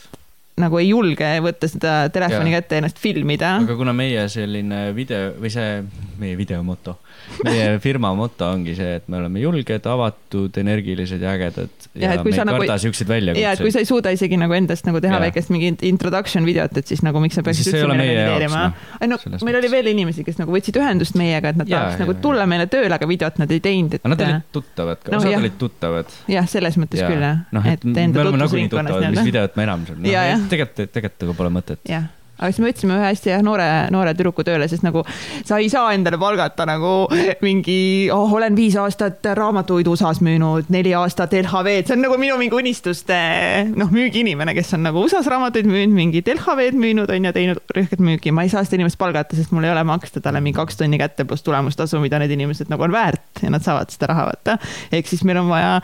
nagu 0.57 0.79
ei 0.81 0.89
julge 0.89 1.27
võtta 1.45 1.69
seda 1.69 1.93
telefoni 2.13 2.51
ja. 2.51 2.61
kätte 2.61 2.77
ja 2.77 2.81
ennast 2.81 3.01
filmida. 3.01 3.57
aga 3.61 3.77
kuna 3.77 3.93
meie 3.93 4.25
selline 4.31 4.87
video 4.97 5.35
või 5.37 5.51
see 5.53 5.81
meie 6.21 6.37
videomoto 6.39 6.97
meie 7.45 7.77
firma 7.83 8.11
moto 8.17 8.47
ongi 8.49 8.73
see, 8.77 8.97
et 8.99 9.07
me 9.11 9.19
oleme 9.19 9.41
julged, 9.41 9.87
avatud, 9.91 10.57
energilised 10.61 11.21
ja 11.21 11.33
ägedad. 11.35 11.87
ja, 11.93 12.13
ja 12.13 12.23
me 12.23 12.31
ei 12.31 12.45
nagu, 12.47 12.67
siukseid 12.83 13.09
väljakutseid. 13.09 13.43
ja 13.43 13.53
et 13.55 13.61
kui 13.61 13.73
sa 13.73 13.83
ei 13.83 13.89
suuda 13.89 14.13
isegi 14.15 14.39
nagu 14.39 14.55
endast 14.57 14.87
nagu 14.87 15.01
teha 15.03 15.17
ja. 15.17 15.21
väikest 15.27 15.51
mingit 15.53 15.83
introduction 15.87 16.47
videot, 16.47 16.77
et 16.79 16.89
siis 16.89 17.03
nagu 17.05 17.21
miks 17.23 17.37
sa 17.37 17.45
peaksid 17.45 17.71
üldse 17.71 17.89
meile 17.91 18.07
reageerima. 18.17 18.63
ei 19.01 19.11
no 19.11 19.19
meil 19.21 19.39
mõttes. 19.43 19.59
oli 19.61 19.71
veel 19.75 19.91
inimesi, 19.93 20.25
kes 20.27 20.41
nagu 20.41 20.55
võtsid 20.55 20.81
ühendust 20.81 21.17
meiega, 21.19 21.53
et 21.53 21.61
nad 21.61 21.69
ja, 21.69 21.83
tahaks 21.83 22.01
ja, 22.01 22.05
nagu 22.05 22.17
tulla 22.23 22.47
meile 22.49 22.67
tööle, 22.71 22.91
aga 22.97 23.09
videot 23.09 23.41
nad 23.43 23.53
ei 23.53 23.63
teinud, 23.63 23.97
et. 23.99 24.07
nad 24.07 24.27
olid 24.27 24.51
tuttavad 24.55 25.03
ka 25.03 25.15
no,, 25.15 25.21
osad 25.21 25.39
olid 25.39 25.57
tuttavad. 25.61 26.19
jah, 26.31 26.49
selles 26.49 26.79
mõttes 26.81 27.03
ja. 27.03 27.11
küll 27.11 27.27
jah. 27.29 27.41
noh, 27.55 27.71
et 27.73 27.87
me 27.87 28.07
oleme 28.25 28.43
nagunii 28.43 28.69
tuttavad, 28.73 29.09
mis 29.13 29.31
videot 29.31 29.59
me 29.59 29.67
enam 29.67 29.87
seal, 29.89 30.03
noh 30.03 30.47
tegelikult, 30.51 30.93
tegelikult 30.95 31.27
nagu 31.27 31.41
pole 31.41 31.57
mõtet. 31.59 31.83
jah 31.89 32.13
aga 32.37 32.49
siis 32.51 32.61
me 32.61 32.69
võtsime 32.69 32.97
ühe 32.97 33.07
hästi 33.09 33.31
jah, 33.33 33.43
noore, 33.45 33.67
noore 33.93 34.13
tüdruku 34.17 34.45
tööle, 34.47 34.67
sest 34.69 34.85
nagu 34.85 35.03
sa 35.47 35.59
ei 35.61 35.69
saa 35.73 35.91
endale 35.95 36.19
palgata 36.21 36.67
nagu 36.69 37.07
mingi 37.45 37.79
oh,, 38.13 38.33
olen 38.37 38.57
viis 38.57 38.77
aastat 38.79 39.25
raamatuid 39.37 39.89
USA-s 39.89 40.21
müünud, 40.25 40.69
neli 40.73 40.93
aastat 40.97 41.33
LHV-d, 41.37 41.89
see 41.89 41.97
on 41.97 42.05
nagu 42.05 42.19
minu 42.21 42.37
mingi 42.39 42.57
unistuste 42.57 43.17
noh, 43.73 43.91
müügiinimene, 43.93 44.55
kes 44.57 44.75
on 44.77 44.85
nagu 44.87 45.03
USA-s 45.05 45.29
raamatuid 45.33 45.69
müünud, 45.69 45.95
mingit 45.97 46.31
LHV-d 46.35 46.77
müünud 46.79 47.11
on 47.13 47.29
ju, 47.29 47.33
teinud 47.35 47.75
rõhket 47.77 48.03
müüki, 48.03 48.33
ma 48.35 48.45
ei 48.45 48.53
saa 48.53 48.65
seda 48.67 48.79
inimest 48.81 48.99
palgata, 49.01 49.37
sest 49.37 49.53
mul 49.55 49.67
ei 49.67 49.73
ole 49.73 49.83
maksta 49.87 50.23
talle 50.23 50.41
mingi 50.43 50.57
kaks 50.57 50.79
tonni 50.79 51.01
kätte 51.01 51.25
pluss 51.27 51.45
tulemustasu, 51.45 52.01
mida 52.03 52.21
need 52.21 52.33
inimesed 52.37 52.71
nagu 52.71 52.85
on 52.85 52.93
väärt 52.93 53.43
ja 53.43 53.51
nad 53.53 53.65
saavad 53.65 53.91
seda 53.93 54.11
raha 54.13 54.29
vaata. 54.31 54.57
ehk 54.93 55.09
siis 55.09 55.23
meil 55.27 55.41
on 55.41 55.51
vaja 55.51 55.79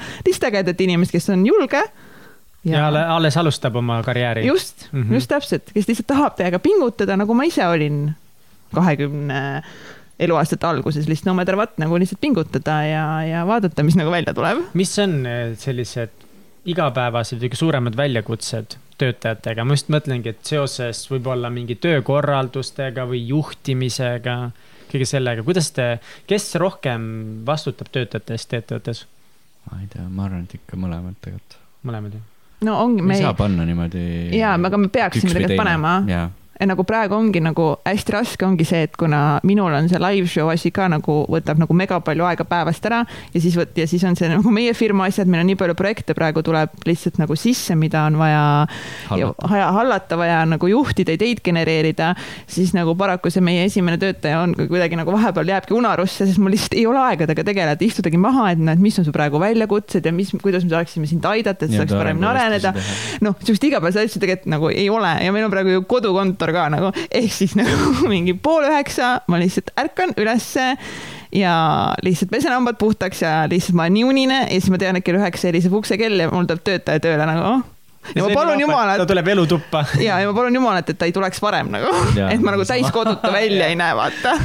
ägedat 0.54 0.82
inimest, 0.84 1.14
kes 1.14 1.30
on 1.34 1.46
julge 1.48 1.82
ja, 2.64 2.90
ja 2.90 3.04
alles 3.16 3.38
alustab 3.38 3.76
oma 3.76 4.02
karjääri. 4.04 4.46
just 4.48 4.88
mm, 4.92 5.04
-hmm. 5.04 5.14
just 5.14 5.30
täpselt, 5.32 5.72
kes 5.74 5.88
lihtsalt 5.88 6.08
tahab 6.08 6.38
täiega 6.40 6.60
pingutada, 6.60 7.18
nagu 7.18 7.34
ma 7.34 7.44
ise 7.44 7.68
olin 7.68 8.16
kahekümne 8.74 9.64
eluaastate 10.20 10.68
alguses 10.68 11.08
lihtsalt 11.08 11.32
no 11.32 11.34
matter 11.34 11.56
what 11.56 11.78
nagu 11.78 11.98
lihtsalt 12.00 12.22
pingutada 12.22 12.82
ja, 12.88 13.06
ja 13.28 13.46
vaadata, 13.48 13.84
mis 13.84 13.98
nagu 14.00 14.12
välja 14.12 14.34
tuleb. 14.34 14.66
mis 14.74 15.00
on 15.00 15.26
eh, 15.26 15.58
sellised 15.58 16.24
igapäevased 16.66 17.42
kõige 17.44 17.60
suuremad 17.60 17.98
väljakutsed 18.00 18.78
töötajatega, 19.02 19.66
ma 19.66 19.76
just 19.76 19.90
mõtlengi, 19.92 20.32
et 20.32 20.46
seoses 20.48 21.02
võib-olla 21.12 21.50
mingi 21.52 21.76
töökorraldustega 21.82 23.08
või 23.10 23.24
juhtimisega, 23.28 24.38
kõige 24.92 25.08
sellega, 25.10 25.44
kuidas 25.44 25.72
te, 25.76 25.88
kes 26.30 26.54
rohkem 26.62 27.10
vastutab 27.48 27.92
töötajate 27.92 28.38
eest 28.38 28.54
ettevõttes? 28.60 29.08
ma 29.72 29.82
ei 29.82 29.90
tea, 29.92 30.06
ma 30.12 30.28
arvan, 30.28 30.46
et 30.48 30.56
ikka 30.60 30.80
mõlemad 30.80 31.18
tegelikult. 31.24 31.58
mõlemad 31.88 32.20
jah? 32.20 32.30
No 32.64 32.78
ongi. 32.84 33.04
ei 33.12 33.22
saa 33.22 33.34
panna 33.34 33.66
niimoodi. 33.66 34.06
jaa, 34.38 34.56
aga 34.70 34.78
me 34.78 34.88
peaksime 34.88 35.34
tegelikult 35.34 35.58
panema 35.64 35.98
nagu 36.62 36.84
praegu 36.88 37.16
ongi 37.18 37.42
nagu 37.44 37.64
hästi 37.86 38.14
raske 38.14 38.46
ongi 38.46 38.66
see, 38.68 38.84
et 38.86 38.94
kuna 39.00 39.40
minul 39.44 39.74
on 39.74 39.88
see 39.90 40.00
live 40.00 40.28
show 40.30 40.52
asi 40.54 40.70
ka 40.72 40.86
nagu 40.92 41.24
võtab 41.32 41.58
nagu 41.60 41.74
mega 41.76 41.98
palju 42.06 42.24
aega 42.30 42.46
päevast 42.48 42.86
ära 42.86 43.02
ja 43.34 43.42
siis 43.42 43.56
võt- 43.58 43.74
ja 43.76 43.88
siis 43.90 44.04
on 44.08 44.16
see 44.16 44.30
nagu 44.30 44.52
meie 44.54 44.74
firma 44.78 45.08
asjad, 45.10 45.28
meil 45.28 45.42
on 45.44 45.50
nii 45.52 45.58
palju 45.60 45.76
projekte 45.76 46.14
praegu 46.14 46.44
tuleb 46.46 46.70
lihtsalt 46.86 47.18
nagu 47.20 47.36
sisse, 47.36 47.76
mida 47.76 48.06
on 48.06 48.18
vaja 48.22 48.44
hallata, 49.10 49.50
ja, 49.58 49.72
hallata, 49.76 50.18
vaja 50.22 50.44
nagu 50.46 50.68
juhtida, 50.70 51.16
ideid 51.18 51.42
genereerida, 51.44 52.14
siis 52.48 52.74
nagu 52.78 52.96
paraku 52.96 53.32
see 53.34 53.42
meie 53.44 53.66
esimene 53.66 53.98
töötaja 54.02 54.44
on 54.46 54.54
kuidagi 54.56 54.96
nagu 55.00 55.12
vahepeal 55.16 55.50
jääbki 55.56 55.74
unarusse, 55.76 56.28
sest 56.30 56.40
mul 56.40 56.54
lihtsalt 56.56 56.78
ei 56.78 56.86
ole 56.90 57.02
aega 57.02 57.26
temaga 57.28 57.44
tegeleda, 57.50 57.86
istudagi 57.86 58.18
maha, 58.22 58.52
et 58.54 58.62
näed, 58.62 58.80
mis 58.84 58.98
on 59.02 59.06
su 59.08 59.12
praegu 59.16 59.42
väljakutsed 59.42 60.06
ja 60.06 60.14
mis, 60.16 60.32
kuidas 60.42 60.64
me 60.64 60.70
saaksime 60.76 61.10
sind 61.10 61.26
aidata, 61.28 61.66
et 61.66 61.74
sa 61.74 61.82
saaks 61.84 61.98
paremini 61.98 62.30
areneda. 62.30 62.74
noh, 63.26 63.36
sihukest 63.42 63.64
igapäevaseid 63.68 64.08
asju 64.10 64.22
tegelikult 64.24 64.52
nagu 64.54 64.70
ei 64.72 64.88
ole 64.94 65.12
ja 65.26 65.32
meil 65.36 65.46
on 65.50 65.52
praegu 65.54 65.74
ju 65.76 65.82
kodukontor 66.44 66.54
ka 66.54 66.70
nagu, 66.74 66.92
ehk 67.12 67.34
siis 67.34 67.56
nagu 67.58 68.08
mingi 68.12 68.36
pool 68.36 68.66
üheksa 68.68 69.22
ma 69.28 69.40
lihtsalt 69.42 69.72
ärkan 69.80 70.14
ülesse 70.20 70.76
ja 71.34 71.56
lihtsalt 72.04 72.32
pesen 72.32 72.54
hambad 72.54 72.78
puhtaks 72.78 73.24
ja 73.24 73.44
lihtsalt 73.50 73.78
ma 73.78 73.88
olen 73.88 73.98
nii 73.98 74.04
unine 74.04 74.40
ja 74.44 74.60
siis 74.60 74.72
ma 74.74 74.80
tean, 74.82 75.00
et 75.00 75.06
kell 75.06 75.20
üheksa 75.20 75.50
heliseb 75.50 75.74
uksekell 75.74 76.20
ja 76.20 76.32
mul 76.32 76.48
tuleb 76.50 76.64
töötaja 76.64 77.04
tööle 77.04 77.28
nagu 77.30 77.52
ja, 78.14 78.20
ja 78.20 78.28
ma 78.28 78.34
palun 78.36 78.60
jumalat. 78.60 79.00
ta 79.00 79.08
tuleb 79.10 79.28
elutuppa. 79.36 79.86
ja, 80.08 80.20
ja 80.20 80.30
ma 80.30 80.38
palun 80.38 80.60
jumalat, 80.60 80.90
et 80.90 81.00
ta 81.00 81.10
ei 81.10 81.16
tuleks 81.16 81.42
varem 81.44 81.72
nagu, 81.74 81.94
et 82.28 82.42
ma 82.44 82.56
nagu 82.56 82.68
täiskoduta 82.68 83.34
välja 83.34 83.70
ei 83.72 83.80
näe, 83.80 83.96
vaata 83.98 84.38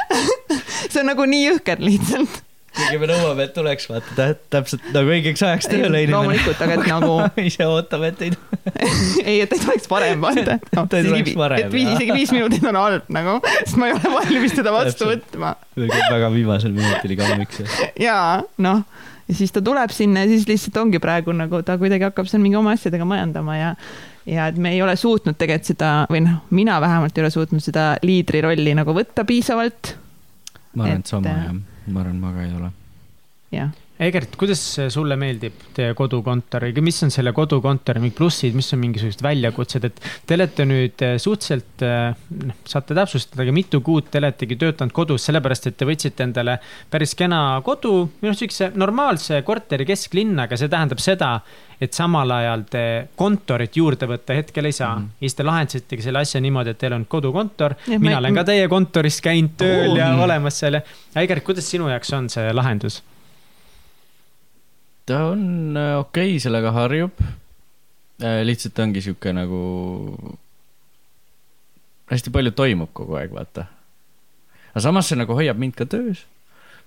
see 0.90 1.02
on 1.02 1.10
nagu 1.12 1.26
nii 1.26 1.50
jõhker 1.50 1.82
lihtsalt 1.82 2.44
kuigi 2.80 3.00
me 3.02 3.08
nõuame, 3.10 3.46
et 3.48 3.54
tuleks 3.56 3.88
vaata 3.90 4.28
täpselt 4.52 4.86
nagu 4.94 5.12
õigeks 5.14 5.44
ajaks 5.46 5.68
tööle 5.70 6.04
inimene. 6.04 6.16
loomulikult, 6.16 6.64
aga 6.66 6.78
et 6.78 6.88
nagu. 6.94 7.18
ise 7.44 7.68
ootame, 7.68 8.12
et 8.14 8.24
ei 8.26 8.32
ei, 9.30 9.36
et 9.44 9.52
ei 9.52 9.62
tuleks 9.62 9.90
varem 9.90 10.24
vaata 10.24 10.58
no,. 10.58 10.84
et 10.84 10.98
ei 10.98 11.06
tuleks 11.08 11.36
varem. 11.38 11.66
et 11.66 11.74
viis, 11.74 11.92
isegi 11.96 12.16
viis 12.16 12.34
minutit 12.34 12.66
on 12.70 12.80
halb 12.80 13.12
nagu, 13.12 13.38
sest 13.60 13.78
ma 13.80 13.90
ei 13.90 13.96
ole 13.98 14.14
valmis 14.16 14.56
teda 14.56 14.74
vastu 14.74 15.10
võtma. 15.10 15.54
väga 15.76 16.32
viimasel 16.34 16.74
minutil 16.76 17.16
iga 17.16 17.30
hommik 17.30 17.56
jaa, 18.00 18.42
noh 18.62 18.84
ja 19.30 19.36
siis 19.38 19.52
ta 19.54 19.62
tuleb 19.62 19.92
sinna 19.94 20.24
ja 20.24 20.30
siis 20.32 20.46
lihtsalt 20.48 20.76
ongi 20.82 20.98
praegu 21.02 21.32
nagu 21.36 21.62
ta 21.66 21.76
kuidagi 21.78 22.08
hakkab 22.08 22.28
seal 22.30 22.42
mingi 22.42 22.58
oma 22.58 22.74
asjadega 22.74 23.06
majandama 23.06 23.56
ja 23.56 23.74
ja 24.26 24.50
et 24.50 24.58
me 24.60 24.74
ei 24.74 24.82
ole 24.82 24.96
suutnud 24.98 25.38
tegelikult 25.38 25.72
seda 25.72 25.90
või 26.10 26.24
noh, 26.26 26.42
mina 26.54 26.76
vähemalt 26.82 27.16
ei 27.16 27.24
ole 27.24 27.32
suutnud 27.34 27.64
seda 27.64 27.92
liidri 28.06 28.42
rolli 28.44 28.74
nagu 28.76 28.94
võtta 28.96 29.24
piisavalt. 29.28 29.94
ma 30.74 30.86
arvan, 30.86 31.04
et 31.04 31.14
sama 31.14 31.36
jah 31.36 31.58
ma 31.86 32.00
arvan, 32.00 32.18
ma 32.18 32.32
ka 32.32 32.42
ei 32.44 32.54
ole. 32.54 32.70
jah. 33.52 33.70
Egert, 34.00 34.32
kuidas 34.40 34.60
sulle 34.88 35.16
meeldib 35.20 35.58
teie 35.76 35.92
kodukontoriga, 35.92 36.80
mis 36.80 37.02
on 37.04 37.10
selle 37.12 37.34
kodukontori 37.36 38.00
mingid 38.00 38.16
plussid, 38.16 38.54
mis 38.56 38.72
on 38.72 38.80
mingisugused 38.80 39.20
väljakutsed, 39.20 39.84
et 39.90 39.98
te 40.24 40.38
olete 40.38 40.64
nüüd 40.64 41.04
eh, 41.04 41.18
suhteliselt, 41.20 41.84
eh, 41.84 42.22
noh, 42.48 42.62
saate 42.64 42.96
täpsustada, 42.96 43.44
aga 43.44 43.52
mitu 43.52 43.82
kuud 43.84 44.08
te 44.08 44.22
oletegi 44.22 44.56
töötanud 44.62 44.96
kodus, 44.96 45.26
sellepärast 45.28 45.68
et 45.68 45.76
te 45.76 45.88
võtsite 45.88 46.24
endale 46.24 46.56
päris 46.88 47.12
kena 47.18 47.42
kodu, 47.66 48.06
või 48.22 48.30
noh, 48.30 48.38
sihukese 48.40 48.70
normaalse 48.80 49.42
korteri 49.44 49.84
kesklinna, 49.92 50.48
aga 50.48 50.56
see 50.56 50.72
tähendab 50.72 51.04
seda, 51.04 51.34
et 51.80 51.92
samal 51.96 52.32
ajal 52.38 52.64
te 52.72 52.86
kontorit 53.20 53.76
juurde 53.76 54.08
võtta 54.08 54.36
hetkel 54.36 54.68
ei 54.68 54.76
saa 54.76 54.94
mm. 54.96 55.04
-hmm. 55.04 55.20
ja 55.20 55.28
siis 55.28 55.36
te 55.36 55.48
lahendasitegi 55.48 56.08
selle 56.08 56.24
asja 56.24 56.40
niimoodi, 56.40 56.72
et 56.72 56.80
teil 56.80 56.96
on 56.96 57.04
kodukontor. 57.04 57.76
mina 57.98 58.18
olen 58.18 58.34
ka 58.34 58.48
teie 58.48 58.68
kontoris 58.68 59.20
käinud 59.20 59.56
tööl 59.60 59.92
oh, 59.92 59.96
ja 60.00 60.10
olemas 60.16 60.58
seal 60.60 60.80
ja. 60.80 60.84
Aigar, 61.20 61.40
kuidas 61.44 61.70
sinu 61.70 61.88
jaoks 61.88 62.12
on 62.16 62.28
see 62.32 62.52
lahendus? 62.52 63.02
Ta 65.10 65.24
on 65.32 65.76
äh, 65.76 65.96
okei 65.98 66.34
okay,, 66.36 66.42
sellega 66.42 66.72
harjub. 66.76 67.22
Äh, 68.22 68.42
lihtsalt 68.46 68.78
ongi 68.78 69.02
sihuke 69.02 69.32
nagu. 69.34 69.62
hästi 72.10 72.32
palju 72.34 72.50
toimub 72.58 72.90
kogu 72.94 73.18
aeg, 73.18 73.34
vaata. 73.34 73.68
aga 74.70 74.82
samas 74.82 75.10
see 75.10 75.18
nagu 75.18 75.34
hoiab 75.38 75.58
mind 75.58 75.76
ka 75.78 75.86
töös, 75.86 76.24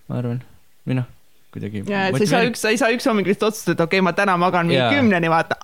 ma 0.07 0.19
arvan, 0.19 0.41
või 0.88 0.99
noh 0.99 1.07
kuidagi. 1.53 1.84
ja, 1.88 2.07
et 2.09 2.17
sa 2.17 2.24
ei 2.26 2.32
saa 2.32 2.47
üks, 2.49 2.63
sa 2.63 2.71
ei 2.74 2.80
saa 2.82 2.91
üks 2.95 3.07
hommik 3.07 3.30
lihtsalt 3.30 3.53
otsustada, 3.53 3.78
et 3.78 3.84
okei 3.86 4.01
okay,, 4.01 4.05
ma 4.05 4.13
täna 4.17 4.36
magan 4.41 4.67
mingi 4.67 4.84
kümneni, 4.97 5.32
vaata, 5.32 5.59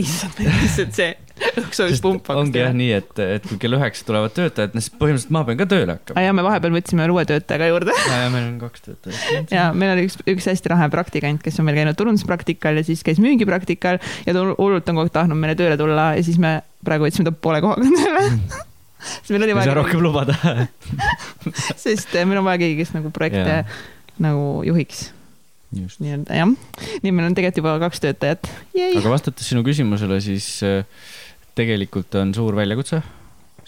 issand, 0.00 0.42
lihtsalt 0.62 0.96
see 0.96 1.12
õhksoojuspump 1.34 2.28
hakkas 2.28 2.40
ongi 2.44 2.60
jah 2.60 2.74
nii, 2.76 2.90
et, 2.94 3.20
et 3.36 3.46
kui 3.48 3.58
kell 3.62 3.74
üheksa 3.74 4.06
tulevad 4.06 4.34
töötajad, 4.36 4.74
siis 4.76 4.92
põhimõtteliselt 4.94 5.32
ma 5.34 5.42
pean 5.48 5.58
ka 5.58 5.66
tööle 5.70 5.96
hakkama. 5.96 6.22
jaa, 6.22 6.34
me 6.36 6.44
vahepeal 6.46 6.76
võtsime 6.76 7.06
uue 7.10 7.24
töötaja 7.28 7.60
ka 7.62 7.70
juurde 7.70 7.96
ja 8.10 8.28
meil 8.32 8.46
on 8.52 8.58
kaks 8.62 8.84
töötajat. 8.86 9.50
ja 9.56 9.64
meil 9.74 9.94
oli 9.96 10.06
üks, 10.08 10.18
üks 10.30 10.46
hästi 10.52 10.70
lahe 10.72 10.86
praktikant, 10.92 11.42
kes 11.42 11.58
on 11.58 11.68
meil 11.68 11.80
käinud 11.80 11.98
turunduspraktikal 11.98 12.78
ja 12.78 12.86
siis 12.86 13.02
käis 13.06 13.18
müügipraktikal 13.22 13.98
ja 13.98 14.36
ta 14.36 14.44
hullult 14.44 14.86
on 14.86 15.00
kogu 15.00 15.08
aeg 15.08 15.16
tahtnud 15.16 15.40
meile 15.40 15.58
tööle 15.58 15.78
tulla 15.80 16.12
ja 16.18 16.22
siis 16.26 16.38
me 16.42 16.60
praegu 16.86 17.08
võtsime 17.08 17.26
ta 17.26 17.34
poole 17.34 17.64
kohaga 17.64 17.90
tööle. 17.90 18.24
siis 19.24 19.34
meil 19.34 19.48
oli 19.48 19.50
ei 19.50 19.58
saa 19.58 19.64
vaja 19.64 19.76
rohkem, 19.80 20.06
lubada. 20.06 20.38
sest 21.74 22.14
eh, 22.14 22.22
meil 22.22 22.44
on 22.44 22.46
vaja 22.46 22.62
keegi, 22.62 22.78
kes 22.84 22.94
nagu 22.94 23.10
projekte 23.14 23.42
yeah. 23.42 23.76
nagu 24.22 24.62
juhiks. 24.68 25.08
Nii-öelda 26.02 26.38
jah. 26.38 26.54
nii, 27.02 27.12
meil 27.12 27.28
on 27.28 27.36
tegelikult 27.36 27.62
juba 27.62 27.74
kaks 27.86 28.02
töötajat. 28.04 28.50
aga 28.74 29.12
vastates 29.12 29.50
sinu 29.50 29.64
küsimusele, 29.66 30.20
siis 30.24 30.48
äh, 30.66 30.82
tegelikult 31.58 32.14
on 32.20 32.34
suur 32.36 32.56
väljakutse, 32.58 33.00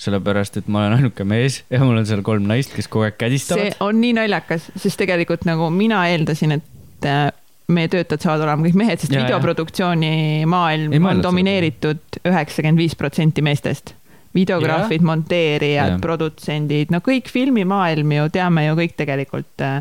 sellepärast 0.01 0.61
et 0.61 0.69
ma 0.69 0.85
olen 0.85 0.99
ainuke 0.99 1.25
mees 1.29 1.63
ja 1.73 1.81
mul 1.85 1.99
on 2.01 2.07
seal 2.09 2.23
kolm 2.27 2.47
naist, 2.49 2.75
kes 2.77 2.89
kogu 2.93 3.07
aeg 3.07 3.17
see 3.17 3.25
kädistavad. 3.25 3.77
on 3.85 4.01
nii 4.03 4.15
naljakas, 4.19 4.71
sest 4.77 5.01
tegelikult 5.03 5.47
nagu 5.49 5.71
mina 5.75 6.05
eeldasin, 6.13 6.59
et 6.59 7.09
äh, 7.09 7.29
meie 7.73 7.91
töötajad 7.91 8.23
saavad 8.23 8.47
olema 8.47 8.67
kõik 8.67 8.79
mehed, 8.79 9.03
sest 9.03 9.15
jaa. 9.15 9.27
videoproduktsiooni 9.27 10.47
maailm 10.51 10.95
Ei 10.95 11.03
on 11.03 11.23
domineeritud 11.25 12.21
üheksakümmend 12.23 12.83
viis 12.83 12.99
protsenti 12.99 13.43
meestest. 13.43 13.95
videograafid, 14.37 15.01
monteerijad 15.01 15.97
produtsendid, 16.03 16.91
no 16.93 17.01
kõik 17.01 17.31
filmimaailm 17.33 18.11
ju 18.19 18.29
teame 18.35 18.67
ju 18.67 18.77
kõik 18.77 18.93
tegelikult 18.99 19.65
äh, 19.65 19.81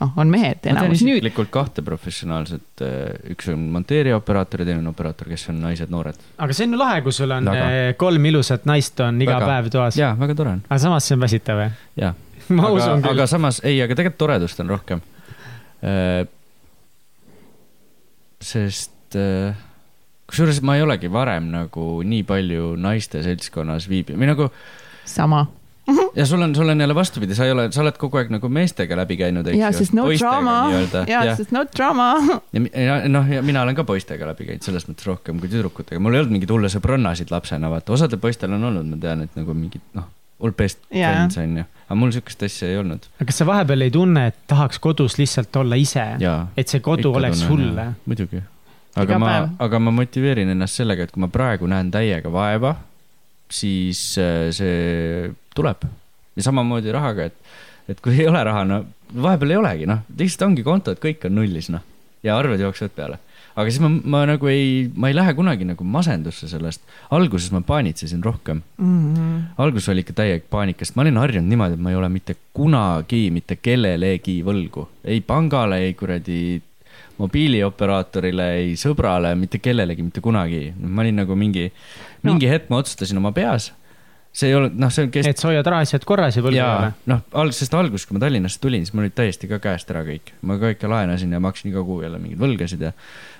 noh, 0.00 0.12
on 0.16 0.32
mehed 0.32 0.58
ma 0.58 0.64
tean 0.64 0.78
enamus 0.80 1.02
isiklikult 1.04 1.50
kahte 1.52 1.84
professionaalset, 1.86 2.84
üks 3.34 3.50
on 3.52 3.68
monteerija 3.74 4.18
operaator 4.18 4.64
ja 4.64 4.70
teine 4.70 4.82
on 4.82 4.90
operaator, 4.92 5.28
kes 5.30 5.48
on 5.52 5.60
naised, 5.64 5.92
noored. 5.92 6.18
aga 6.40 6.56
see 6.56 6.68
on 6.68 6.76
ju 6.76 6.80
lahe, 6.80 7.04
kui 7.04 7.14
sul 7.16 7.36
on 7.36 7.50
Väga. 7.50 7.70
eh, 7.76 7.92
kolm 8.00 8.28
ilusat 8.32 8.66
naist 8.70 9.00
on 9.04 9.20
iga 9.22 9.38
Väga. 9.38 9.52
päev 9.52 9.70
toas. 9.76 10.00
jaa, 10.00 10.12
väga 10.18 10.36
tore 10.38 10.56
on, 10.56 10.66
aga 10.68 10.82
samas 10.86 11.08
see 11.08 11.18
on 11.18 11.24
väsitav, 11.26 11.64
jah? 11.66 11.78
jaa. 12.00 12.12
ma 12.56 12.68
aga 12.68 12.76
usun, 12.78 13.06
küll 13.06 13.16
aga. 13.18 13.30
samas, 13.30 13.62
ei, 13.64 13.80
aga 13.84 13.96
tegelikult 13.98 14.22
toredust 14.24 14.62
on 14.64 14.72
rohkem. 14.76 15.04
sest 18.40 19.16
äh, 19.16 19.56
kusjuures 20.30 20.60
ma 20.64 20.76
ei 20.78 20.84
olegi 20.84 21.10
varem 21.12 21.48
nagu 21.52 21.86
nii 22.06 22.24
palju 22.28 22.74
naiste 22.80 23.22
seltskonnas 23.24 23.88
viibinud 23.90 24.20
või 24.20 24.28
nagu 24.32 24.50
sama. 25.08 25.46
Ja 26.14 26.26
sul 26.26 26.42
on, 26.42 26.54
sul 26.54 26.68
on 26.68 26.80
jälle 26.80 26.94
vastupidi, 26.94 27.34
sa 27.34 27.46
ei 27.48 27.52
ole, 27.54 27.66
sa 27.72 27.82
oled 27.84 27.98
kogu 28.00 28.20
aeg 28.20 28.30
nagu 28.34 28.48
meestega 28.52 28.96
läbi 28.98 29.16
käinud, 29.20 29.48
eks 29.50 29.58
ja, 29.60 29.72
sest 29.74 29.96
no 29.96 30.06
drama 30.10 30.56
ja, 30.72 31.24
ja, 31.24 31.36
sest 31.38 31.54
no 31.56 31.64
drama. 31.76 32.12
ja, 32.52 33.00
noh, 33.08 33.28
ja 33.30 33.42
mina 33.46 33.62
olen 33.62 33.78
ka 33.78 33.84
poistega 33.88 34.28
läbi 34.30 34.48
käinud 34.50 34.66
selles 34.66 34.88
mõttes 34.88 35.08
rohkem 35.08 35.40
kui 35.42 35.50
tüdrukutega, 35.52 36.02
mul 36.02 36.16
ei 36.16 36.24
olnud 36.24 36.36
mingeid 36.36 36.54
hulle 36.54 36.72
sõbrannasid 36.72 37.32
lapsena, 37.34 37.70
vaata 37.72 37.96
osadel 37.96 38.22
poistel 38.22 38.56
on 38.56 38.70
olnud, 38.70 38.88
ma 38.94 39.00
tean, 39.00 39.26
et 39.26 39.36
nagu 39.38 39.56
mingid 39.56 39.84
noh, 39.98 40.08
all 40.42 40.54
best 40.56 40.78
Jaa. 40.90 41.12
friends 41.12 41.38
on 41.40 41.58
ju, 41.60 41.66
aga 41.86 41.98
mul 42.02 42.14
sihukest 42.14 42.46
asja 42.48 42.70
ei 42.70 42.78
olnud. 42.80 43.10
aga 43.18 43.28
kas 43.30 43.42
sa 43.42 43.48
vahepeal 43.48 43.86
ei 43.86 43.94
tunne, 43.94 44.26
et 44.32 44.38
tahaks 44.50 44.80
kodus 44.82 45.18
lihtsalt 45.20 45.56
olla 45.62 45.78
ise? 45.80 46.06
jaa. 46.22 46.40
et 46.56 46.68
see 46.72 46.82
kodu 46.84 47.12
oleks 47.14 47.44
sulle? 47.46 47.92
muidugi. 48.06 48.42
Iga 48.90 49.04
aga 49.04 49.18
ma 49.22 49.26
päev., 49.30 49.50
aga 49.66 49.78
ma 49.78 49.92
motiveerin 49.94 50.48
ennast 50.50 50.80
sellega, 50.80 51.06
et 51.06 51.12
kui 51.14 51.22
ma 51.22 51.28
praegu 51.30 51.68
näen 51.70 51.92
täiega 51.94 52.32
vaeva, 52.32 52.74
siis 53.54 54.02
äh, 54.20 54.48
see 54.54 55.30
tuleb. 55.54 55.86
ja 56.36 56.46
samamoodi 56.46 56.92
rahaga, 56.94 57.26
et, 57.30 57.54
et 57.90 58.00
kui 58.00 58.14
ei 58.20 58.28
ole 58.30 58.42
raha, 58.46 58.64
no 58.64 58.84
vahepeal 59.14 59.54
ei 59.54 59.58
olegi, 59.60 59.88
noh, 59.90 60.04
lihtsalt 60.18 60.46
ongi 60.48 60.64
kontod, 60.66 61.00
kõik 61.02 61.26
on 61.28 61.36
nullis, 61.40 61.70
noh. 61.72 61.82
ja 62.22 62.36
arved 62.38 62.60
jooksevad 62.60 62.94
peale. 62.96 63.18
aga 63.50 63.66
siis 63.66 63.80
ma, 63.82 63.90
ma 63.90 64.20
nagu 64.30 64.48
ei, 64.48 64.86
ma 64.94 65.10
ei 65.10 65.16
lähe 65.16 65.34
kunagi 65.34 65.66
nagu 65.66 65.84
masendusse 65.84 66.48
sellest. 66.48 66.82
alguses 67.10 67.50
ma 67.52 67.60
paanitsesin 67.66 68.22
rohkem. 68.24 68.62
alguses 69.58 69.90
oli 69.92 70.04
ikka 70.06 70.16
täielik 70.22 70.48
paanika, 70.50 70.84
sest 70.84 70.96
ma 70.96 71.04
olin 71.06 71.20
harjunud 71.20 71.50
niimoodi, 71.50 71.78
et 71.78 71.84
ma 71.84 71.92
ei 71.92 72.00
ole 72.00 72.08
mitte 72.12 72.36
kunagi 72.54 73.28
mitte 73.34 73.58
kellelegi 73.60 74.40
võlgu. 74.46 74.88
ei 75.04 75.20
pangale, 75.20 75.84
ei 75.86 75.94
kuradi 75.94 76.40
mobiilioperaatorile, 77.20 78.46
ei 78.62 78.76
sõbrale, 78.80 79.34
mitte 79.38 79.60
kellelegi, 79.62 80.04
mitte 80.06 80.22
kunagi. 80.24 80.70
ma 80.80 81.02
olin 81.04 81.22
nagu 81.22 81.36
mingi 81.36 81.66
no., 82.22 82.32
mingi 82.32 82.50
hetk 82.50 82.70
ma 82.72 82.80
otsustasin 82.82 83.20
oma 83.20 83.32
peas. 83.36 83.72
see 84.30 84.46
ei 84.46 84.54
olnud, 84.54 84.76
noh, 84.78 84.92
see 84.94 85.02
on 85.02 85.08
kest-. 85.10 85.26
et 85.26 85.40
sa 85.42 85.48
hoiad 85.48 85.66
rahaasjad 85.66 86.04
korras 86.06 86.36
ja 86.38 86.42
jaa 86.54 86.74
ole?, 86.76 86.90
noh, 87.10 87.22
alg-, 87.42 87.54
sest 87.56 87.74
alguses, 87.74 88.04
kui 88.06 88.14
ma 88.14 88.22
Tallinnasse 88.22 88.60
tulin, 88.62 88.84
siis 88.86 88.94
mul 88.94 89.08
olid 89.08 89.16
täiesti 89.18 89.50
ka 89.50 89.58
käest 89.62 89.90
ära 89.90 90.04
kõik. 90.06 90.30
ma 90.46 90.54
ka 90.60 90.70
ikka 90.76 90.90
laenasin 90.90 91.34
ja 91.34 91.40
maksin 91.42 91.72
iga 91.72 91.82
kuu 91.86 91.98
jälle 92.04 92.20
mingeid 92.22 92.38
võlgasid 92.38 92.84
ja. 92.86 92.92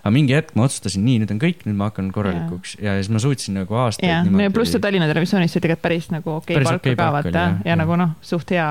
aga 0.03 0.13
mingi 0.17 0.35
hetk 0.35 0.57
ma 0.59 0.67
otsustasin, 0.67 1.07
nii, 1.07 1.21
nüüd 1.23 1.37
on 1.37 1.43
kõik, 1.45 1.63
nüüd 1.69 1.79
ma 1.79 1.93
hakkan 1.93 2.11
korralikuks 2.15 2.75
ja, 2.81 2.97
ja 2.97 2.99
siis 2.99 3.13
ma 3.15 3.23
suutsin 3.23 3.61
nagu 3.61 3.79
aastaid 3.85 4.11
ja, 4.11 4.25
no 4.27 4.43
ja 4.43 4.51
pluss 4.51 4.75
see 4.75 4.83
Tallinna 4.83 5.07
Televisioonis 5.13 5.55
sai 5.55 5.63
tegelikult 5.63 5.87
päris 5.87 6.11
nagu 6.11 6.37
okei 6.41 6.59
Päris 6.59 6.73
palka 6.73 6.83
okei 6.83 6.99
ka 6.99 7.07
oli, 7.07 7.17
vaata 7.21 7.37
ja, 7.39 7.47
ja 7.63 7.71
jah. 7.71 7.81
nagu 7.85 8.03
noh, 8.03 8.19
suht 8.27 8.51
hea 8.57 8.69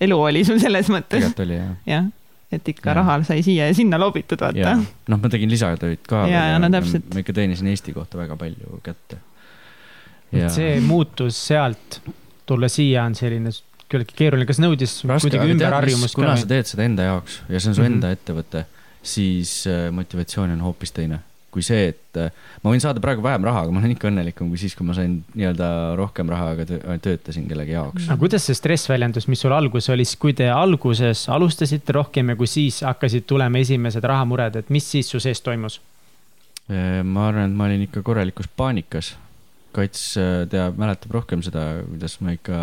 elu 0.00 0.18
oli 0.28 0.42
sul 0.44 0.58
selles 0.62 0.90
mõttes, 0.92 1.14
tegelikult 1.14 1.46
oli 1.46 1.60
jah. 1.60 1.74
jah, 1.86 2.10
et 2.52 2.68
ikka 2.68 2.90
Jah. 2.92 2.96
raha 3.00 3.16
sai 3.26 3.42
siia 3.42 3.66
ja 3.66 3.74
sinna 3.74 3.98
loobitud, 3.98 4.38
vaata 4.40 4.58
ja. 4.58 4.74
noh, 5.08 5.18
ma 5.22 5.28
tegin 5.32 5.50
lisatöid 5.50 6.04
ka. 6.06 6.24
Jaa, 6.30 6.44
jaa, 6.52 6.58
no 6.62 6.68
täpselt. 6.70 7.08
ma 7.14 7.22
ikka 7.24 7.32
teenisin 7.36 7.66
Eesti 7.72 7.92
kohta 7.96 8.18
väga 8.20 8.36
palju 8.38 8.80
kätte. 8.86 9.18
et 10.32 10.50
see 10.54 10.80
muutus 10.80 11.38
sealt 11.48 12.00
tulla 12.46 12.68
siia 12.70 13.04
on 13.06 13.14
selline 13.18 13.50
küllaltki 13.90 14.16
keeruline, 14.18 14.46
kas 14.46 14.58
nõudis 14.62 14.96
raske, 15.06 15.28
kuidagi 15.30 15.52
ümberharjumust 15.54 16.14
kuna 16.18 16.32
ka 16.34 16.40
sa? 16.42 16.46
teed 16.50 16.66
seda 16.70 16.86
enda 16.86 17.04
jaoks 17.06 17.40
ja 17.48 17.60
see 17.60 17.70
on 17.70 17.74
su 17.78 17.82
Mhm. 17.82 17.92
enda 17.92 18.10
ettevõte, 18.14 18.64
siis 19.02 19.52
äh, 19.70 19.90
motivatsioon 19.94 20.50
on 20.56 20.60
hoopis 20.66 20.92
teine 20.94 21.20
kui 21.56 21.64
see, 21.64 21.88
et 21.94 22.20
äh, 22.20 22.44
ma 22.62 22.74
võin 22.74 22.82
saada 22.84 23.00
praegu 23.02 23.24
vähem 23.24 23.46
raha, 23.48 23.64
aga 23.64 23.74
ma 23.74 23.80
olen 23.80 23.96
ikka 23.96 24.10
õnnelikum 24.10 24.52
kui 24.52 24.60
siis, 24.60 24.76
kui 24.76 24.86
ma 24.86 24.96
sain 24.96 25.18
nii-öelda 25.32 25.70
rohkem 25.98 26.30
raha, 26.32 26.52
aga 26.52 26.68
tö- 26.68 26.80
töötasin 27.08 27.48
kellegi 27.48 27.76
jaoks. 27.76 28.06
aga 28.10 28.20
kuidas 28.20 28.46
see 28.48 28.58
stress 28.58 28.90
väljendus, 28.92 29.28
mis 29.32 29.40
sul 29.44 29.54
alguses 29.56 29.90
oli, 29.94 30.04
siis 30.04 30.20
kui 30.20 30.36
te 30.36 30.50
alguses 30.52 31.26
alustasite 31.32 31.96
rohkem 31.96 32.34
ja 32.34 32.38
kui 32.38 32.50
siis 32.50 32.82
hakkasid 32.86 33.26
tulema 33.28 33.62
esimesed 33.64 34.04
rahamured, 34.04 34.60
et 34.60 34.72
mis 34.74 34.88
siis 34.96 35.08
su 35.12 35.22
sees 35.22 35.40
toimus? 35.44 35.80
Äh, 36.66 37.00
ma 37.06 37.28
arvan, 37.30 37.52
et 37.52 37.56
ma 37.56 37.68
olin 37.70 37.86
ikka 37.86 38.02
korralikus 38.06 38.48
paanikas. 38.58 39.14
Kats 39.76 40.02
äh, 40.18 40.44
teab, 40.50 40.78
mäletab 40.80 41.12
rohkem 41.14 41.44
seda, 41.46 41.68
kuidas 41.86 42.18
ma 42.24 42.34
ikka, 42.34 42.60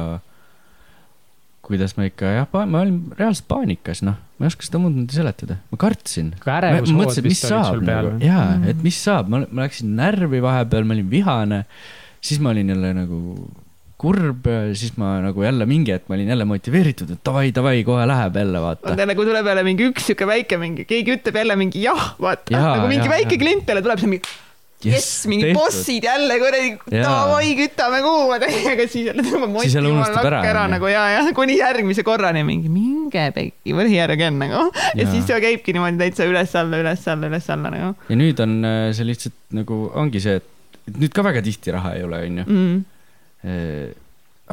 kuidas 1.64 1.96
ma 1.96 2.08
ikka 2.10 2.36
jah, 2.36 2.48
ma 2.68 2.84
olin 2.84 3.00
reaalselt 3.18 3.48
paanikas, 3.48 4.04
noh, 4.04 4.18
ma 4.38 4.46
ei 4.46 4.52
oska 4.52 4.68
seda 4.68 4.82
muud 4.84 4.98
moodi 4.98 5.16
seletada, 5.16 5.60
ma 5.72 5.80
kartsin. 5.80 6.34
mõtlesin, 6.44 7.24
et 7.24 7.30
mis 7.32 7.44
saab 7.48 7.84
nagu, 7.88 8.16
jaa 8.24 8.48
Mm., 8.54 8.70
et 8.74 8.84
mis 8.84 8.98
saab, 9.00 9.30
ma, 9.32 9.44
ma 9.48 9.68
läksin 9.68 9.94
närvi 9.98 10.42
vahepeal, 10.44 10.88
ma 10.88 10.98
olin 10.98 11.12
vihane, 11.12 11.62
siis 12.24 12.42
ma 12.44 12.52
olin 12.52 12.74
jälle 12.74 12.92
nagu 12.98 13.22
kurb, 14.04 14.48
siis 14.76 14.98
ma 15.00 15.16
nagu 15.24 15.46
jälle 15.46 15.66
mingi 15.70 15.94
hetk 15.96 16.10
ma 16.12 16.18
olin 16.18 16.34
jälle 16.34 16.46
motiveeritud, 16.50 17.14
et 17.16 17.24
davai, 17.24 17.54
davai, 17.56 17.78
kohe 17.88 18.04
läheb 18.10 18.36
jälle, 18.42 18.64
vaata. 18.66 18.90
vaata 18.90 19.08
nagu 19.08 19.28
tuleb 19.30 19.48
jälle 19.54 19.64
mingi 19.70 19.88
üks 19.94 20.10
sihuke 20.10 20.28
väike 20.28 20.60
mingi, 20.60 20.84
keegi 20.90 21.16
ütleb 21.16 21.40
jälle 21.40 21.56
mingi 21.60 21.86
jah, 21.86 22.10
vaata 22.20 22.52
Jaa, 22.52 22.74
nagu 22.76 22.90
mingi 22.92 23.08
jaa, 23.08 23.14
väike 23.16 23.38
jaa. 23.38 23.44
klient 23.46 23.72
jälle 23.72 23.86
tuleb, 23.86 24.04
see 24.04 24.10
on 24.10 24.18
mingi 24.18 24.34
jess, 24.92 25.26
mingi 25.32 25.54
bossid 25.56 26.06
jälle 26.08 26.38
kuradi, 26.42 26.72
davai, 26.92 27.54
kütame 27.60 28.02
kuuma 28.06 28.40
täiega, 28.44 28.88
siis 28.92 29.10
jälle 29.12 29.26
tõmbab 29.26 29.54
moti 29.58 29.84
unustab 29.84 30.30
ära, 30.30 30.42
ära 30.50 30.66
nagu 30.72 30.90
ja, 30.92 31.06
ja 31.16 31.26
kuni 31.36 31.60
järgmise 31.60 32.06
korrani 32.08 32.44
mingi 32.48 32.72
minge 32.74 33.28
pekki 33.36 33.76
või 33.76 33.94
järgi 33.96 34.28
on 34.30 34.42
nagu. 34.42 34.66
ja 34.98 35.08
siis 35.10 35.28
see 35.30 35.40
käibki 35.44 35.76
niimoodi 35.76 36.02
täitsa 36.02 36.28
üles-alla, 36.30 36.82
üles-alla, 36.84 37.32
üles-alla 37.32 37.74
nagu 37.74 37.94
ja 38.10 38.20
nüüd 38.20 38.42
on 38.44 38.60
äh, 38.68 38.90
see 38.96 39.08
lihtsalt 39.08 39.38
nagu 39.54 39.80
ongi 40.00 40.22
see, 40.24 40.40
et 40.42 40.98
nüüd 41.00 41.14
ka 41.16 41.24
väga 41.26 41.44
tihti 41.46 41.74
raha 41.74 41.96
ei 41.98 42.06
ole, 42.06 42.20
onju. 42.28 42.46
mm.. 42.48 42.78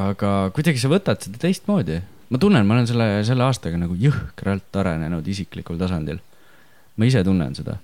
aga 0.01 0.33
kuidagi 0.55 0.83
sa 0.83 0.91
võtad 0.91 1.23
seda 1.27 1.41
teistmoodi. 1.43 2.01
ma 2.31 2.41
tunnen, 2.43 2.67
ma 2.67 2.77
olen 2.77 2.89
selle, 2.91 3.09
selle 3.27 3.47
aastaga 3.47 3.81
nagu 3.81 3.97
jõhkralt 3.99 4.81
arenenud 4.83 5.27
isiklikul 5.27 5.79
tasandil. 5.81 6.21
ma 6.97 7.09
ise 7.09 7.25
tunnen 7.27 7.57
seda. 7.59 7.79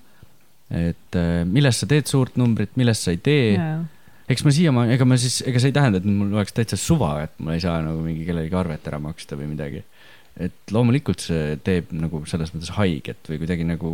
Et 0.71 1.19
äh, 1.19 1.43
millest 1.47 1.83
sa 1.83 1.91
teed 1.91 2.09
suurt 2.11 2.39
numbrit, 2.41 2.73
millest 2.81 3.07
sa 3.07 3.15
ei 3.15 3.21
tee. 3.23 3.53
Yeah. 3.55 3.85
eks 4.27 4.43
ma 4.43 4.51
siiamaani, 4.55 4.97
ega 4.97 5.07
ma 5.07 5.19
siis, 5.21 5.39
ega 5.47 5.61
see 5.63 5.71
ei 5.71 5.77
tähenda, 5.77 6.01
et 6.03 6.07
mul 6.09 6.33
oleks 6.35 6.57
täitsa 6.57 6.79
suva, 6.81 7.13
et 7.23 7.37
ma 7.39 7.55
ei 7.55 7.63
saa 7.63 7.79
nagu 7.85 8.01
mingi 8.03 8.27
kellelegi 8.27 8.59
arvet 8.59 8.89
ära 8.91 8.99
maksta 9.03 9.39
või 9.39 9.53
midagi. 9.53 9.85
et 10.37 10.73
loomulikult 10.75 11.23
see 11.25 11.55
teeb 11.65 11.95
nagu 11.97 12.19
selles 12.29 12.51
mõttes 12.53 12.75
haiget 12.77 13.31
või 13.31 13.39
kuidagi 13.41 13.65
nagu, 13.65 13.93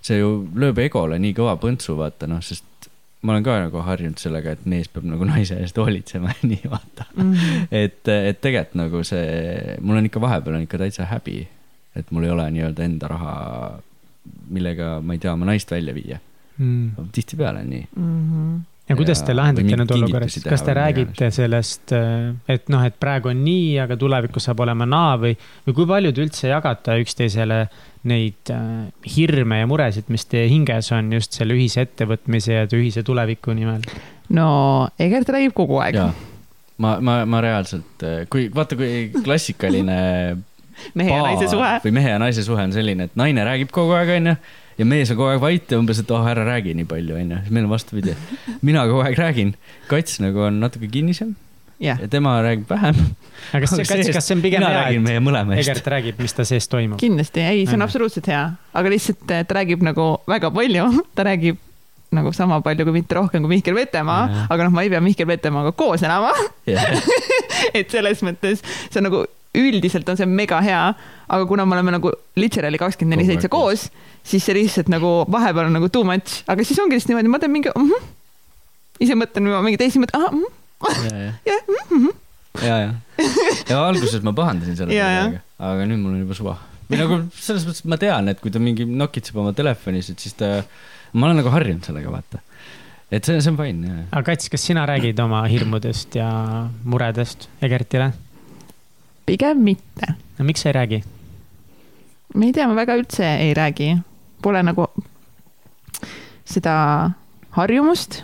see 0.00 0.22
ju 0.22 0.38
lööb 0.56 0.78
egole 0.80 1.18
nii 1.20 1.34
kõva 1.36 1.58
põntsu, 1.60 1.98
vaata 1.98 2.30
noh, 2.30 2.40
sest 2.40 2.88
ma 3.22 3.34
olen 3.34 3.44
ka 3.46 3.56
nagu 3.66 3.82
harjunud 3.86 4.18
sellega, 4.18 4.56
et 4.56 4.64
mees 4.68 4.88
peab 4.90 5.06
nagu 5.06 5.26
naise 5.26 5.56
eest 5.62 5.78
hoolitsema 5.78 6.32
ja 6.32 6.48
nii 6.48 6.70
vaata. 6.72 7.06
Mm. 7.14 7.34
et, 7.82 8.02
et 8.08 8.40
tegelikult 8.42 8.78
nagu 8.78 9.02
see, 9.06 9.76
mul 9.80 10.00
on 10.00 10.08
ikka 10.08 10.22
vahepeal 10.22 10.58
on 10.58 10.66
ikka 10.66 10.80
täitsa 10.82 11.06
häbi, 11.10 11.44
et 11.98 12.10
mul 12.10 12.26
ei 12.26 12.34
ole 12.34 12.48
nii-öelda 12.56 12.86
enda 12.88 13.10
raha, 13.12 13.34
millega 14.52 14.98
ma 15.02 15.16
ei 15.16 15.22
tea 15.22 15.32
oma 15.32 15.48
naist 15.48 15.70
välja 15.70 15.94
viia. 15.96 16.20
Mm. 16.58 17.08
tihtipeale 17.12 17.62
on 17.64 17.70
nii. 17.70 17.86
Mm 17.96 18.18
-hmm. 18.30 18.60
ja 18.88 18.96
kuidas 18.96 19.22
te 19.22 19.34
lahendate 19.34 19.74
olukorras 19.74 20.34
kingitusi, 20.34 20.48
kas 20.48 20.62
te 20.62 20.74
räägite 20.74 21.30
sellest, 21.30 21.92
et 22.48 22.68
noh, 22.68 22.84
et 22.84 22.98
praegu 23.00 23.28
on 23.28 23.44
nii, 23.44 23.80
aga 23.80 23.96
tulevikus 23.96 24.44
saab 24.44 24.60
olema 24.60 24.86
naa 24.86 25.16
või, 25.16 25.32
või 25.66 25.74
kui 25.74 25.86
palju 25.86 26.12
te 26.12 26.22
üldse 26.26 26.48
jagate 26.48 26.98
üksteisele 27.00 27.66
neid 28.02 28.50
äh, 28.50 28.92
hirme 29.16 29.62
ja 29.62 29.66
muresid, 29.66 30.04
mis 30.08 30.26
teie 30.26 30.48
hinges 30.48 30.92
on 30.92 31.12
just 31.12 31.32
selle 31.32 31.54
ühise 31.54 31.86
ettevõtmise 31.86 32.52
ja 32.52 32.66
ühise 32.66 33.02
tuleviku 33.02 33.56
nimel? 33.56 33.80
no 34.28 34.88
Egert 34.98 35.28
räägib 35.28 35.56
kogu 35.56 35.80
aeg. 35.80 35.98
ma, 36.76 37.00
ma, 37.00 37.24
ma 37.24 37.40
reaalselt, 37.40 38.04
kui 38.28 38.50
vaata, 38.54 38.76
kui 38.76 39.10
klassikaline 39.24 40.00
mehe 40.98 41.10
ja 41.14 41.22
naise 41.22 41.48
suhe. 41.52 41.70
või 41.84 41.92
mehe 41.98 42.10
ja 42.14 42.18
naise 42.22 42.44
suhe 42.46 42.62
on 42.62 42.72
selline, 42.74 43.08
et 43.10 43.16
naine 43.16 43.44
räägib 43.48 43.70
kogu 43.74 43.94
aeg, 43.98 44.10
onju, 44.18 44.34
ja 44.78 44.84
mees 44.88 45.10
on 45.12 45.16
kogu 45.20 45.30
aeg 45.34 45.40
vait 45.44 45.70
ja 45.72 45.78
umbes, 45.78 46.00
et 46.02 46.10
oh, 46.14 46.26
ära 46.28 46.44
räägi 46.48 46.74
nii 46.78 46.88
palju, 46.90 47.16
onju. 47.22 47.40
siis 47.44 47.50
meil 47.54 47.64
on 47.68 47.72
vastupidi. 47.74 48.14
mina 48.62 48.84
kogu 48.90 49.02
aeg 49.06 49.18
räägin, 49.18 49.54
kats 49.90 50.20
nagu 50.24 50.46
on 50.48 50.60
natuke 50.62 50.88
kinnisem 50.92 51.34
jah, 51.82 51.98
ja 52.00 52.06
tema 52.08 52.36
räägib 52.44 52.68
vähem. 52.70 52.94
aga 53.52 53.64
kas, 53.66 53.74
kas, 53.88 54.12
kas 54.14 54.28
see 54.30 54.36
on 54.36 54.42
pigem 54.44 54.62
hea, 54.62 54.84
et. 55.58 55.64
Egert 55.66 55.90
räägib, 55.96 56.20
mis 56.22 56.32
ta 56.38 56.44
sees 56.46 56.68
toimub? 56.70 57.00
kindlasti, 57.02 57.40
ei, 57.42 57.64
see 57.66 57.74
on 57.74 57.80
Mhm. 57.80 57.88
absoluutselt 57.88 58.26
hea, 58.30 58.44
aga 58.74 58.88
lihtsalt 58.92 59.26
ta 59.26 59.42
räägib 59.58 59.82
nagu 59.82 60.12
väga 60.30 60.50
palju, 60.54 60.86
ta 61.18 61.26
räägib 61.26 61.58
nagu 62.12 62.28
sama 62.36 62.58
palju, 62.60 62.84
kui 62.84 62.92
mitte 62.92 63.16
rohkem 63.16 63.40
kui 63.40 63.48
Mihkel 63.56 63.74
Vetemaa 63.74 64.26
Jah., 64.28 64.46
aga 64.52 64.64
noh, 64.68 64.72
ma 64.76 64.82
ei 64.84 64.90
pea 64.92 65.00
Mihkel 65.00 65.26
Vetemaaga 65.26 65.72
koos 65.72 66.02
elama, 66.04 66.30
et 67.78 67.90
selles 67.90 68.20
mõttes 68.26 68.60
see 68.62 69.00
on 69.00 69.06
nagu 69.08 69.22
üldiselt 69.58 70.08
on 70.08 70.16
see 70.16 70.28
mega 70.28 70.60
hea, 70.64 70.80
aga 71.28 71.46
kuna 71.48 71.66
me 71.68 71.76
oleme 71.76 71.94
nagu 71.96 72.12
literally 72.40 72.80
kakskümmend 72.80 73.18
neli 73.18 73.28
seitse 73.28 73.50
koos. 73.52 73.90
siis 74.24 74.44
see 74.46 74.56
lihtsalt 74.56 74.88
nagu 74.92 75.10
vahepeal 75.32 75.68
on 75.68 75.76
nagu 75.76 75.88
too 75.92 76.04
much, 76.08 76.40
aga 76.48 76.64
siis 76.64 76.78
ongi 76.80 76.96
lihtsalt 76.96 77.12
niimoodi, 77.12 77.32
ma 77.32 77.40
teen 77.42 77.52
mingi 77.52 77.72
mm, 77.72 77.88
-hmm. 77.90 78.10
ise 79.04 79.16
mõtlen 79.18 79.50
juba 79.50 79.62
mingi 79.66 79.80
teisi 79.80 80.00
mõtteid, 80.00 80.20
ahah 80.20 80.32
mm, 80.32 80.44
-hmm. 80.88 81.40
ja, 81.44 81.58
jah, 81.58 82.12
ja, 82.68 82.78
ja, 82.86 82.94
ja 83.68 83.82
alguses 83.88 84.22
ma 84.22 84.32
pahandasin 84.32 84.76
selle 84.76 84.94
Ja, 84.94 85.10
ja. 85.10 85.24
peale, 85.26 85.42
aga 85.58 85.90
nüüd 85.90 86.00
mul 86.00 86.14
on 86.14 86.24
juba 86.24 86.38
suva. 86.38 86.56
või 86.88 87.02
nagu 87.02 87.20
selles 87.36 87.68
mõttes, 87.68 87.84
et 87.84 87.92
ma 87.92 88.00
tean, 88.00 88.32
et 88.32 88.40
kui 88.40 88.50
ta 88.50 88.62
mingi 88.62 88.88
nokitseb 88.88 89.36
oma 89.36 89.52
telefonis, 89.52 90.10
et 90.10 90.18
siis 90.18 90.34
ta, 90.38 90.62
ma 91.12 91.28
olen 91.28 91.42
nagu 91.42 91.52
harjunud 91.52 91.84
sellega, 91.84 92.10
vaata. 92.10 92.40
et 93.10 93.24
see, 93.24 93.36
see 93.36 93.52
on 93.52 93.60
fine, 93.60 93.84
jah. 93.84 94.04
aga 94.12 94.22
Kats, 94.32 94.48
kas 94.48 94.64
sina 94.64 94.86
räägid 94.88 95.20
oma 95.20 95.44
hirmudest 95.44 96.14
ja 96.16 96.30
muredest 96.84 97.50
Egertile? 97.60 98.12
Pigem 99.26 99.62
mitte 99.64 100.14
no 100.38 100.44
miks 100.48 100.64
sa 100.64 100.70
ei 100.70 100.76
räägi? 100.78 101.02
ma 102.34 102.44
ei 102.48 102.52
tea, 102.52 102.68
ma 102.68 102.76
väga 102.78 102.96
üldse 103.00 103.26
ei 103.44 103.54
räägi, 103.54 103.94
pole 104.42 104.62
nagu 104.64 104.86
seda 106.48 106.74
harjumust 107.56 108.22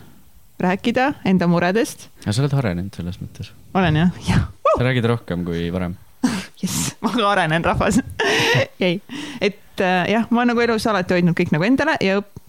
rääkida 0.60 1.12
enda 1.24 1.46
muredest. 1.46 2.08
aga 2.24 2.32
sa 2.32 2.42
oled 2.42 2.56
arenenud 2.58 2.94
selles 2.96 3.20
mõttes. 3.22 3.52
olen 3.74 3.96
jah? 3.96 4.10
jah, 4.28 4.48
sa 4.74 4.84
räägid 4.84 5.06
rohkem 5.08 5.44
kui 5.46 5.68
varem. 5.74 5.94
jess, 6.62 6.94
ma 7.04 7.12
ka 7.14 7.28
arenen, 7.30 7.64
rahvas. 7.64 8.00
ei, 8.86 9.00
et 9.40 9.80
äh, 9.84 10.10
jah, 10.10 10.26
ma 10.30 10.42
olen 10.42 10.54
nagu 10.54 10.64
elus 10.64 10.86
alati 10.90 11.14
hoidnud 11.18 11.36
kõik 11.38 11.52
nagu 11.54 11.68
endale 11.68 11.94
ja 12.02 12.18
õp- 12.18 12.42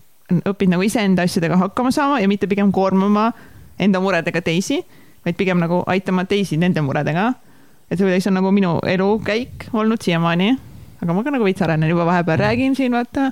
õppinud 0.49 0.77
nagu 0.77 0.85
iseenda 0.85 1.25
asjadega 1.27 1.59
hakkama 1.59 1.91
saama 1.93 2.19
ja 2.21 2.29
mitte 2.31 2.49
pigem 2.49 2.71
koormama 2.73 3.29
enda 3.79 4.01
muredega 4.03 4.41
teisi, 4.41 4.81
vaid 5.25 5.37
pigem 5.37 5.61
nagu 5.61 5.83
aitama 5.87 6.25
teisi 6.29 6.57
nende 6.57 6.81
muredega. 6.85 7.33
Et 7.89 7.97
see 7.97 8.29
on 8.29 8.37
nagu 8.37 8.51
minu 8.53 8.77
elukäik 8.85 9.69
olnud 9.73 10.01
siiamaani, 10.05 10.53
aga 11.01 11.13
ma 11.13 11.25
ka 11.25 11.33
nagu 11.33 11.47
veits 11.47 11.65
arenen 11.65 11.89
juba 11.89 12.05
vahepeal, 12.05 12.39
räägin 12.43 12.77
siin 12.77 12.93
vaata 12.93 13.31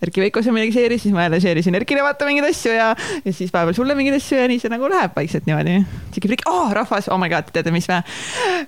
Erki 0.00 0.22
Veikose 0.22 0.48
midagi 0.48 0.72
share'is, 0.72 1.02
siis 1.04 1.12
ma 1.12 1.26
jälle 1.26 1.38
share 1.42 1.60
isin 1.60 1.74
Erkile 1.76 2.00
vaata 2.00 2.24
mingeid 2.24 2.46
asju 2.48 2.72
ja, 2.72 2.86
ja 3.24 3.32
siis 3.36 3.50
vahepeal 3.52 3.76
sulle 3.76 3.92
mingeid 3.98 4.16
asju 4.16 4.38
ja 4.38 4.46
nii 4.48 4.60
see 4.62 4.70
nagu 4.72 4.88
läheb 4.88 5.12
vaikselt 5.16 5.44
niimoodi. 5.48 5.74
sihuke 6.14 6.30
prik-, 6.30 6.46
oh 6.48 6.70
rahvas, 6.72 7.10
oh 7.12 7.18
my 7.20 7.28
god, 7.28 7.50
teate 7.52 7.72
mis 7.74 7.88
vä? 7.90 7.98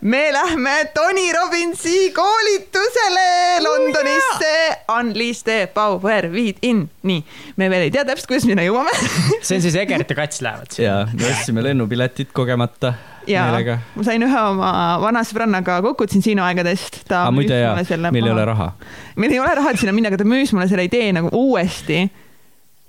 me 0.02 0.20
lähme 0.34 0.74
Tony 0.92 1.30
Robbinsi 1.32 2.10
koolitusele 2.12 3.24
Londonisse. 3.64 4.52
Unleash 4.98 5.40
the 5.48 5.70
power 5.72 6.28
within. 6.34 6.84
nii, 7.08 7.24
me 7.56 7.70
veel 7.72 7.86
ei 7.86 7.94
tea 7.94 8.04
täpselt, 8.04 8.28
kuidas 8.28 8.44
me 8.44 8.52
sinna 8.52 8.68
jõuame. 8.68 8.92
see 9.40 9.56
on 9.56 9.64
siis 9.64 9.80
Egert 9.80 10.12
ja 10.12 10.18
Kats 10.20 10.44
lähevad 10.44 10.76
ja 10.84 10.98
me 11.16 11.32
ostsime 11.32 11.64
lennupiletid 11.64 12.36
kogemata 12.36 12.92
ja 13.26 13.44
meelega. 13.48 13.78
ma 13.94 14.06
sain 14.06 14.24
ühe 14.26 14.42
oma 14.48 14.72
vana 15.02 15.22
sõbrannaga 15.26 15.78
kokku 15.84 16.06
Tsinsino 16.10 16.44
aegadest. 16.46 17.04
aga 17.08 17.30
muide 17.34 17.60
jaa, 17.60 17.76
meil 18.10 18.26
ei 18.26 18.34
ole. 18.34 18.44
raha. 18.52 18.68
meil 19.16 19.36
ei 19.36 19.40
ole 19.42 19.54
raha, 19.58 19.72
et 19.72 19.82
sinna 19.82 19.94
minna, 19.96 20.12
aga 20.12 20.22
ta 20.22 20.28
müüs 20.28 20.54
mulle 20.54 20.68
selle 20.70 20.86
idee 20.88 21.12
nagu 21.16 21.32
uuesti. 21.32 22.04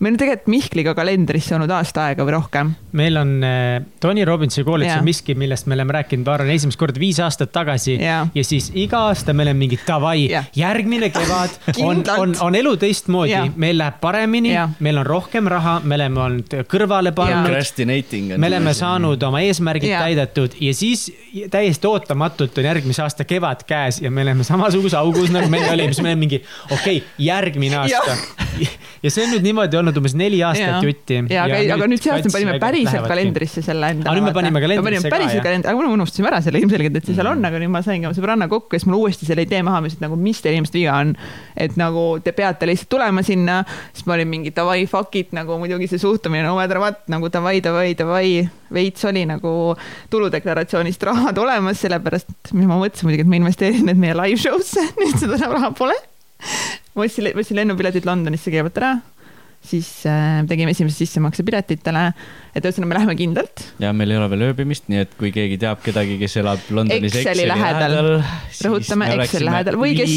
Meil 0.03 0.13
on 0.13 0.19
tegelikult 0.19 0.51
Mihkliga 0.51 0.93
kalendrisse 0.97 1.55
olnud 1.55 1.71
aasta 1.71 2.09
aega 2.09 2.25
või 2.27 2.35
rohkem. 2.35 2.71
meil 2.99 3.17
on 3.17 3.31
äh, 3.47 3.85
Tony 4.03 4.25
Robbinsi 4.27 4.63
koolitus 4.67 4.91
Jaa. 4.91 4.99
on 4.99 5.07
miski, 5.07 5.35
millest 5.39 5.67
me 5.69 5.77
oleme 5.77 5.95
rääkinud, 5.95 6.25
ma 6.27 6.35
arvan, 6.35 6.51
esimest 6.53 6.79
korda 6.79 6.99
viis 6.99 7.19
aastat 7.23 7.53
tagasi. 7.55 7.95
Jaa. 8.01 8.27
ja 8.35 8.43
siis 8.43 8.69
iga 8.75 9.05
aasta 9.09 9.33
me 9.33 9.45
oleme 9.45 9.63
mingi 9.63 9.79
davai 9.87 10.27
Jah., 10.29 10.49
järgmine 10.55 11.09
kevad 11.13 11.55
on, 11.87 12.03
on, 12.17 12.35
on 12.43 12.59
elu 12.59 12.75
teistmoodi 12.81 13.31
Jaa., 13.31 13.47
meil 13.55 13.79
läheb 13.79 13.99
paremini 14.03 14.53
Jaa., 14.53 14.67
meil 14.83 14.99
on 15.01 15.07
rohkem 15.07 15.47
raha, 15.51 15.79
me 15.83 15.97
oleme 15.99 16.23
olnud 16.27 16.57
kõrvale 16.69 17.15
pannud. 17.15 17.47
Procrastinating 17.47 18.35
on. 18.35 18.43
me 18.43 18.51
oleme 18.51 18.75
saanud 18.77 19.23
oma 19.29 19.43
eesmärgid 19.47 19.95
Jaa. 19.95 20.03
täidetud 20.07 20.59
ja 20.61 20.75
siis 20.77 21.07
täiesti 21.51 21.87
ootamatult 21.87 22.57
on 22.59 22.69
järgmise 22.69 23.05
aasta 23.05 23.25
kevad 23.25 23.63
käes 23.67 24.01
ja 24.03 24.11
me 24.11 24.21
oleme 24.27 24.43
samasuguse 24.43 24.97
augus 24.99 25.31
nagu 25.33 25.49
me 25.49 25.63
olime, 25.69 25.93
siis 25.93 26.03
me 26.03 26.11
oleme 26.11 26.25
mingi, 26.27 26.43
okei 26.71 26.97
okay,, 26.97 27.09
järgmine 27.17 27.79
aasta. 27.85 28.17
ja 29.03 29.11
see 29.11 29.25
on 29.25 29.33
nüüd 29.35 29.47
niimoodi 29.47 29.77
olnud 29.79 29.92
umbes 30.01 30.15
neli 30.17 30.41
aastat 30.45 30.85
jutti. 30.87 31.19
ja 31.33 31.45
aga, 31.47 31.61
aga 31.77 31.89
nüüd 31.91 32.03
see 32.03 32.13
aasta 32.13 32.31
me 32.31 32.35
panime 32.37 32.57
päriselt 32.63 33.07
kalendrisse 33.09 33.63
selle 33.65 33.93
enda. 33.95 34.09
Aga 34.09 34.17
nüüd 34.17 34.27
me 34.29 34.35
panime 34.35 34.63
kalendrisse 34.63 35.13
ka, 35.13 35.21
jah. 35.27 35.61
aga 35.61 35.75
me 35.79 35.91
unustasime 35.93 36.31
ära 36.31 36.41
selle 36.45 36.63
ilmselgelt, 36.63 36.99
et 36.99 37.09
see 37.11 37.17
seal 37.17 37.29
on, 37.31 37.45
aga 37.45 37.61
nüüd 37.61 37.73
ma 37.73 37.83
saingi 37.85 38.09
oma 38.09 38.17
sõbranna 38.17 38.49
kokku 38.51 38.75
ja 38.75 38.81
siis 38.81 38.89
mul 38.89 38.99
uuesti 39.03 39.29
selle 39.29 39.45
idee 39.47 39.61
maha 39.65 39.83
müüs, 39.85 39.97
et 39.97 40.03
nagu 40.03 40.17
mis 40.19 40.41
teil 40.43 40.57
inimesed 40.57 40.79
viga 40.79 40.97
on. 41.03 41.15
et 41.55 41.77
nagu 41.79 42.05
te 42.23 42.33
peate 42.35 42.69
lihtsalt 42.69 42.91
tulema 42.95 43.23
sinna, 43.25 43.61
siis 43.93 44.07
ma 44.09 44.17
olin 44.17 44.31
mingi 44.31 44.53
davai, 44.55 44.83
fuck 44.89 45.15
it 45.19 45.33
nagu 45.35 45.59
muidugi 45.61 45.91
see 45.91 46.01
suhtumine 46.01 46.49
matter 46.73 46.79
what 46.79 47.07
nagu 47.07 47.29
davai, 47.29 47.61
davai, 47.61 47.93
davai. 47.95 48.49
veits 48.73 49.05
oli 49.05 49.25
nagu 49.29 49.75
tuludeklaratsioonist 50.09 51.03
rahad 51.05 51.37
olemas, 51.37 51.77
sellepärast 51.83 52.53
mis 52.57 52.65
ma 52.65 52.79
mõtlesin 52.79 53.05
muidugi, 53.05 53.25
et 53.25 53.29
ma 53.29 53.37
investeerin 53.37 53.85
need 53.85 54.01
meie 54.01 54.17
live 54.17 54.41
show'sse, 54.41 54.87
nüüd 55.01 55.19
seda 55.21 55.37
raha 55.51 55.69
pole. 55.77 55.97
ma 56.95 57.05
ostsin, 57.05 57.29
ostsin 57.37 57.61
lennupiletid 57.61 58.07
Londonisse 58.09 58.49
kõigepealt 58.49 58.81
ära 58.81 58.95
siis 59.67 59.89
äh, 60.09 60.41
tegime 60.49 60.73
esimese 60.75 61.03
sissemakse 61.03 61.45
piletitele, 61.47 62.03
et 62.53 62.65
ühesõnaga 62.65 62.89
me 62.89 62.97
läheme 62.99 63.15
kindlalt. 63.19 63.65
ja 63.83 63.93
meil 63.95 64.13
ei 64.13 64.19
ole 64.19 64.29
veel 64.33 64.47
ööbimist, 64.49 64.89
nii 64.91 65.03
et 65.05 65.15
kui 65.19 65.31
keegi 65.35 65.59
teab 65.61 65.81
kedagi, 65.85 66.19
kes 66.21 66.37
elab 66.43 66.69
Londonis 66.73 67.17
Exceli 67.21 67.47
lähedal. 67.49 67.97
rõhutame 68.67 69.09
Excel 69.17 69.47
lähedal 69.49 69.79
või 69.79 69.97
kes, 69.97 70.13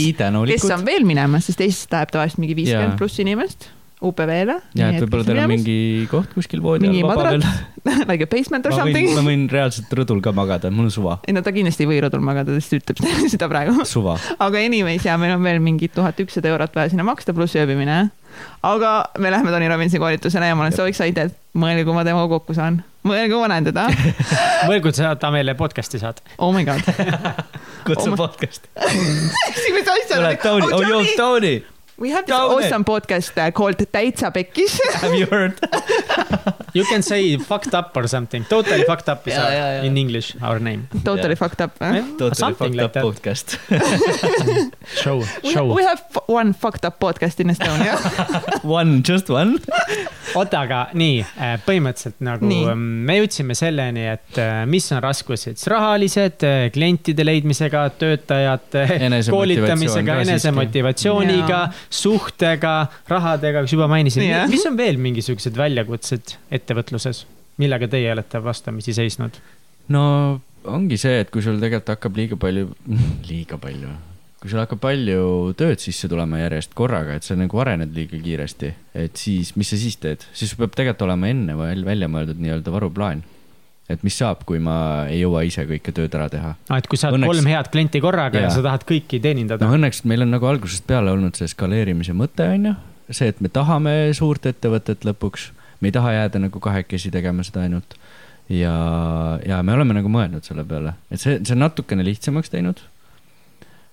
kes 0.53 0.69
on 0.75 0.87
veel 0.89 1.09
minemas, 1.09 1.49
sest 1.51 1.65
Eestist 1.65 1.97
läheb 1.97 2.15
tavaliselt 2.15 2.43
mingi 2.43 2.59
viiskümmend 2.59 3.01
pluss 3.01 3.23
inimest 3.23 3.71
UPV-le. 3.97 4.57
ja, 4.77 4.91
et 4.93 5.01
võib-olla 5.01 5.25
teil 5.25 5.39
on 5.41 5.49
mingi 5.49 5.77
koht 6.11 6.35
kuskil 6.37 6.61
voodi 6.61 6.91
all 6.91 7.07
vaba 7.09 7.31
veel. 7.31 7.47
like 8.11 8.27
a 8.27 8.29
basement 8.29 8.67
or 8.69 8.75
ma 8.75 8.83
something 8.83 9.09
ma. 9.17 9.23
võin 9.25 9.47
reaalselt 9.49 9.95
rõdul 9.97 10.21
ka 10.25 10.35
magada, 10.37 10.69
mul 10.75 10.91
on 10.91 10.93
suva, 10.93 11.17
ei 11.25 11.33
no 11.33 11.41
ta 11.45 11.55
kindlasti 11.57 11.87
ei 11.87 11.91
või 11.95 12.03
rõdul 12.05 12.21
magada, 12.25 12.53
sest 12.61 12.85
ta 12.85 12.93
ütleb 12.93 13.25
seda 13.33 13.49
praegu. 13.49 13.87
suva. 13.89 14.19
aga 14.37 14.61
anyways 14.61 15.07
ja 15.09 15.17
meil 15.21 15.33
on 15.39 15.41
veel 15.47 15.63
mingi 15.65 15.89
tuhat 15.93 16.21
ükssada 16.21 16.53
eurot 16.53 16.77
vaja 16.77 16.93
sinna 16.93 17.07
maksta, 17.09 17.33
pluss 17.37 17.57
ööbimine. 17.57 18.03
Aga 18.63 18.93
me 19.19 19.31
lähme 19.31 19.51
Tony 19.51 19.69
Robbinsi 19.69 19.99
koolitusele 20.03 20.47
ja 20.51 20.55
ma 20.59 20.67
olen 20.67 20.77
so 20.77 20.87
excited, 20.91 21.35
mõelge, 21.57 21.85
kui 21.87 21.95
ma 21.97 22.05
temaga 22.07 22.29
kokku 22.37 22.57
saan, 22.57 22.81
mõelge, 23.07 23.31
kui 23.33 23.41
ma 23.43 23.51
näen 23.53 23.69
teda. 23.69 23.87
mõelge, 24.67 24.83
kui 24.89 24.97
sa 24.97 25.15
ta 25.21 25.31
meile 25.35 25.55
podcast'i 25.59 26.01
saad. 26.03 26.21
Oh 26.39 26.53
my 26.55 26.65
god. 26.67 26.83
kutsu 27.87 28.11
Oma- 28.11 28.17
podcast. 28.25 28.69
mis 29.77 29.89
asja 29.97 30.17
tule, 30.17 30.37
Tony, 30.43 30.73
oh 30.73 30.85
joo, 30.89 31.03
Tony, 31.17 31.55
We 31.99 32.11
have 32.11 32.27
this 32.27 32.37
Tony. 32.37 32.65
awesome 32.67 32.85
podcast 32.85 33.39
uh, 33.39 33.51
called 33.53 33.79
Täitsa 33.79 34.31
Pekkis. 34.31 34.79
have 35.01 35.15
you 35.15 35.25
heard? 35.27 35.55
You 36.75 36.85
can 36.85 37.03
say 37.03 37.39
fucked 37.39 37.73
up 37.75 37.97
or 37.97 38.07
something, 38.07 38.45
totally 38.45 38.85
fucked 38.85 39.09
up 39.09 39.27
is 39.27 39.33
Ja, 39.35 39.45
our, 39.45 39.53
ja, 39.53 39.67
ja. 39.77 39.83
in 39.83 39.97
english 39.97 40.37
our 40.43 40.59
name. 40.61 40.89
Totally 41.05 41.29
Yeah. 41.31 41.39
fucked 41.39 41.61
up 41.65 41.73
eh?. 41.81 42.03
Totally 42.19 42.35
Something 42.35 42.75
fucked 42.75 42.77
like 42.77 42.85
up 42.85 42.93
that. 42.93 43.05
podcast. 43.05 43.57
Show, 45.03 45.17
We, 45.43 45.53
show. 45.55 45.65
we 45.75 45.83
have 45.85 46.03
f- 46.15 46.29
one 46.29 46.53
fucked 46.53 46.85
up 46.85 47.01
podcast 47.01 47.41
in 47.41 47.49
Estonia. 47.49 47.97
One, 48.65 49.03
just 49.03 49.29
one. 49.31 49.57
oota, 50.37 50.61
aga 50.67 50.79
nii, 50.95 51.25
põhimõtteliselt 51.65 52.21
nagu 52.27 52.45
Nii. 52.47 52.65
ähm, 52.71 52.85
me 53.09 53.17
jõudsime 53.21 53.55
selleni, 53.57 54.05
et 54.13 54.39
äh, 54.43 54.65
mis 54.69 54.87
on 54.93 55.01
raskused, 55.03 55.57
siis 55.57 55.67
rahalised, 55.73 56.45
klientide 56.75 57.25
leidmisega, 57.25 57.87
töötajate 57.99 58.85
koolitamisega, 59.31 60.19
enesemotivatsiooniga 60.27 61.61
suhtega, 61.91 62.75
rahadega, 63.11 63.63
mis 63.65 63.77
juba 63.77 63.89
mainisin 63.91 64.27
Jah., 64.27 64.49
mis 64.51 64.67
on 64.69 64.79
veel 64.79 64.99
mingisugused 65.03 65.57
väljakutsed 65.59 66.37
ettevõtluses, 66.55 67.25
millega 67.63 67.89
teie 67.91 68.13
olete 68.15 68.43
vastamisi 68.45 68.97
seisnud? 68.97 69.39
no 69.93 70.03
ongi 70.67 70.99
see, 71.01 71.21
et 71.23 71.31
kui 71.33 71.45
sul 71.45 71.61
tegelikult 71.63 71.95
hakkab 71.95 72.19
liiga 72.19 72.39
palju, 72.41 72.71
liiga 73.31 73.59
palju, 73.63 73.93
kui 74.43 74.53
sul 74.53 74.63
hakkab 74.63 74.83
palju 74.83 75.55
tööd 75.59 75.83
sisse 75.83 76.11
tulema 76.11 76.41
järjest 76.43 76.75
korraga, 76.79 77.17
et 77.17 77.27
sa 77.27 77.39
nagu 77.39 77.63
arened 77.63 77.95
liiga 77.97 78.19
kiiresti, 78.23 78.73
et 79.07 79.21
siis, 79.21 79.55
mis 79.59 79.71
sa 79.73 79.79
siis 79.81 79.99
teed, 80.03 80.27
siis 80.33 80.53
sul 80.53 80.65
peab 80.65 80.77
tegelikult 80.77 81.07
olema 81.09 81.31
enne 81.33 81.57
välja 81.87 82.11
mõeldud 82.11 82.43
nii-öelda 82.43 82.75
varuplaan. 82.75 83.25
Et 83.93 84.03
mis 84.03 84.17
saab, 84.19 84.43
kui 84.49 84.59
ma 84.63 85.07
ei 85.11 85.21
jõua 85.21 85.45
ise 85.47 85.63
kõike 85.69 85.93
tööd 85.95 86.15
ära 86.19 86.27
teha. 86.33 86.55
Ah, 86.69 86.81
et 86.81 86.89
kui 86.91 86.99
sa 86.99 87.11
oled 87.13 87.21
Õnneks- 87.21 87.37
kolm 87.37 87.51
head 87.53 87.71
klienti 87.71 88.01
korraga 88.03 88.41
ja 88.41 88.49
Jaa. 88.49 88.57
sa 88.57 88.65
tahad 88.67 88.87
kõiki 88.89 89.21
teenindada 89.23 89.67
noh, 89.67 89.77
õnneks 89.79 90.03
meil 90.05 90.27
on 90.27 90.35
nagu 90.35 90.49
algusest 90.51 90.87
peale 90.89 91.13
olnud 91.15 91.39
see 91.39 91.47
skaleerimise 91.53 92.17
mõte, 92.17 92.49
on 92.57 92.71
ju, 92.73 92.75
see, 93.11 93.31
et 93.31 93.41
me 93.45 93.53
tahame 93.53 93.95
suurt 94.19 94.49
ettevõtet 94.51 95.07
lõpuks, 95.07 95.51
me 95.81 95.93
ei 95.93 95.95
taha 95.95 96.17
jääda 96.17 96.43
nagu 96.49 96.63
kahekesi 96.63 97.13
tegema 97.15 97.47
seda 97.47 97.63
ainult. 97.67 97.95
ja, 98.51 98.75
ja 99.47 99.63
me 99.63 99.75
oleme 99.75 99.95
nagu 99.95 100.11
mõelnud 100.11 100.47
selle 100.47 100.65
peale, 100.67 100.95
et 101.11 101.23
see, 101.23 101.39
see 101.43 101.55
on 101.55 101.65
natukene 101.67 102.05
lihtsamaks 102.07 102.51
teinud 102.51 102.83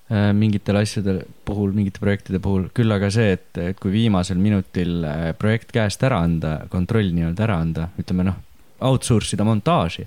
äh, 0.10 0.32
mingitel 0.34 0.78
asjade 0.82 1.20
puhul, 1.46 1.72
mingite 1.74 2.02
projektide 2.02 2.42
puhul, 2.42 2.68
küll 2.74 2.94
aga 2.94 3.10
see, 3.14 3.34
et, 3.38 3.50
et 3.58 3.80
kui 3.82 3.94
viimasel 3.94 4.38
minutil 4.42 5.06
äh, 5.06 5.30
projekt 5.38 5.74
käest 5.74 6.02
ära 6.06 6.22
anda, 6.26 6.64
kontroll 6.74 7.14
nii-öelda 7.14 7.46
ära 7.46 7.60
anda, 7.62 7.88
ütleme 8.02 8.26
noh, 8.30 8.42
outsource 8.84 9.36
ida 9.36 9.46
montaaži, 9.48 10.06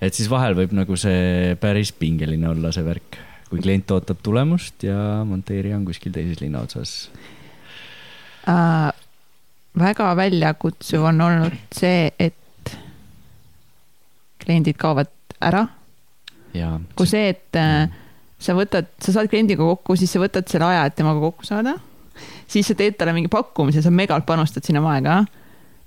et 0.00 0.16
siis 0.16 0.30
vahel 0.32 0.56
võib 0.58 0.74
nagu 0.76 0.96
see 1.00 1.56
päris 1.60 1.92
pingeline 1.96 2.48
olla, 2.50 2.72
see 2.74 2.86
värk, 2.86 3.18
kui 3.50 3.62
klient 3.62 3.90
ootab 3.94 4.22
tulemust 4.24 4.86
ja 4.86 5.20
monteerija 5.26 5.78
on 5.78 5.86
kuskil 5.88 6.14
teises 6.14 6.40
linna 6.42 6.64
otsas. 6.66 7.10
äh,. 8.48 8.90
väga 9.78 10.12
väljakutsuv 10.16 11.04
on 11.12 11.20
olnud 11.20 11.56
see, 11.76 12.10
et 12.18 12.74
kliendid 14.40 14.78
kaovad 14.80 15.10
ära, 15.40 15.66
kui 16.96 17.06
see, 17.08 17.28
et 17.30 17.58
äh, 17.58 17.90
sa 18.40 18.56
võtad, 18.56 18.88
sa 19.02 19.14
saad 19.14 19.30
kliendiga 19.30 19.62
kokku, 19.62 19.96
siis 19.98 20.12
sa 20.12 20.22
võtad 20.22 20.48
selle 20.50 20.68
aja, 20.70 20.86
et 20.88 20.96
temaga 20.98 21.20
kokku 21.22 21.46
saada. 21.46 21.76
siis 22.50 22.66
sa 22.66 22.74
teed 22.74 22.96
talle 22.98 23.14
mingi 23.16 23.30
pakkumise, 23.32 23.82
sa 23.82 23.90
megalt 23.90 24.26
panustad 24.26 24.64
sinna 24.66 24.82
aega. 24.94 25.24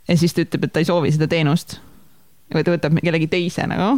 ja 0.07 0.17
siis 0.17 0.33
ta 0.33 0.45
ütleb, 0.45 0.67
et 0.67 0.73
ta 0.73 0.79
ei 0.79 0.89
soovi 0.89 1.11
seda 1.11 1.27
teenust. 1.27 1.79
Või 2.55 2.65
ta 2.65 2.75
võtab 2.75 2.99
kellegi 3.03 3.29
teise 3.31 3.67
nagu. 3.69 3.97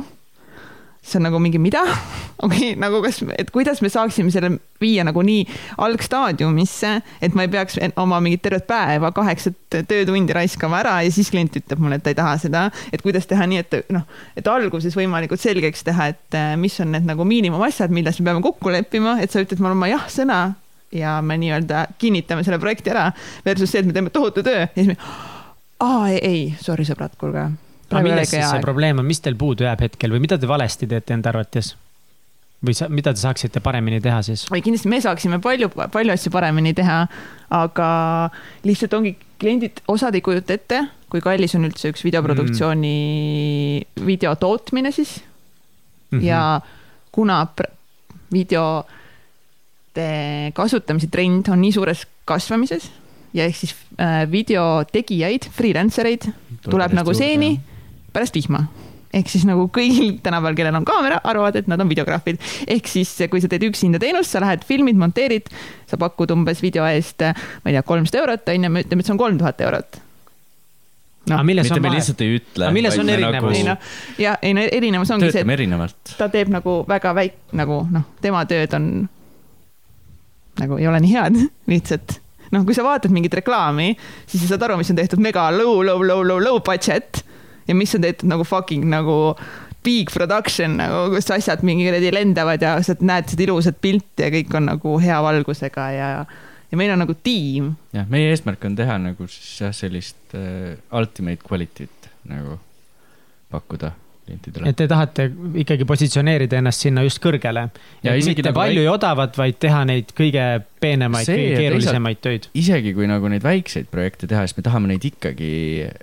see 1.05 1.19
on 1.19 1.27
nagu 1.27 1.37
mingi 1.37 1.59
mida? 1.61 1.83
okei 2.45 2.71
okay,, 2.71 2.79
nagu 2.81 3.01
kas, 3.03 3.19
et 3.37 3.51
kuidas 3.53 3.81
me 3.85 3.91
saaksime 3.93 4.31
selle 4.33 4.55
viia 4.81 5.03
nagu 5.05 5.21
nii 5.21 5.43
algstaadiumisse, 5.85 6.91
et 7.21 7.37
ma 7.37 7.45
ei 7.45 7.51
peaks 7.53 7.77
oma 8.01 8.19
mingit 8.23 8.41
tervet 8.41 8.65
päeva, 8.67 9.11
kaheksat 9.13 9.79
töötundi 9.87 10.33
raiskama 10.33 10.79
ära 10.81 10.95
ja 11.05 11.13
siis 11.13 11.29
klient 11.29 11.55
ütleb 11.61 11.83
mulle, 11.83 11.99
et 11.99 12.05
ta 12.05 12.13
ei 12.13 12.17
taha 12.17 12.35
seda. 12.41 12.65
et 12.91 13.05
kuidas 13.05 13.29
teha 13.29 13.45
nii, 13.45 13.61
et 13.63 13.93
noh, 13.93 14.03
et 14.35 14.47
alguses 14.47 14.97
võimalikult 14.97 15.41
selgeks 15.41 15.85
teha, 15.85 16.09
et 16.15 16.37
äh, 16.39 16.53
mis 16.57 16.79
on 16.81 16.91
need 16.95 17.05
nagu 17.05 17.27
miinimumasjad, 17.27 17.93
milles 17.93 18.19
me 18.19 18.31
peame 18.31 18.45
kokku 18.45 18.73
leppima, 18.73 19.19
et 19.21 19.31
sa 19.31 19.45
ütled 19.45 19.61
mulle 19.61 19.77
oma 19.77 19.91
jah-sõna 19.93 20.41
ja 20.95 21.21
me 21.21 21.37
nii-öelda 21.37 21.85
kinnitame 21.97 22.43
selle 22.43 22.59
projekti 22.59 22.93
ära 22.93 23.11
versus 23.45 23.71
see, 23.71 23.83
et 23.83 23.89
me 23.89 23.93
teeme 23.95 24.13
tohutu 24.13 24.43
töö 24.45 24.65
ja 24.65 24.71
siis 24.73 24.87
me, 24.87 24.97
aa 25.83 26.09
ei, 26.09 26.19
ei, 26.21 26.43
sorry 26.61 26.87
sõbrad, 26.87 27.15
kuulge. 27.19 27.49
Aga 27.89 28.03
milles 28.05 28.29
siis 28.29 28.45
see 28.49 28.61
probleem 28.63 29.01
on, 29.01 29.07
mis 29.07 29.21
teil 29.23 29.35
puudu 29.39 29.67
jääb 29.67 29.83
hetkel 29.85 30.15
või 30.15 30.23
mida 30.25 30.37
te 30.41 30.49
valesti 30.49 30.87
teete 30.89 31.13
enda 31.17 31.31
arvates? 31.33 31.75
või 32.65 32.73
sa, 32.77 32.87
mida 32.89 33.13
te 33.13 33.21
saaksite 33.21 33.61
paremini 33.63 33.99
teha 34.03 34.21
siis? 34.25 34.45
või 34.51 34.63
kindlasti 34.65 34.89
me 34.91 34.99
saaksime 35.03 35.39
palju, 35.43 35.69
palju 35.75 36.13
asju 36.15 36.31
paremini 36.33 36.73
teha, 36.77 36.99
aga 37.53 37.89
lihtsalt 38.65 38.95
ongi 38.97 39.15
kliendid, 39.41 39.83
osad 39.91 40.15
ei 40.15 40.23
kujuta 40.25 40.55
ette, 40.55 40.81
kui 41.11 41.21
kallis 41.23 41.55
on 41.57 41.67
üldse 41.67 41.91
üks 41.93 42.05
videoproduktsiooni 42.05 42.95
mm. 43.83 44.05
video 44.07 44.35
tootmine 44.39 44.91
siis 44.95 45.17
mm. 45.19 46.19
-hmm. 46.19 46.25
ja 46.25 46.61
kuna 47.11 47.47
videode 48.33 48.89
kasutamise 50.53 51.07
trend 51.11 51.47
on 51.51 51.61
nii 51.61 51.71
suures 51.75 52.07
kasvamises 52.25 52.89
ja 53.35 53.45
ehk 53.45 53.55
siis 53.55 53.75
äh, 53.99 54.31
videotegijaid, 54.31 55.49
freelancer 55.51 56.07
eid 56.07 56.31
tuleb 56.65 56.95
nagu 56.95 57.13
seeni 57.13 57.59
pärast 58.15 58.37
vihma 58.39 58.65
ehk 59.15 59.31
siis 59.31 59.45
nagu 59.47 59.67
kõigil 59.73 60.17
tänapäeval, 60.23 60.57
kellel 60.57 60.79
on 60.79 60.87
kaamera, 60.87 61.19
arvavad, 61.27 61.59
et 61.59 61.69
nad 61.71 61.81
on 61.81 61.89
videograafid. 61.89 62.39
ehk 62.67 62.89
siis, 62.91 63.13
kui 63.31 63.41
sa 63.43 63.49
teed 63.51 63.63
üksinda 63.69 63.99
teenust, 64.01 64.33
sa 64.33 64.41
lähed 64.43 64.65
filmid, 64.67 64.97
monteerid, 64.99 65.51
sa 65.89 65.99
pakud 66.01 66.31
umbes 66.35 66.61
video 66.63 66.87
eest, 66.89 67.23
ma 67.23 67.71
ei 67.71 67.77
tea, 67.77 67.85
kolmsada 67.87 68.23
eurot, 68.23 68.49
onju, 68.55 68.71
me 68.71 68.83
ütleme, 68.83 69.05
et 69.05 69.09
see 69.09 69.15
on 69.15 69.21
kolm 69.21 69.39
tuhat 69.39 69.63
eurot. 69.67 70.01
aga 71.29 71.43
milles 71.47 71.65
mitte 71.65 71.79
on 71.79 71.81
me 71.81 71.89
vahe? 71.89 72.01
lihtsalt 72.01 72.21
ei 72.21 72.35
ütle. 72.37 72.71
Milles 72.75 72.99
on 73.01 73.09
erinevus? 73.09 73.57
ei 73.57 73.63
noh, 73.65 73.95
ja 74.21 74.35
ei 74.41 74.53
no 74.53 74.65
erinevus 74.79 75.13
ongi 75.15 75.29
see, 75.29 75.39
töötame 75.39 75.55
et 75.55 75.59
erinevalt. 75.61 76.15
ta 76.19 76.27
teeb 76.33 76.51
nagu 76.53 76.77
väga 76.89 77.15
väik-, 77.17 77.39
nagu 77.57 77.81
noh, 77.91 78.05
tema 78.21 78.43
tööd 78.49 78.75
on 78.77 78.91
nagu 80.59 80.77
ei 80.79 80.87
ole 80.87 81.01
nii 81.03 81.15
head 81.15 81.39
lihtsalt 81.73 82.19
noh, 82.53 82.61
kui 82.67 82.75
sa 82.77 82.85
vaatad 82.85 83.15
mingit 83.15 83.33
reklaami, 83.41 83.95
siis 84.27 84.43
sa 84.43 84.53
saad 84.53 84.67
aru, 84.67 84.77
mis 84.79 84.91
on 84.93 84.99
tehtud 84.99 85.23
mega 85.23 85.47
low, 85.55 85.79
low, 85.87 86.03
low, 86.03 86.21
low, 86.21 86.43
low 86.43 86.61
budget 86.63 87.23
ja 87.67 87.75
mis 87.77 87.95
on 87.97 88.05
tehtud 88.05 88.29
nagu 88.29 88.45
fucking 88.47 88.85
nagu 88.91 89.35
big 89.85 90.11
production 90.13 90.77
nagu, 90.79 91.09
kus 91.15 91.29
asjad 91.33 91.63
mingi 91.65 91.85
kuradi 91.87 92.11
lendavad 92.13 92.63
ja 92.63 92.75
sa 92.85 92.97
näed 92.99 93.29
seda 93.31 93.47
ilusat 93.47 93.79
pilti 93.81 94.25
ja 94.25 94.31
kõik 94.33 94.53
on 94.57 94.69
nagu 94.71 94.95
hea 95.01 95.17
valgusega 95.25 95.89
ja, 95.95 96.09
ja 96.71 96.79
meil 96.79 96.93
on 96.95 97.03
nagu 97.05 97.17
tiim. 97.23 97.75
jah, 97.95 98.07
meie 98.09 98.31
eesmärk 98.33 98.65
on 98.69 98.77
teha 98.79 98.97
nagu 99.01 99.29
siis 99.31 99.59
jah, 99.65 99.75
sellist 99.75 100.37
uh, 100.37 100.73
ultimate 100.97 101.45
quality't 101.45 102.09
nagu 102.29 102.59
pakkuda 103.53 103.93
klientidele 104.25 104.69
et. 104.71 104.75
te 104.79 104.87
tahate 104.89 105.27
ikkagi 105.61 105.85
positsioneerida 105.87 106.57
ennast 106.59 106.81
sinna 106.85 107.03
just 107.05 107.21
kõrgele. 107.23 107.67
Ja 108.03 108.15
isegi 108.17 108.41
mitte 108.41 108.49
nagu 108.49 108.59
palju 108.59 108.81
väik- 108.81 108.89
ja 108.89 108.93
odavat, 108.97 109.37
vaid 109.37 109.59
teha 109.61 109.83
neid 109.85 110.11
kõige 110.17 110.45
peenemaid, 110.81 111.27
kõige 111.29 111.57
keerulisemaid 111.59 112.21
töid. 112.25 112.47
isegi 112.53 112.93
kui 112.97 113.07
nagu 113.07 113.29
neid 113.29 113.43
väikseid 113.45 113.87
projekte 113.93 114.27
teha, 114.27 114.45
siis 114.47 114.57
me 114.57 114.63
tahame 114.63 114.87
neid 114.91 115.05
ikkagi, 115.11 115.51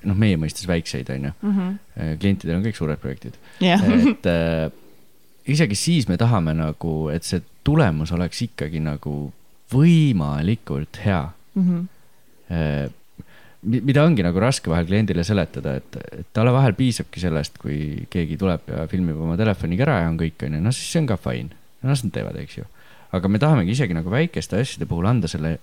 noh, 0.04 0.14
meie 0.18 0.36
mõistes 0.40 0.66
väikseid, 0.70 1.10
on 1.10 1.28
ju. 1.30 1.34
klientidel 2.20 2.56
on 2.56 2.64
kõik 2.64 2.78
suured 2.78 2.98
projektid. 3.02 3.34
jah, 3.60 3.82
et 3.82 4.26
äh, 4.30 4.70
isegi 5.46 5.74
siis 5.74 6.08
me 6.08 6.16
tahame 6.16 6.54
nagu, 6.54 7.08
et 7.10 7.24
see 7.26 7.42
tulemus 7.64 8.12
oleks 8.14 8.42
ikkagi 8.46 8.80
nagu 8.82 9.32
võimalikult 9.72 10.98
hea 11.04 11.24
Mhm. 11.54 11.86
äh,. 12.50 12.88
Mida 13.62 14.02
ongi 14.02 14.24
nagu 14.26 14.40
raske 14.43 14.70
vahel 14.70 14.86
kliendile 14.89 15.24
seletada, 15.26 15.76
et, 15.78 15.98
et 16.18 16.30
talle 16.34 16.52
vahel 16.55 16.74
piisabki 16.78 17.22
sellest, 17.22 17.60
kui 17.62 18.06
keegi 18.10 18.39
tuleb 18.40 18.66
ja 18.72 18.86
filmib 18.90 19.20
oma 19.22 19.36
telefoniga 19.39 19.86
ära 19.86 20.01
ja 20.02 20.09
on 20.10 20.18
kõik, 20.20 20.43
on 20.47 20.59
ju, 20.59 20.62
noh 20.64 20.74
siis 20.74 20.90
see 20.90 21.02
on 21.02 21.10
ka 21.12 21.18
fine. 21.20 21.55
las 21.86 22.05
nad 22.06 22.14
teevad, 22.14 22.39
eks 22.43 22.59
ju. 22.59 22.66
aga 23.12 23.28
me 23.28 23.39
tahamegi 23.43 23.74
isegi 23.76 23.94
nagu 23.94 24.10
väikeste 24.10 24.59
asjade 24.62 24.89
puhul 24.90 25.06
anda 25.10 25.30
selle 25.30 25.56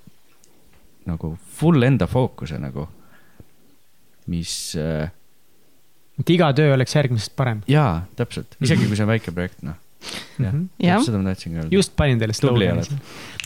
nagu 1.10 1.34
full 1.60 1.84
enda 1.84 2.08
fookuse 2.08 2.60
nagu, 2.62 2.86
mis 4.32 4.54
äh, 4.80 5.12
et 6.20 6.34
iga 6.36 6.52
töö 6.56 6.74
oleks 6.76 6.96
järgmisest 6.96 7.36
parem. 7.40 7.64
jaa, 7.68 8.06
täpselt, 8.20 8.56
isegi 8.64 8.88
kui 8.88 8.96
see 8.96 9.08
on 9.08 9.12
väike 9.12 9.36
projekt, 9.36 9.62
noh. 9.66 9.76
jah 10.40 10.54
Mhm., 10.54 10.70
jah, 10.80 11.02
seda 11.04 11.20
ma 11.20 11.34
tahtsingi 11.34 11.60
öelda. 11.60 11.76
just 11.76 11.92
panin 12.00 12.20
teile 12.22 12.32
slogani. 12.38 13.02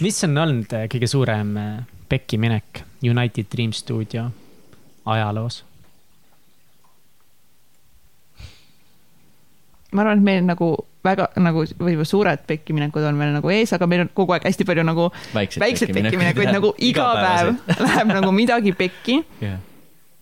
mis 0.06 0.22
on 0.28 0.38
olnud 0.38 0.78
äh, 0.78 0.86
kõige 0.94 1.10
suurem 1.10 1.58
äh, 1.58 1.76
pekkiminek 2.12 2.84
United 3.02 3.50
Dream 3.50 3.74
Studio 3.74 4.30
ajaloos? 5.06 5.64
ma 9.94 10.02
arvan, 10.02 10.18
et 10.18 10.26
meil 10.26 10.46
nagu 10.46 10.74
väga 11.04 11.28
nagu 11.44 11.66
võib-olla 11.68 12.08
suured 12.08 12.46
pekkiminekud 12.48 13.04
on 13.06 13.18
meil 13.20 13.34
nagu 13.36 13.52
ees, 13.54 13.74
aga 13.76 13.88
meil 13.90 14.06
on 14.06 14.10
kogu 14.16 14.34
aeg 14.36 14.48
hästi 14.48 14.66
palju 14.68 14.86
nagu 14.88 15.10
väikseid 15.36 15.92
pekkiminekuid 15.94 16.50
nagu 16.56 16.72
iga 16.90 17.10
päev 17.20 17.52
läheb 17.84 18.14
nagu 18.14 18.32
midagi 18.36 18.74
pekki. 18.78 19.20
jah, 19.44 19.60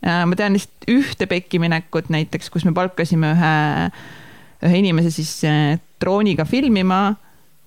ma 0.02 0.38
tean 0.38 0.58
lihtsalt 0.58 0.90
ühte 0.92 1.30
pekkiminekut 1.30 2.10
näiteks, 2.14 2.50
kus 2.54 2.66
me 2.68 2.74
palkasime 2.76 3.32
ühe, 3.36 3.56
ühe 4.68 4.82
inimese 4.82 5.14
siis 5.14 5.34
äh, 5.48 5.78
drooniga 6.02 6.48
filmima 6.50 7.04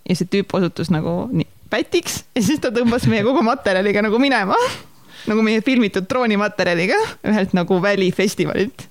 ja 0.05 0.19
see 0.19 0.29
tüüp 0.31 0.53
osutus 0.59 0.91
nagu 0.93 1.25
nii 1.33 1.49
pätiks 1.71 2.25
ja 2.35 2.43
siis 2.45 2.61
ta 2.63 2.75
tõmbas 2.75 3.07
meie 3.11 3.25
kogu 3.27 3.43
materjaliga 3.47 4.03
nagu 4.05 4.19
minema. 4.23 4.59
Nagu 5.31 5.45
meie 5.47 5.63
filmitud 5.65 6.09
droonimaterjaliga 6.11 6.99
ühelt 7.31 7.55
nagu 7.57 7.81
välifestivalilt. 7.83 8.89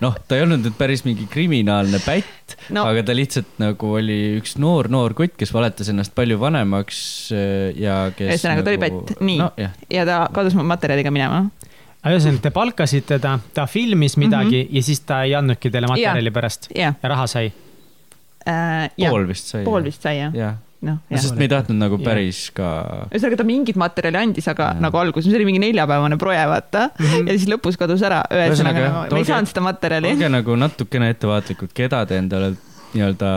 noh, 0.00 0.16
ta 0.28 0.36
ei 0.36 0.44
olnud 0.44 0.64
nüüd 0.66 0.76
päris 0.78 1.04
mingi 1.06 1.28
kriminaalne 1.30 2.00
pätt 2.04 2.46
No. 2.68 2.82
no., 2.82 2.90
aga 2.90 3.04
ta 3.06 3.14
lihtsalt 3.14 3.60
nagu 3.62 3.92
oli 3.98 4.16
üks 4.40 4.56
noor, 4.58 4.88
noor 4.90 5.14
kutt, 5.18 5.36
kes 5.38 5.52
valetas 5.54 5.90
ennast 5.92 6.14
palju 6.16 6.38
vanemaks 6.40 6.98
äh, 7.34 7.70
ja 7.78 7.98
kes. 8.16 8.32
ühesõnaga 8.32 8.64
ta 8.66 8.72
oli 8.72 8.80
pätt, 8.82 9.12
nii 9.22 9.38
nojah, 9.38 9.76
ja 9.92 10.06
ta 10.08 10.18
kadus 10.34 10.56
mu 10.58 10.64
materjaliga 10.66 11.12
minema. 11.14 11.44
ühesõnaga, 12.02 12.42
te 12.42 12.52
palkasite 12.54 13.20
ta, 13.22 13.36
ta 13.54 13.68
filmis 13.70 14.18
midagi 14.18 14.64
mm 14.64 14.68
-hmm. 14.68 14.76
ja 14.78 14.82
siis 14.82 15.02
ta 15.06 15.22
ei 15.26 15.34
andnudki 15.38 15.70
teile 15.70 15.90
materjali 15.90 16.34
pärast 16.34 16.70
jah 16.74 16.98
ja 17.02 17.08
raha 17.14 17.26
sai. 17.30 17.52
äh,, 18.48 18.90
pool 18.98 19.28
vist 19.28 19.54
sai. 19.54 19.64
pool 19.64 19.84
vist 19.86 20.02
sai 20.02 20.18
jah, 20.18 20.34
jah, 20.34 20.58
noh 20.86 21.00
sest 21.10 21.36
me 21.38 21.46
ei 21.48 21.52
tahtnud 21.52 21.78
nagu 21.80 21.98
päris 22.02 22.46
ka, 22.56 22.70
ühesõnaga 23.10 23.40
ta 23.42 23.48
mingit 23.48 23.80
materjali 23.80 24.22
andis, 24.22 24.48
aga 24.52 24.70
Jaa. 24.72 24.84
nagu 24.86 25.02
alguses, 25.02 25.28
see 25.28 25.40
oli 25.40 25.48
mingi 25.48 25.62
neljapäevane 25.66 26.18
proje, 26.20 26.42
vaata 26.52 26.88
mm. 26.88 27.04
-hmm. 27.04 27.28
ja 27.30 27.38
siis 27.38 27.50
lõpus 27.52 27.80
kadus 27.80 28.04
ära, 28.06 28.22
ühesõnaga 28.30 28.86
nagu, 28.86 29.14
me 29.14 29.22
ei 29.24 29.28
saanud 29.28 29.52
seda 29.52 29.66
materjali. 29.66 30.14
olge 30.16 30.32
nagu 30.32 30.58
natukene 30.62 31.12
ettevaatlikud, 31.14 31.74
keda 31.76 32.04
te 32.06 32.20
endale 32.22 32.54
nii-öelda 32.94 33.30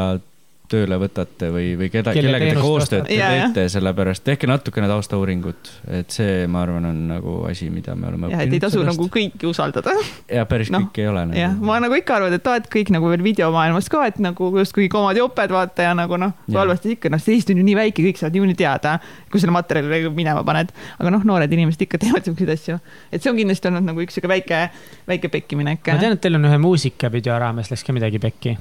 tööle 0.70 1.00
võtate 1.02 1.50
või, 1.54 1.72
või 1.80 1.90
keda, 1.92 2.14
Kelle 2.16 2.38
kellega 2.38 2.56
te 2.56 2.64
koostööd 2.64 3.10
jah. 3.14 3.34
teete, 3.36 3.66
sellepärast 3.74 4.24
tehke 4.26 4.50
natukene 4.50 4.90
taustauuringut, 4.90 5.72
et 6.00 6.14
see, 6.14 6.46
ma 6.52 6.64
arvan, 6.66 6.86
on 6.90 7.00
nagu 7.10 7.36
asi, 7.50 7.70
mida 7.74 7.96
me 7.98 8.10
oleme 8.12 8.32
jah, 8.34 8.44
et 8.46 8.56
ei 8.56 8.62
tasu 8.62 8.84
nagu 8.86 9.10
kõiki 9.12 9.50
usaldada. 9.50 9.96
ja 10.30 10.46
päris 10.50 10.72
noh, 10.74 10.88
kõik 10.88 11.02
ei 11.04 11.10
ole 11.12 11.26
jah, 11.38 11.56
ma 11.58 11.80
nagu 11.84 11.98
ikka 11.98 12.20
arvan, 12.20 12.38
et 12.38 12.50
et 12.60 12.70
kõik 12.74 12.94
nagu 12.94 13.12
veel 13.12 13.24
videomaailmas 13.26 13.90
ka, 13.92 14.06
et 14.10 14.20
nagu 14.24 14.52
justkui 14.60 14.90
omad 15.00 15.18
joped 15.20 15.54
vaata 15.54 15.90
ja 15.90 15.94
nagu 15.98 16.20
noh, 16.22 16.34
halvasti 16.54 16.96
ikka, 16.98 17.14
noh, 17.14 17.22
see 17.24 17.38
Eesti 17.38 17.56
on 17.56 17.62
ju 17.62 17.68
nii 17.70 17.78
väike, 17.78 18.06
kõik 18.06 18.20
saavad 18.20 18.36
niikuinii 18.36 18.58
teada, 18.60 18.98
kui 19.32 19.42
selle 19.42 19.56
materjali 19.56 20.10
minema 20.16 20.44
paned. 20.48 20.74
aga 20.98 21.14
noh, 21.14 21.26
noored 21.28 21.54
inimesed 21.56 21.86
ikka 21.88 22.02
teevad 22.02 22.28
siukseid 22.28 22.54
asju, 22.56 22.80
et 23.12 23.24
see 23.24 23.32
on 23.32 23.40
kindlasti 23.40 23.72
olnud 23.72 23.88
nagu 23.92 24.04
üks 24.04 24.18
siuke 24.20 24.32
väike, 24.32 24.66
väike 25.10 25.32
pekkiminek. 25.34 25.86
ma 25.88 26.02
tean, 26.02 26.18
et 26.18 26.24
teil 26.26 26.40
on 26.40 26.50
ühe 26.50 26.60
muusikavideo 26.62 27.40
raames 27.42 27.72
läks 27.72 27.86
ka 27.88 27.96
midagi 27.96 28.22
pekki, 28.22 28.58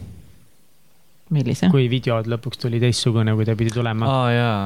millise? 1.34 1.70
kui 1.72 1.88
video 1.90 2.20
lõpuks 2.22 2.60
tuli 2.62 2.80
teistsugune, 2.82 3.34
kui 3.38 3.46
ta 3.48 3.56
pidi 3.58 3.72
tulema. 3.74 4.08
aa 4.08 4.28
jaa, 4.32 4.60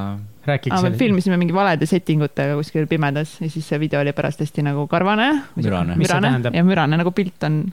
rääkige 0.47 0.73
aa, 0.73 0.81
me 0.81 0.91
selle. 0.91 1.01
filmisime 1.01 1.39
mingi 1.41 1.55
valede 1.55 1.87
setting 1.89 2.23
utega 2.25 2.57
kuskil 2.59 2.87
pimedas 2.91 3.37
ja 3.41 3.49
siis 3.49 3.67
see 3.67 3.81
video 3.81 4.03
oli 4.03 4.15
pärast 4.15 4.43
hästi 4.43 4.65
nagu 4.69 4.87
karvane. 4.91 5.29
Mürane. 5.59 5.97
Mürane 5.99 6.35
ja 6.53 6.63
mürane 6.67 6.99
nagu 6.99 7.15
pilt 7.15 7.49
on 7.49 7.65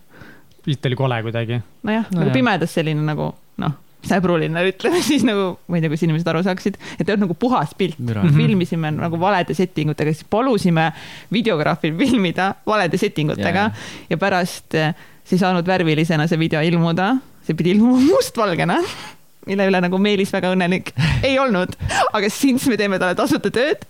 pilt 0.65 0.87
oli 0.87 0.99
kole 0.99 1.23
kuidagi. 1.25 1.61
nojah 1.83 2.09
no,, 2.11 2.19
nagu 2.19 2.27
Nojah. 2.29 2.35
pimedas 2.37 2.75
selline 2.77 3.05
nagu 3.05 3.31
noh, 3.61 3.77
säbruline 4.07 4.65
ütleme 4.69 5.03
siis 5.11 5.25
nagu, 5.27 5.55
ma 5.69 5.79
ei 5.79 5.85
tea, 5.85 5.93
kas 5.93 6.05
inimesed 6.07 6.31
aru 6.33 6.43
saaksid, 6.47 6.79
et 6.97 7.05
ei 7.05 7.15
olnud 7.15 7.27
nagu 7.29 7.37
puhas 7.41 7.75
pilt. 7.79 7.99
Mhm. 8.01 8.35
filmisime 8.37 8.93
nagu 8.97 9.21
valede 9.21 9.57
setting 9.57 9.93
utega, 9.93 10.15
siis 10.15 10.29
palusime 10.31 10.91
videograafil 11.33 11.97
filmida 11.99 12.53
valede 12.67 13.01
setting 13.01 13.33
utega 13.37 13.69
Jaa. 13.69 13.89
ja 14.11 14.21
pärast 14.21 14.79
eh, 14.79 14.95
see 15.25 15.39
ei 15.39 15.45
saanud 15.45 15.67
värvilisena 15.67 16.27
see 16.31 16.41
video 16.41 16.63
ilmuda, 16.65 17.15
see 17.51 17.59
pidi 17.59 17.75
ilmuma 17.75 17.99
mustvalgena, 18.05 18.79
mille 19.49 19.67
üle 19.67 19.81
nagu 19.83 19.99
Meelis 19.99 20.31
väga 20.35 20.53
õnnelik 20.55 20.93
ei 21.27 21.35
olnud, 21.43 21.75
aga 22.15 22.31
since 22.31 22.71
me 22.71 22.79
teeme 22.79 23.01
talle 23.03 23.17
tasuta 23.19 23.51
tööd, 23.55 23.83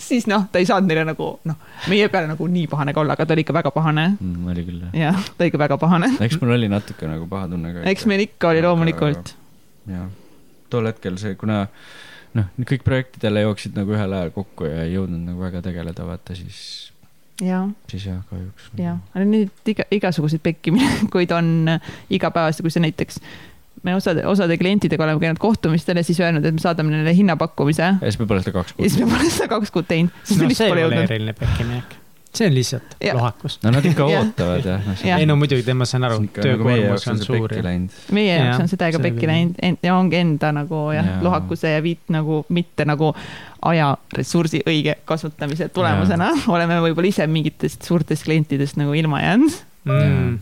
siis 0.00 0.28
noh, 0.30 0.46
ta 0.52 0.60
ei 0.62 0.68
saanud 0.68 0.90
meile 0.90 1.04
nagu 1.08 1.32
noh, 1.48 1.58
meie 1.90 2.08
peale 2.12 2.30
nagu 2.30 2.46
nii 2.50 2.68
pahane 2.70 2.94
ka 2.94 3.02
olla, 3.02 3.16
aga 3.18 3.26
ta 3.26 3.34
oli 3.34 3.44
ikka 3.46 3.56
väga 3.56 3.72
pahane 3.74 4.06
mm,. 4.12 4.44
oli 4.52 4.66
küll 4.66 4.84
jah. 4.84 4.94
jah, 5.00 5.32
ta 5.38 5.48
ikka 5.48 5.62
väga 5.64 5.80
pahane. 5.80 6.12
eks 6.26 6.38
mul 6.42 6.54
oli 6.56 6.70
natuke 6.70 7.08
nagu 7.10 7.26
paha 7.30 7.50
tunne 7.50 7.74
ka. 7.74 7.88
eks 7.90 8.06
meil 8.10 8.24
ikka 8.28 8.52
oli 8.52 8.62
loomulikult. 8.66 9.34
jah, 9.90 10.06
tol 10.72 10.90
hetkel 10.90 11.18
see, 11.22 11.34
kuna 11.40 11.64
noh, 12.38 12.52
kõik 12.62 12.86
projektid 12.86 13.26
jälle 13.26 13.46
jooksid 13.46 13.78
nagu 13.78 13.96
ühel 13.96 14.16
ajal 14.20 14.34
kokku 14.36 14.68
ja 14.68 14.84
ei 14.86 14.94
jõudnud 14.94 15.26
nagu 15.32 15.42
väga 15.42 15.64
tegeleda, 15.66 16.06
vaata 16.06 16.36
siis, 16.38 16.89
siis 17.90 18.06
jah, 18.06 18.20
kahjuks. 18.30 18.70
jah, 18.78 18.98
neid 19.24 19.72
iga, 19.72 19.86
igasuguseid 19.90 20.42
pekkiminekuid 20.44 21.32
on 21.38 21.78
igapäevaselt, 22.10 22.66
kui 22.66 22.74
sa 22.74 22.82
näiteks 22.84 23.20
me 23.82 23.94
osade, 23.96 24.26
osade 24.28 24.58
klientidega 24.60 25.04
oleme 25.04 25.22
käinud 25.22 25.40
kohtumistel 25.40 25.96
ja 25.96 26.04
siis 26.04 26.20
öelnud, 26.20 26.44
et 26.44 26.54
me 26.54 26.60
saadame 26.60 26.92
neile 26.92 27.16
hinnapakkumise 27.16 27.82
ja 27.82 27.94
ja 28.00 28.10
siis 28.10 28.20
me 28.20 28.28
pole 28.28 28.44
seda 28.44 28.58
kaks 28.58 28.74
siis 28.76 28.96
kuud. 28.96 29.06
me 29.06 29.16
pole 29.16 29.30
seda 29.30 29.48
kaks 29.54 29.74
kuud 29.76 29.88
teinud, 29.88 30.22
siis 30.24 30.42
no 30.42 30.52
see 30.54 30.70
jõudnud. 30.84 31.04
eriline 31.06 31.36
pekkiminek. 31.38 31.99
See 32.34 32.46
on 32.46 32.54
lihtsalt 32.54 32.94
Jah. 33.02 33.16
lohakus. 33.16 33.58
no 33.62 33.70
nad 33.74 33.84
ikka 33.84 34.04
ootavad 34.06 34.64
jah. 34.64 34.84
Jah. 35.04 35.18
ei 35.18 35.26
no 35.26 35.36
muidugi, 35.36 35.74
ma 35.74 35.84
saan 35.88 36.04
aru, 36.06 36.20
nagu 36.22 36.44
töökoormus 36.44 37.06
on 37.10 37.18
suur 37.24 37.48
pekki 37.50 37.66
ja 37.66 38.14
meie 38.14 38.36
jaoks 38.36 38.64
on 38.64 38.70
seda 38.70 38.90
ka 38.92 38.98
see 38.98 39.06
pekki 39.08 39.24
küll. 39.24 39.32
läinud 39.32 39.82
ja 39.82 39.96
ongi 39.96 40.20
enda 40.20 40.52
nagu 40.54 40.82
jah 40.94 41.08
ja., 41.10 41.18
lohakuse 41.26 41.74
ja 41.74 41.82
viit 41.82 42.12
nagu 42.14 42.44
mitte 42.48 42.86
nagu 42.88 43.12
aja 43.66 43.90
ressursi 44.16 44.62
õige 44.66 44.94
kasutamise 45.04 45.68
tulemusena 45.74 46.30
oleme 46.48 46.78
võib-olla 46.86 47.10
ise 47.10 47.26
mingitest 47.26 47.82
suurtest 47.88 48.24
klientidest 48.28 48.78
nagu 48.80 48.94
ilma 48.94 49.20
jäänud, 49.24 49.58
mm.. 49.90 50.38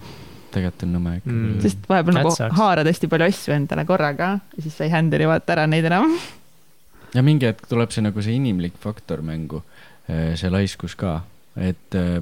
tegelikult 0.53 0.85
on 0.87 0.93
nõme 0.99 1.17
ikka 1.19 1.33
Mm. 1.33 1.57
sest 1.65 1.89
vahepeal 1.89 2.21
nagu 2.21 2.35
haarad 2.61 2.87
hästi 2.89 3.09
palju 3.11 3.27
asju 3.33 3.55
endale 3.57 3.85
korraga 3.89 4.29
ja 4.57 4.63
siis 4.63 4.77
sa 4.77 4.85
ei 4.87 4.93
handle'i 4.93 5.27
vaata 5.29 5.57
ära 5.57 5.67
neid 5.67 5.89
enam. 5.89 6.15
ja 7.15 7.25
mingi 7.25 7.49
hetk 7.49 7.67
tuleb 7.69 7.91
see 7.97 8.05
nagu 8.05 8.23
see 8.23 8.37
inimlik 8.37 8.77
faktor 8.81 9.25
mängu, 9.25 9.63
see 10.09 10.51
laiskus 10.53 10.95
ka, 10.97 11.23
et 11.65 11.99
eh, 11.99 12.19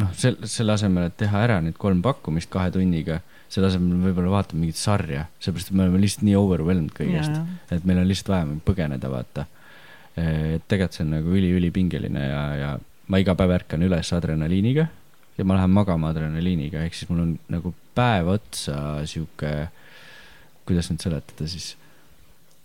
noh, 0.00 0.12
sel-, 0.16 0.38
selle 0.50 0.76
asemel, 0.76 1.08
et 1.10 1.16
teha 1.20 1.42
ära 1.46 1.58
need 1.64 1.78
kolm 1.80 2.02
pakkumist 2.04 2.50
kahe 2.52 2.72
tunniga, 2.74 3.20
selle 3.52 3.70
asemel 3.70 4.02
võib-olla 4.08 4.32
vaatame 4.38 4.64
mingit 4.64 4.80
sarja, 4.80 5.26
sellepärast 5.40 5.70
et 5.70 5.78
me 5.78 5.86
oleme 5.86 6.02
lihtsalt 6.02 6.26
nii 6.26 6.36
overwhelmed 6.38 6.92
kõigest, 6.96 7.38
et 7.72 7.86
meil 7.86 8.02
on 8.02 8.08
lihtsalt 8.08 8.32
vaja 8.34 8.58
põgeneda, 8.66 9.10
vaata. 9.12 9.46
et 10.16 10.64
tegelikult 10.66 10.96
see 10.96 11.04
on 11.04 11.10
nagu 11.12 11.34
üli-ülipingeline 11.38 12.22
ja, 12.24 12.42
ja 12.56 12.70
ma 13.12 13.20
iga 13.22 13.36
päev 13.38 13.52
ärkan 13.58 13.84
üles 13.86 14.12
adrenaliiniga 14.16 14.86
ja 15.36 15.44
ma 15.44 15.58
lähen 15.58 15.74
magama 15.76 16.10
adrenaliiniga, 16.10 16.82
ehk 16.86 16.96
siis 16.96 17.10
mul 17.10 17.22
on 17.22 17.34
nagu 17.52 17.72
päev 17.96 18.30
otsa 18.32 18.78
sihuke, 19.08 19.52
kuidas 20.66 20.88
nüüd 20.90 21.04
seletada 21.04 21.48
siis, 21.50 21.74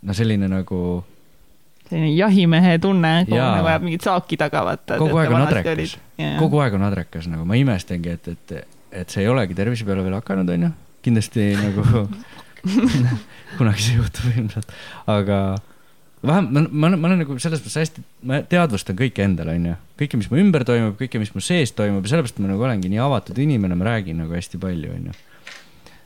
no 0.02 0.16
selline 0.18 0.50
nagu 0.52 0.80
selline 1.92 2.12
jahimehe 2.16 2.78
tunne, 2.82 3.14
kogu 3.28 3.38
Jaa. 3.38 3.56
nagu 3.58 3.72
ajab 3.72 3.88
mingit 3.88 4.06
saaki 4.08 4.40
taga, 4.40 4.64
vaata. 4.68 5.00
Kogu 5.02 5.20
aeg 5.22 5.34
on 5.36 5.46
adrekas. 5.46 5.98
kogu 6.18 6.38
kogu 6.46 6.62
aeg 6.64 6.78
on 6.78 6.86
adrekas 6.88 7.28
nagu, 7.32 7.48
ma 7.48 7.58
imestangi, 7.60 8.16
et, 8.16 8.32
et, 8.32 8.78
et 9.04 9.12
see 9.12 9.26
ei 9.26 9.32
olegi 9.32 9.58
tervise 9.58 9.88
peale 9.88 10.06
veel 10.06 10.16
hakanud, 10.20 10.50
onju. 10.56 10.72
kindlasti 11.06 11.52
nagu 11.58 12.06
kunagi 13.58 13.84
see 13.88 13.98
juhtub 13.98 14.32
ilmselt, 14.36 14.74
aga 15.10 15.42
vähem, 16.22 16.48
ma, 16.54 16.64
ma, 16.70 16.92
ma 16.96 17.10
olen 17.10 17.24
nagu 17.24 17.38
selles 17.42 17.64
mõttes 17.64 17.80
hästi, 17.82 18.06
ma 18.30 18.42
teadvustan 18.48 18.98
kõike 19.00 19.26
endale, 19.26 19.58
onju. 19.60 19.76
kõike, 20.02 20.22
mis 20.22 20.30
mu 20.32 20.40
ümber 20.44 20.66
toimub, 20.68 20.96
kõike, 21.00 21.22
mis 21.22 21.34
mu 21.36 21.44
sees 21.44 21.74
toimub 21.78 22.06
ja 22.06 22.14
sellepärast 22.14 22.40
ma 22.44 22.54
nagu 22.54 22.68
olengi 22.68 22.92
nii 22.92 23.02
avatud 23.02 23.42
inimene, 23.42 23.78
ma 23.80 23.90
räägin 23.92 24.22
nagu 24.22 24.38
hästi 24.38 24.62
palju, 24.62 24.94
onju. 25.00 25.18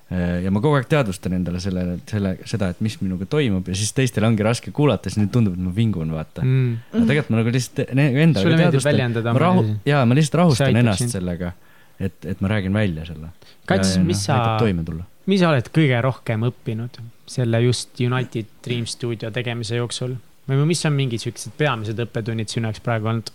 Ja 0.09 0.51
ma 0.53 0.61
kogu 0.61 0.77
aeg 0.77 0.85
teadvustan 0.89 1.33
endale 1.33 1.59
selle, 1.63 1.85
selle, 2.09 2.35
seda, 2.45 2.69
et 2.75 2.81
mis 2.85 2.97
minuga 3.01 3.25
toimub 3.29 3.65
ja 3.71 3.77
siis 3.77 3.89
teistel 3.97 4.27
ongi 4.27 4.45
raske 4.45 4.73
kuulata, 4.75 5.09
siis 5.09 5.17
neile 5.17 5.31
tundub, 5.33 5.55
et 5.57 5.63
ma 5.65 5.73
vingun, 5.73 6.11
vaata. 6.13 6.43
Mm. 6.45 6.75
aga 6.91 7.07
tegelikult 7.09 7.33
ma 7.33 7.39
nagu 7.41 7.53
lihtsalt 7.55 7.81
endale 7.95 8.43
sulle 8.43 8.59
teadvustan 8.61 9.17
ma 9.25 9.41
rahu-, 9.41 9.65
jaa, 9.89 10.03
ma 10.05 10.17
lihtsalt 10.17 10.39
rahustan 10.43 10.77
ennast 10.83 11.01
sind. 11.01 11.15
sellega, 11.17 11.51
et, 11.97 12.19
et 12.21 12.45
ma 12.45 12.53
räägin 12.53 12.77
välja 12.77 13.07
selle. 13.09 13.31
Kats, 13.65 13.97
mis 14.05 14.21
sa, 14.29 14.39
toime 14.61 14.85
tulla. 14.85 15.07
mis 15.31 15.41
sa 15.41 15.49
oled 15.49 15.71
kõige 15.73 16.03
rohkem 16.05 16.45
õppinud 16.51 17.01
selle 17.25 17.63
just 17.65 17.97
United 17.97 18.53
Dream 18.65 18.85
stuudio 18.85 19.33
tegemise 19.33 19.81
jooksul 19.81 20.13
või 20.45 20.67
mis 20.69 20.85
on 20.85 20.93
mingid 20.93 21.23
siuksed 21.23 21.57
peamised 21.57 21.99
õppetunnid 22.05 22.51
sinu 22.51 22.69
jaoks 22.69 22.83
praegu 22.85 23.09
olnud? 23.09 23.33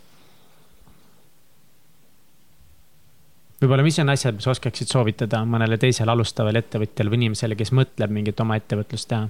võib-olla, 3.61 3.85
mis 3.85 3.99
on 4.01 4.13
asjad, 4.13 4.39
mis 4.39 4.49
oskaksid 4.51 4.91
soovitada 4.91 5.43
mõnele 5.49 5.79
teisele 5.81 6.13
alustavale 6.13 6.63
ettevõtjale 6.65 7.13
või 7.13 7.23
inimesele, 7.25 7.59
kes 7.59 7.75
mõtleb 7.77 8.13
mingit 8.15 8.41
oma 8.41 8.59
ettevõtlust 8.61 9.11
teha? 9.13 9.29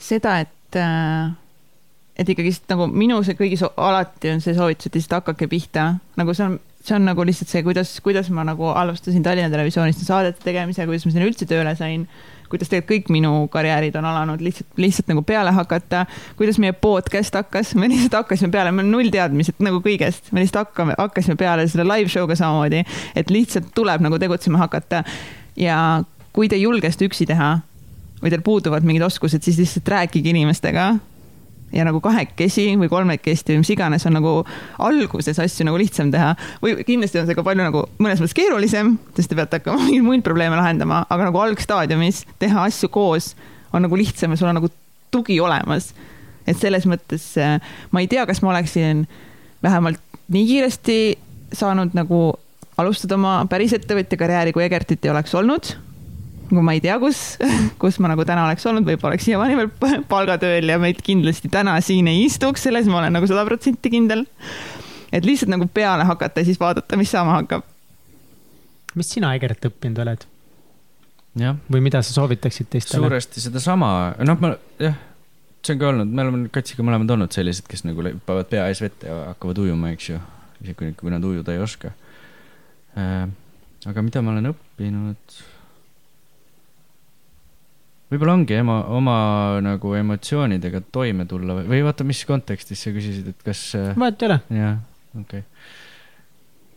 seda, 0.00 0.38
et, 0.40 0.78
et 2.16 2.32
ikkagist 2.32 2.64
nagu 2.72 2.88
minu 2.90 3.20
see 3.26 3.36
kõigis 3.38 3.62
alati 3.68 4.32
on 4.32 4.42
see 4.42 4.56
soovitus, 4.56 4.88
et 4.88 4.98
lihtsalt 4.98 5.20
hakake 5.20 5.48
pihta, 5.50 5.86
nagu 6.20 6.34
see 6.36 6.46
on, 6.48 6.58
see 6.80 6.96
on 6.96 7.06
nagu 7.10 7.26
lihtsalt 7.26 7.52
see, 7.52 7.62
kuidas, 7.66 7.92
kuidas 8.04 8.30
ma 8.34 8.46
nagu 8.48 8.72
alustasin 8.72 9.24
Tallinna 9.26 9.52
Televisioonis 9.52 10.00
saadete 10.06 10.42
tegemise, 10.44 10.86
kuidas 10.88 11.06
ma 11.06 11.14
sinna 11.14 11.28
üldse 11.28 11.48
tööle 11.50 11.74
sain 11.78 12.06
kuidas 12.50 12.70
tegelikult 12.70 12.90
kõik 12.90 13.12
minu 13.14 13.32
karjäärid 13.52 13.96
on 14.00 14.08
alanud 14.10 14.42
lihtsalt, 14.42 14.68
lihtsalt 14.80 15.10
nagu 15.12 15.22
peale 15.26 15.52
hakata, 15.54 16.04
kuidas 16.38 16.58
meie 16.62 16.74
podcast 16.74 17.36
hakkas, 17.38 17.74
me 17.78 17.88
lihtsalt 17.90 18.18
hakkasime 18.20 18.52
peale, 18.54 18.72
meil 18.74 18.88
on 18.88 18.94
null 18.98 19.12
teadmised 19.14 19.62
nagu 19.62 19.82
kõigest, 19.84 20.32
me 20.34 20.42
lihtsalt 20.42 20.66
hakkame, 20.66 20.96
hakkasime 20.98 21.38
peale 21.40 21.68
selle 21.70 21.86
live 21.88 22.10
show'ga 22.12 22.36
samamoodi, 22.38 22.82
et 23.16 23.30
lihtsalt 23.30 23.70
tuleb 23.76 24.02
nagu 24.04 24.18
tegutsema 24.20 24.64
hakata. 24.64 25.04
Ja 25.58 26.02
kui 26.34 26.48
te 26.48 26.58
ei 26.58 26.66
julge 26.66 26.90
seda 26.92 27.08
üksi 27.08 27.26
teha 27.30 27.52
või 28.20 28.32
teil 28.32 28.42
puuduvad 28.44 28.84
mingid 28.86 29.06
oskused, 29.06 29.42
siis 29.44 29.58
lihtsalt 29.60 29.88
rääkige 29.88 30.34
inimestega 30.34 30.92
ja 31.72 31.84
nagu 31.86 32.00
kahekesi 32.02 32.66
või 32.80 32.90
kolmekesti 32.90 33.54
või 33.54 33.62
mis 33.62 33.72
iganes 33.74 34.06
on 34.08 34.16
nagu 34.18 34.32
alguses 34.82 35.38
asju 35.42 35.66
nagu 35.68 35.78
lihtsam 35.80 36.10
teha 36.12 36.32
või 36.62 36.80
kindlasti 36.86 37.20
on 37.20 37.28
see 37.28 37.38
ka 37.38 37.44
palju 37.46 37.66
nagu 37.66 37.84
mõnes 38.02 38.22
mõttes 38.22 38.36
keerulisem, 38.36 38.96
sest 39.16 39.30
te 39.30 39.38
peate 39.38 39.60
hakkama 39.60 39.82
mingeid 39.86 40.06
muid 40.06 40.26
probleeme 40.26 40.58
lahendama, 40.58 41.04
aga 41.08 41.30
nagu 41.30 41.42
algstaadiumis 41.44 42.24
teha 42.42 42.66
asju 42.66 42.90
koos 42.92 43.34
on 43.72 43.86
nagu 43.86 43.98
lihtsam 43.98 44.34
ja 44.34 44.40
sul 44.40 44.50
on 44.50 44.58
nagu 44.58 44.70
tugi 45.10 45.38
olemas. 45.40 45.92
et 46.46 46.58
selles 46.58 46.86
mõttes 46.88 47.24
äh, 47.38 47.58
ma 47.90 48.02
ei 48.02 48.08
tea, 48.10 48.24
kas 48.26 48.42
ma 48.42 48.50
oleksin 48.54 49.04
vähemalt 49.62 50.00
nii 50.30 50.46
kiiresti 50.46 50.98
saanud 51.52 51.94
nagu 51.94 52.32
alustada 52.80 53.18
oma 53.18 53.34
päris 53.50 53.74
ettevõtja 53.76 54.18
karjääri, 54.18 54.54
kui 54.56 54.64
Egertit 54.64 55.04
ei 55.04 55.12
oleks 55.12 55.34
olnud 55.36 55.74
kui 56.50 56.66
ma 56.66 56.74
ei 56.76 56.82
tea, 56.84 56.98
kus, 57.02 57.38
kus 57.82 58.00
ma 58.02 58.10
nagu 58.12 58.26
täna 58.28 58.46
oleks 58.48 58.66
olnud, 58.66 58.86
võib-olla 58.88 59.14
oleks 59.14 59.28
siiamaani 59.28 59.58
veel 59.60 60.02
palgatööl 60.10 60.72
ja 60.72 60.80
meid 60.82 61.00
kindlasti 61.06 61.50
täna 61.52 61.76
siin 61.84 62.10
ei 62.10 62.24
istuks, 62.26 62.66
selles 62.66 62.90
ma 62.90 63.00
olen 63.02 63.16
nagu 63.18 63.30
sada 63.30 63.46
protsenti 63.48 63.92
kindel. 63.92 64.26
et 65.12 65.24
lihtsalt 65.26 65.50
nagu 65.50 65.66
peale 65.66 66.04
hakata 66.06 66.42
ja 66.42 66.50
siis 66.50 66.60
vaadata, 66.60 66.98
mis 67.00 67.10
saama 67.10 67.38
hakkab. 67.40 67.64
mis 68.94 69.10
sina, 69.16 69.34
Egert, 69.38 69.70
õppinud 69.70 70.04
oled 70.04 70.28
või 71.38 71.80
mida 71.84 72.02
sa 72.02 72.12
soovitaksid 72.12 72.68
teistele? 72.70 73.02
suuresti 73.02 73.40
sedasama, 73.40 74.16
noh, 74.26 74.40
ma 74.40 74.54
jah, 74.80 74.96
see 75.64 75.76
on 75.76 75.80
ka 75.80 75.90
olnud, 75.92 76.10
me 76.10 76.24
oleme 76.24 76.50
Katsiga 76.52 76.84
mõlemad 76.86 77.10
olnud 77.14 77.34
sellised, 77.34 77.68
kes 77.70 77.84
nagu 77.86 78.02
panevad 78.02 78.50
pea 78.50 78.66
ees 78.70 78.80
vette 78.82 79.08
ja 79.08 79.30
hakkavad 79.30 79.60
ujuma, 79.62 79.92
eks 79.94 80.10
ju. 80.10 80.18
isegi 80.60 80.76
kui, 80.78 80.92
kui 80.98 81.12
nad 81.12 81.24
ujuda 81.24 81.54
ei 81.54 81.62
oska 81.62 81.92
äh,. 82.98 83.28
aga 83.86 84.02
mida 84.02 84.22
ma 84.22 84.34
olen 84.34 84.50
õppinud? 84.52 85.40
Võib-olla 88.10 88.36
ongi 88.38 88.56
ema, 88.58 88.80
oma 88.90 89.18
nagu 89.64 89.94
emotsioonidega 89.98 90.82
toime 90.92 91.26
tulla 91.30 91.60
või, 91.60 91.68
või 91.74 91.84
vaata, 91.86 92.06
mis 92.08 92.22
kontekstis 92.28 92.82
sa 92.86 92.94
küsisid, 92.94 93.30
et 93.34 93.44
kas 93.46 93.62
äh, 93.78 93.92
vahet 93.98 94.22
ei 94.22 94.30
ole. 94.30 94.40
jah, 94.56 94.80
okei 95.14 95.44
okay.. 95.44 95.46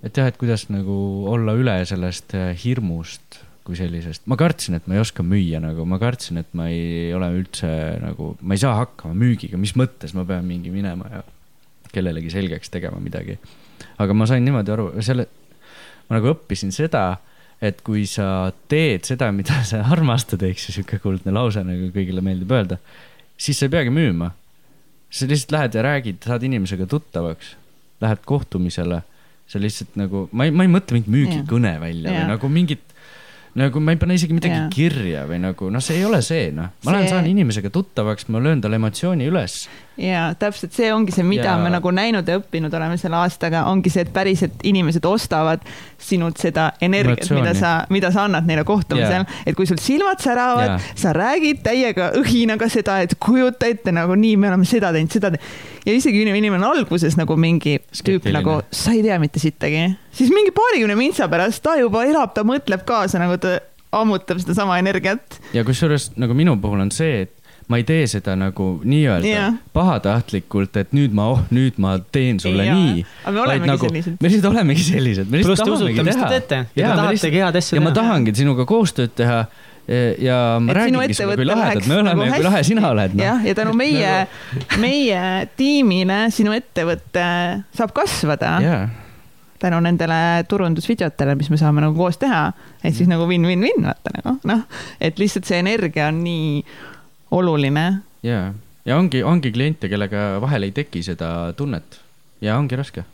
et 0.10 0.22
jah, 0.22 0.30
et 0.30 0.38
kuidas 0.42 0.68
nagu 0.74 1.00
olla 1.32 1.58
üle 1.60 1.80
sellest 1.90 2.38
äh, 2.38 2.54
hirmust 2.64 3.42
kui 3.64 3.78
sellisest, 3.80 4.26
ma 4.28 4.36
kartsin, 4.40 4.76
et 4.76 4.88
ma 4.92 4.98
ei 4.98 5.02
oska 5.04 5.24
müüa 5.24 5.62
nagu, 5.64 5.86
ma 5.88 5.96
kartsin, 6.02 6.42
et 6.42 6.50
ma 6.58 6.68
ei 6.72 7.14
ole 7.16 7.30
üldse 7.38 7.70
nagu, 8.04 8.34
ma 8.44 8.58
ei 8.58 8.60
saa 8.60 8.76
hakkama 8.82 9.16
müügiga, 9.16 9.60
mis 9.60 9.72
mõttes 9.80 10.12
ma 10.18 10.26
pean 10.28 10.44
mingi 10.48 10.74
minema 10.74 11.08
ja 11.14 11.22
kellelegi 11.94 12.34
selgeks 12.34 12.74
tegema 12.74 13.00
midagi. 13.00 13.38
aga 14.02 14.16
ma 14.18 14.28
sain 14.28 14.44
niimoodi 14.44 14.74
aru, 14.74 14.90
selle, 15.06 15.28
ma 16.10 16.18
nagu 16.18 16.34
õppisin 16.34 16.74
seda, 16.76 17.06
et 17.64 17.80
kui 17.86 18.04
sa 18.10 18.52
teed 18.72 19.06
seda, 19.08 19.30
mida 19.32 19.62
sa 19.68 19.84
armastad, 19.96 20.42
eks 20.44 20.68
ju, 20.70 20.76
sihuke 20.80 21.00
kuldne 21.04 21.32
lause 21.36 21.64
nagu 21.64 21.90
kõigile 21.96 22.24
meeldib 22.26 22.52
öelda, 22.52 22.80
siis 23.40 23.60
sa 23.62 23.70
ei 23.70 23.74
peagi 23.78 23.94
müüma. 23.94 24.32
sa 25.14 25.28
lihtsalt 25.30 25.52
lähed 25.54 25.76
ja 25.78 25.82
räägid, 25.86 26.24
saad 26.26 26.44
inimesega 26.44 26.88
tuttavaks, 26.90 27.52
lähed 28.02 28.24
kohtumisele, 28.26 29.04
sa 29.48 29.60
lihtsalt 29.62 29.94
nagu, 30.00 30.26
ma 30.34 30.48
ei, 30.48 30.52
ma 30.52 30.66
ei 30.66 30.72
mõtle 30.74 30.98
mingit 30.98 31.12
müügikõne 31.14 31.76
välja 31.80 32.10
Jaa. 32.10 32.18
või 32.24 32.32
nagu 32.34 32.50
mingit 32.50 32.82
nagu 33.54 33.80
ma 33.86 33.94
ei 33.94 34.00
pane 34.02 34.16
isegi 34.18 34.34
midagi 34.34 34.56
Jaa. 34.58 34.70
kirja 34.74 35.24
või 35.30 35.38
nagu 35.44 35.70
noh, 35.70 35.84
see 35.86 36.00
ei 36.00 36.06
ole 36.08 36.24
see 36.26 36.48
noh, 36.58 36.72
ma 36.84 36.96
lähen 36.96 37.06
See- 37.06 37.14
saan 37.14 37.28
inimesega 37.30 37.70
tuttavaks, 37.70 38.26
ma 38.34 38.42
löön 38.42 38.62
talle 38.66 38.80
emotsiooni 38.82 39.28
üles. 39.30 39.68
Ja 39.98 40.34
täpselt 40.40 40.74
see 40.74 40.90
ongi 40.94 41.14
see, 41.14 41.24
mida 41.28 41.44
Ja- 41.54 41.58
me 41.58 41.70
nagu 41.70 41.92
näinud 41.94 42.28
ja 42.28 42.40
õppinud 42.40 42.74
oleme 42.74 42.98
selle 42.98 43.18
aastaga, 43.20 43.66
ongi 43.70 43.92
see, 43.94 44.02
et 44.08 44.14
päriselt 44.14 44.64
inimesed 44.64 45.06
ostavad 45.06 45.62
sinult 46.02 46.38
seda 46.42 46.72
energiat, 46.82 47.30
mida 47.36 47.54
sa, 47.54 47.74
mida 47.94 48.12
sa 48.12 48.26
annad 48.26 48.48
neile 48.50 48.64
kohtumisel, 48.68 49.26
et 49.46 49.56
kui 49.56 49.68
sul 49.70 49.78
silmad 49.82 50.22
säravad 50.24 50.82
sa 50.96 51.14
räägid 51.14 51.62
täiega 51.64 52.12
õhinaga 52.20 52.70
seda, 52.74 53.00
et 53.06 53.16
kujuta 53.20 53.70
ette 53.70 53.94
nagu 53.94 54.16
nii, 54.16 54.38
me 54.38 54.50
oleme 54.50 54.66
seda 54.66 54.92
teinud, 54.96 55.14
seda 55.14 55.34
teinud. 55.34 55.52
ja 55.86 55.94
isegi 55.94 56.24
inimene 56.24 56.58
on 56.58 56.70
alguses 56.72 57.18
nagu 57.20 57.38
mingi 57.38 57.78
tüüp 58.04 58.32
nagu, 58.34 58.62
sa 58.72 58.96
ei 58.96 59.04
tea 59.06 59.20
mitte 59.22 59.40
sittagi, 59.40 59.86
siis 60.12 60.34
mingi 60.34 60.52
paarikümne 60.56 60.96
mintsa 60.98 61.30
pärast 61.30 61.64
ta 61.64 61.78
juba 61.80 62.06
elab, 62.10 62.34
ta 62.34 62.44
mõtleb 62.48 62.86
kaasa, 62.88 63.22
nagu 63.22 63.38
ta 63.38 63.60
ammutab 63.94 64.42
sedasama 64.42 64.80
energiat. 64.82 65.40
ja 65.54 65.64
kusjuures 65.64 66.12
nagu 66.18 66.34
minu 66.34 66.58
puhul 66.62 66.82
on 66.82 66.92
see, 66.92 67.28
et 67.28 67.43
ma 67.72 67.78
ei 67.80 67.84
tee 67.88 68.06
seda 68.12 68.36
nagu 68.36 68.66
nii-öelda 68.84 69.28
Jah. 69.30 69.54
pahatahtlikult, 69.74 70.76
et 70.82 70.94
nüüd 70.96 71.14
ma, 71.16 71.30
oh 71.36 71.42
nüüd 71.54 71.78
ma 71.82 71.98
teen 72.12 72.40
sulle 72.44 72.66
Jaa. 72.68 72.76
nii. 72.76 73.04
Aga 73.26 73.34
me 73.36 73.42
olemegi 73.46 73.78
sellised. 73.88 74.16
me 74.22 74.30
lihtsalt 74.32 74.50
olemegi 74.54 74.84
sellised, 74.88 75.30
me 75.32 75.38
lihtsalt 75.42 75.68
usute, 75.68 75.94
tahamegi 75.94 76.10
teha. 76.10 76.32
teete 76.34 76.60
ja 76.76 76.90
te 76.90 76.98
tahategi 77.02 77.44
head 77.46 77.56
asja 77.62 77.78
ja 77.78 77.84
ma 77.86 77.92
teha. 77.92 78.02
tahangi 78.04 78.36
sinuga 78.42 78.66
koostööd 78.70 79.14
teha 79.16 79.38
ja- 79.88 80.16
ja 80.24 80.38
ma 80.64 80.74
räägingi 80.74 81.14
sulle, 81.18 81.36
kui 81.36 81.46
lahedad 81.46 81.88
me 81.88 81.96
oleme 82.02 82.10
nagu 82.16 82.26
ja 82.30 82.34
kui 82.40 82.44
lahe 82.50 82.64
sina 82.64 82.90
oled. 82.90 83.16
noh. 83.16 83.24
jah, 83.26 83.46
ja 83.46 83.56
tänu 83.56 83.74
meie, 83.76 84.28
meie 84.80 85.48
tiimile 85.60 86.20
sinu 86.32 86.54
ettevõte 86.56 87.26
saab 87.76 87.92
kasvada 87.96 88.58
jaa, 88.64 88.84
tänu 89.64 89.80
nendele 89.84 90.44
turundusvideotele, 90.52 91.36
mis 91.40 91.50
me 91.52 91.58
saame 91.60 91.82
nagu 91.84 91.96
koos 91.96 92.18
teha. 92.20 92.48
et 92.84 92.92
Mm. 92.92 92.96
siis 92.98 93.08
nagu 93.08 93.28
win-win-win 93.28 93.84
vaata 93.86 94.12
nagu 94.18 94.38
noh, 94.44 94.64
et 95.02 95.20
lihtsalt 95.20 95.46
see 95.48 95.60
energia 95.60 96.08
on 96.12 96.24
nii 96.24 96.64
oluline. 97.34 97.86
jaa, 98.26 98.54
ja 98.86 98.98
ongi, 99.00 99.24
ongi 99.24 99.52
kliente, 99.56 99.90
kellega 99.92 100.40
vahel 100.44 100.68
ei 100.68 100.76
teki 100.76 101.04
seda 101.06 101.30
tunnet 101.58 102.00
ja 102.44 102.58
ongi 102.60 102.78
raske. 102.80 103.06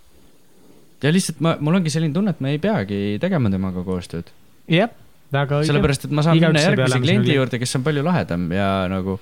ja 1.03 1.13
lihtsalt 1.13 1.41
ma, 1.45 1.55
mul 1.59 1.79
ongi 1.79 1.93
selline 1.93 2.15
tunne, 2.15 2.35
et 2.35 2.43
me 2.43 2.55
ei 2.55 2.61
peagi 2.61 3.17
tegema 3.21 3.51
temaga 3.53 3.83
koostööd. 3.87 4.31
jah, 4.67 4.91
väga 5.33 5.61
õige. 5.61 5.71
sellepärast, 5.71 6.07
et 6.07 6.15
ma 6.15 6.25
saan 6.25 6.39
Igaüks 6.39 6.55
minna 6.55 6.65
järgmise 6.67 7.03
kliendi 7.05 7.35
juurde, 7.37 7.61
kes 7.61 7.77
on 7.79 7.85
palju 7.87 8.05
lahedam 8.05 8.49
ja 8.55 8.71
nagu 8.91 9.19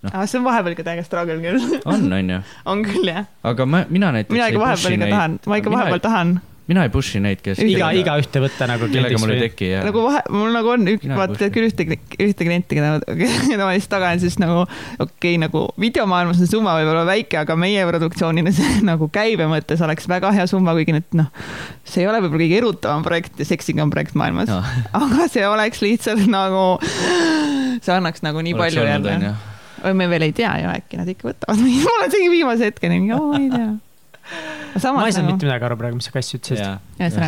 Noh. 0.00 0.14
aga 0.16 0.24
see 0.24 0.38
on 0.40 0.46
vahepeal 0.46 0.72
ikka 0.72 0.84
täiega 0.86 1.02
struggle 1.04 1.34
küll. 1.42 1.80
on, 1.84 2.06
onju. 2.16 2.38
on 2.72 2.84
küll 2.86 3.10
jah, 3.10 3.26
aga 3.44 3.66
ma, 3.68 3.82
mina 3.92 4.08
näiteks 4.16 4.32
mina 4.32 4.46
ei 4.48 4.54
ikka 4.54 4.62
vahepeal 4.64 4.96
ikka 4.96 5.10
tahan, 5.12 5.34
ma 5.44 5.58
ikka 5.60 5.72
vahepeal 5.74 6.00
tahan 6.06 6.30
mina 6.70 6.84
ei 6.86 6.92
push'i 6.92 7.20
neid, 7.22 7.40
kes. 7.42 7.60
iga, 7.66 7.90
igaühte 7.96 8.42
võtta 8.44 8.68
nagu 8.70 8.86
kellega 8.90 9.18
mul 9.20 9.32
ei 9.34 9.42
teki 9.48 9.70
ja. 9.72 9.80
nagu 9.86 10.04
vahe, 10.04 10.20
mul 10.34 10.52
nagu 10.54 10.70
on 10.74 10.86
üks, 10.92 11.08
vaata 11.18 11.48
küll 11.52 11.66
ühte, 11.66 11.86
ühte 12.22 12.46
klienti, 12.46 12.78
keda 12.78 12.92
ma, 12.94 13.16
ma 13.64 13.72
lihtsalt 13.74 13.92
tagan, 13.96 14.22
siis 14.22 14.38
nagu 14.42 14.62
okei 14.62 15.02
okay,, 15.02 15.40
nagu 15.42 15.64
videomaailmas 15.80 16.38
see 16.40 16.50
summa 16.52 16.76
võib 16.78 16.92
olla 16.92 17.04
väike, 17.08 17.40
aga 17.42 17.56
meie 17.58 17.84
produktsioonile 17.88 18.54
see 18.54 18.78
nagu 18.90 19.10
käibe 19.12 19.48
mõttes 19.50 19.82
oleks 19.84 20.08
väga 20.10 20.32
hea 20.36 20.46
summa, 20.50 20.76
kuigi 20.78 20.94
nüüd 20.96 21.18
noh, 21.18 21.30
see 21.82 22.04
ei 22.04 22.10
ole 22.10 22.22
võib-olla 22.22 22.46
kõige 22.46 22.60
erutavam 22.62 23.06
projekt 23.06 23.42
ja 23.42 23.48
seksikam 23.50 23.92
projekt 23.92 24.18
maailmas 24.20 24.52
Jaa. 24.52 24.62
aga 25.02 25.28
see 25.32 25.46
oleks 25.48 25.82
lihtsalt 25.84 26.26
nagu, 26.30 26.64
see 27.82 27.94
annaks 27.96 28.22
nagu 28.26 28.46
nii 28.46 28.56
palju 28.58 28.86
jälle. 28.86 29.34
või 29.82 29.94
me 29.98 30.10
veel 30.12 30.30
ei 30.30 30.34
tea 30.36 30.54
ju, 30.62 30.72
äkki 30.78 31.02
nad 31.02 31.10
ikka 31.10 31.32
võtavad 31.32 31.62
meid, 31.64 31.82
mul 31.82 32.02
on 32.04 32.10
isegi 32.12 32.34
viimase 32.38 32.70
hetkeni, 32.70 33.06
ma 33.10 33.38
ei 33.40 33.52
tea. 33.52 33.70
Ma 34.30 34.76
ei 34.76 34.80
saanud 34.80 35.00
samas 35.02 35.16
mitte 35.26 35.46
midagi 35.48 35.64
aru 35.66 35.76
praegu, 35.80 35.96
mis 35.98 36.06
sa 36.08 36.12
kass 36.14 36.34
ütlesid. 36.36 36.78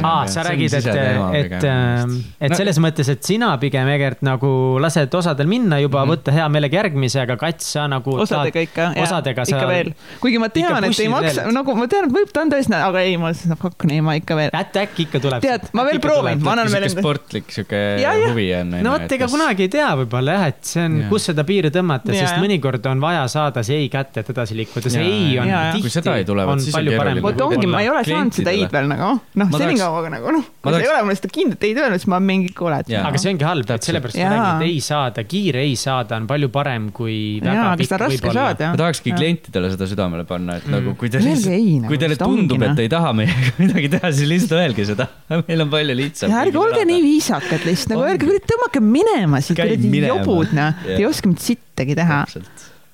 Aa, 0.04 0.26
sa 0.30 0.42
räägid, 0.46 0.74
et, 0.78 0.86
et, 0.86 1.64
et 1.64 2.50
No- 2.52 2.56
selles 2.58 2.78
mõttes, 2.82 3.08
et 3.08 3.22
sina 3.24 3.48
pigem, 3.58 3.88
Egert, 3.88 4.20
nagu 4.26 4.50
lased 4.82 5.14
osadel 5.16 5.48
minna 5.48 5.78
juba, 5.80 6.02
Mhm. 6.04 6.10
võtta 6.12 6.32
hea 6.36 6.48
meelega 6.52 6.82
järgmise, 6.82 7.22
aga 7.22 7.36
kats, 7.40 7.70
sa 7.72 7.86
nagu. 7.88 8.14
osadega 8.20 8.60
ikka, 8.66 8.88
osadega 9.02 9.44
sa 9.48 9.56
ikka 9.56 9.68
veel. 9.68 9.94
kuigi 10.20 10.38
ma 10.38 10.48
tean, 10.52 10.84
et 10.84 11.00
ei 11.00 11.08
maksa, 11.08 11.46
nagu 11.52 11.74
ma 11.74 11.86
tean, 11.88 12.04
et 12.06 12.12
võib 12.12 12.30
ta 12.32 12.42
on 12.44 12.50
tõesti, 12.52 12.74
aga 12.76 13.00
ei, 13.00 13.16
ma 13.16 13.32
saab 13.32 13.58
hakkama, 13.66 13.92
ei 13.92 14.00
ma 14.00 14.14
ikka 14.20 14.36
veel. 14.36 14.50
äkki, 14.52 14.78
äkki 14.84 15.06
ikka 15.08 15.20
tuleb. 15.24 15.40
Tead, 15.42 15.70
ma 15.72 15.84
veel 15.88 16.00
proovin, 16.00 16.42
ma 16.42 16.52
annan 16.52 16.68
veel 16.70 16.88
sihuke 16.88 17.00
sportlik 17.02 17.50
sihuke 17.50 17.80
huvi 18.28 18.48
on. 18.60 18.70
no 18.82 18.90
vot, 18.98 19.12
ega 19.18 19.26
kunagi 19.26 19.62
ei 19.66 19.72
tea 19.72 19.88
võib-olla 19.96 20.36
jah, 20.38 20.46
et 20.52 20.62
see 20.64 20.84
on 20.84 21.00
kus 21.08 21.24
seda 21.32 21.44
piiri 21.48 21.70
tõmmata, 21.72 22.12
sest 22.14 22.36
mõnikord 22.38 22.84
on 22.92 23.00
vaja 23.00 23.26
saada 23.28 23.62
see 23.64 23.80
ei 23.82 23.88
kätte, 23.88 24.20
et 24.20 24.30
edasi 24.30 24.54
liikuda, 24.54 24.90
see 24.92 25.02
ei 25.02 25.38
on 25.40 25.48
jaa, 25.48 25.64
jaa. 25.72 25.80
Kui 25.80 25.90
seda 25.90 26.14
ei 26.16 26.22
tihti 26.22 26.30
tule, 26.32 26.44
vot 26.46 26.52
on 26.52 26.60
siis 26.60 26.76
on 26.76 26.84
palju 27.00 27.22
parem. 27.22 27.24
vot 27.26 27.44
ongi, 27.46 27.68
ma 27.70 27.80
ei 27.84 27.88
ole 27.92 28.02
saanud 28.06 28.36
seda 28.36 28.52
ei-d 28.56 28.72
veel 28.74 28.88
nagu, 28.90 29.10
noh, 29.40 29.52
senikaua 29.56 30.10
nagu 30.12 30.34
noh, 30.36 30.44
kui 30.60 30.70
ma 30.70 30.76
sa 30.76 30.82
ei 30.82 30.90
ole 30.92 31.02
mulle 31.06 31.18
seda 31.20 31.30
kindlat 31.36 31.66
ei-d 31.68 31.82
öelnud, 31.84 32.02
siis 32.02 32.10
ma 32.12 32.18
mingi 32.22 32.52
kuule, 32.56 32.80
aga 32.82 33.22
see 33.22 33.32
ongi 33.32 33.46
halb, 33.48 33.64
et 33.64 33.72
Täpselt. 33.72 33.88
sellepärast 33.90 34.18
ma 34.18 34.30
räägin, 34.32 34.62
et 34.62 34.66
ei 34.68 34.80
saada, 34.84 35.24
kiire 35.28 35.62
ei 35.66 35.76
saada 35.80 36.18
on 36.20 36.26
palju 36.30 36.50
parem 36.54 36.90
kui 36.96 37.16
väga 37.44 37.76
pikk 37.80 37.96
võib-olla. 38.06 38.46
ma. 38.58 38.76
tahakski 38.82 39.14
klientidele 39.16 39.72
seda 39.76 39.88
südamele 39.90 40.26
panna, 40.28 40.56
et 40.60 40.66
Mm. 40.72 40.74
nagu 40.78 40.94
kui 40.96 41.10
te 41.10 41.18
nagu, 41.20 41.88
kui 41.88 41.98
teile 41.98 42.16
tundub, 42.16 42.58
noh. 42.60 42.70
et 42.70 42.76
te 42.76 42.84
ei 42.86 42.90
taha 42.92 43.12
meiega 43.16 43.52
midagi 43.62 43.88
teha, 43.92 44.10
siis 44.14 44.28
lihtsalt 44.30 44.54
öelge 44.60 44.86
seda. 44.88 45.08
meil 45.48 45.64
on 45.64 45.70
palju 45.72 45.96
lihtsam. 45.98 46.30
ja 46.32 46.42
ärge 46.46 46.58
olge 46.60 46.84
nii 46.88 47.02
viisakad 47.04 47.66
lihtsalt 47.68 47.94
nagu, 47.94 48.04
ärge 48.08 48.26
kuradi 48.26 48.50
tõmmake 48.52 48.82
minema 48.84 49.40
siit, 49.44 49.58
kuradi 49.58 50.02
jobud 50.06 50.54
noh, 50.56 50.82
te 50.84 50.96
ei 51.00 51.06
oska 51.08 51.28
mitte 51.30 51.44
sittagi 51.50 51.96
teha. 51.98 52.22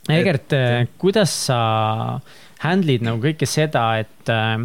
Egert, 0.09 0.55
kuidas 1.01 1.33
sa 1.49 1.59
handle'id 2.65 3.07
nagu 3.07 3.23
kõike 3.23 3.47
seda, 3.49 3.85
et 4.03 4.33
äh, 4.33 4.57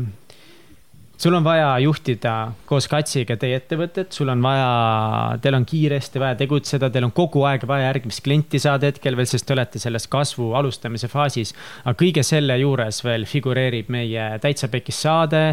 sul 1.24 1.34
on 1.34 1.44
vaja 1.44 1.80
juhtida 1.80 2.52
koos 2.68 2.88
Katsiga 2.92 3.38
teie 3.40 3.56
ettevõtet, 3.62 4.12
sul 4.12 4.28
on 4.34 4.42
vaja, 4.44 5.38
teil 5.42 5.56
on 5.56 5.66
kiiresti 5.68 6.20
vaja 6.20 6.36
tegutseda, 6.42 6.90
teil 6.92 7.08
on 7.08 7.14
kogu 7.16 7.46
aeg 7.48 7.64
vaja 7.70 7.88
järgmist 7.88 8.24
klienti 8.26 8.60
saada 8.60 8.90
hetkel 8.90 9.16
veel, 9.16 9.30
sest 9.30 9.48
te 9.48 9.56
olete 9.56 9.80
selles 9.80 10.10
kasvu 10.12 10.52
alustamise 10.60 11.08
faasis. 11.12 11.54
aga 11.86 11.96
kõige 12.02 12.26
selle 12.28 12.58
juures 12.60 13.04
veel 13.06 13.28
figureerib 13.30 13.92
meie 13.94 14.28
Täitsa 14.44 14.68
Pekis 14.74 15.00
saade, 15.06 15.44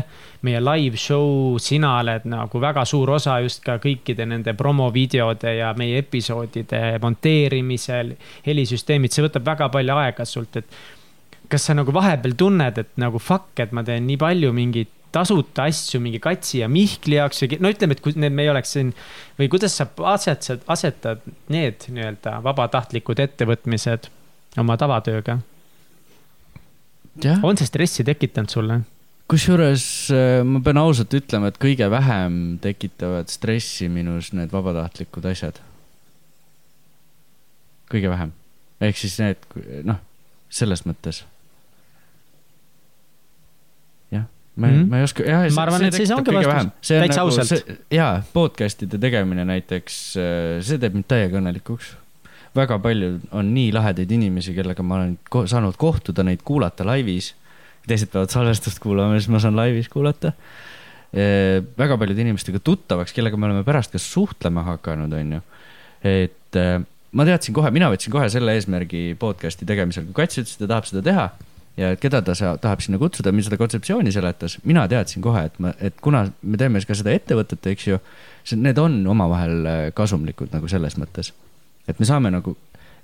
meie 0.42 0.60
live 0.64 0.98
show, 0.98 1.58
sina 1.62 1.98
oled 2.00 2.26
nagu 2.30 2.60
väga 2.60 2.84
suur 2.84 3.14
osa 3.20 3.38
just 3.44 3.62
ka 3.64 3.78
kõikide 3.78 4.26
nende 4.26 4.56
promovideode 4.58 5.54
ja 5.60 5.74
meie 5.78 6.00
episoodide 6.02 6.98
monteerimisel, 7.02 8.16
helisüsteemid, 8.46 9.12
see 9.12 9.28
võtab 9.28 9.46
väga 9.52 9.70
palju 9.70 10.00
aega 10.02 10.26
sult, 10.26 10.56
et 10.56 10.98
kas 11.50 11.66
sa 11.68 11.74
nagu 11.74 11.92
vahepeal 11.94 12.36
tunned, 12.38 12.78
et 12.78 12.90
nagu 13.00 13.20
fuck, 13.22 13.52
et 13.62 13.74
ma 13.76 13.84
teen 13.86 14.06
nii 14.08 14.18
palju 14.20 14.52
mingeid 14.56 14.96
tasuta 15.10 15.66
asju 15.66 16.00
mingi 16.02 16.20
Katsi 16.22 16.60
ja 16.60 16.68
Mihkli 16.70 17.18
jaoks 17.18 17.42
või 17.42 17.58
no 17.64 17.72
ütleme, 17.72 17.96
et 17.96 18.02
kui 18.04 18.14
need 18.14 18.34
me 18.34 18.44
ei 18.46 18.52
oleks 18.52 18.74
siin 18.76 18.92
või 19.38 19.50
kuidas 19.50 19.74
sa 19.78 19.88
asetad, 20.12 20.62
asetad 20.70 21.24
need 21.50 21.88
nii-öelda 21.90 22.38
vabatahtlikud 22.46 23.22
ettevõtmised 23.26 24.06
oma 24.60 24.76
tavatööga, 24.78 25.40
on 27.42 27.58
see 27.58 27.68
stressi 27.68 28.06
tekitanud 28.06 28.54
sulle? 28.54 28.80
kusjuures 29.30 29.84
äh, 30.14 30.40
ma 30.46 30.58
pean 30.64 30.80
ausalt 30.80 31.14
ütlema, 31.14 31.50
et 31.50 31.58
kõige 31.62 31.86
vähem 31.90 32.38
tekitavad 32.62 33.30
stressi 33.30 33.86
minus 33.90 34.32
need 34.34 34.50
vabatahtlikud 34.54 35.26
asjad. 35.30 35.60
kõige 37.90 38.10
vähem, 38.10 38.32
ehk 38.86 38.98
siis 38.98 39.18
need, 39.18 39.46
noh, 39.86 39.98
selles 40.50 40.84
mõttes. 40.86 41.24
Ma 44.56 44.66
mm, 44.66 44.72
Mhm. 44.72 44.82
-hmm. 44.82 44.90
ma 44.90 44.98
ei 44.98 45.02
oska, 45.02 45.22
jah. 45.22 45.46
Ma 45.54 45.62
arvan, 45.62 45.84
et 45.84 45.94
siis 45.94 46.10
ongi 46.10 46.34
vastus. 46.34 46.88
Täitsa 46.88 47.20
ausalt. 47.22 47.64
jaa, 47.90 48.22
podcast'ide 48.32 48.98
tegemine 48.98 49.44
näiteks, 49.44 49.98
see 50.60 50.78
teeb 50.78 50.94
mind 50.94 51.08
täiega 51.08 51.38
õnnelikuks. 51.40 51.94
väga 52.56 52.78
palju 52.82 53.20
on 53.30 53.54
nii 53.54 53.72
lahedaid 53.72 54.10
inimesi, 54.10 54.54
kellega 54.54 54.82
ma 54.82 54.96
olen 54.96 55.18
ko 55.30 55.46
saanud 55.46 55.76
kohtuda, 55.78 56.22
neid 56.22 56.42
kuulata 56.44 56.84
laivis. 56.86 57.34
teised 57.86 58.10
peavad 58.12 58.30
salvestust 58.30 58.78
kuulama, 58.78 59.18
siis 59.18 59.28
ma 59.28 59.38
saan 59.38 59.56
laivis 59.56 59.88
kuulata. 59.88 60.32
väga 61.78 61.96
paljude 61.98 62.20
inimestega 62.20 62.58
tuttavaks, 62.58 63.12
kellega 63.12 63.36
me 63.36 63.46
oleme 63.46 63.64
pärast 63.64 63.92
ka 63.92 63.98
suhtlema 63.98 64.62
hakanud, 64.62 65.12
onju. 65.12 65.40
et 66.04 66.56
eh, 66.56 66.80
ma 67.12 67.24
teadsin 67.24 67.54
kohe, 67.54 67.70
mina 67.70 67.90
võtsin 67.90 68.10
kohe 68.10 68.28
selle 68.28 68.54
eesmärgi 68.54 69.16
podcast'i 69.18 69.66
tegemisel, 69.66 70.04
kui 70.04 70.14
Kats 70.14 70.38
ütles, 70.38 70.54
et 70.54 70.58
ta 70.58 70.66
tahab 70.66 70.84
seda 70.84 71.02
teha 71.02 71.30
ja 71.76 71.92
et 71.94 72.00
keda 72.02 72.22
ta 72.24 72.34
sa, 72.38 72.54
tahab 72.60 72.82
sinna 72.84 72.98
kutsuda, 73.00 73.32
mis 73.34 73.46
seda 73.48 73.58
kontseptsiooni 73.60 74.12
seletas, 74.14 74.58
mina 74.68 74.86
teadsin 74.90 75.22
kohe, 75.24 75.44
et 75.48 75.60
ma, 75.62 75.72
et 75.80 76.00
kuna 76.02 76.24
me 76.42 76.60
teeme 76.60 76.82
ka 76.86 76.96
seda 76.96 77.14
ettevõtet, 77.14 77.66
eks 77.72 77.86
ju, 77.88 78.00
need 78.56 78.80
on 78.82 78.98
omavahel 79.12 79.56
äh, 79.66 79.84
kasumlikud 79.96 80.52
nagu 80.54 80.68
selles 80.70 80.98
mõttes, 81.00 81.32
et 81.88 82.00
me 82.00 82.08
saame 82.08 82.32
nagu 82.34 82.56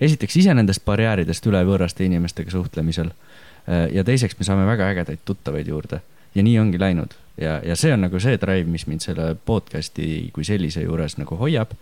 esiteks 0.03 0.41
ise 0.43 0.55
nendest 0.57 0.85
barjääridest 0.85 1.47
üle 1.49 1.63
võõraste 1.69 2.05
inimestega 2.05 2.53
suhtlemisel 2.53 3.13
äh, 3.13 3.87
ja 3.95 4.05
teiseks 4.05 4.39
me 4.39 4.49
saame 4.49 4.67
väga 4.69 4.91
ägedaid 4.95 5.25
tuttavaid 5.25 5.69
juurde. 5.73 6.03
Ja 6.37 6.43
nii 6.45 6.59
ongi 6.61 6.77
läinud. 6.77 7.15
Ja, 7.41 7.63
ja 7.65 7.73
see 7.81 7.95
on 7.95 8.03
nagu 8.05 8.21
see 8.21 8.37
drive, 8.37 8.69
mis 8.69 8.85
mind 8.85 9.01
selle 9.01 9.31
podcast'i 9.49 10.29
kui 10.37 10.45
sellise 10.45 10.83
juures 10.85 11.17
nagu 11.17 11.37
hoiab. 11.41 11.73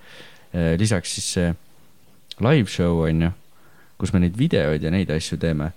lisaks 0.79 1.15
siis 1.17 1.33
see 1.35 1.49
live 2.39 2.71
show 2.71 3.01
on 3.03 3.23
ju, 3.23 3.31
kus 3.99 4.13
me 4.15 4.21
neid 4.23 4.39
videoid 4.39 4.83
ja 4.83 4.93
neid 4.95 5.11
asju 5.11 5.39
teeme, 5.43 5.73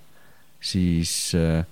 siis 0.61 1.11
äh, 1.38 1.65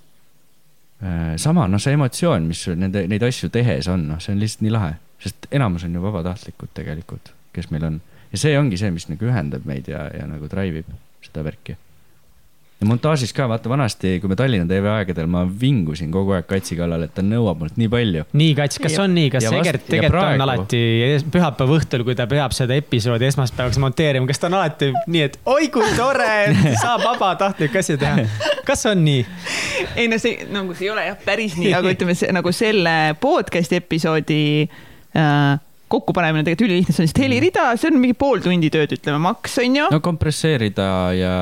äh, 1.03 1.38
sama, 1.41 1.68
noh, 1.72 1.82
see 1.82 1.95
emotsioon, 1.98 2.49
mis 2.49 2.66
nende, 2.74 3.06
neid 3.12 3.24
asju 3.26 3.49
tehes 3.53 3.90
on, 3.91 4.07
noh, 4.12 4.22
see 4.24 4.36
on 4.36 4.44
lihtsalt 4.44 4.66
nii 4.66 4.76
lahe, 4.76 4.91
sest 5.24 5.49
enamus 5.56 5.88
on 5.88 5.95
ju 5.95 6.03
vabatahtlikud 6.03 6.74
tegelikult, 6.78 7.34
kes 7.56 7.72
meil 7.74 7.90
on 7.90 8.02
ja 8.32 8.41
see 8.41 8.57
ongi 8.60 8.80
see, 8.80 8.91
mis 8.94 9.07
nagu 9.12 9.30
ühendab 9.30 9.66
meid 9.68 9.90
ja, 9.91 10.06
ja 10.14 10.28
nagu 10.30 10.49
drive 10.52 10.84
ib 10.84 10.94
seda 11.26 11.45
värki. 11.45 11.78
Ja 12.82 12.88
montaažis 12.90 13.32
ka, 13.34 13.46
vaata 13.48 13.70
vanasti, 13.72 14.18
kui 14.20 14.28
me 14.32 14.36
Tallinna 14.36 14.68
TV 14.68 14.90
aegadel, 14.92 15.30
ma 15.32 15.46
vingusin 15.62 16.10
kogu 16.12 16.34
aeg 16.36 16.48
Katsi 16.50 16.76
kallal, 16.76 17.06
et 17.08 17.14
ta 17.16 17.24
nõuab 17.24 17.62
mult 17.64 17.78
nii 17.80 17.88
palju. 17.92 18.26
nii, 18.36 18.56
Kats, 18.58 18.80
kas 18.84 18.98
on 19.00 19.14
nii, 19.16 19.30
kas 19.34 19.48
Egert 19.48 19.86
tegelikult 19.88 20.20
on 20.20 20.28
praegu- 20.28 20.44
alati 20.44 20.82
pühapäeva 21.32 21.78
õhtul, 21.80 22.04
kui 22.08 22.18
ta 22.20 22.28
peab 22.28 22.56
seda 22.58 22.76
episoodi 22.76 23.30
esmaspäevaks 23.30 23.80
monteerima, 23.82 24.28
kas 24.28 24.44
ta 24.44 24.50
on 24.52 24.58
alati 24.60 24.92
nii, 25.08 25.24
et 25.30 25.40
oi 25.46 25.70
kui 25.74 25.88
tore, 25.96 26.32
saab 26.84 27.06
vabatahtlik 27.08 27.76
asja 27.80 27.96
teha. 28.02 28.28
kas 28.68 28.86
on 28.92 29.06
nii? 29.08 29.24
ei 29.96 30.10
no 30.12 30.20
see 30.20 30.44
nagu 30.52 30.76
see 30.76 30.90
ei 30.90 30.92
ole 30.92 31.08
jah 31.08 31.18
päris 31.26 31.56
nii, 31.60 31.72
aga 31.78 31.96
ütleme 31.96 32.16
see 32.18 32.32
nagu 32.36 32.52
selle 32.56 33.16
podcast'i 33.24 33.80
episoodi 33.80 34.42
äh, 35.16 35.56
kokkupanemine 35.91 36.44
tegelikult 36.45 36.70
ülilihtne, 36.70 36.94
see 36.95 37.03
on 37.03 37.07
lihtsalt 37.07 37.22
helirida, 37.24 37.66
see 37.78 37.91
on 37.91 37.99
mingi 38.02 38.16
pool 38.18 38.41
tundi 38.44 38.72
tööd, 38.74 38.95
ütleme 38.98 39.20
maks 39.22 39.60
on 39.62 39.78
ju. 39.78 39.88
no 39.94 40.02
kompresseerida 40.03 40.88
ja 41.14 41.36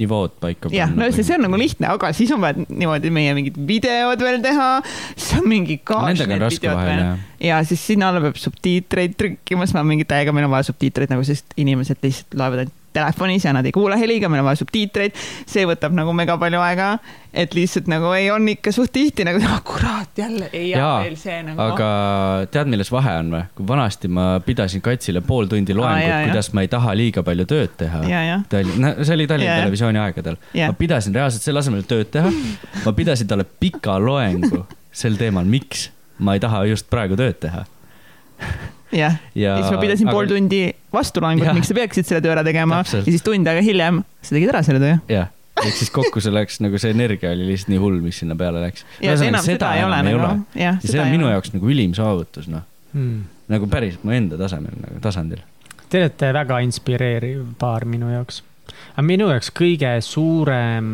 nivood 0.00 0.38
paika 0.40 0.72
jah, 0.74 0.92
no 0.96 1.08
see, 1.12 1.26
see 1.26 1.36
on 1.36 1.44
nagu 1.46 1.60
lihtne, 1.60 1.90
aga 1.92 2.12
siis 2.16 2.32
on 2.34 2.42
vaja 2.42 2.64
niimoodi 2.64 3.12
meie 3.14 3.36
mingid 3.36 3.60
videod 3.68 4.24
veel 4.24 4.40
teha, 4.44 4.70
siis 5.12 5.36
on 5.40 5.48
mingi 5.50 5.80
kaas. 5.84 6.14
Nendega 6.14 6.38
on 6.38 6.44
raske 6.46 6.72
vahel, 6.72 7.04
jah. 7.04 7.24
ja 7.50 7.62
siis 7.68 7.84
sinna 7.92 8.10
alla 8.10 8.24
peab 8.24 8.40
subtiitreid 8.40 9.16
trükkima, 9.20 9.68
siis 9.68 9.76
ma 9.76 9.84
mingi 9.86 10.08
täiega, 10.08 10.34
meil 10.36 10.48
on 10.48 10.54
vaja 10.56 10.70
subtiitreid 10.70 11.12
nagu, 11.12 11.26
sest 11.28 11.56
inimesed 11.60 12.00
lihtsalt 12.06 12.38
loevad 12.40 12.64
ainult 12.64 12.79
telefonis 12.92 13.44
ja 13.44 13.54
nad 13.56 13.66
ei 13.66 13.72
kuula 13.74 13.96
heliga, 14.00 14.28
meil 14.28 14.42
on 14.42 14.48
vaja 14.50 14.60
subtiitreid. 14.60 15.16
see 15.46 15.66
võtab 15.68 15.94
nagu 15.96 16.12
mega 16.16 16.36
palju 16.40 16.60
aega, 16.64 16.90
et 17.32 17.54
lihtsalt 17.54 17.90
nagu 17.90 18.12
ei, 18.16 18.30
on 18.34 18.48
ikka 18.50 18.72
suht 18.74 18.92
tihti 18.94 19.26
nagu, 19.26 19.42
kurat 19.66 20.18
jälle 20.18 20.50
ei 20.52 20.70
jää 20.70 20.88
veel 21.04 21.16
see 21.20 21.38
nagu. 21.46 21.60
aga 21.62 21.90
tead, 22.50 22.70
milles 22.72 22.92
vahe 22.92 23.16
on 23.22 23.30
või? 23.34 23.44
kui 23.58 23.68
vanasti 23.68 24.10
ma 24.10 24.26
pidasin 24.44 24.82
Katsile 24.84 25.22
pool 25.26 25.50
tundi 25.50 25.76
loengut 25.76 26.08
jaa. 26.08 26.24
kuidas 26.28 26.52
ma 26.56 26.66
ei 26.66 26.72
taha 26.72 26.96
liiga 26.98 27.24
palju 27.26 27.46
tööd 27.50 27.76
teha. 27.80 28.02
ja, 28.10 28.40
Tallinn, 28.50 28.90
see 29.04 29.16
oli 29.18 29.28
Tallinna 29.30 29.54
jah. 29.54 29.64
Televisiooni 29.64 30.00
aegadel. 30.00 30.36
Ma 30.56 30.72
pidasin 30.78 31.14
reaalselt 31.14 31.46
selle 31.46 31.62
asemel 31.62 31.86
tööd 31.88 32.10
teha, 32.14 32.32
ma 32.84 32.94
pidasin 32.96 33.30
talle 33.30 33.44
pika 33.44 33.98
loengu 34.02 34.64
sel 34.92 35.16
teemal, 35.20 35.46
miks 35.46 35.88
ma 36.18 36.36
ei 36.36 36.42
taha 36.42 36.64
just 36.70 36.90
praegu 36.90 37.18
tööd 37.18 37.38
teha. 37.42 37.64
jah. 38.92 39.18
ja 39.34 39.50
ja 39.54 39.56
siis 39.62 39.70
ma 39.74 39.80
pidasin 39.82 40.08
pool 40.10 40.26
tundi 40.30 40.62
vastulaengut, 40.92 41.46
Jah. 41.46 41.54
miks 41.58 41.68
sa 41.70 41.74
peaksid 41.78 42.06
selle 42.08 42.20
töö 42.24 42.32
ära 42.34 42.44
tegema 42.46 42.80
Täpselt. 42.82 43.06
ja 43.06 43.12
siis 43.16 43.22
tund 43.26 43.46
aega 43.46 43.62
hiljem 43.62 44.02
sa 44.22 44.34
tegid 44.34 44.50
ära 44.54 44.62
selle 44.66 44.80
töö. 44.82 44.96
jah, 45.12 45.28
ehk 45.64 45.76
siis 45.78 45.90
kokku 45.94 46.20
see 46.24 46.32
läks 46.34 46.60
nagu 46.64 46.78
see 46.82 46.90
energia 46.94 47.30
oli 47.36 47.46
lihtsalt 47.52 47.70
nii 47.74 47.78
hull, 47.82 48.00
mis 48.04 48.18
sinna 48.22 48.36
peale 48.40 48.62
läks. 48.64 48.84
ja 49.04 49.14
enam 49.28 49.44
seda 49.44 49.74
ei 49.78 49.84
ole 49.86 50.02
nagu, 50.08 50.18
jah. 50.54 50.76
ja 50.76 50.76
see 50.82 51.00
on 51.02 51.12
minu 51.14 51.30
jaoks 51.30 51.52
nagu 51.56 51.70
ülim 51.70 51.94
saavutus, 51.98 52.48
noh, 52.50 52.66
Hmm. 52.90 53.20
nagu 53.46 53.68
päris 53.70 54.00
mu 54.02 54.10
enda 54.10 54.34
tasemel 54.34 54.72
nagu 54.82 54.96
tasandil. 55.00 55.38
Te 55.90 56.00
olete 56.00 56.32
väga 56.34 56.56
inspireeriv 56.66 57.44
paar 57.58 57.84
minu 57.86 58.08
jaoks. 58.10 58.40
aga 58.96 59.02
minu 59.06 59.28
jaoks 59.30 59.52
kõige 59.54 59.92
suurem 60.02 60.88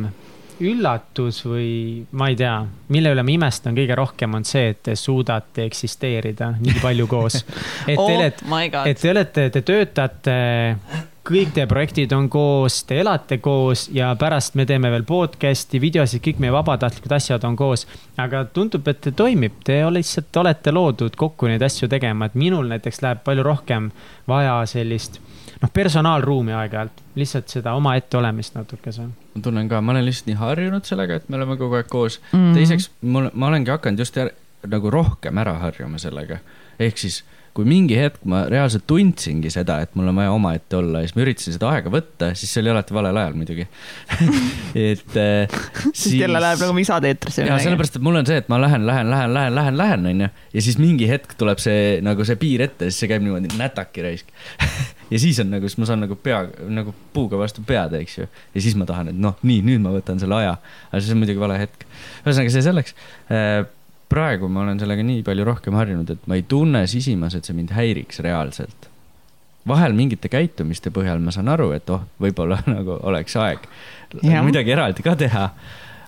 üllatus 0.65 1.43
või 1.47 2.05
ma 2.17 2.31
ei 2.33 2.37
tea, 2.39 2.55
mille 2.93 3.13
üle 3.13 3.25
ma 3.27 3.35
imestan 3.35 3.77
kõige 3.77 3.97
rohkem, 3.99 4.39
on 4.39 4.47
see, 4.49 4.71
et 4.73 4.83
te 4.89 4.95
suudate 4.97 5.67
eksisteerida 5.67 6.53
nii 6.61 6.79
palju 6.83 7.09
koos. 7.11 7.43
et 7.91 7.93
te 7.93 8.01
oh 8.01 8.15
olete, 8.15 8.49
my 8.51 8.71
god 8.73 8.89
et. 8.89 9.03
te 9.03 9.13
olete, 9.13 9.47
te 9.53 9.63
töötate, 9.67 10.37
kõik 11.27 11.53
teie 11.57 11.67
projektid 11.69 12.13
on 12.17 12.29
koos, 12.33 12.81
te 12.89 13.01
elate 13.03 13.41
koos 13.43 13.87
ja 13.95 14.13
pärast 14.19 14.57
me 14.57 14.67
teeme 14.69 14.91
veel 14.95 15.07
podcast'i, 15.09 15.81
videosid, 15.83 16.23
kõik 16.25 16.41
meie 16.43 16.55
vabatahtlikud 16.55 17.17
asjad 17.19 17.45
on 17.49 17.57
koos. 17.59 17.87
aga 18.17 18.45
tundub, 18.55 18.89
et 18.89 19.13
toimib, 19.17 19.61
te 19.65 19.83
ole- 19.85 20.01
lihtsalt 20.01 20.37
olete 20.37 20.73
loodud 20.73 21.17
kokku 21.17 21.49
neid 21.51 21.63
asju 21.63 21.89
tegema, 21.89 22.27
et 22.27 22.35
minul 22.35 22.69
näiteks 22.71 23.03
läheb 23.03 23.25
palju 23.25 23.43
rohkem 23.43 23.91
vaja 24.29 24.61
sellist 24.67 25.21
noh, 25.63 25.73
personaalruumi 25.73 26.55
aeg-ajalt, 26.57 27.05
lihtsalt 27.19 27.53
seda 27.53 27.77
omaette 27.79 28.19
olemist 28.19 28.57
natukese. 28.59 29.07
ma 29.09 29.45
tunnen 29.45 29.71
ka, 29.71 29.81
ma 29.81 29.95
olen 29.95 30.05
lihtsalt 30.09 30.33
nii 30.33 30.41
harjunud 30.41 30.89
sellega, 30.89 31.21
et 31.21 31.31
me 31.31 31.41
oleme 31.41 31.57
kogu 31.61 31.79
aeg 31.79 31.89
koos 31.93 32.21
mm. 32.33 32.37
-hmm. 32.37 32.59
teiseks, 32.59 32.91
mul, 33.01 33.31
ma 33.33 33.53
olengi 33.53 33.73
hakanud 33.73 34.05
just 34.05 34.17
jär, 34.17 34.35
nagu 34.67 34.91
rohkem 34.91 35.39
ära 35.39 35.57
harjuma 35.63 35.99
sellega. 36.03 36.39
ehk 36.79 36.99
siis, 36.99 37.23
kui 37.57 37.65
mingi 37.65 37.97
hetk 37.97 38.21
ma 38.29 38.43
reaalselt 38.53 38.85
tundsingi 38.87 39.49
seda, 39.49 39.79
et 39.81 39.95
mul 39.97 40.11
on 40.11 40.19
vaja 40.21 40.33
omaette 40.35 40.77
olla 40.77 41.01
ja 41.01 41.09
siis 41.09 41.17
ma 41.17 41.23
üritasin 41.25 41.55
seda 41.55 41.71
aega 41.73 41.93
võtta, 41.93 42.35
siis 42.37 42.53
see 42.53 42.61
oli 42.61 42.73
alati 42.75 42.93
valel 42.95 43.17
ajal 43.17 43.39
muidugi. 43.41 43.65
et 44.91 45.17
äh, 45.17 45.57
siis 45.97 46.19
jälle 46.19 46.43
läheb 46.43 46.61
nagu 46.67 46.85
saade 46.85 47.15
eetrisse. 47.15 47.47
ja 47.49 47.57
sellepärast, 47.57 47.97
et 47.97 48.05
mul 48.05 48.21
on 48.21 48.29
see, 48.29 48.37
et 48.45 48.53
ma 48.53 48.61
lähen, 48.61 48.85
lähen, 48.87 49.09
lähen, 49.11 49.33
lähen, 49.33 49.55
lähen, 49.55 49.79
lähen, 49.81 50.07
onju. 50.13 50.29
ja 50.53 50.67
siis 50.69 50.77
mingi 50.83 51.09
hetk 51.09 51.33
tuleb 51.41 51.63
see 51.65 51.97
nagu 52.05 52.29
see 52.29 52.37
piir 52.37 52.67
ette, 52.69 52.91
siis 52.91 53.01
see 53.01 53.13
käib 53.15 53.25
niimoodi 53.25 53.57
nätaki 53.57 54.05
raisk. 54.05 54.37
ja 55.11 55.21
siis 55.23 55.39
on 55.43 55.53
nagu, 55.55 55.69
siis 55.69 55.79
ma 55.81 55.89
saan 55.89 56.03
nagu 56.05 56.19
pea, 56.19 56.43
nagu 56.73 56.95
puuga 57.15 57.39
vastu 57.41 57.65
pead, 57.67 57.95
eks 58.01 58.19
ju. 58.19 58.27
ja 58.55 58.65
siis 58.65 58.77
ma 58.79 58.89
tahan, 58.89 59.13
et 59.13 59.21
noh, 59.21 59.39
nii, 59.47 59.63
nüüd 59.67 59.85
ma 59.85 59.95
võtan 59.95 60.21
selle 60.23 60.41
aja. 60.41 60.57
aga 60.91 61.03
see 61.03 61.15
on 61.15 61.23
muidugi 61.23 61.43
vale 61.43 61.61
hetk. 61.63 61.87
ühesõnaga, 62.25 62.55
see 62.55 62.67
selleks. 62.67 62.97
praegu 64.11 64.51
ma 64.51 64.63
olen 64.67 64.83
sellega 64.83 65.07
nii 65.07 65.23
palju 65.27 65.47
rohkem 65.47 65.79
harjunud, 65.79 66.11
et 66.11 66.29
ma 66.31 66.39
ei 66.39 66.45
tunne 66.49 66.85
sisimas, 66.91 67.35
et 67.35 67.49
see 67.49 67.57
mind 67.57 67.75
häiriks 67.77 68.23
reaalselt. 68.27 68.91
vahel 69.67 69.97
mingite 69.99 70.31
käitumiste 70.31 70.91
põhjal 70.95 71.23
ma 71.23 71.35
saan 71.35 71.51
aru, 71.55 71.73
et 71.77 71.91
oh, 71.91 72.07
võib-olla 72.23 72.63
nagu 72.77 73.01
oleks 73.03 73.37
aeg 73.37 73.67
Jah. 74.23 74.45
midagi 74.47 74.71
eraldi 74.73 75.03
ka 75.03 75.17
teha 75.19 75.51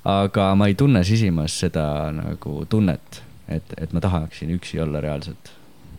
aga 0.09 0.55
ma 0.55 0.69
ei 0.69 0.75
tunne 0.79 1.03
sisimas 1.05 1.55
seda 1.61 1.85
nagu 2.15 2.65
tunnet, 2.71 3.23
et, 3.49 3.75
et 3.77 3.93
ma 3.93 4.01
tahaksin 4.01 4.53
üksi 4.57 4.81
olla 4.83 5.03
reaalselt. 5.05 5.55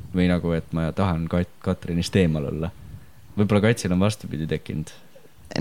või 0.10 0.26
nagu, 0.26 0.52
et 0.58 0.72
ma 0.74 0.88
tahan 0.96 1.28
Kat-, 1.30 1.60
Katrinist 1.62 2.16
eemal 2.18 2.48
olla. 2.50 2.72
Võib-olla 3.40 3.70
Katsil 3.70 3.94
on 3.96 4.04
vastupidi 4.04 4.48
tekkinud. 4.50 4.92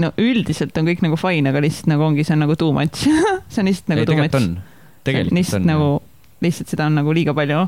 no 0.02 0.12
üldiselt 0.20 0.76
on 0.78 0.90
kõik 0.90 1.04
nagu 1.04 1.18
fine, 1.20 1.52
aga 1.52 1.62
lihtsalt 1.64 1.90
nagu 1.92 2.04
ongi, 2.08 2.26
see 2.26 2.36
on 2.36 2.44
nagu 2.44 2.58
too 2.60 2.74
much. 2.76 3.06
see 3.52 3.62
on 3.62 3.70
lihtsalt 3.70 3.94
nagu 3.94 4.04
ei, 4.04 4.08
too 4.08 4.14
tegelikult 4.14 4.40
much. 4.40 4.50
on, 4.50 5.00
tegelikult 5.08 5.40
lihtsalt 5.40 5.62
on 5.62 5.72
nagu, 5.72 5.88
lihtsalt 6.44 6.74
seda 6.74 6.90
on 6.90 7.00
nagu 7.00 7.16
liiga 7.16 7.36
palju. 7.36 7.64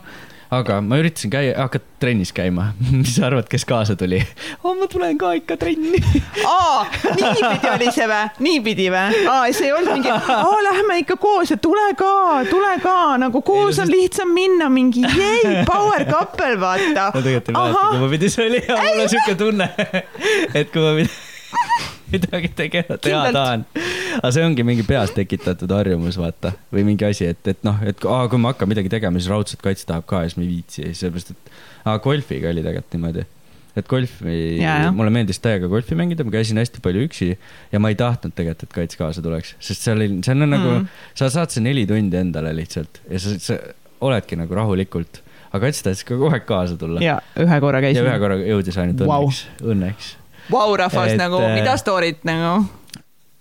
Aga 0.51 0.81
ma 0.82 0.98
üritasin 0.98 1.31
käia, 1.31 1.55
hakata 1.59 1.86
trennis 2.02 2.32
käima. 2.35 2.70
mis 2.98 3.14
sa 3.16 3.28
arvad, 3.28 3.47
kes 3.51 3.64
kaasa 3.68 3.97
tuli 3.97 4.18
oh,? 4.64 4.74
ma 4.78 4.89
tulen 4.90 5.18
ka 5.18 5.32
ikka 5.39 5.56
trenni. 5.60 6.01
aa, 6.47 6.85
niipidi 7.14 7.70
oli 7.74 7.93
see 7.94 8.09
või? 8.10 8.27
niipidi 8.47 8.89
või? 8.93 9.22
aa, 9.31 9.47
see 9.55 9.70
ei 9.70 9.74
olnud 9.77 10.01
mingi, 10.01 10.12
aa, 10.12 10.59
lähme 10.66 11.01
ikka 11.05 11.16
koos 11.22 11.55
ja 11.55 11.59
tule 11.60 11.86
ka, 11.98 12.12
tule 12.51 12.74
ka, 12.82 12.98
nagu 13.22 13.43
koos 13.47 13.78
Ei, 13.78 13.85
on 13.85 13.94
lihtsam 13.94 14.35
minna, 14.35 14.70
mingi 14.72 15.05
jei, 15.06 15.64
power 15.68 16.06
couple, 16.10 16.55
vaata. 16.60 17.10
ma 17.14 17.24
tegelikult 17.24 17.52
ei 17.52 17.59
mäleta, 17.59 17.89
kui 17.90 18.05
ma 18.05 18.12
pidi, 18.14 18.32
see 18.32 18.47
oli, 18.51 18.62
mul 18.70 19.05
on 19.06 19.12
siuke 19.14 19.36
tunne, 19.40 19.72
et 20.55 20.72
kui 20.72 20.85
ma 20.85 20.94
pidi 20.98 21.30
midagi 22.12 22.52
tegema, 22.59 22.98
teha 22.98 23.24
tahan. 23.35 23.65
aga 24.20 24.31
see 24.35 24.44
ongi 24.47 24.65
mingi 24.66 24.86
peas 24.86 25.12
tekitatud 25.16 25.70
harjumus, 25.77 26.19
vaata, 26.20 26.55
või 26.74 26.86
mingi 26.93 27.07
asi, 27.09 27.28
et, 27.31 27.43
et 27.55 27.61
noh, 27.66 27.78
et 27.86 28.07
aa, 28.07 28.24
kui 28.31 28.40
ma 28.43 28.55
hakkan 28.55 28.70
midagi 28.70 28.93
tegema, 28.93 29.20
siis 29.20 29.31
raudselt 29.32 29.62
kaits 29.65 29.86
tahab 29.89 30.09
ka 30.11 30.24
ja 30.24 30.31
siis 30.31 30.40
ma 30.40 30.47
ei 30.47 30.55
viitsi, 30.57 30.89
sellepärast 31.02 31.35
et 31.36 31.52
aa, 31.85 31.98
golfiga 32.02 32.51
oli 32.51 32.65
tegelikult 32.66 32.98
niimoodi 32.98 33.27
et 33.78 33.86
golfi 33.86 34.32
mulle 34.97 35.12
meeldis 35.15 35.39
täiega 35.39 35.69
golfi 35.70 35.94
mängida, 35.98 36.24
ma 36.27 36.32
käisin 36.35 36.59
hästi 36.59 36.82
palju 36.82 37.05
üksi 37.07 37.28
ja 37.70 37.78
ma 37.82 37.93
ei 37.93 37.98
tahtnud 37.98 38.35
tegelikult, 38.35 38.66
et 38.66 38.74
Kats 38.74 38.98
kaasa 38.98 39.23
tuleks, 39.23 39.52
sest 39.62 39.86
seal 39.86 40.01
oli, 40.01 40.09
seal 40.27 40.43
on 40.43 40.51
nagu 40.51 40.70
Mm. 40.70 40.81
mm., 40.82 41.05
sa 41.15 41.28
saad 41.31 41.55
see 41.55 41.62
neli 41.62 41.86
tundi 41.86 42.19
endale 42.19 42.51
lihtsalt 42.59 42.98
ja 43.11 43.20
sa, 43.23 43.36
sa 43.39 43.59
oledki 44.02 44.36
nagu 44.36 44.55
rahulikult. 44.59 45.23
aga 45.52 45.66
Kats 45.66 45.82
tahtis 45.86 46.02
ka 46.07 46.15
kogu 46.19 46.32
aeg 46.35 46.44
kaasa 46.51 46.77
tulla. 46.78 47.01
ja 47.02 47.20
ühe 47.39 47.61
korra 47.62 47.81
ja 47.81 47.89
ühe 47.89 47.94
käisime. 47.94 48.19
korra 48.23 48.36
jõudis 48.43 48.77
ainult 48.82 49.07
Vau. 49.07 49.23
õnneks, 49.31 49.40
õnneks. 49.62 50.11
Vau, 50.51 50.74
rahvas 50.77 51.14
Et, 51.14 51.18
nagu, 51.20 51.40
äh, 51.43 51.55
mida 51.60 51.77
story't 51.81 52.22
nagu. 52.28 52.66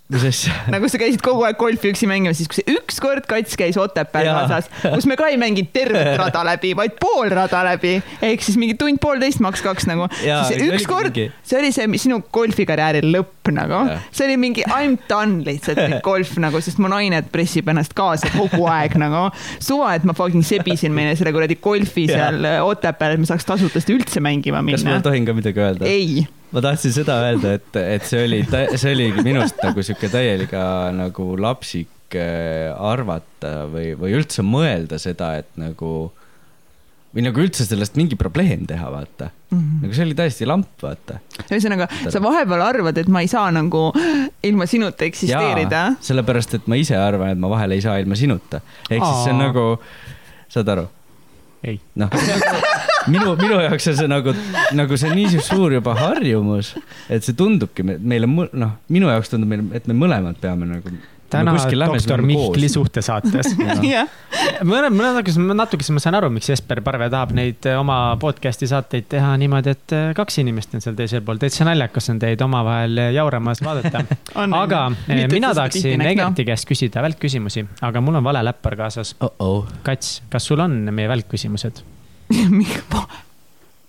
mis 0.10 0.23
asja? 0.26 0.49
nagu 0.73 0.88
sa 0.90 0.98
käisid 0.98 1.22
kogu 1.22 1.44
aeg 1.45 1.57
golfi 1.60 1.91
üksi 1.91 2.07
mängimas, 2.10 2.40
siis 2.40 2.49
kui 2.49 2.57
see 2.57 2.73
ükskord 2.73 3.27
kats 3.30 3.53
käis 3.60 3.76
Otepääl 3.77 4.26
kaasas, 4.34 4.65
kus 4.81 5.06
me 5.06 5.14
ka 5.19 5.27
ei 5.30 5.38
mänginud 5.38 5.69
tervet 5.76 6.15
rada 6.22 6.41
läbi, 6.48 6.72
vaid 6.77 6.95
pool 6.98 7.30
rada 7.30 7.60
läbi 7.68 7.91
ehk 8.26 8.41
siis 8.41 8.57
mingi 8.57 8.73
tund-poolteist 8.80 9.38
maks 9.45 9.61
kaks 9.61 9.86
nagu. 9.86 10.07
Siis 10.18 10.64
ükskord 10.65 11.14
see 11.45 11.60
oli 11.60 11.69
see 11.76 11.86
mis 11.91 12.07
sinu 12.07 12.23
golfikarjääri 12.34 13.03
lõpp 13.06 13.52
nagu 13.53 13.84
see 14.10 14.26
oli 14.26 14.40
mingi 14.41 14.65
I 14.65 14.90
m 14.90 14.98
done 15.10 15.45
lihtsalt 15.45 15.99
golf 16.06 16.34
nagu, 16.41 16.57
sest 16.65 16.81
mu 16.81 16.90
naine 16.90 17.22
pressib 17.30 17.69
ennast 17.69 17.94
kaasa 17.98 18.34
kogu 18.34 18.65
aeg 18.65 18.98
nagu. 19.02 19.27
suva, 19.61 19.94
et 19.94 20.10
ma 20.10 20.18
fucking 20.18 20.41
sebisin 20.45 20.94
meile 20.98 21.14
selle 21.22 21.36
kuradi 21.38 21.60
golfi 21.61 22.07
seal 22.10 22.41
Otepääl, 22.65 23.14
et 23.14 23.22
me 23.22 23.30
saaks 23.30 23.45
tasuta 23.45 23.77
seda 23.77 23.99
üldse 23.99 24.26
mängima 24.26 24.65
kas 24.65 24.81
ma 24.81 24.95
minna. 24.95 25.06
tohin 25.06 25.30
ka 25.30 25.38
midagi 25.38 25.61
öelda? 25.68 25.86
ei, 25.86 26.26
ma 26.51 26.63
tahtsin 26.65 26.93
seda 26.95 27.19
öelda, 27.27 27.55
et, 27.59 27.80
et 27.80 28.05
see 28.09 28.23
oli, 28.26 28.43
see 28.76 28.93
oligi 28.95 29.26
minust 29.26 29.59
nagu 29.63 29.84
sihuke 29.85 30.09
täielik 30.11 30.53
äh, 30.57 30.89
nagu 30.97 31.31
lapsik 31.39 32.17
äh, 32.17 32.69
arvata 32.73 33.65
või, 33.71 33.93
või 33.99 34.15
üldse 34.19 34.45
mõelda 34.45 35.01
seda, 35.01 35.35
et 35.43 35.51
nagu 35.59 36.09
või 37.09 37.26
nagu 37.26 37.41
üldse 37.41 37.65
sellest 37.65 37.95
mingi 37.97 38.17
probleem 38.19 38.67
teha, 38.69 38.89
vaata 38.93 39.30
mm. 39.31 39.57
-hmm. 39.57 39.80
nagu 39.84 39.97
see 39.97 40.05
oli 40.05 40.17
täiesti 40.17 40.47
lamp, 40.49 40.69
vaata. 40.81 41.17
ühesõnaga 41.47 41.89
sa 42.09 42.21
vahepeal 42.21 42.61
arvad, 42.65 42.97
et 43.01 43.09
ma 43.09 43.23
ei 43.26 43.31
saa 43.31 43.49
nagu 43.53 43.89
ilma 44.49 44.69
sinuta 44.69 45.07
eksisteerida. 45.07 45.84
sellepärast, 46.05 46.53
et 46.59 46.69
ma 46.69 46.77
ise 46.77 46.97
arvan, 46.97 47.34
et 47.34 47.41
ma 47.41 47.49
vahel 47.49 47.77
ei 47.77 47.81
saa 47.81 47.97
ilma 48.01 48.17
sinuta. 48.19 48.61
ehk 48.89 49.01
siis 49.01 49.26
see 49.26 49.34
on 49.34 49.43
nagu, 49.47 49.65
saad 50.49 50.69
aru? 50.76 50.88
ei, 51.64 51.80
noh, 51.99 52.10
minu, 53.11 53.34
minu 53.40 53.60
jaoks 53.64 53.88
on 53.91 53.98
see 53.99 54.07
nagu, 54.11 54.34
nagu 54.77 54.98
see 54.99 55.10
on 55.11 55.18
nii 55.19 55.41
suur 55.44 55.73
juba 55.76 55.95
harjumus, 55.99 56.73
et 57.11 57.26
see 57.26 57.36
tundubki 57.38 57.84
me- 57.84 57.98
meile, 57.99 58.30
noh, 58.30 58.76
minu 58.90 59.10
jaoks 59.11 59.31
tundub 59.34 59.49
meile, 59.52 59.65
et 59.76 59.88
me 59.91 59.98
mõlemad 59.98 60.40
peame 60.41 60.69
nagu. 60.69 60.94
Täna 61.30 61.53
doktor 61.56 62.22
Mihkli. 62.26 62.69
suhtesaates. 62.69 63.53
jah, 63.93 64.10
mõne, 64.68 64.89
mõne 64.93 65.11
natukese, 65.14 65.43
natukese 65.43 65.95
ma 65.95 66.03
saan 66.03 66.18
aru, 66.19 66.31
miks 66.34 66.49
Jesper 66.51 66.81
Parve 66.85 67.10
tahab 67.11 67.34
neid 67.38 67.68
eh, 67.69 67.77
oma 67.80 67.99
podcast'i 68.22 68.69
saateid 68.69 69.10
teha 69.11 69.35
niimoodi, 69.41 69.76
et 69.76 69.95
eh, 69.95 70.10
kaks 70.18 70.41
inimest 70.43 70.76
on 70.77 70.85
seal 70.85 70.97
teisel 70.99 71.23
pool, 71.26 71.39
täitsa 71.41 71.68
naljakas 71.68 72.11
on 72.14 72.22
teid 72.22 72.41
omavahel 72.45 73.06
eh, 73.06 73.14
jauramas 73.18 73.64
vaadata. 73.65 74.03
Aga 74.64 74.84
mina 75.07 75.53
tahaksin 75.53 75.99
näed, 76.01 76.14
Egerti 76.15 76.47
käest 76.49 76.68
küsida 76.69 77.03
välkküsimusi, 77.06 77.65
aga 77.85 78.01
mul 78.03 78.19
on 78.19 78.26
vale 78.26 78.43
läppar 78.45 78.76
kaasas. 78.80 79.15
oh-oh. 79.23 79.69
Kats, 79.85 80.19
kas 80.34 80.49
sul 80.49 80.61
on 80.65 80.81
meie 80.93 81.10
välkküsimused? 81.11 81.84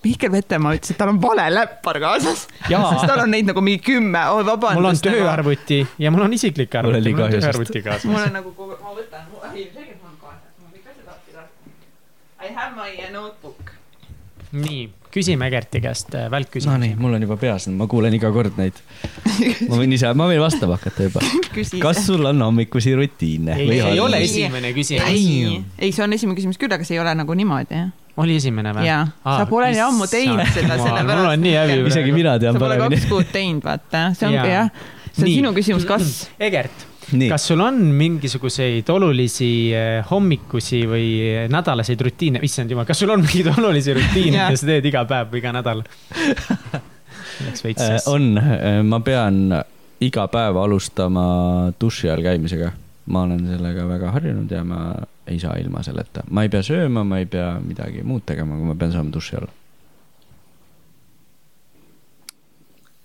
Mihkel 0.01 0.33
Vetemaa 0.33 0.77
ütles, 0.79 0.95
et 0.95 0.97
tal 0.97 1.11
on 1.13 1.19
vale 1.21 1.45
läppar 1.53 1.99
kaasas, 2.01 2.47
sest 2.65 3.03
tal 3.05 3.21
on 3.27 3.35
neid 3.35 3.51
nagu 3.51 3.61
mingi 3.65 3.83
kümme, 3.85 4.23
oi 4.33 4.39
mul 4.41 4.47
on 4.47 4.63
vabandust. 4.63 5.05
tööarvuti 5.05 5.83
ja 6.01 6.13
mul 6.15 6.25
on 6.25 6.37
isiklik 6.37 6.73
Mul 6.73 6.95
arvuti, 6.95 7.13
mul 7.13 7.27
on 7.27 7.35
tööarvuti 7.35 7.83
kaasas. 7.85 8.07
mul 8.09 8.23
on 8.23 8.33
nagu 8.39 8.55
ma 8.57 8.95
võtan, 8.97 9.27
ilmselgelt 9.53 10.01
mul 10.01 10.15
on 10.15 10.17
kaasas, 10.23 10.55
ma 10.57 10.73
võin 10.73 10.87
ka 10.87 10.97
seda 10.97 11.19
asja 11.19 11.45
I 12.49 12.55
have 12.57 12.73
my 12.79 12.97
uh, 12.97 13.13
notebook. 13.13 13.75
nii, 14.57 14.89
küsime 15.13 15.51
Egerti 15.51 15.85
käest 15.85 16.17
no 16.17 16.25
välkküsimusi 16.33 16.87
nii, 16.87 16.97
mul 17.05 17.21
on 17.21 17.29
juba 17.29 17.37
peas, 17.45 17.69
ma 17.69 17.85
kuulen 17.91 18.17
iga 18.17 18.33
kord 18.33 18.57
neid. 18.57 18.81
ma 19.69 19.77
võin 19.83 19.93
ise, 19.99 20.15
ma 20.17 20.33
võin 20.33 20.41
vastama 20.41 20.81
hakata 20.81 21.11
juba. 21.11 21.29
kas 21.85 22.07
sul 22.07 22.25
on 22.33 22.41
hommikusi 22.49 22.97
rutiine 22.97 23.59
ei, 23.59 23.69
see 23.69 23.93
ei 23.93 24.01
ole 24.01 24.25
esimene 24.25 24.73
küsimus. 24.73 25.13
ei, 25.13 25.61
ei, 25.77 25.93
see 25.93 26.09
on 26.09 26.17
esimene 26.17 26.41
küsimus 26.41 26.61
küll, 26.63 26.73
aga 26.73 26.89
see 26.89 26.97
ei 26.97 27.05
ole 27.05 27.13
nagu 27.21 27.37
niimoodi, 27.37 27.85
jah. 27.85 27.93
Oli 28.17 28.37
esimene 28.41 28.73
või? 28.75 28.85
jaa, 28.89 29.07
sa 29.25 29.47
pole 29.47 29.71
nii 29.75 29.81
ammu 29.87 30.07
teinud 30.11 30.45
seda, 30.55 30.77
sellepärast. 30.81 31.19
mul 31.23 31.31
on 31.33 31.43
nii 31.47 31.55
häbi 31.57 31.77
isegi 31.93 32.13
mina 32.17 32.39
tean 32.43 32.57
sa 32.57 32.63
pole 32.63 32.77
paremini 32.79 33.01
kaks. 33.01 33.11
kuud 33.11 33.31
teinud, 33.33 33.63
vaata, 33.65 34.07
see 34.19 34.27
ongi 34.29 34.39
Jaa. 34.41 34.47
jah, 34.55 34.71
see 35.13 35.23
on 35.23 35.29
Nii. 35.29 35.35
sinu 35.41 35.53
küsimus, 35.57 35.87
kas. 35.89 36.13
Egert, 36.41 36.87
nii, 37.13 37.29
kas 37.33 37.47
sul 37.51 37.61
on 37.65 37.79
mingisuguseid 38.01 38.89
olulisi 38.95 39.51
eh, 39.75 40.05
hommikusi 40.11 40.83
või 40.91 41.09
eh, 41.31 41.49
nädalaseid 41.53 42.01
rutiine, 42.07 42.43
issand 42.47 42.71
jumal, 42.71 42.87
kas 42.89 42.99
sul 43.03 43.11
on 43.15 43.23
mingeid 43.25 43.51
olulisi 43.57 43.95
rutiine, 43.97 44.37
mida 44.49 44.57
sa 44.61 44.67
teed 44.71 44.91
iga 44.91 45.05
päev 45.11 45.33
või 45.33 45.43
iga 45.43 45.55
nädal? 45.59 45.83
Läks 47.41 47.65
veits 47.65 47.81
Äh, 47.83 47.97
sassi. 47.97 48.11
on, 48.11 48.35
ma 48.89 49.01
pean 49.01 49.41
iga 50.05 50.27
päev 50.33 50.57
alustama 50.61 51.25
duši 51.81 52.11
all 52.13 52.23
käimisega. 52.25 52.73
ma 53.11 53.23
olen 53.27 53.41
sellega 53.49 53.87
väga 53.89 54.11
harjunud 54.15 54.51
ja 54.53 54.61
ma 54.65 54.93
ei 55.31 55.39
saa 55.43 55.57
ilma 55.61 55.83
selleta. 55.87 56.25
ma 56.31 56.45
ei 56.47 56.53
pea 56.53 56.63
sööma, 56.67 57.05
ma 57.05 57.19
ei 57.23 57.27
pea 57.27 57.55
midagi 57.65 58.05
muud 58.05 58.27
tegema, 58.27 58.57
kui 58.59 58.69
ma 58.69 58.77
pean 58.79 58.93
saama 58.93 59.13
duši 59.15 59.37
all. 59.41 59.51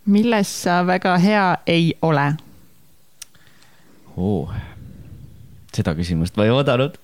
milles 0.05 0.51
sa 0.63 0.83
väga 0.87 1.17
hea 1.17 1.45
ei 1.67 1.93
ole? 2.01 2.33
oo, 4.17 4.47
seda 5.75 5.93
küsimust 5.97 6.37
ma 6.39 6.45
ei 6.47 6.53
oodanud. 6.53 6.95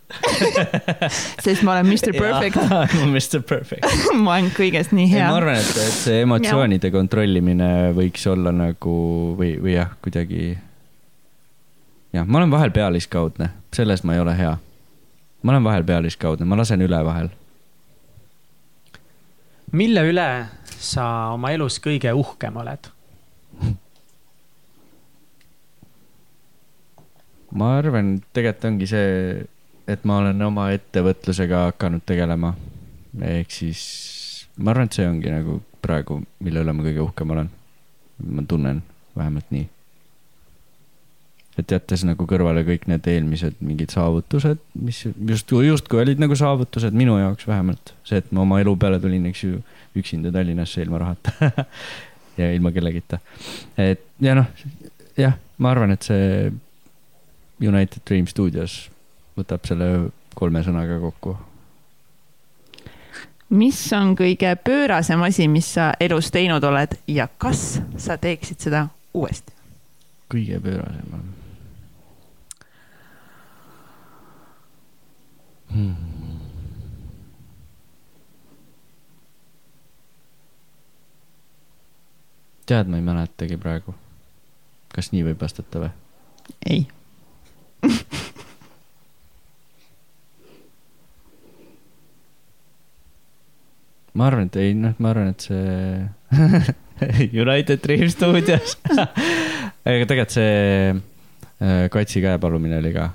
sest 1.44 1.64
ma 1.68 1.76
olen 1.76 1.90
Mr 1.90 2.16
Perfect, 2.16 2.58
Mr 3.14 3.44
Perfect. 3.48 3.88
ma 4.24 4.38
olen 4.38 4.52
kõigest 4.56 4.96
nii 4.96 5.10
hea 5.12 5.28
ma. 5.28 5.40
arvan, 5.42 5.60
et, 5.60 5.72
et 5.76 5.96
see 5.98 6.24
emotsioonide 6.26 6.92
kontrollimine 6.94 7.92
võiks 7.98 8.26
olla 8.32 8.54
nagu 8.56 8.96
või, 9.40 9.56
või 9.62 9.76
jah, 9.76 9.94
kuidagi. 10.04 10.56
jah, 12.16 12.28
ma 12.28 12.42
olen 12.42 12.54
vahel 12.54 12.76
pealiskaudne, 12.76 13.52
selles 13.76 14.06
ma 14.08 14.18
ei 14.18 14.24
ole 14.24 14.38
hea. 14.40 14.56
Ma 15.42 15.52
olen 15.52 15.64
vahel 15.64 15.84
pealiskaudne, 15.84 16.46
ma 16.46 16.58
lasen 16.58 16.82
üle 16.82 17.06
vahel. 17.06 17.30
mille 19.72 20.02
üle 20.04 20.46
sa 20.82 21.32
oma 21.34 21.52
elus 21.56 21.80
kõige 21.80 22.14
uhkem 22.14 22.56
oled? 22.62 22.90
ma 27.58 27.78
arvan, 27.80 28.22
tegelikult 28.34 28.66
ongi 28.72 28.88
see, 28.92 29.10
et 29.88 30.06
ma 30.06 30.18
olen 30.22 30.42
oma 30.46 30.72
ettevõtlusega 30.76 31.58
hakanud 31.72 32.04
tegelema. 32.06 32.54
ehk 33.22 33.52
siis 33.52 33.82
ma 34.58 34.72
arvan, 34.72 34.86
et 34.90 34.94
see 35.00 35.08
ongi 35.08 35.30
nagu 35.32 35.62
praegu, 35.82 36.22
mille 36.44 36.60
üle 36.64 36.74
ma 36.76 36.84
kõige 36.86 37.02
uhkem 37.08 37.30
olen. 37.36 37.50
ma 38.28 38.42
tunnen 38.48 38.84
vähemalt 39.18 39.50
nii. 39.52 39.70
Et 41.60 41.72
jättes 41.72 42.06
nagu 42.08 42.26
kõrvale 42.28 42.64
kõik 42.68 42.88
need 42.88 43.08
eelmised 43.12 43.60
mingid 43.64 43.92
saavutused, 43.92 44.62
mis 44.80 45.02
justkui, 45.04 45.66
justkui 45.68 46.02
olid 46.04 46.22
nagu 46.22 46.36
saavutused 46.38 46.96
minu 46.96 47.18
jaoks 47.20 47.48
vähemalt. 47.48 47.94
see, 48.08 48.22
et 48.22 48.32
ma 48.32 48.46
oma 48.46 48.62
elu 48.64 48.76
peale 48.80 49.00
tulin, 49.04 49.26
eks 49.30 49.44
ju, 49.44 49.60
üksinda 50.00 50.32
Tallinnasse 50.32 50.82
ilma 50.82 51.02
rahata 51.04 51.52
ja 52.40 52.52
ilma 52.54 52.72
kellegita. 52.72 53.20
et 53.78 54.04
ja 54.22 54.36
noh, 54.36 54.48
jah, 55.18 55.38
ma 55.58 55.72
arvan, 55.76 55.92
et 55.92 56.08
see 56.08 56.52
United 57.62 58.02
Dream 58.08 58.28
Studios 58.28 58.86
võtab 59.38 59.68
selle 59.68 60.12
kolme 60.36 60.64
sõnaga 60.64 61.00
kokku. 61.04 61.36
mis 63.50 63.82
on 63.94 64.16
kõige 64.16 64.56
pöörasem 64.64 65.28
asi, 65.28 65.48
mis 65.52 65.74
sa 65.76 65.92
elus 66.00 66.32
teinud 66.32 66.64
oled 66.64 66.96
ja 67.12 67.28
kas 67.38 67.82
sa 67.98 68.18
teeksid 68.18 68.64
seda 68.70 68.88
uuesti? 69.14 69.52
kõige 70.32 70.64
pöörasem 70.64 71.14
on 71.20 71.41
tead, 82.72 82.88
ma 82.88 82.96
ei 82.98 83.04
mäletagi 83.04 83.58
praegu. 83.60 83.96
kas 84.92 85.12
nii 85.12 85.24
võib 85.24 85.40
vastata 85.42 85.80
või? 85.80 85.92
ei. 86.68 86.88
ma 94.16 94.28
arvan, 94.28 94.46
et 94.48 94.56
ei, 94.60 94.74
noh, 94.76 94.96
ma 95.00 95.10
arvan, 95.14 95.28
et 95.32 95.42
see 95.48 96.04
United 97.44 97.80
Dream 97.84 98.10
Studios 98.12 98.78
aga 99.88 100.06
tegelikult 100.06 100.36
see 100.36 100.92
äh, 100.92 101.90
Katsi 101.92 102.22
käepalumine 102.24 102.78
oli 102.84 102.94
ka 102.96 103.06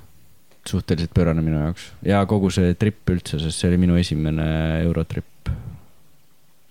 suhteliselt 0.70 1.14
pöörane 1.14 1.42
minu 1.44 1.60
jaoks 1.64 1.90
ja 2.06 2.22
kogu 2.28 2.50
see 2.54 2.74
trip 2.78 3.10
üldse, 3.12 3.40
sest 3.42 3.60
see 3.60 3.70
oli 3.70 3.80
minu 3.82 3.98
esimene 4.00 4.46
eurotrip. 4.84 5.50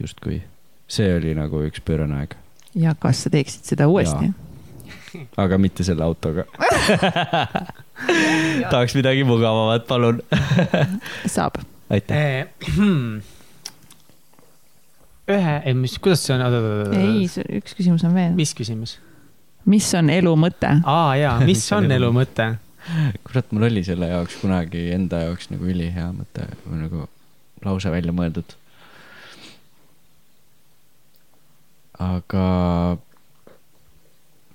justkui, 0.01 0.41
see 0.87 1.13
oli 1.15 1.35
nagu 1.37 1.63
üks 1.67 1.83
pöörane 1.85 2.23
aeg, 2.23 2.35
ja 2.75 2.95
kas 2.99 3.25
sa 3.25 3.31
teeksid 3.33 3.63
seda 3.73 3.87
uuesti? 3.91 4.33
aga 5.39 5.57
mitte 5.61 5.83
selle 5.87 6.03
autoga. 6.03 6.43
tahaks 8.71 8.95
midagi 8.97 9.23
mugavamat, 9.27 9.87
palun. 9.87 10.19
saab. 11.31 11.61
aitäh. 11.89 12.47
ühe, 15.35 15.55
ei 15.65 15.73
mis, 15.73 15.97
kuidas 15.99 16.25
see 16.25 16.35
on? 16.35 16.41
ei, 16.93 17.25
üks 17.59 17.73
küsimus 17.77 18.03
on 18.05 18.13
veel. 18.17 18.35
mis 18.37 18.53
küsimus? 18.57 18.99
mis 19.65 19.87
on 19.97 20.11
elu 20.13 20.35
mõte? 20.37 20.69
aa 20.85 21.15
jaa, 21.19 21.39
mis 21.49 21.65
on 21.75 21.89
elu 21.91 22.11
mõte? 22.15 22.51
kurat, 23.23 23.51
mul 23.51 23.67
oli 23.69 23.83
selle 23.83 24.09
jaoks 24.11 24.37
kunagi 24.41 24.89
enda 24.93 25.23
jaoks 25.25 25.49
nagu 25.53 25.65
ülihea 25.71 26.11
mõte 26.15 26.47
või 26.65 26.83
nagu 26.83 27.07
lause 27.65 27.91
välja 27.91 28.13
mõeldud. 28.15 28.55
aga 31.99 32.45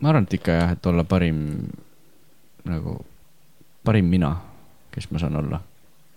ma 0.01 0.09
arvan, 0.09 0.27
et 0.28 0.35
ikka 0.36 0.59
jah, 0.59 0.74
et 0.77 0.86
olla 0.86 1.05
parim 1.09 1.39
nagu, 2.69 2.98
parim 3.85 4.11
mina, 4.12 4.35
kes 4.93 5.09
ma 5.11 5.19
saan 5.19 5.36
olla. 5.40 5.62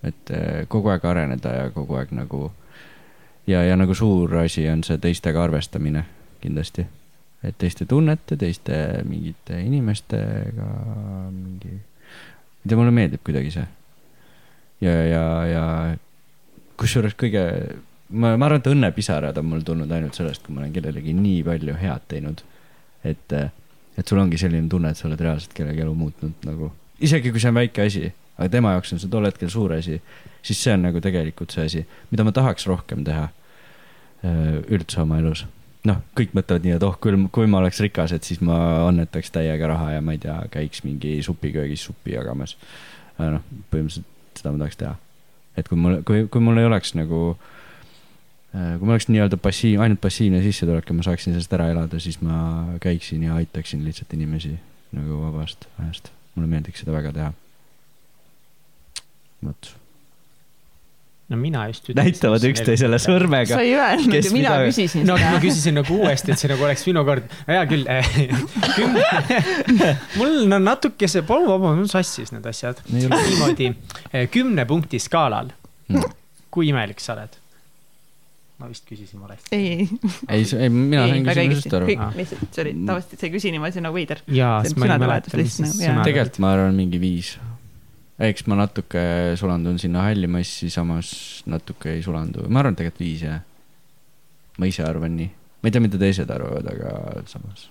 et 0.03 0.31
eh, 0.35 0.65
kogu 0.67 0.91
aeg 0.91 1.05
areneda 1.07 1.53
ja 1.55 1.69
kogu 1.71 1.95
aeg 1.95 2.11
nagu 2.11 2.51
ja, 3.47 3.63
ja 3.63 3.77
nagu 3.79 3.95
suur 3.95 4.35
asi 4.37 4.67
on 4.69 4.83
see 4.83 4.97
teistega 4.97 5.43
arvestamine 5.43 6.05
kindlasti. 6.41 6.85
et 7.43 7.57
teiste 7.57 7.85
tunnete, 7.85 8.37
teiste 8.37 9.03
mingite 9.07 9.61
inimestega 9.61 10.67
mingi, 11.31 11.79
ei 12.63 12.69
tea, 12.69 12.77
mulle 12.79 12.93
meeldib 12.95 13.23
kuidagi 13.25 13.51
see. 13.51 13.65
ja, 14.81 14.93
ja, 15.07 15.23
ja 15.47 15.63
kusjuures 16.79 17.15
kõige, 17.19 17.43
ma, 18.09 18.33
ma 18.37 18.47
arvan, 18.47 18.61
et 18.61 18.71
õnnepisarad 18.71 19.37
on 19.39 19.49
mul 19.51 19.65
tulnud 19.67 19.91
ainult 19.91 20.17
sellest, 20.17 20.43
kui 20.45 20.55
ma 20.55 20.63
olen 20.63 20.73
kellelegi 20.75 21.15
nii 21.17 21.43
palju 21.47 21.77
head 21.81 22.07
teinud. 22.11 22.43
et, 23.03 23.37
et 23.97 24.07
sul 24.07 24.21
ongi 24.21 24.39
selline 24.39 24.69
tunne, 24.71 24.93
et 24.93 24.99
sa 24.99 25.07
oled 25.09 25.21
reaalselt 25.21 25.53
kellegi 25.57 25.83
elu 25.83 25.95
muutnud 25.97 26.47
nagu, 26.47 26.71
isegi 27.03 27.31
kui 27.31 27.43
see 27.43 27.51
on 27.51 27.59
väike 27.59 27.87
asi, 27.87 28.07
aga 28.37 28.49
tema 28.49 28.73
jaoks 28.75 28.95
on 28.95 29.03
see 29.03 29.11
tol 29.11 29.27
hetkel 29.27 29.51
suur 29.51 29.75
asi, 29.75 29.99
siis 30.41 30.63
see 30.63 30.73
on 30.73 30.87
nagu 30.87 31.01
tegelikult 31.03 31.53
see 31.53 31.67
asi, 31.67 31.83
mida 32.11 32.25
ma 32.25 32.31
tahaks 32.35 32.67
rohkem 32.69 33.03
teha 33.07 33.27
üldse 34.23 35.01
oma 35.03 35.19
elus. 35.19 35.43
noh, 35.87 35.99
kõik 36.17 36.35
mõtlevad 36.37 36.65
nii, 36.65 36.75
et 36.77 36.85
oh, 36.87 36.95
küll, 37.01 37.17
kui 37.35 37.49
ma 37.49 37.59
oleks 37.59 37.81
rikas, 37.83 38.13
et 38.15 38.27
siis 38.27 38.41
ma 38.45 38.57
annetaks 38.87 39.33
täiega 39.35 39.67
raha 39.73 39.97
ja 39.97 40.03
ma 40.05 40.15
ei 40.15 40.21
tea, 40.23 40.37
käiks 40.53 40.83
mingi 40.87 41.17
supiköögis 41.25 41.83
suppi 41.89 42.15
jagamas. 42.15 42.55
aga 43.17 43.35
noh, 43.37 43.43
põhimõtteliselt 43.73 44.39
seda 44.39 44.53
ma 44.53 44.63
tahaks 44.63 44.79
teha. 44.79 44.95
et 45.57 45.67
kui 45.69 45.77
mul, 45.77 45.99
kui, 46.07 46.25
kui 46.31 46.41
mul 46.41 46.61
ei 46.61 46.69
oleks 46.69 46.95
nagu, 46.97 47.21
kui 48.53 48.85
mul 48.85 48.95
oleks 48.95 49.09
nii-öelda 49.11 49.37
passiiv, 49.41 49.83
ainult 49.83 50.01
passiivne 50.01 50.41
sissetulek 50.45 50.89
ja 50.89 50.97
ma 50.97 51.05
saaksin 51.05 51.35
sellest 51.35 51.53
ära 51.53 51.69
elada, 51.73 51.99
siis 51.99 52.21
ma 52.25 52.39
käiksin 52.81 53.27
ja 53.27 53.37
aitaksin 53.41 53.85
lihtsalt 53.85 54.13
inimesi 54.17 54.55
nagu 54.93 55.21
vabast 55.27 55.67
ajast. 55.81 56.11
mulle 56.35 56.49
meeldiks 56.49 56.81
seda 56.81 56.95
väga 56.95 57.13
teha. 57.13 57.31
vot. 59.45 59.75
No 61.31 61.37
mina 61.39 61.61
just. 61.71 61.87
näitavad 61.95 62.43
üksteisele. 62.49 62.97
sõrmega 63.01 63.55
sa. 63.55 63.61
ei 63.63 63.73
öelnud 63.79 64.17
ju, 64.27 64.31
mina 64.35 64.49
mida- 64.57 64.65
küsisin 64.67 65.05
no 65.07 65.15
ma 65.17 65.29
seda. 65.31 65.39
küsisin 65.45 65.77
nagu 65.79 65.99
uuesti, 66.01 66.33
et 66.35 66.41
see 66.43 66.51
nagu 66.51 66.65
oleks 66.67 66.83
minu 66.89 67.03
kord. 67.07 67.29
hea 67.47 67.61
küll 67.69 67.85
kümne, 68.77 69.93
mul 70.19 70.35
no 70.51 70.59
natuke 70.63 71.07
see, 71.11 71.23
palun 71.27 71.47
vabandust, 71.53 71.79
mul 71.85 71.93
sassis 71.93 72.33
need 72.35 72.45
asjad. 72.49 72.81
Ei 72.91 73.07
niimoodi 73.07 73.71
kümne 74.35 74.65
punkti 74.69 74.99
skaalal 75.03 75.53
Mm.. 75.91 75.99
kui 76.53 76.69
imelik 76.71 77.01
sa 77.03 77.11
oled? 77.17 77.33
ma 78.61 78.69
vist 78.69 78.85
küsisin 78.87 79.19
valesti. 79.19 79.49
ei, 79.57 79.87
ei, 80.31 80.45
ei, 80.55 80.69
mina 80.71 81.01
sain 81.09 81.25
küsimusest, 81.27 81.73
aru. 81.75 81.87
kõik 81.89 82.15
lihtsalt, 82.21 82.45
see 82.55 82.63
oli 82.63 82.71
tavaliselt, 82.87 83.15
sa 83.19 83.27
ei 83.27 83.33
küsi 83.33 83.51
niimoodi, 83.51 83.75
see 83.75 83.81
on 83.81 83.87
nagu 83.89 83.97
veider. 83.97 84.21
jaa, 84.31 84.53
See 84.63 84.71
siis 84.71 84.79
ma 84.79 84.87
ei 84.87 85.01
mäleta, 85.03 85.33
mis 85.41 85.57
siis 85.57 85.65
nagu, 85.65 85.81
jaa. 85.81 85.89
sõnad. 85.89 86.07
tegelikult 86.07 86.39
ma 86.45 86.53
arvan 86.55 86.77
mingi 86.79 87.01
viis. 87.03 87.33
Eks 88.29 88.47
ma 88.51 88.57
natuke 88.59 89.03
sulandun 89.39 89.79
sinna 89.81 90.07
halli 90.07 90.29
massi, 90.31 90.69
samas 90.73 91.43
natuke 91.49 91.93
ei 91.95 92.01
sulandu, 92.05 92.47
ma 92.49 92.63
arvan 92.63 92.77
tegelikult 92.79 93.05
viis 93.05 93.23
jah. 93.25 93.41
ma 94.57 94.69
ise 94.69 94.83
arvan 94.85 95.15
nii, 95.17 95.29
ma 95.61 95.69
ei 95.69 95.73
tea, 95.73 95.83
mida 95.83 96.01
teised 96.01 96.29
arvavad, 96.33 96.67
aga 96.73 97.23
samas 97.29 97.69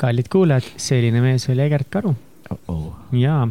kallid 0.00 0.30
kuulajad, 0.30 0.74
selline 0.80 1.22
mees 1.22 1.48
oli 1.52 1.64
Egert 1.64 1.90
Karu 1.90 2.14
oh. 2.50 2.58
-oh. 2.68 2.88
jaa, 3.18 3.46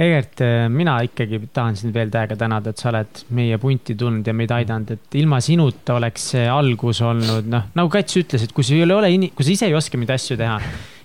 Egert, 0.00 0.42
mina 0.72 0.96
ikkagi 1.04 1.42
tahan 1.52 1.76
sind 1.76 1.94
veel 1.94 2.10
täiega 2.12 2.36
tänada, 2.40 2.72
et 2.72 2.80
sa 2.80 2.88
oled 2.92 3.24
meie 3.36 3.58
punti 3.60 3.94
tulnud 3.94 4.26
ja 4.26 4.34
meid 4.36 4.52
aidanud, 4.56 4.94
et 4.96 5.18
ilma 5.20 5.40
sinuta 5.44 5.98
oleks 5.98 6.30
see 6.34 6.46
algus 6.48 7.02
olnud, 7.04 7.50
noh, 7.52 7.68
nagu 7.76 7.92
Kats 7.92 8.16
ütles, 8.22 8.46
et 8.46 8.54
kui 8.56 8.64
sul 8.64 8.80
ei 8.80 8.96
ole, 8.96 9.12
kui 9.34 9.46
sa 9.46 9.52
ise 9.52 9.68
ei 9.68 9.76
oska 9.76 10.00
neid 10.00 10.14
asju 10.16 10.38
teha, 10.40 10.56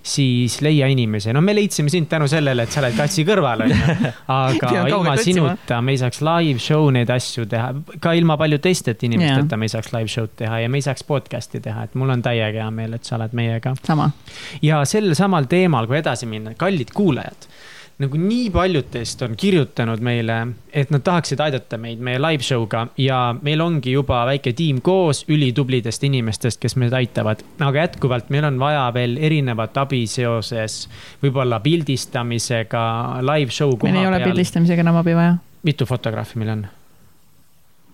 siis 0.05 0.59
leia 0.61 0.87
inimesi, 0.91 1.31
no 1.33 1.41
me 1.41 1.55
leidsime 1.57 1.89
sind 1.89 2.07
tänu 2.11 2.27
sellele, 2.29 2.65
et 2.65 2.73
sa 2.73 2.81
oled 2.83 2.95
Katsi 2.97 3.25
kõrval, 3.25 3.65
onju. 3.65 4.09
aga 4.35 4.71
ilma 4.91 5.15
sinuta 5.17 5.79
me 5.81 5.95
ei 5.95 6.01
saaks 6.01 6.21
live 6.25 6.61
show 6.61 6.89
neid 6.93 7.09
asju 7.13 7.47
teha, 7.49 7.71
ka 8.03 8.13
ilma 8.17 8.37
palju 8.39 8.59
teistete 8.63 9.09
inimesteta 9.09 9.57
me 9.57 9.69
ei 9.69 9.73
saaks 9.73 9.93
live 9.95 10.11
show'd 10.11 10.35
teha 10.41 10.61
ja 10.61 10.71
me 10.71 10.81
ei 10.81 10.85
saaks 10.85 11.05
podcast'i 11.09 11.61
teha, 11.65 11.87
et 11.89 11.97
mul 11.97 12.13
on 12.13 12.21
täiega 12.25 12.65
hea 12.65 12.71
meel, 12.75 12.97
et 12.97 13.07
sa 13.07 13.17
oled 13.17 13.33
meiega. 13.37 13.73
Ja 14.65 14.83
sel 14.89 15.09
samal 15.17 15.49
teemal, 15.49 15.89
kui 15.89 15.99
edasi 15.99 16.29
minna, 16.29 16.53
kallid 16.59 16.93
kuulajad, 16.95 17.49
nagu 18.03 18.19
nii 18.19 18.49
paljud 18.51 18.89
teist 18.91 19.21
on 19.23 19.35
kirjutanud 19.39 20.01
meile, 20.03 20.37
et 20.75 20.89
nad 20.91 21.03
tahaksid 21.05 21.39
aidata 21.39 21.77
meid 21.79 22.01
meie 22.03 22.19
live 22.19 22.43
show'ga 22.43 22.87
ja 22.99 23.19
meil 23.45 23.61
ongi 23.63 23.93
juba 23.93 24.25
väike 24.27 24.51
tiim 24.57 24.81
koos 24.83 25.23
ülitublidest 25.31 26.03
inimestest, 26.03 26.59
kes 26.59 26.75
meid 26.81 26.93
aitavad. 26.97 27.43
aga 27.59 27.85
jätkuvalt 27.85 28.29
meil 28.35 28.49
on 28.51 28.59
vaja 28.59 28.89
veel 28.93 29.15
erinevat 29.17 29.77
abi 29.77 30.03
seoses 30.11 30.89
võib-olla 31.23 31.61
pildistamisega, 31.63 32.85
live 33.31 33.51
show 33.51 33.77
meil 33.83 34.01
ei 34.01 34.09
ole 34.09 34.19
peal. 34.19 34.31
pildistamisega 34.31 34.83
enam 34.83 34.99
abi 34.99 35.15
vaja. 35.15 35.37
mitu 35.63 35.87
fotograafi 35.87 36.39
meil 36.39 36.57
on? 36.57 36.65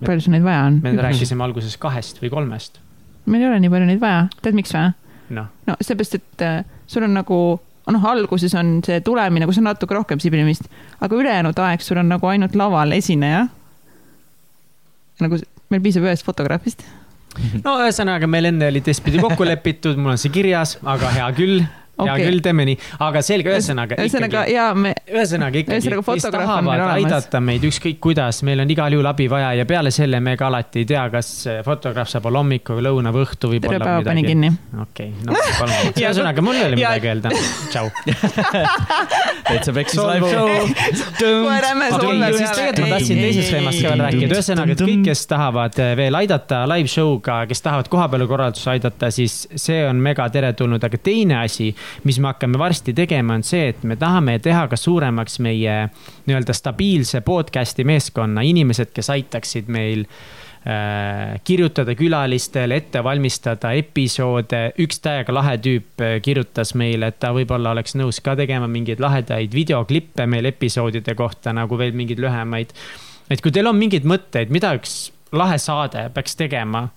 palju 0.06 0.26
sul 0.26 0.34
neid 0.34 0.46
vaja 0.46 0.66
on? 0.72 0.82
me 0.82 0.96
rääkisime 0.98 1.46
alguses 1.46 1.78
kahest 1.78 2.24
või 2.24 2.34
kolmest. 2.34 2.82
meil 3.26 3.46
ei 3.46 3.52
ole 3.52 3.62
nii 3.62 3.74
palju 3.74 3.94
neid 3.94 4.02
vaja, 4.02 4.26
tead 4.42 4.58
miks 4.58 4.74
või? 4.74 4.96
noh, 5.38 5.52
no 5.70 5.78
seepärast, 5.78 6.18
et 6.18 6.46
äh, 6.46 6.64
sul 6.90 7.06
on 7.06 7.14
nagu, 7.22 7.38
noh, 7.90 8.06
alguses 8.12 8.54
on 8.60 8.80
see 8.86 9.02
tulemine, 9.06 9.48
kus 9.50 9.60
on 9.62 9.70
natuke 9.70 9.96
rohkem 9.98 10.22
siblimist, 10.22 10.68
aga 11.02 11.18
ülejäänud 11.18 11.58
aeg 11.66 11.84
sul 11.86 12.02
on 12.02 12.12
nagu 12.12 12.30
ainult 12.30 12.56
laval 12.60 12.94
esineja. 12.98 13.48
nagu 15.22 15.38
meil 15.72 15.82
piisab 15.82 16.06
ühest 16.08 16.26
fotograafist. 16.28 16.84
no 17.66 17.78
ühesõnaga 17.82 18.28
meil 18.30 18.52
enne 18.52 18.70
oli 18.72 18.82
teistpidi 18.86 19.22
kokku 19.24 19.48
lepitud, 19.48 19.98
mul 19.98 20.16
on 20.16 20.22
see 20.22 20.34
kirjas, 20.34 20.78
aga 20.84 21.14
hea 21.16 21.30
küll, 21.38 21.62
hea 22.06 22.16
Okei. 22.16 22.28
küll, 22.28 22.42
teeme 22.46 22.66
nii, 22.70 22.78
aga 23.08 23.24
selge, 23.26 23.54
ühesõnaga 23.56 23.98
ühesõnaga 24.02 24.44
ja 24.52 24.68
me, 24.78 24.94
ühesõnaga 25.12 25.62
ikkagi, 25.64 25.94
kes 26.02 26.28
tahavad 26.28 26.86
aidata 26.98 27.42
meid 27.44 27.66
ükskõik 27.70 28.02
kuidas, 28.04 28.42
meil 28.48 28.64
on 28.66 28.74
igal 28.74 28.98
juhul 28.98 29.12
abi 29.12 29.30
vaja 29.32 29.54
ja 29.62 29.68
peale 29.70 29.94
selle 29.96 30.20
me 30.24 30.36
ka 30.40 30.50
alati 30.52 30.84
ei 30.84 30.90
tea, 30.90 31.08
kas 31.14 31.32
fotograaf 31.66 32.12
saab 32.12 32.30
olla 32.32 32.44
hommikul, 32.44 32.82
lõuna 32.86 33.14
või 33.16 33.26
õhtu 33.28 33.54
võib 33.56 33.70
olla 33.70 33.82
päeva 33.84 34.06
panin 34.10 34.26
midagi. 34.26 34.36
kinni. 34.36 34.82
okei, 34.86 35.14
no 35.26 35.38
palun, 35.60 35.76
Ja- 36.02 36.12
ühesõnaga 36.12 36.46
mul 36.46 36.60
ei 36.60 36.68
ole 36.70 36.82
midagi 36.82 37.12
öelda, 37.12 37.34
tšau. 37.72 37.90
täitsa 39.52 39.74
peksis 39.76 40.02
live 40.02 40.32
show. 40.32 40.50
Okei 41.22 42.02
sulle, 42.02 42.38
siis 42.38 42.50
peale. 42.50 42.56
tegelikult 42.56 42.90
ma 42.90 42.96
tahtsin 42.96 43.18
Ei, 43.18 43.24
teisest 43.24 43.48
ei, 43.48 43.54
teemast 43.56 43.82
ka 43.82 43.92
veel 43.92 44.04
rääkida, 44.06 44.38
ühesõnaga, 44.38 44.76
et 44.76 44.84
kõik, 44.86 45.04
kes 45.08 45.24
tahavad 45.32 45.80
eh, 45.84 45.92
veel 46.00 46.18
aidata 46.22 46.62
live 46.72 46.92
show'ga, 46.92 47.38
kes 47.50 47.66
tahavad 47.66 47.90
kohapeal 47.92 48.26
korraldusi 48.30 48.70
aidata, 48.74 49.12
siis 49.14 49.38
see 49.56 49.82
on 49.88 50.02
mega 50.04 50.28
teretulnud, 50.34 50.84
aga 50.88 51.02
teine 51.02 51.42
asi, 51.42 51.72
mis 52.04 52.20
me 52.20 52.32
hakkame 52.32 52.60
varsti 52.60 52.94
tegema, 52.98 53.36
on 53.38 53.44
see, 53.46 53.72
et 53.72 53.84
me 53.88 53.98
tahame 54.00 54.38
teha 54.44 54.68
ka 54.72 54.80
suuremaks 54.80 55.40
meie 55.44 55.78
nii-öelda 56.28 56.56
stabiilse 56.56 57.22
podcast'i 57.26 57.86
meeskonna 57.88 58.44
inimesed, 58.48 58.92
kes 58.96 59.12
aitaksid 59.14 59.70
meil 59.72 60.06
äh, 60.06 61.38
kirjutada 61.48 61.96
külalistele, 61.98 62.82
ette 62.82 63.04
valmistada 63.04 63.74
episoode, 63.78 64.64
üks 64.82 65.02
täiega 65.04 65.36
lahe 65.36 65.58
tüüp 65.62 66.04
äh, 66.04 66.18
kirjutas 66.24 66.76
meile, 66.80 67.12
et 67.12 67.22
ta 67.22 67.34
võib-olla 67.36 67.76
oleks 67.76 67.98
nõus 68.00 68.22
ka 68.24 68.36
tegema 68.40 68.70
mingeid 68.72 69.04
lahedaid 69.04 69.54
videoklippe 69.56 70.28
meil 70.28 70.50
episoodide 70.52 71.16
kohta 71.20 71.56
nagu 71.58 71.80
veel 71.80 71.96
mingeid 71.98 72.22
lühemaid. 72.24 72.76
et 73.30 73.42
kui 73.42 73.52
teil 73.52 73.68
on 73.68 73.78
mingeid 73.80 74.08
mõtteid, 74.08 74.52
mida 74.52 74.76
üks 74.78 75.12
lahe 75.32 75.58
saade 75.62 76.10
peaks 76.14 76.36
tegema, 76.36 76.90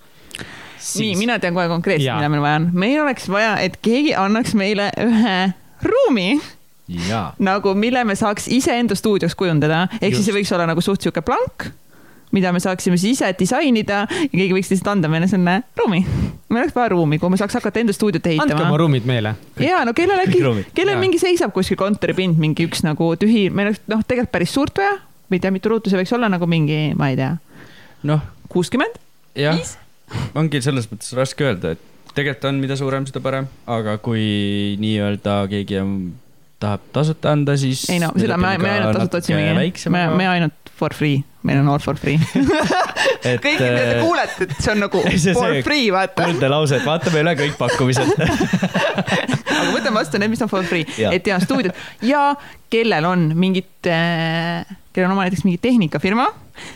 nii, 0.98 1.14
mina 1.20 1.38
tean 1.42 1.54
kohe 1.56 1.68
konkreetselt, 1.70 2.16
mida 2.18 2.32
meil 2.32 2.44
vaja 2.44 2.60
on. 2.62 2.68
meil 2.72 3.00
oleks 3.04 3.28
vaja, 3.32 3.56
et 3.64 3.78
keegi 3.82 4.14
annaks 4.18 4.54
meile 4.58 4.90
ühe 5.00 5.38
ruumi 5.84 6.28
nagu, 7.38 7.72
mille 7.74 8.04
me 8.04 8.16
saaks 8.18 8.48
iseenda 8.52 8.96
stuudios 8.98 9.34
kujundada, 9.34 9.86
ehk 10.00 10.16
siis 10.16 10.28
see 10.28 10.36
võiks 10.36 10.52
olla 10.52 10.66
nagu 10.68 10.82
suht 10.84 11.04
sihuke 11.04 11.22
plank, 11.24 11.70
mida 12.34 12.50
me 12.52 12.60
saaksime 12.60 12.98
siis 13.00 13.18
ise 13.18 13.30
disainida 13.38 14.04
ja 14.08 14.32
keegi 14.32 14.52
võiks 14.56 14.72
lihtsalt 14.72 14.90
anda 14.96 15.08
meile 15.08 15.28
selle 15.30 15.60
ruumi. 15.78 16.02
meil 16.50 16.64
oleks 16.64 16.74
vaja 16.76 16.90
ruumi, 16.92 17.18
kuhu 17.22 17.32
me 17.32 17.38
saaks 17.40 17.56
hakata 17.56 17.80
enda 17.80 17.94
stuudiot 17.96 18.26
andke 18.26 18.42
oma 18.42 18.58
ehitama. 18.58 18.80
ruumid 18.82 19.08
meile. 19.08 19.34
ja 19.62 19.84
no 19.86 19.94
kellel 19.96 20.26
äkki 20.26 20.42
kellel 20.74 21.00
mingi 21.00 21.20
seisab 21.22 21.54
kuskil 21.56 21.78
kontoripind, 21.80 22.36
mingi 22.42 22.68
üks 22.68 22.84
nagu 22.84 23.14
tühi, 23.20 23.48
meil 23.54 23.72
oleks 23.72 23.80
noh, 23.88 24.04
tegelikult 24.04 24.34
päris 24.34 24.52
suurt 24.56 24.76
vaja, 24.82 24.98
või 25.30 25.38
ei 25.38 25.46
tea, 25.46 25.54
mitu 25.54 25.72
ruutu 25.72 25.92
see 25.92 26.02
võiks 26.02 26.12
olla 26.16 26.28
nagu 26.32 26.48
mingi, 26.50 26.82
ma 26.98 27.08
ei 27.14 27.16
tea, 27.20 27.32
noh, 28.10 28.28
kuuskümmend, 28.52 29.00
viis, 29.38 29.78
ongi 30.38 30.60
selles 30.64 30.88
mõttes 30.90 31.12
raske 31.16 31.46
öelda, 31.46 31.74
et 31.76 32.12
tegelikult 32.14 32.48
on, 32.50 32.60
mida 32.62 32.76
suurem, 32.78 33.06
seda 33.10 33.22
parem, 33.24 33.48
aga 33.70 33.96
kui 34.02 34.76
nii-öelda 34.82 35.40
keegi 35.50 35.80
on, 35.82 35.94
tahab 36.62 36.84
tasuta 36.94 37.32
anda, 37.34 37.56
siis. 37.60 37.86
ei 37.90 37.98
no 38.02 38.12
seda 38.16 38.36
me, 38.40 38.54
me 38.62 38.70
ainult 38.76 38.98
tasuta 39.00 39.22
otsimegi, 39.22 39.88
me, 39.92 40.04
me 40.16 40.28
ainult 40.30 40.70
for 40.74 40.94
free, 40.94 41.20
meil 41.46 41.60
on 41.62 41.68
all 41.70 41.82
for 41.82 41.98
free. 42.00 42.18
et 43.28 43.40
kõik, 43.42 43.58
mida 43.58 43.82
te 43.90 43.98
kuulete, 44.02 44.46
et 44.48 44.54
see 44.58 44.72
on 44.74 44.80
nagu 44.84 45.02
see- 45.10 45.34
for 45.36 45.52
see- 45.54 45.64
free, 45.66 45.90
vaata. 45.94 46.28
kuulda 46.30 46.50
lauset, 46.52 46.84
vaatame 46.86 47.22
üle 47.24 47.34
kõik 47.42 47.58
pakkumised. 47.60 48.14
aga 49.54 49.66
võtame 49.74 49.96
vastu 49.98 50.20
need, 50.22 50.32
mis 50.34 50.42
on 50.46 50.50
for 50.50 50.66
free, 50.68 50.86
et 51.10 51.26
ja 51.30 51.38
stuudiod 51.42 51.74
ja 52.06 52.24
kellel 52.72 53.06
on 53.10 53.28
mingit, 53.38 53.70
kellel 53.84 55.06
on 55.10 55.14
oma 55.16 55.26
näiteks 55.28 55.44
mingi 55.46 55.60
tehnikafirma, 55.62 56.30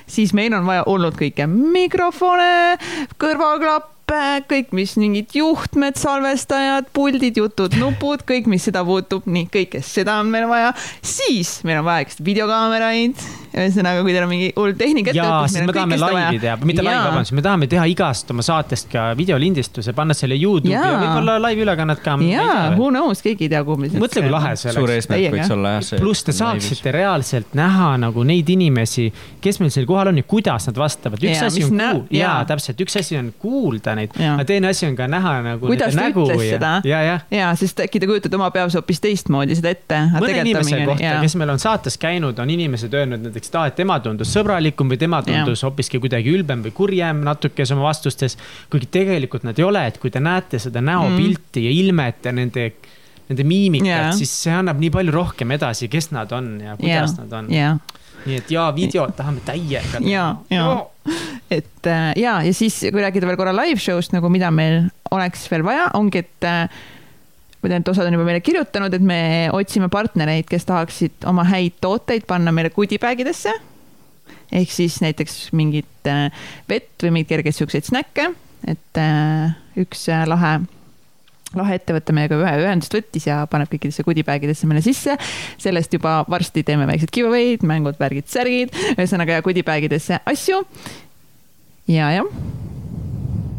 siis 0.06 0.34
meil 0.36 0.54
on 0.56 0.66
vaja 0.66 0.86
olnud 0.86 1.16
kõike 1.18 1.46
mikrofone, 1.50 2.78
kõrvaklappe, 3.20 3.96
klappe, 4.08 4.44
kõik, 4.48 4.72
mis 4.72 4.94
mingid 4.96 5.34
juhtmed, 5.36 5.98
salvestajad, 6.00 6.88
puldid, 6.96 7.36
jutud, 7.36 7.74
nupud, 7.78 8.22
kõik, 8.24 8.48
mis 8.48 8.64
seda 8.64 8.84
puutub, 8.84 9.26
nii 9.28 9.48
kõike 9.52 9.82
seda 9.84 10.18
on 10.22 10.30
meil 10.32 10.48
vaja. 10.48 10.72
siis 11.02 11.62
meil 11.64 11.80
on 11.80 11.84
vaja 11.84 12.06
videokaameraid, 12.24 13.16
ühesõnaga, 13.52 14.02
kui 14.04 14.14
teil 14.14 14.24
on 14.26 14.30
mingi 14.32 14.48
hull 14.56 14.74
tehnika 14.78 15.12
ette 15.12 15.20
jaa, 15.20 15.40
sest 15.48 15.66
me 15.66 15.74
tahame 15.76 15.98
laivi 16.00 16.40
teha, 16.42 16.56
mitte 16.68 16.84
laivi, 16.84 17.00
vabandust, 17.08 17.34
me 17.36 17.44
tahame 17.44 17.68
teha 17.70 17.86
igast 17.92 18.32
oma 18.34 18.44
saatest 18.46 18.90
ka 18.92 19.08
videolindistuse, 19.18 19.94
panna 19.96 20.16
selle 20.16 20.38
Youtube'i 20.38 20.74
ja 20.74 20.84
Jaa. 20.84 21.00
võib-olla 21.02 21.38
laivülekannet 21.46 22.02
ka. 22.04 22.16
jaa, 22.28 22.56
who 22.76 22.90
knows, 22.92 23.22
keegi 23.24 23.48
ei 23.48 23.52
tea, 23.54 23.62
kuhu 23.66 23.84
me 23.84 23.90
mõtle, 23.94 24.24
kui 24.24 24.32
lahe 24.32 24.54
see 24.56 24.74
suur 24.74 24.84
oleks. 24.84 25.04
eesmärk 25.04 25.18
Täiega. 25.18 25.36
võiks 25.36 25.54
olla 25.56 25.74
jah 25.76 26.02
pluss 26.02 26.26
te 26.26 26.34
saaksite 26.36 26.92
reaalselt 26.94 27.56
näha 27.58 27.90
nagu 28.04 28.24
neid 28.28 28.48
inimesi, 28.52 29.08
kes 29.44 29.60
meil 29.62 29.72
seal 29.74 29.88
kohal 29.88 30.12
on 30.12 30.20
ja 30.20 30.26
kuidas 30.28 30.68
nad 30.70 30.80
vastavad. 30.80 31.22
üks 31.22 31.38
Jaa, 31.38 31.50
asi 31.52 31.64
on 31.64 31.74
kuul-, 31.74 32.04
jaa 32.14 32.24
jaa., 32.24 32.48
täpselt, 32.52 32.84
üks 32.84 32.98
asi 33.00 33.18
on 33.20 33.32
kuulda 33.40 33.96
neid, 33.98 34.14
Jaa. 34.18 34.36
aga 34.36 34.48
teine 34.48 34.72
asi 34.72 34.86
on 34.88 34.96
ka 34.98 35.08
näha 35.10 35.38
nagu 35.46 35.66
Kuidas 35.68 35.94
ta 35.94 36.02
nägu 36.02 36.26
ütles 36.26 36.44
ja 36.44 36.56
seda?, 36.56 36.72
ja, 36.88 37.02
jah 37.06 37.26
ja, 37.30 37.50
sest 37.58 37.80
äkki 37.84 38.00
te 38.02 38.08
kujutate 38.10 38.38
oma 38.38 38.50
peas 38.54 38.76
hoopis 38.78 39.00
teistmoodi 39.04 39.56
seda 39.58 39.72
ette. 39.74 40.00
mõne 40.16 40.42
inimese 40.42 40.82
kohta, 40.88 41.14
kes 41.24 41.36
meil 41.40 41.54
on 41.54 41.62
saates 41.62 41.98
käinud, 42.00 42.38
on 42.42 42.50
inimesed 42.54 42.94
öelnud 42.94 43.37
näiteks, 43.38 43.48
et 43.48 43.58
aa, 43.58 43.66
et 43.70 43.76
tema 43.78 43.98
tundus 44.00 44.32
sõbralikum 44.34 44.90
või 44.90 44.98
tema 44.98 45.22
tundus 45.22 45.62
hoopiski 45.62 46.00
kuidagi 46.02 46.32
ülbem 46.34 46.62
või 46.64 46.72
kurjem 46.74 47.22
natukese 47.24 47.74
oma 47.74 47.88
vastustes. 47.88 48.36
kuigi 48.70 48.86
tegelikult 48.90 49.44
nad 49.44 49.58
ei 49.58 49.64
ole, 49.64 49.86
et 49.86 49.98
kui 49.98 50.10
te 50.10 50.20
näete 50.20 50.58
seda 50.58 50.80
näopilti 50.80 51.64
ja 51.64 51.70
ilmet 51.70 52.24
ja 52.24 52.32
nende, 52.32 52.72
nende 53.28 53.44
miimikat 53.44 53.88
Jaa. 53.88 54.12
siis 54.12 54.34
see 54.42 54.52
annab 54.52 54.78
nii 54.78 54.90
palju 54.90 55.12
rohkem 55.12 55.50
edasi, 55.50 55.88
kes 55.88 56.10
nad 56.10 56.32
on 56.32 56.60
ja 56.60 56.76
kuidas 56.76 57.16
nad 57.18 57.32
on. 57.32 57.50
ja, 57.52 57.76
nii 58.26 58.36
et 58.36 58.50
jaa, 58.50 58.68
videot 58.74 59.16
tahame 59.16 59.40
täiega. 59.46 60.02
ja, 60.02 60.36
ja, 60.50 60.68
et 61.50 61.86
äh, 61.86 62.12
ja, 62.16 62.42
ja 62.42 62.54
siis, 62.54 62.80
kui 62.92 63.02
rääkida 63.02 63.26
veel 63.26 63.38
korra 63.40 63.54
live 63.56 63.80
show'st 63.80 64.12
nagu, 64.16 64.28
mida 64.28 64.50
meil 64.50 64.88
oleks 65.10 65.48
veel 65.50 65.64
vaja, 65.64 65.90
ongi, 65.94 66.24
et 66.26 66.48
äh, 66.48 66.68
tean, 67.66 67.82
et 67.82 67.90
osad 67.90 68.06
on 68.06 68.14
juba 68.14 68.26
meile 68.28 68.42
kirjutanud, 68.44 68.94
et 68.94 69.04
me 69.04 69.20
otsime 69.54 69.90
partnereid, 69.92 70.46
kes 70.50 70.68
tahaksid 70.68 71.26
oma 71.28 71.46
häid 71.48 71.80
tooteid 71.82 72.26
panna 72.30 72.54
meile 72.54 72.70
goodiebagidesse. 72.74 73.54
ehk 74.52 74.70
siis 74.72 75.00
näiteks 75.04 75.50
mingit 75.58 76.08
äh, 76.08 76.30
vett 76.70 77.02
või 77.02 77.18
mingeid 77.18 77.34
kergeid 77.34 77.56
siukseid 77.58 77.88
snäkke, 77.88 78.30
et 78.70 79.00
äh, 79.00 79.56
üks 79.82 80.06
äh, 80.12 80.24
lahe 80.28 80.58
lahe 81.56 81.78
ettevõte 81.78 82.12
meiega 82.12 82.36
ühe 82.36 82.54
ühendust 82.60 82.92
võttis 82.92 83.24
ja 83.28 83.40
paneb 83.48 83.70
kõikidesse 83.72 84.04
goodiebagidesse 84.04 84.68
meile 84.68 84.82
sisse. 84.84 85.16
sellest 85.56 85.94
juba 85.96 86.20
varsti 86.28 86.62
teeme 86.62 86.86
väiksed 86.90 87.12
giveaway'd, 87.14 87.64
mängud, 87.68 87.96
värgid, 88.00 88.28
särgid, 88.28 88.74
ühesõnaga 88.96 89.38
ja 89.38 89.46
goodiebagidesse 89.46 90.20
asju. 90.28 90.64
ja, 91.88 92.12
jah. 92.18 92.67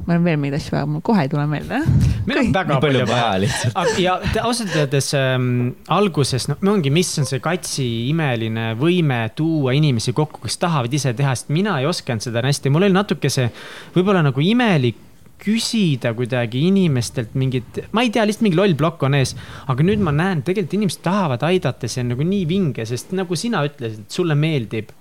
Mul 0.10 0.18
on 0.18 0.26
veel 0.26 0.40
mingeid 0.42 0.58
asju 0.58 0.74
vaja, 0.74 0.90
mul 0.90 1.04
kohe 1.06 1.24
ei 1.26 1.30
tule 1.30 1.46
meelde. 1.50 1.82
meil 2.26 2.42
on 2.42 2.54
väga 2.56 2.80
palju 2.82 3.00
palju 3.00 3.10
vaja 3.10 3.34
lihtsalt. 3.44 4.00
Ja 4.02 4.16
ausalt 4.44 4.76
öeldes 4.76 5.12
ähm, 5.18 5.50
alguses, 5.94 6.48
noh, 6.50 6.62
ongi, 6.74 6.92
mis 6.94 7.12
on 7.22 7.28
see 7.30 7.42
katsi 7.44 7.86
imeline 8.10 8.72
võime 8.80 9.22
tuua 9.38 9.76
inimesi 9.78 10.14
kokku, 10.18 10.42
kes 10.46 10.58
tahavad 10.62 10.94
ise 10.94 11.14
teha, 11.18 11.36
sest 11.38 11.54
mina 11.54 11.80
ei 11.82 11.90
osanud 11.90 12.26
seda 12.26 12.44
hästi, 12.46 12.74
mul 12.74 12.88
oli 12.88 12.96
natuke 12.96 13.32
see 13.34 13.50
võib-olla 13.96 14.24
nagu 14.26 14.44
imelik 14.44 15.06
küsida 15.40 16.12
kuidagi 16.18 16.66
inimestelt 16.68 17.36
mingit, 17.40 17.78
ma 17.96 18.04
ei 18.04 18.10
tea, 18.12 18.26
lihtsalt 18.28 18.44
mingi 18.44 18.60
loll 18.60 18.76
plokk 18.80 19.06
on 19.08 19.16
ees. 19.16 19.36
aga 19.72 19.86
nüüd 19.88 20.02
ma 20.04 20.12
näen, 20.16 20.42
tegelikult 20.44 20.76
inimesed 20.76 21.04
tahavad 21.06 21.46
aidata, 21.48 21.88
see 21.88 22.04
on 22.04 22.12
nagu 22.16 22.26
nii 22.28 22.44
vinge, 22.50 22.84
sest 22.90 23.14
nagu 23.16 23.38
sina 23.40 23.62
ütlesid, 23.68 24.04
et 24.04 24.20
sulle 24.20 24.36
meeldib 24.36 24.92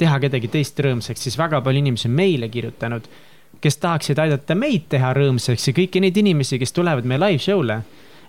teha 0.00 0.18
kedagi 0.26 0.50
teist 0.52 0.80
rõõmsaks, 0.82 1.22
siis 1.28 1.38
väga 1.38 1.62
palju 1.64 1.84
inimesi 1.84 2.10
on 2.10 2.18
meile 2.18 2.50
kirjutanud, 2.52 3.06
kes 3.60 3.78
tahaksid 3.82 4.18
aidata 4.18 4.54
meid 4.58 4.88
teha 4.92 5.12
rõõmsaks 5.16 5.70
ja 5.70 5.76
kõiki 5.76 6.02
neid 6.04 6.16
inimesi, 6.16 6.58
kes 6.58 6.74
tulevad 6.76 7.08
meie 7.08 7.22
live 7.22 7.42
show'le 7.42 7.80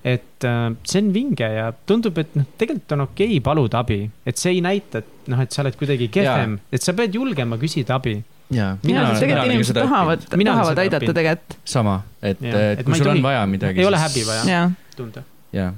et 0.08 0.44
äh, 0.44 0.76
see 0.88 1.02
on 1.02 1.12
vinge 1.14 1.48
ja 1.52 1.68
tundub, 1.90 2.18
et 2.22 2.36
noh, 2.38 2.46
tegelikult 2.60 2.96
on 2.96 3.06
okei 3.08 3.30
okay 3.38 3.44
paluda 3.44 3.82
abi, 3.84 4.00
et 4.28 4.40
see 4.40 4.56
ei 4.56 4.64
näita, 4.64 5.02
et 5.02 5.30
noh, 5.32 5.42
et 5.44 5.54
sa 5.54 5.64
oled 5.64 5.78
kuidagi 5.80 6.10
kehvem, 6.14 6.58
et 6.72 6.86
sa 6.86 6.96
pead 6.98 7.18
julgema 7.18 7.60
küsida 7.62 7.98
abi. 7.98 8.16
jaa, 8.54 8.78
ja, 8.88 9.08
sest 9.10 9.26
tegelikult 9.26 9.52
inimesed 9.52 9.80
tahavad, 9.82 10.24
Mina 10.40 10.54
olen 10.54 10.62
tahavad 10.62 10.84
aidata 10.86 11.18
tegelikult. 11.20 11.58
sama, 11.68 11.98
et, 12.22 12.44
et 12.44 12.86
kui 12.88 13.00
sul 13.00 13.12
on 13.12 13.24
vaja 13.26 13.44
midagi. 13.50 13.84
ei 13.84 13.90
ole 13.90 14.00
häbi 14.00 14.26
vaja. 14.30 14.48
ja, 14.48 14.64
tunda. 14.96 15.26
jaa. 15.56 15.74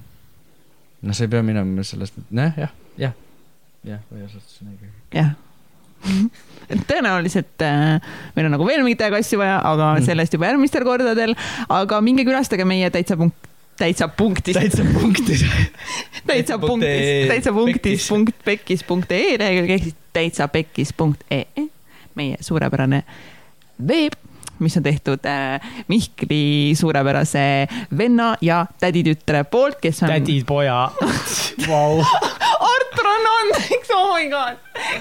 no 1.02 1.18
sa 1.18 1.26
ei 1.26 1.34
pea 1.34 1.46
minema 1.46 1.88
sellest, 1.88 2.20
noh, 2.30 2.64
jah, 2.66 2.76
jah, 3.02 3.16
jah, 3.88 4.04
või 4.12 4.28
osas 4.28 4.60
midagi. 4.66 4.94
jah. 5.16 5.34
tõenäoliselt 6.90 7.64
äh, 7.66 8.00
meil 8.36 8.46
on 8.50 8.54
nagu 8.58 8.66
veel 8.68 8.84
mingeid 8.86 9.16
asju 9.20 9.40
vaja, 9.42 9.60
aga 9.66 9.94
Mm. 9.98 10.06
sellest 10.06 10.34
juba 10.36 10.50
järgmistel 10.52 10.84
kordadel. 10.86 11.36
aga 11.70 12.02
minge 12.06 12.26
külastage 12.28 12.66
meie 12.66 12.90
täitsa 12.94 13.18
punkt, 13.18 13.36
täitsa 13.80 14.08
punktis, 14.08 14.56
täitsa 14.60 14.84
punktis. 14.94 15.46
täitsa 16.30 16.60
punktis, 16.62 17.28
täitsa 17.32 17.54
punktis 17.56 18.08
punkt 18.10 18.36
pekkis 18.46 18.84
punkt 18.84 19.12
ee 19.12 19.38
lehekülg 19.40 19.70
ehk 19.78 19.84
siis 19.90 19.96
täitsa 20.14 20.48
pekkis 20.48 20.94
punkt 20.94 21.24
ee, 21.32 21.46
meie 22.16 22.38
suurepärane 22.44 23.04
veeb, 23.88 24.14
mis 24.60 24.76
on 24.78 24.84
tehtud 24.84 25.24
äh, 25.26 25.62
Mihkli 25.88 26.74
suurepärase 26.76 27.68
venna 27.98 28.34
ja 28.44 28.66
täditütre 28.80 29.44
poolt, 29.48 29.80
kes 29.82 30.04
on. 30.04 30.10
tädi, 30.12 30.42
poja 30.44 30.92
wow.. 31.70 32.04
On 33.20 33.28
andeks, 33.40 33.90
oh 33.96 34.14
my 34.16 34.30
god. 34.30 34.58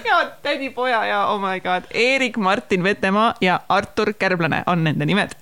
ja 0.07 0.31
tädipoja 0.43 1.05
ja 1.07 1.27
oh 1.27 1.41
my 1.41 1.61
god, 1.61 1.87
Eerik-Martin 1.95 2.83
Vetemaa 2.83 3.35
ja 3.41 3.61
Artur 3.69 4.13
Kärblane 4.19 4.63
on 4.67 4.85
nende 4.85 5.07
nimed. 5.07 5.35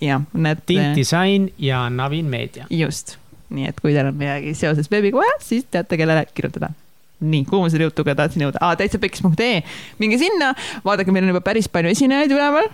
ja 0.00 0.20
need. 0.32 0.62
Tint 0.66 0.96
Disain 0.96 1.52
ja 1.58 1.90
Navin 1.90 2.24
Meedia. 2.24 2.66
just, 2.70 3.16
nii 3.50 3.68
et 3.68 3.80
kui 3.80 3.92
teil 3.92 4.08
on 4.08 4.16
midagi 4.16 4.54
seoses 4.54 4.90
veebiga 4.90 5.20
vaja, 5.20 5.36
siis 5.42 5.66
teate, 5.70 5.98
kellele 6.00 6.26
kirjutada. 6.34 6.70
nii, 7.20 7.44
kuhu 7.44 7.64
ma 7.64 7.72
selle 7.72 7.88
jutuga 7.90 8.14
tahtsin 8.18 8.46
jõuda 8.46 8.62
ah,, 8.64 8.76
täitsapekkis.ee, 8.78 9.60
minge 9.98 10.18
sinna, 10.20 10.54
vaadake, 10.84 11.12
meil 11.12 11.28
on 11.28 11.34
juba 11.34 11.44
päris 11.44 11.68
palju 11.68 11.92
esinejaid 11.92 12.32
üleval. 12.32 12.70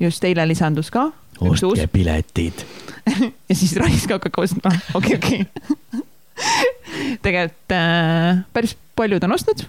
just 0.00 0.24
eile 0.24 0.48
lisandus 0.48 0.90
ka. 0.90 1.10
ostke 1.40 1.86
piletid. 1.92 2.66
ja 3.48 3.54
siis 3.54 3.76
raisk 3.78 4.10
hakkab 4.16 4.42
ostma, 4.42 4.74
okei, 4.94 5.20
okei. 5.20 6.02
tegelikult 7.24 7.74
äh, 7.74 8.42
päris 8.52 8.76
paljud 8.96 9.24
on 9.24 9.36
ostnud, 9.36 9.64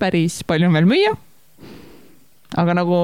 päris 0.00 0.42
palju 0.46 0.68
on 0.68 0.76
veel 0.76 0.88
müüa. 0.88 1.16
aga 2.56 2.76
nagu 2.78 3.00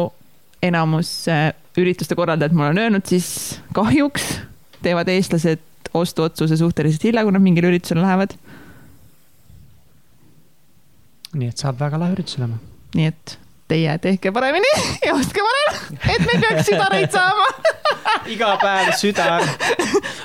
enamus 0.63 1.11
äh, 1.29 1.51
ürituste 1.79 2.17
korraldajad 2.19 2.55
mulle 2.57 2.73
on 2.75 2.83
öelnud, 2.85 3.07
siis 3.09 3.61
kahjuks 3.75 4.39
teevad 4.83 5.09
eestlased 5.09 5.63
ostuotsuse 5.95 6.57
suhteliselt 6.57 7.05
hilja, 7.05 7.25
kui 7.25 7.35
nad 7.35 7.45
mingile 7.45 7.73
üritusele 7.73 8.05
lähevad. 8.05 8.37
nii 11.33 11.49
et 11.49 11.63
saab 11.63 11.79
väga 11.81 12.01
lahe 12.01 12.17
üritus 12.17 12.37
olema. 12.41 12.59
nii 12.95 13.09
et 13.09 13.39
teie 13.73 13.97
tehke 14.03 14.33
paremini 14.35 14.71
ja 15.07 15.17
ostke 15.17 15.45
varem, 15.47 15.81
et 16.15 16.29
me 16.29 16.39
peaks 16.45 16.69
südareid 16.69 17.11
saama. 17.15 17.49
iga 18.35 18.55
päev 18.63 18.95
südar. 19.01 19.49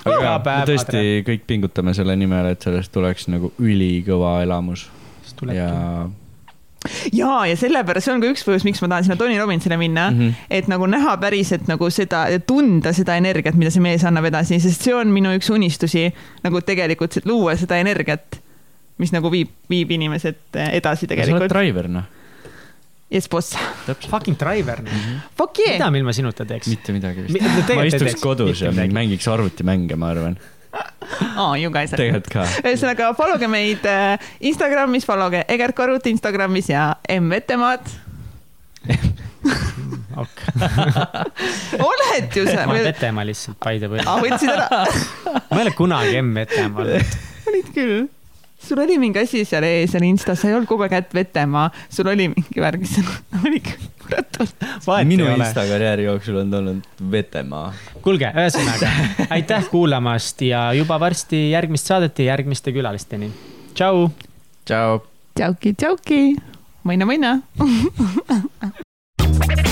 iga 0.03 0.19
aga 0.19 0.37
päev. 0.45 0.69
tõesti 0.71 1.25
kõik 1.27 1.49
pingutame 1.49 1.95
selle 1.97 2.15
nimel, 2.19 2.53
et 2.53 2.63
sellest 2.67 2.93
tuleks 2.93 3.29
nagu 3.31 3.53
ülikõva 3.63 4.39
elamus 4.45 4.87
ja 5.53 5.71
ja, 7.13 7.45
ja 7.45 7.55
sellepärast 7.57 8.07
see 8.07 8.15
on 8.15 8.23
ka 8.23 8.31
üks 8.31 8.43
põhjus, 8.47 8.65
miks 8.67 8.81
ma 8.83 8.89
tahan 8.91 9.07
sinna 9.07 9.17
Tony 9.19 9.37
Robbinsile 9.39 9.77
minna 9.79 10.09
mm. 10.11 10.19
-hmm. 10.19 10.49
et 10.59 10.67
nagu 10.71 10.87
näha 10.89 11.17
päriselt 11.21 11.67
nagu 11.67 11.89
seda, 11.93 12.25
tunda 12.47 12.93
seda 12.93 13.17
energiat, 13.17 13.55
mida 13.55 13.71
see 13.73 13.83
mees 13.83 14.05
annab 14.07 14.29
edasi, 14.29 14.59
sest 14.63 14.85
see 14.87 14.95
on 14.95 15.11
minu 15.13 15.33
üks 15.37 15.49
unistusi 15.53 16.07
nagu 16.43 16.61
tegelikult 16.61 17.19
luua 17.25 17.55
seda 17.59 17.79
energiat, 17.81 18.39
mis 18.97 19.13
nagu 19.13 19.31
viib, 19.31 19.51
viib 19.69 19.91
inimesed 19.91 20.39
edasi 20.53 21.07
sa 21.07 21.13
oled 21.13 21.15
tegelikult. 21.15 21.51
driver, 21.51 21.89
noh. 21.91 22.13
Yes 23.09 23.29
boss. 23.31 23.53
Fucking 24.09 24.35
driver. 24.35 24.81
fuck 25.37 25.55
yeah 25.63 25.77
mida 25.77 25.91
me 25.91 26.01
ilma 26.03 26.11
sinuta 26.13 26.43
teeks? 26.45 26.67
mitte 26.67 26.91
midagi 26.91 27.23
Mi- 27.29 27.39
vist 27.39 27.67
tegelikult 27.69 27.77
ma 27.79 27.85
istuks 27.87 28.11
teeks. 28.11 28.23
kodus 28.23 28.61
ja 28.65 28.71
midagi. 28.73 28.93
mängiks 28.97 29.27
arvutimänge, 29.31 29.95
ma 29.95 30.09
arvan. 30.11 30.35
oh,, 31.39 31.53
you 31.55 31.71
guys 31.71 31.93
are. 31.95 32.01
tegelikult 32.01 32.33
ka. 32.33 32.43
ühesõnaga, 32.65 33.13
follow 33.15 33.39
ge 33.39 33.47
meid 33.51 33.87
äh, 33.87 34.17
Instagramis, 34.51 35.07
follow 35.07 35.31
ge 35.31 35.45
Egert 35.47 35.75
Korut 35.77 36.05
Instagramis 36.11 36.67
ja 36.73 36.89
M 37.15 37.31
Vetemaad. 37.31 37.87
oled 41.87 42.35
ju 42.35 42.43
sa 42.47 42.65
ma, 42.65 42.73
olen 42.73 42.83
Vetemaa 42.89 43.25
lihtsalt, 43.27 43.57
by 43.63 43.79
the 43.79 43.89
way. 43.91 44.01
ah, 44.05 44.19
võtsid 44.21 44.49
ära, 44.51 44.83
ma 45.51 45.59
ei 45.59 45.65
ole 45.67 45.73
kunagi 45.77 46.15
M-Vetemaa 46.21 46.83
olnud. 46.83 47.17
olid 47.51 47.69
küll. 47.75 48.07
Sul 48.57 48.79
oli 48.79 48.97
mingi 49.01 49.21
asi 49.21 49.43
seal 49.45 49.65
ees 49.67 49.93
seal 49.93 50.05
Instas, 50.07 50.41
sa 50.41 50.49
ei 50.49 50.55
olnud 50.57 50.69
kogu 50.69 50.85
aeg 50.87 50.97
ätt 50.99 51.13
Vetemaa, 51.15 51.69
sul 51.93 52.09
oli 52.11 52.29
mingi 52.33 52.63
värg, 52.63 52.81
mis 52.83 52.93
seal 52.97 53.09
oli 53.43 53.61
kurat. 53.61 54.41
minu 55.07 55.29
Insta 55.35 55.67
karjääri 55.69 56.07
jooksul 56.07 56.41
on 56.43 56.53
olnud 56.61 57.05
Vetemaa. 57.11 57.67
kuulge, 58.01 58.31
ühesõnaga 58.33 58.91
aitäh 59.37 59.69
kuulamast 59.71 60.41
ja 60.47 60.69
juba 60.77 60.99
varsti 60.99 61.49
järgmist 61.51 61.89
saadet 61.89 62.19
ja 62.19 62.33
järgmiste 62.33 62.73
külalisteni. 62.75 63.31
tšau. 63.73 64.09
tšau. 64.65 64.99
tšauki, 65.37 65.77
tšauki, 65.77 66.21
mõina, 66.87 67.09
mõina. 67.09 67.39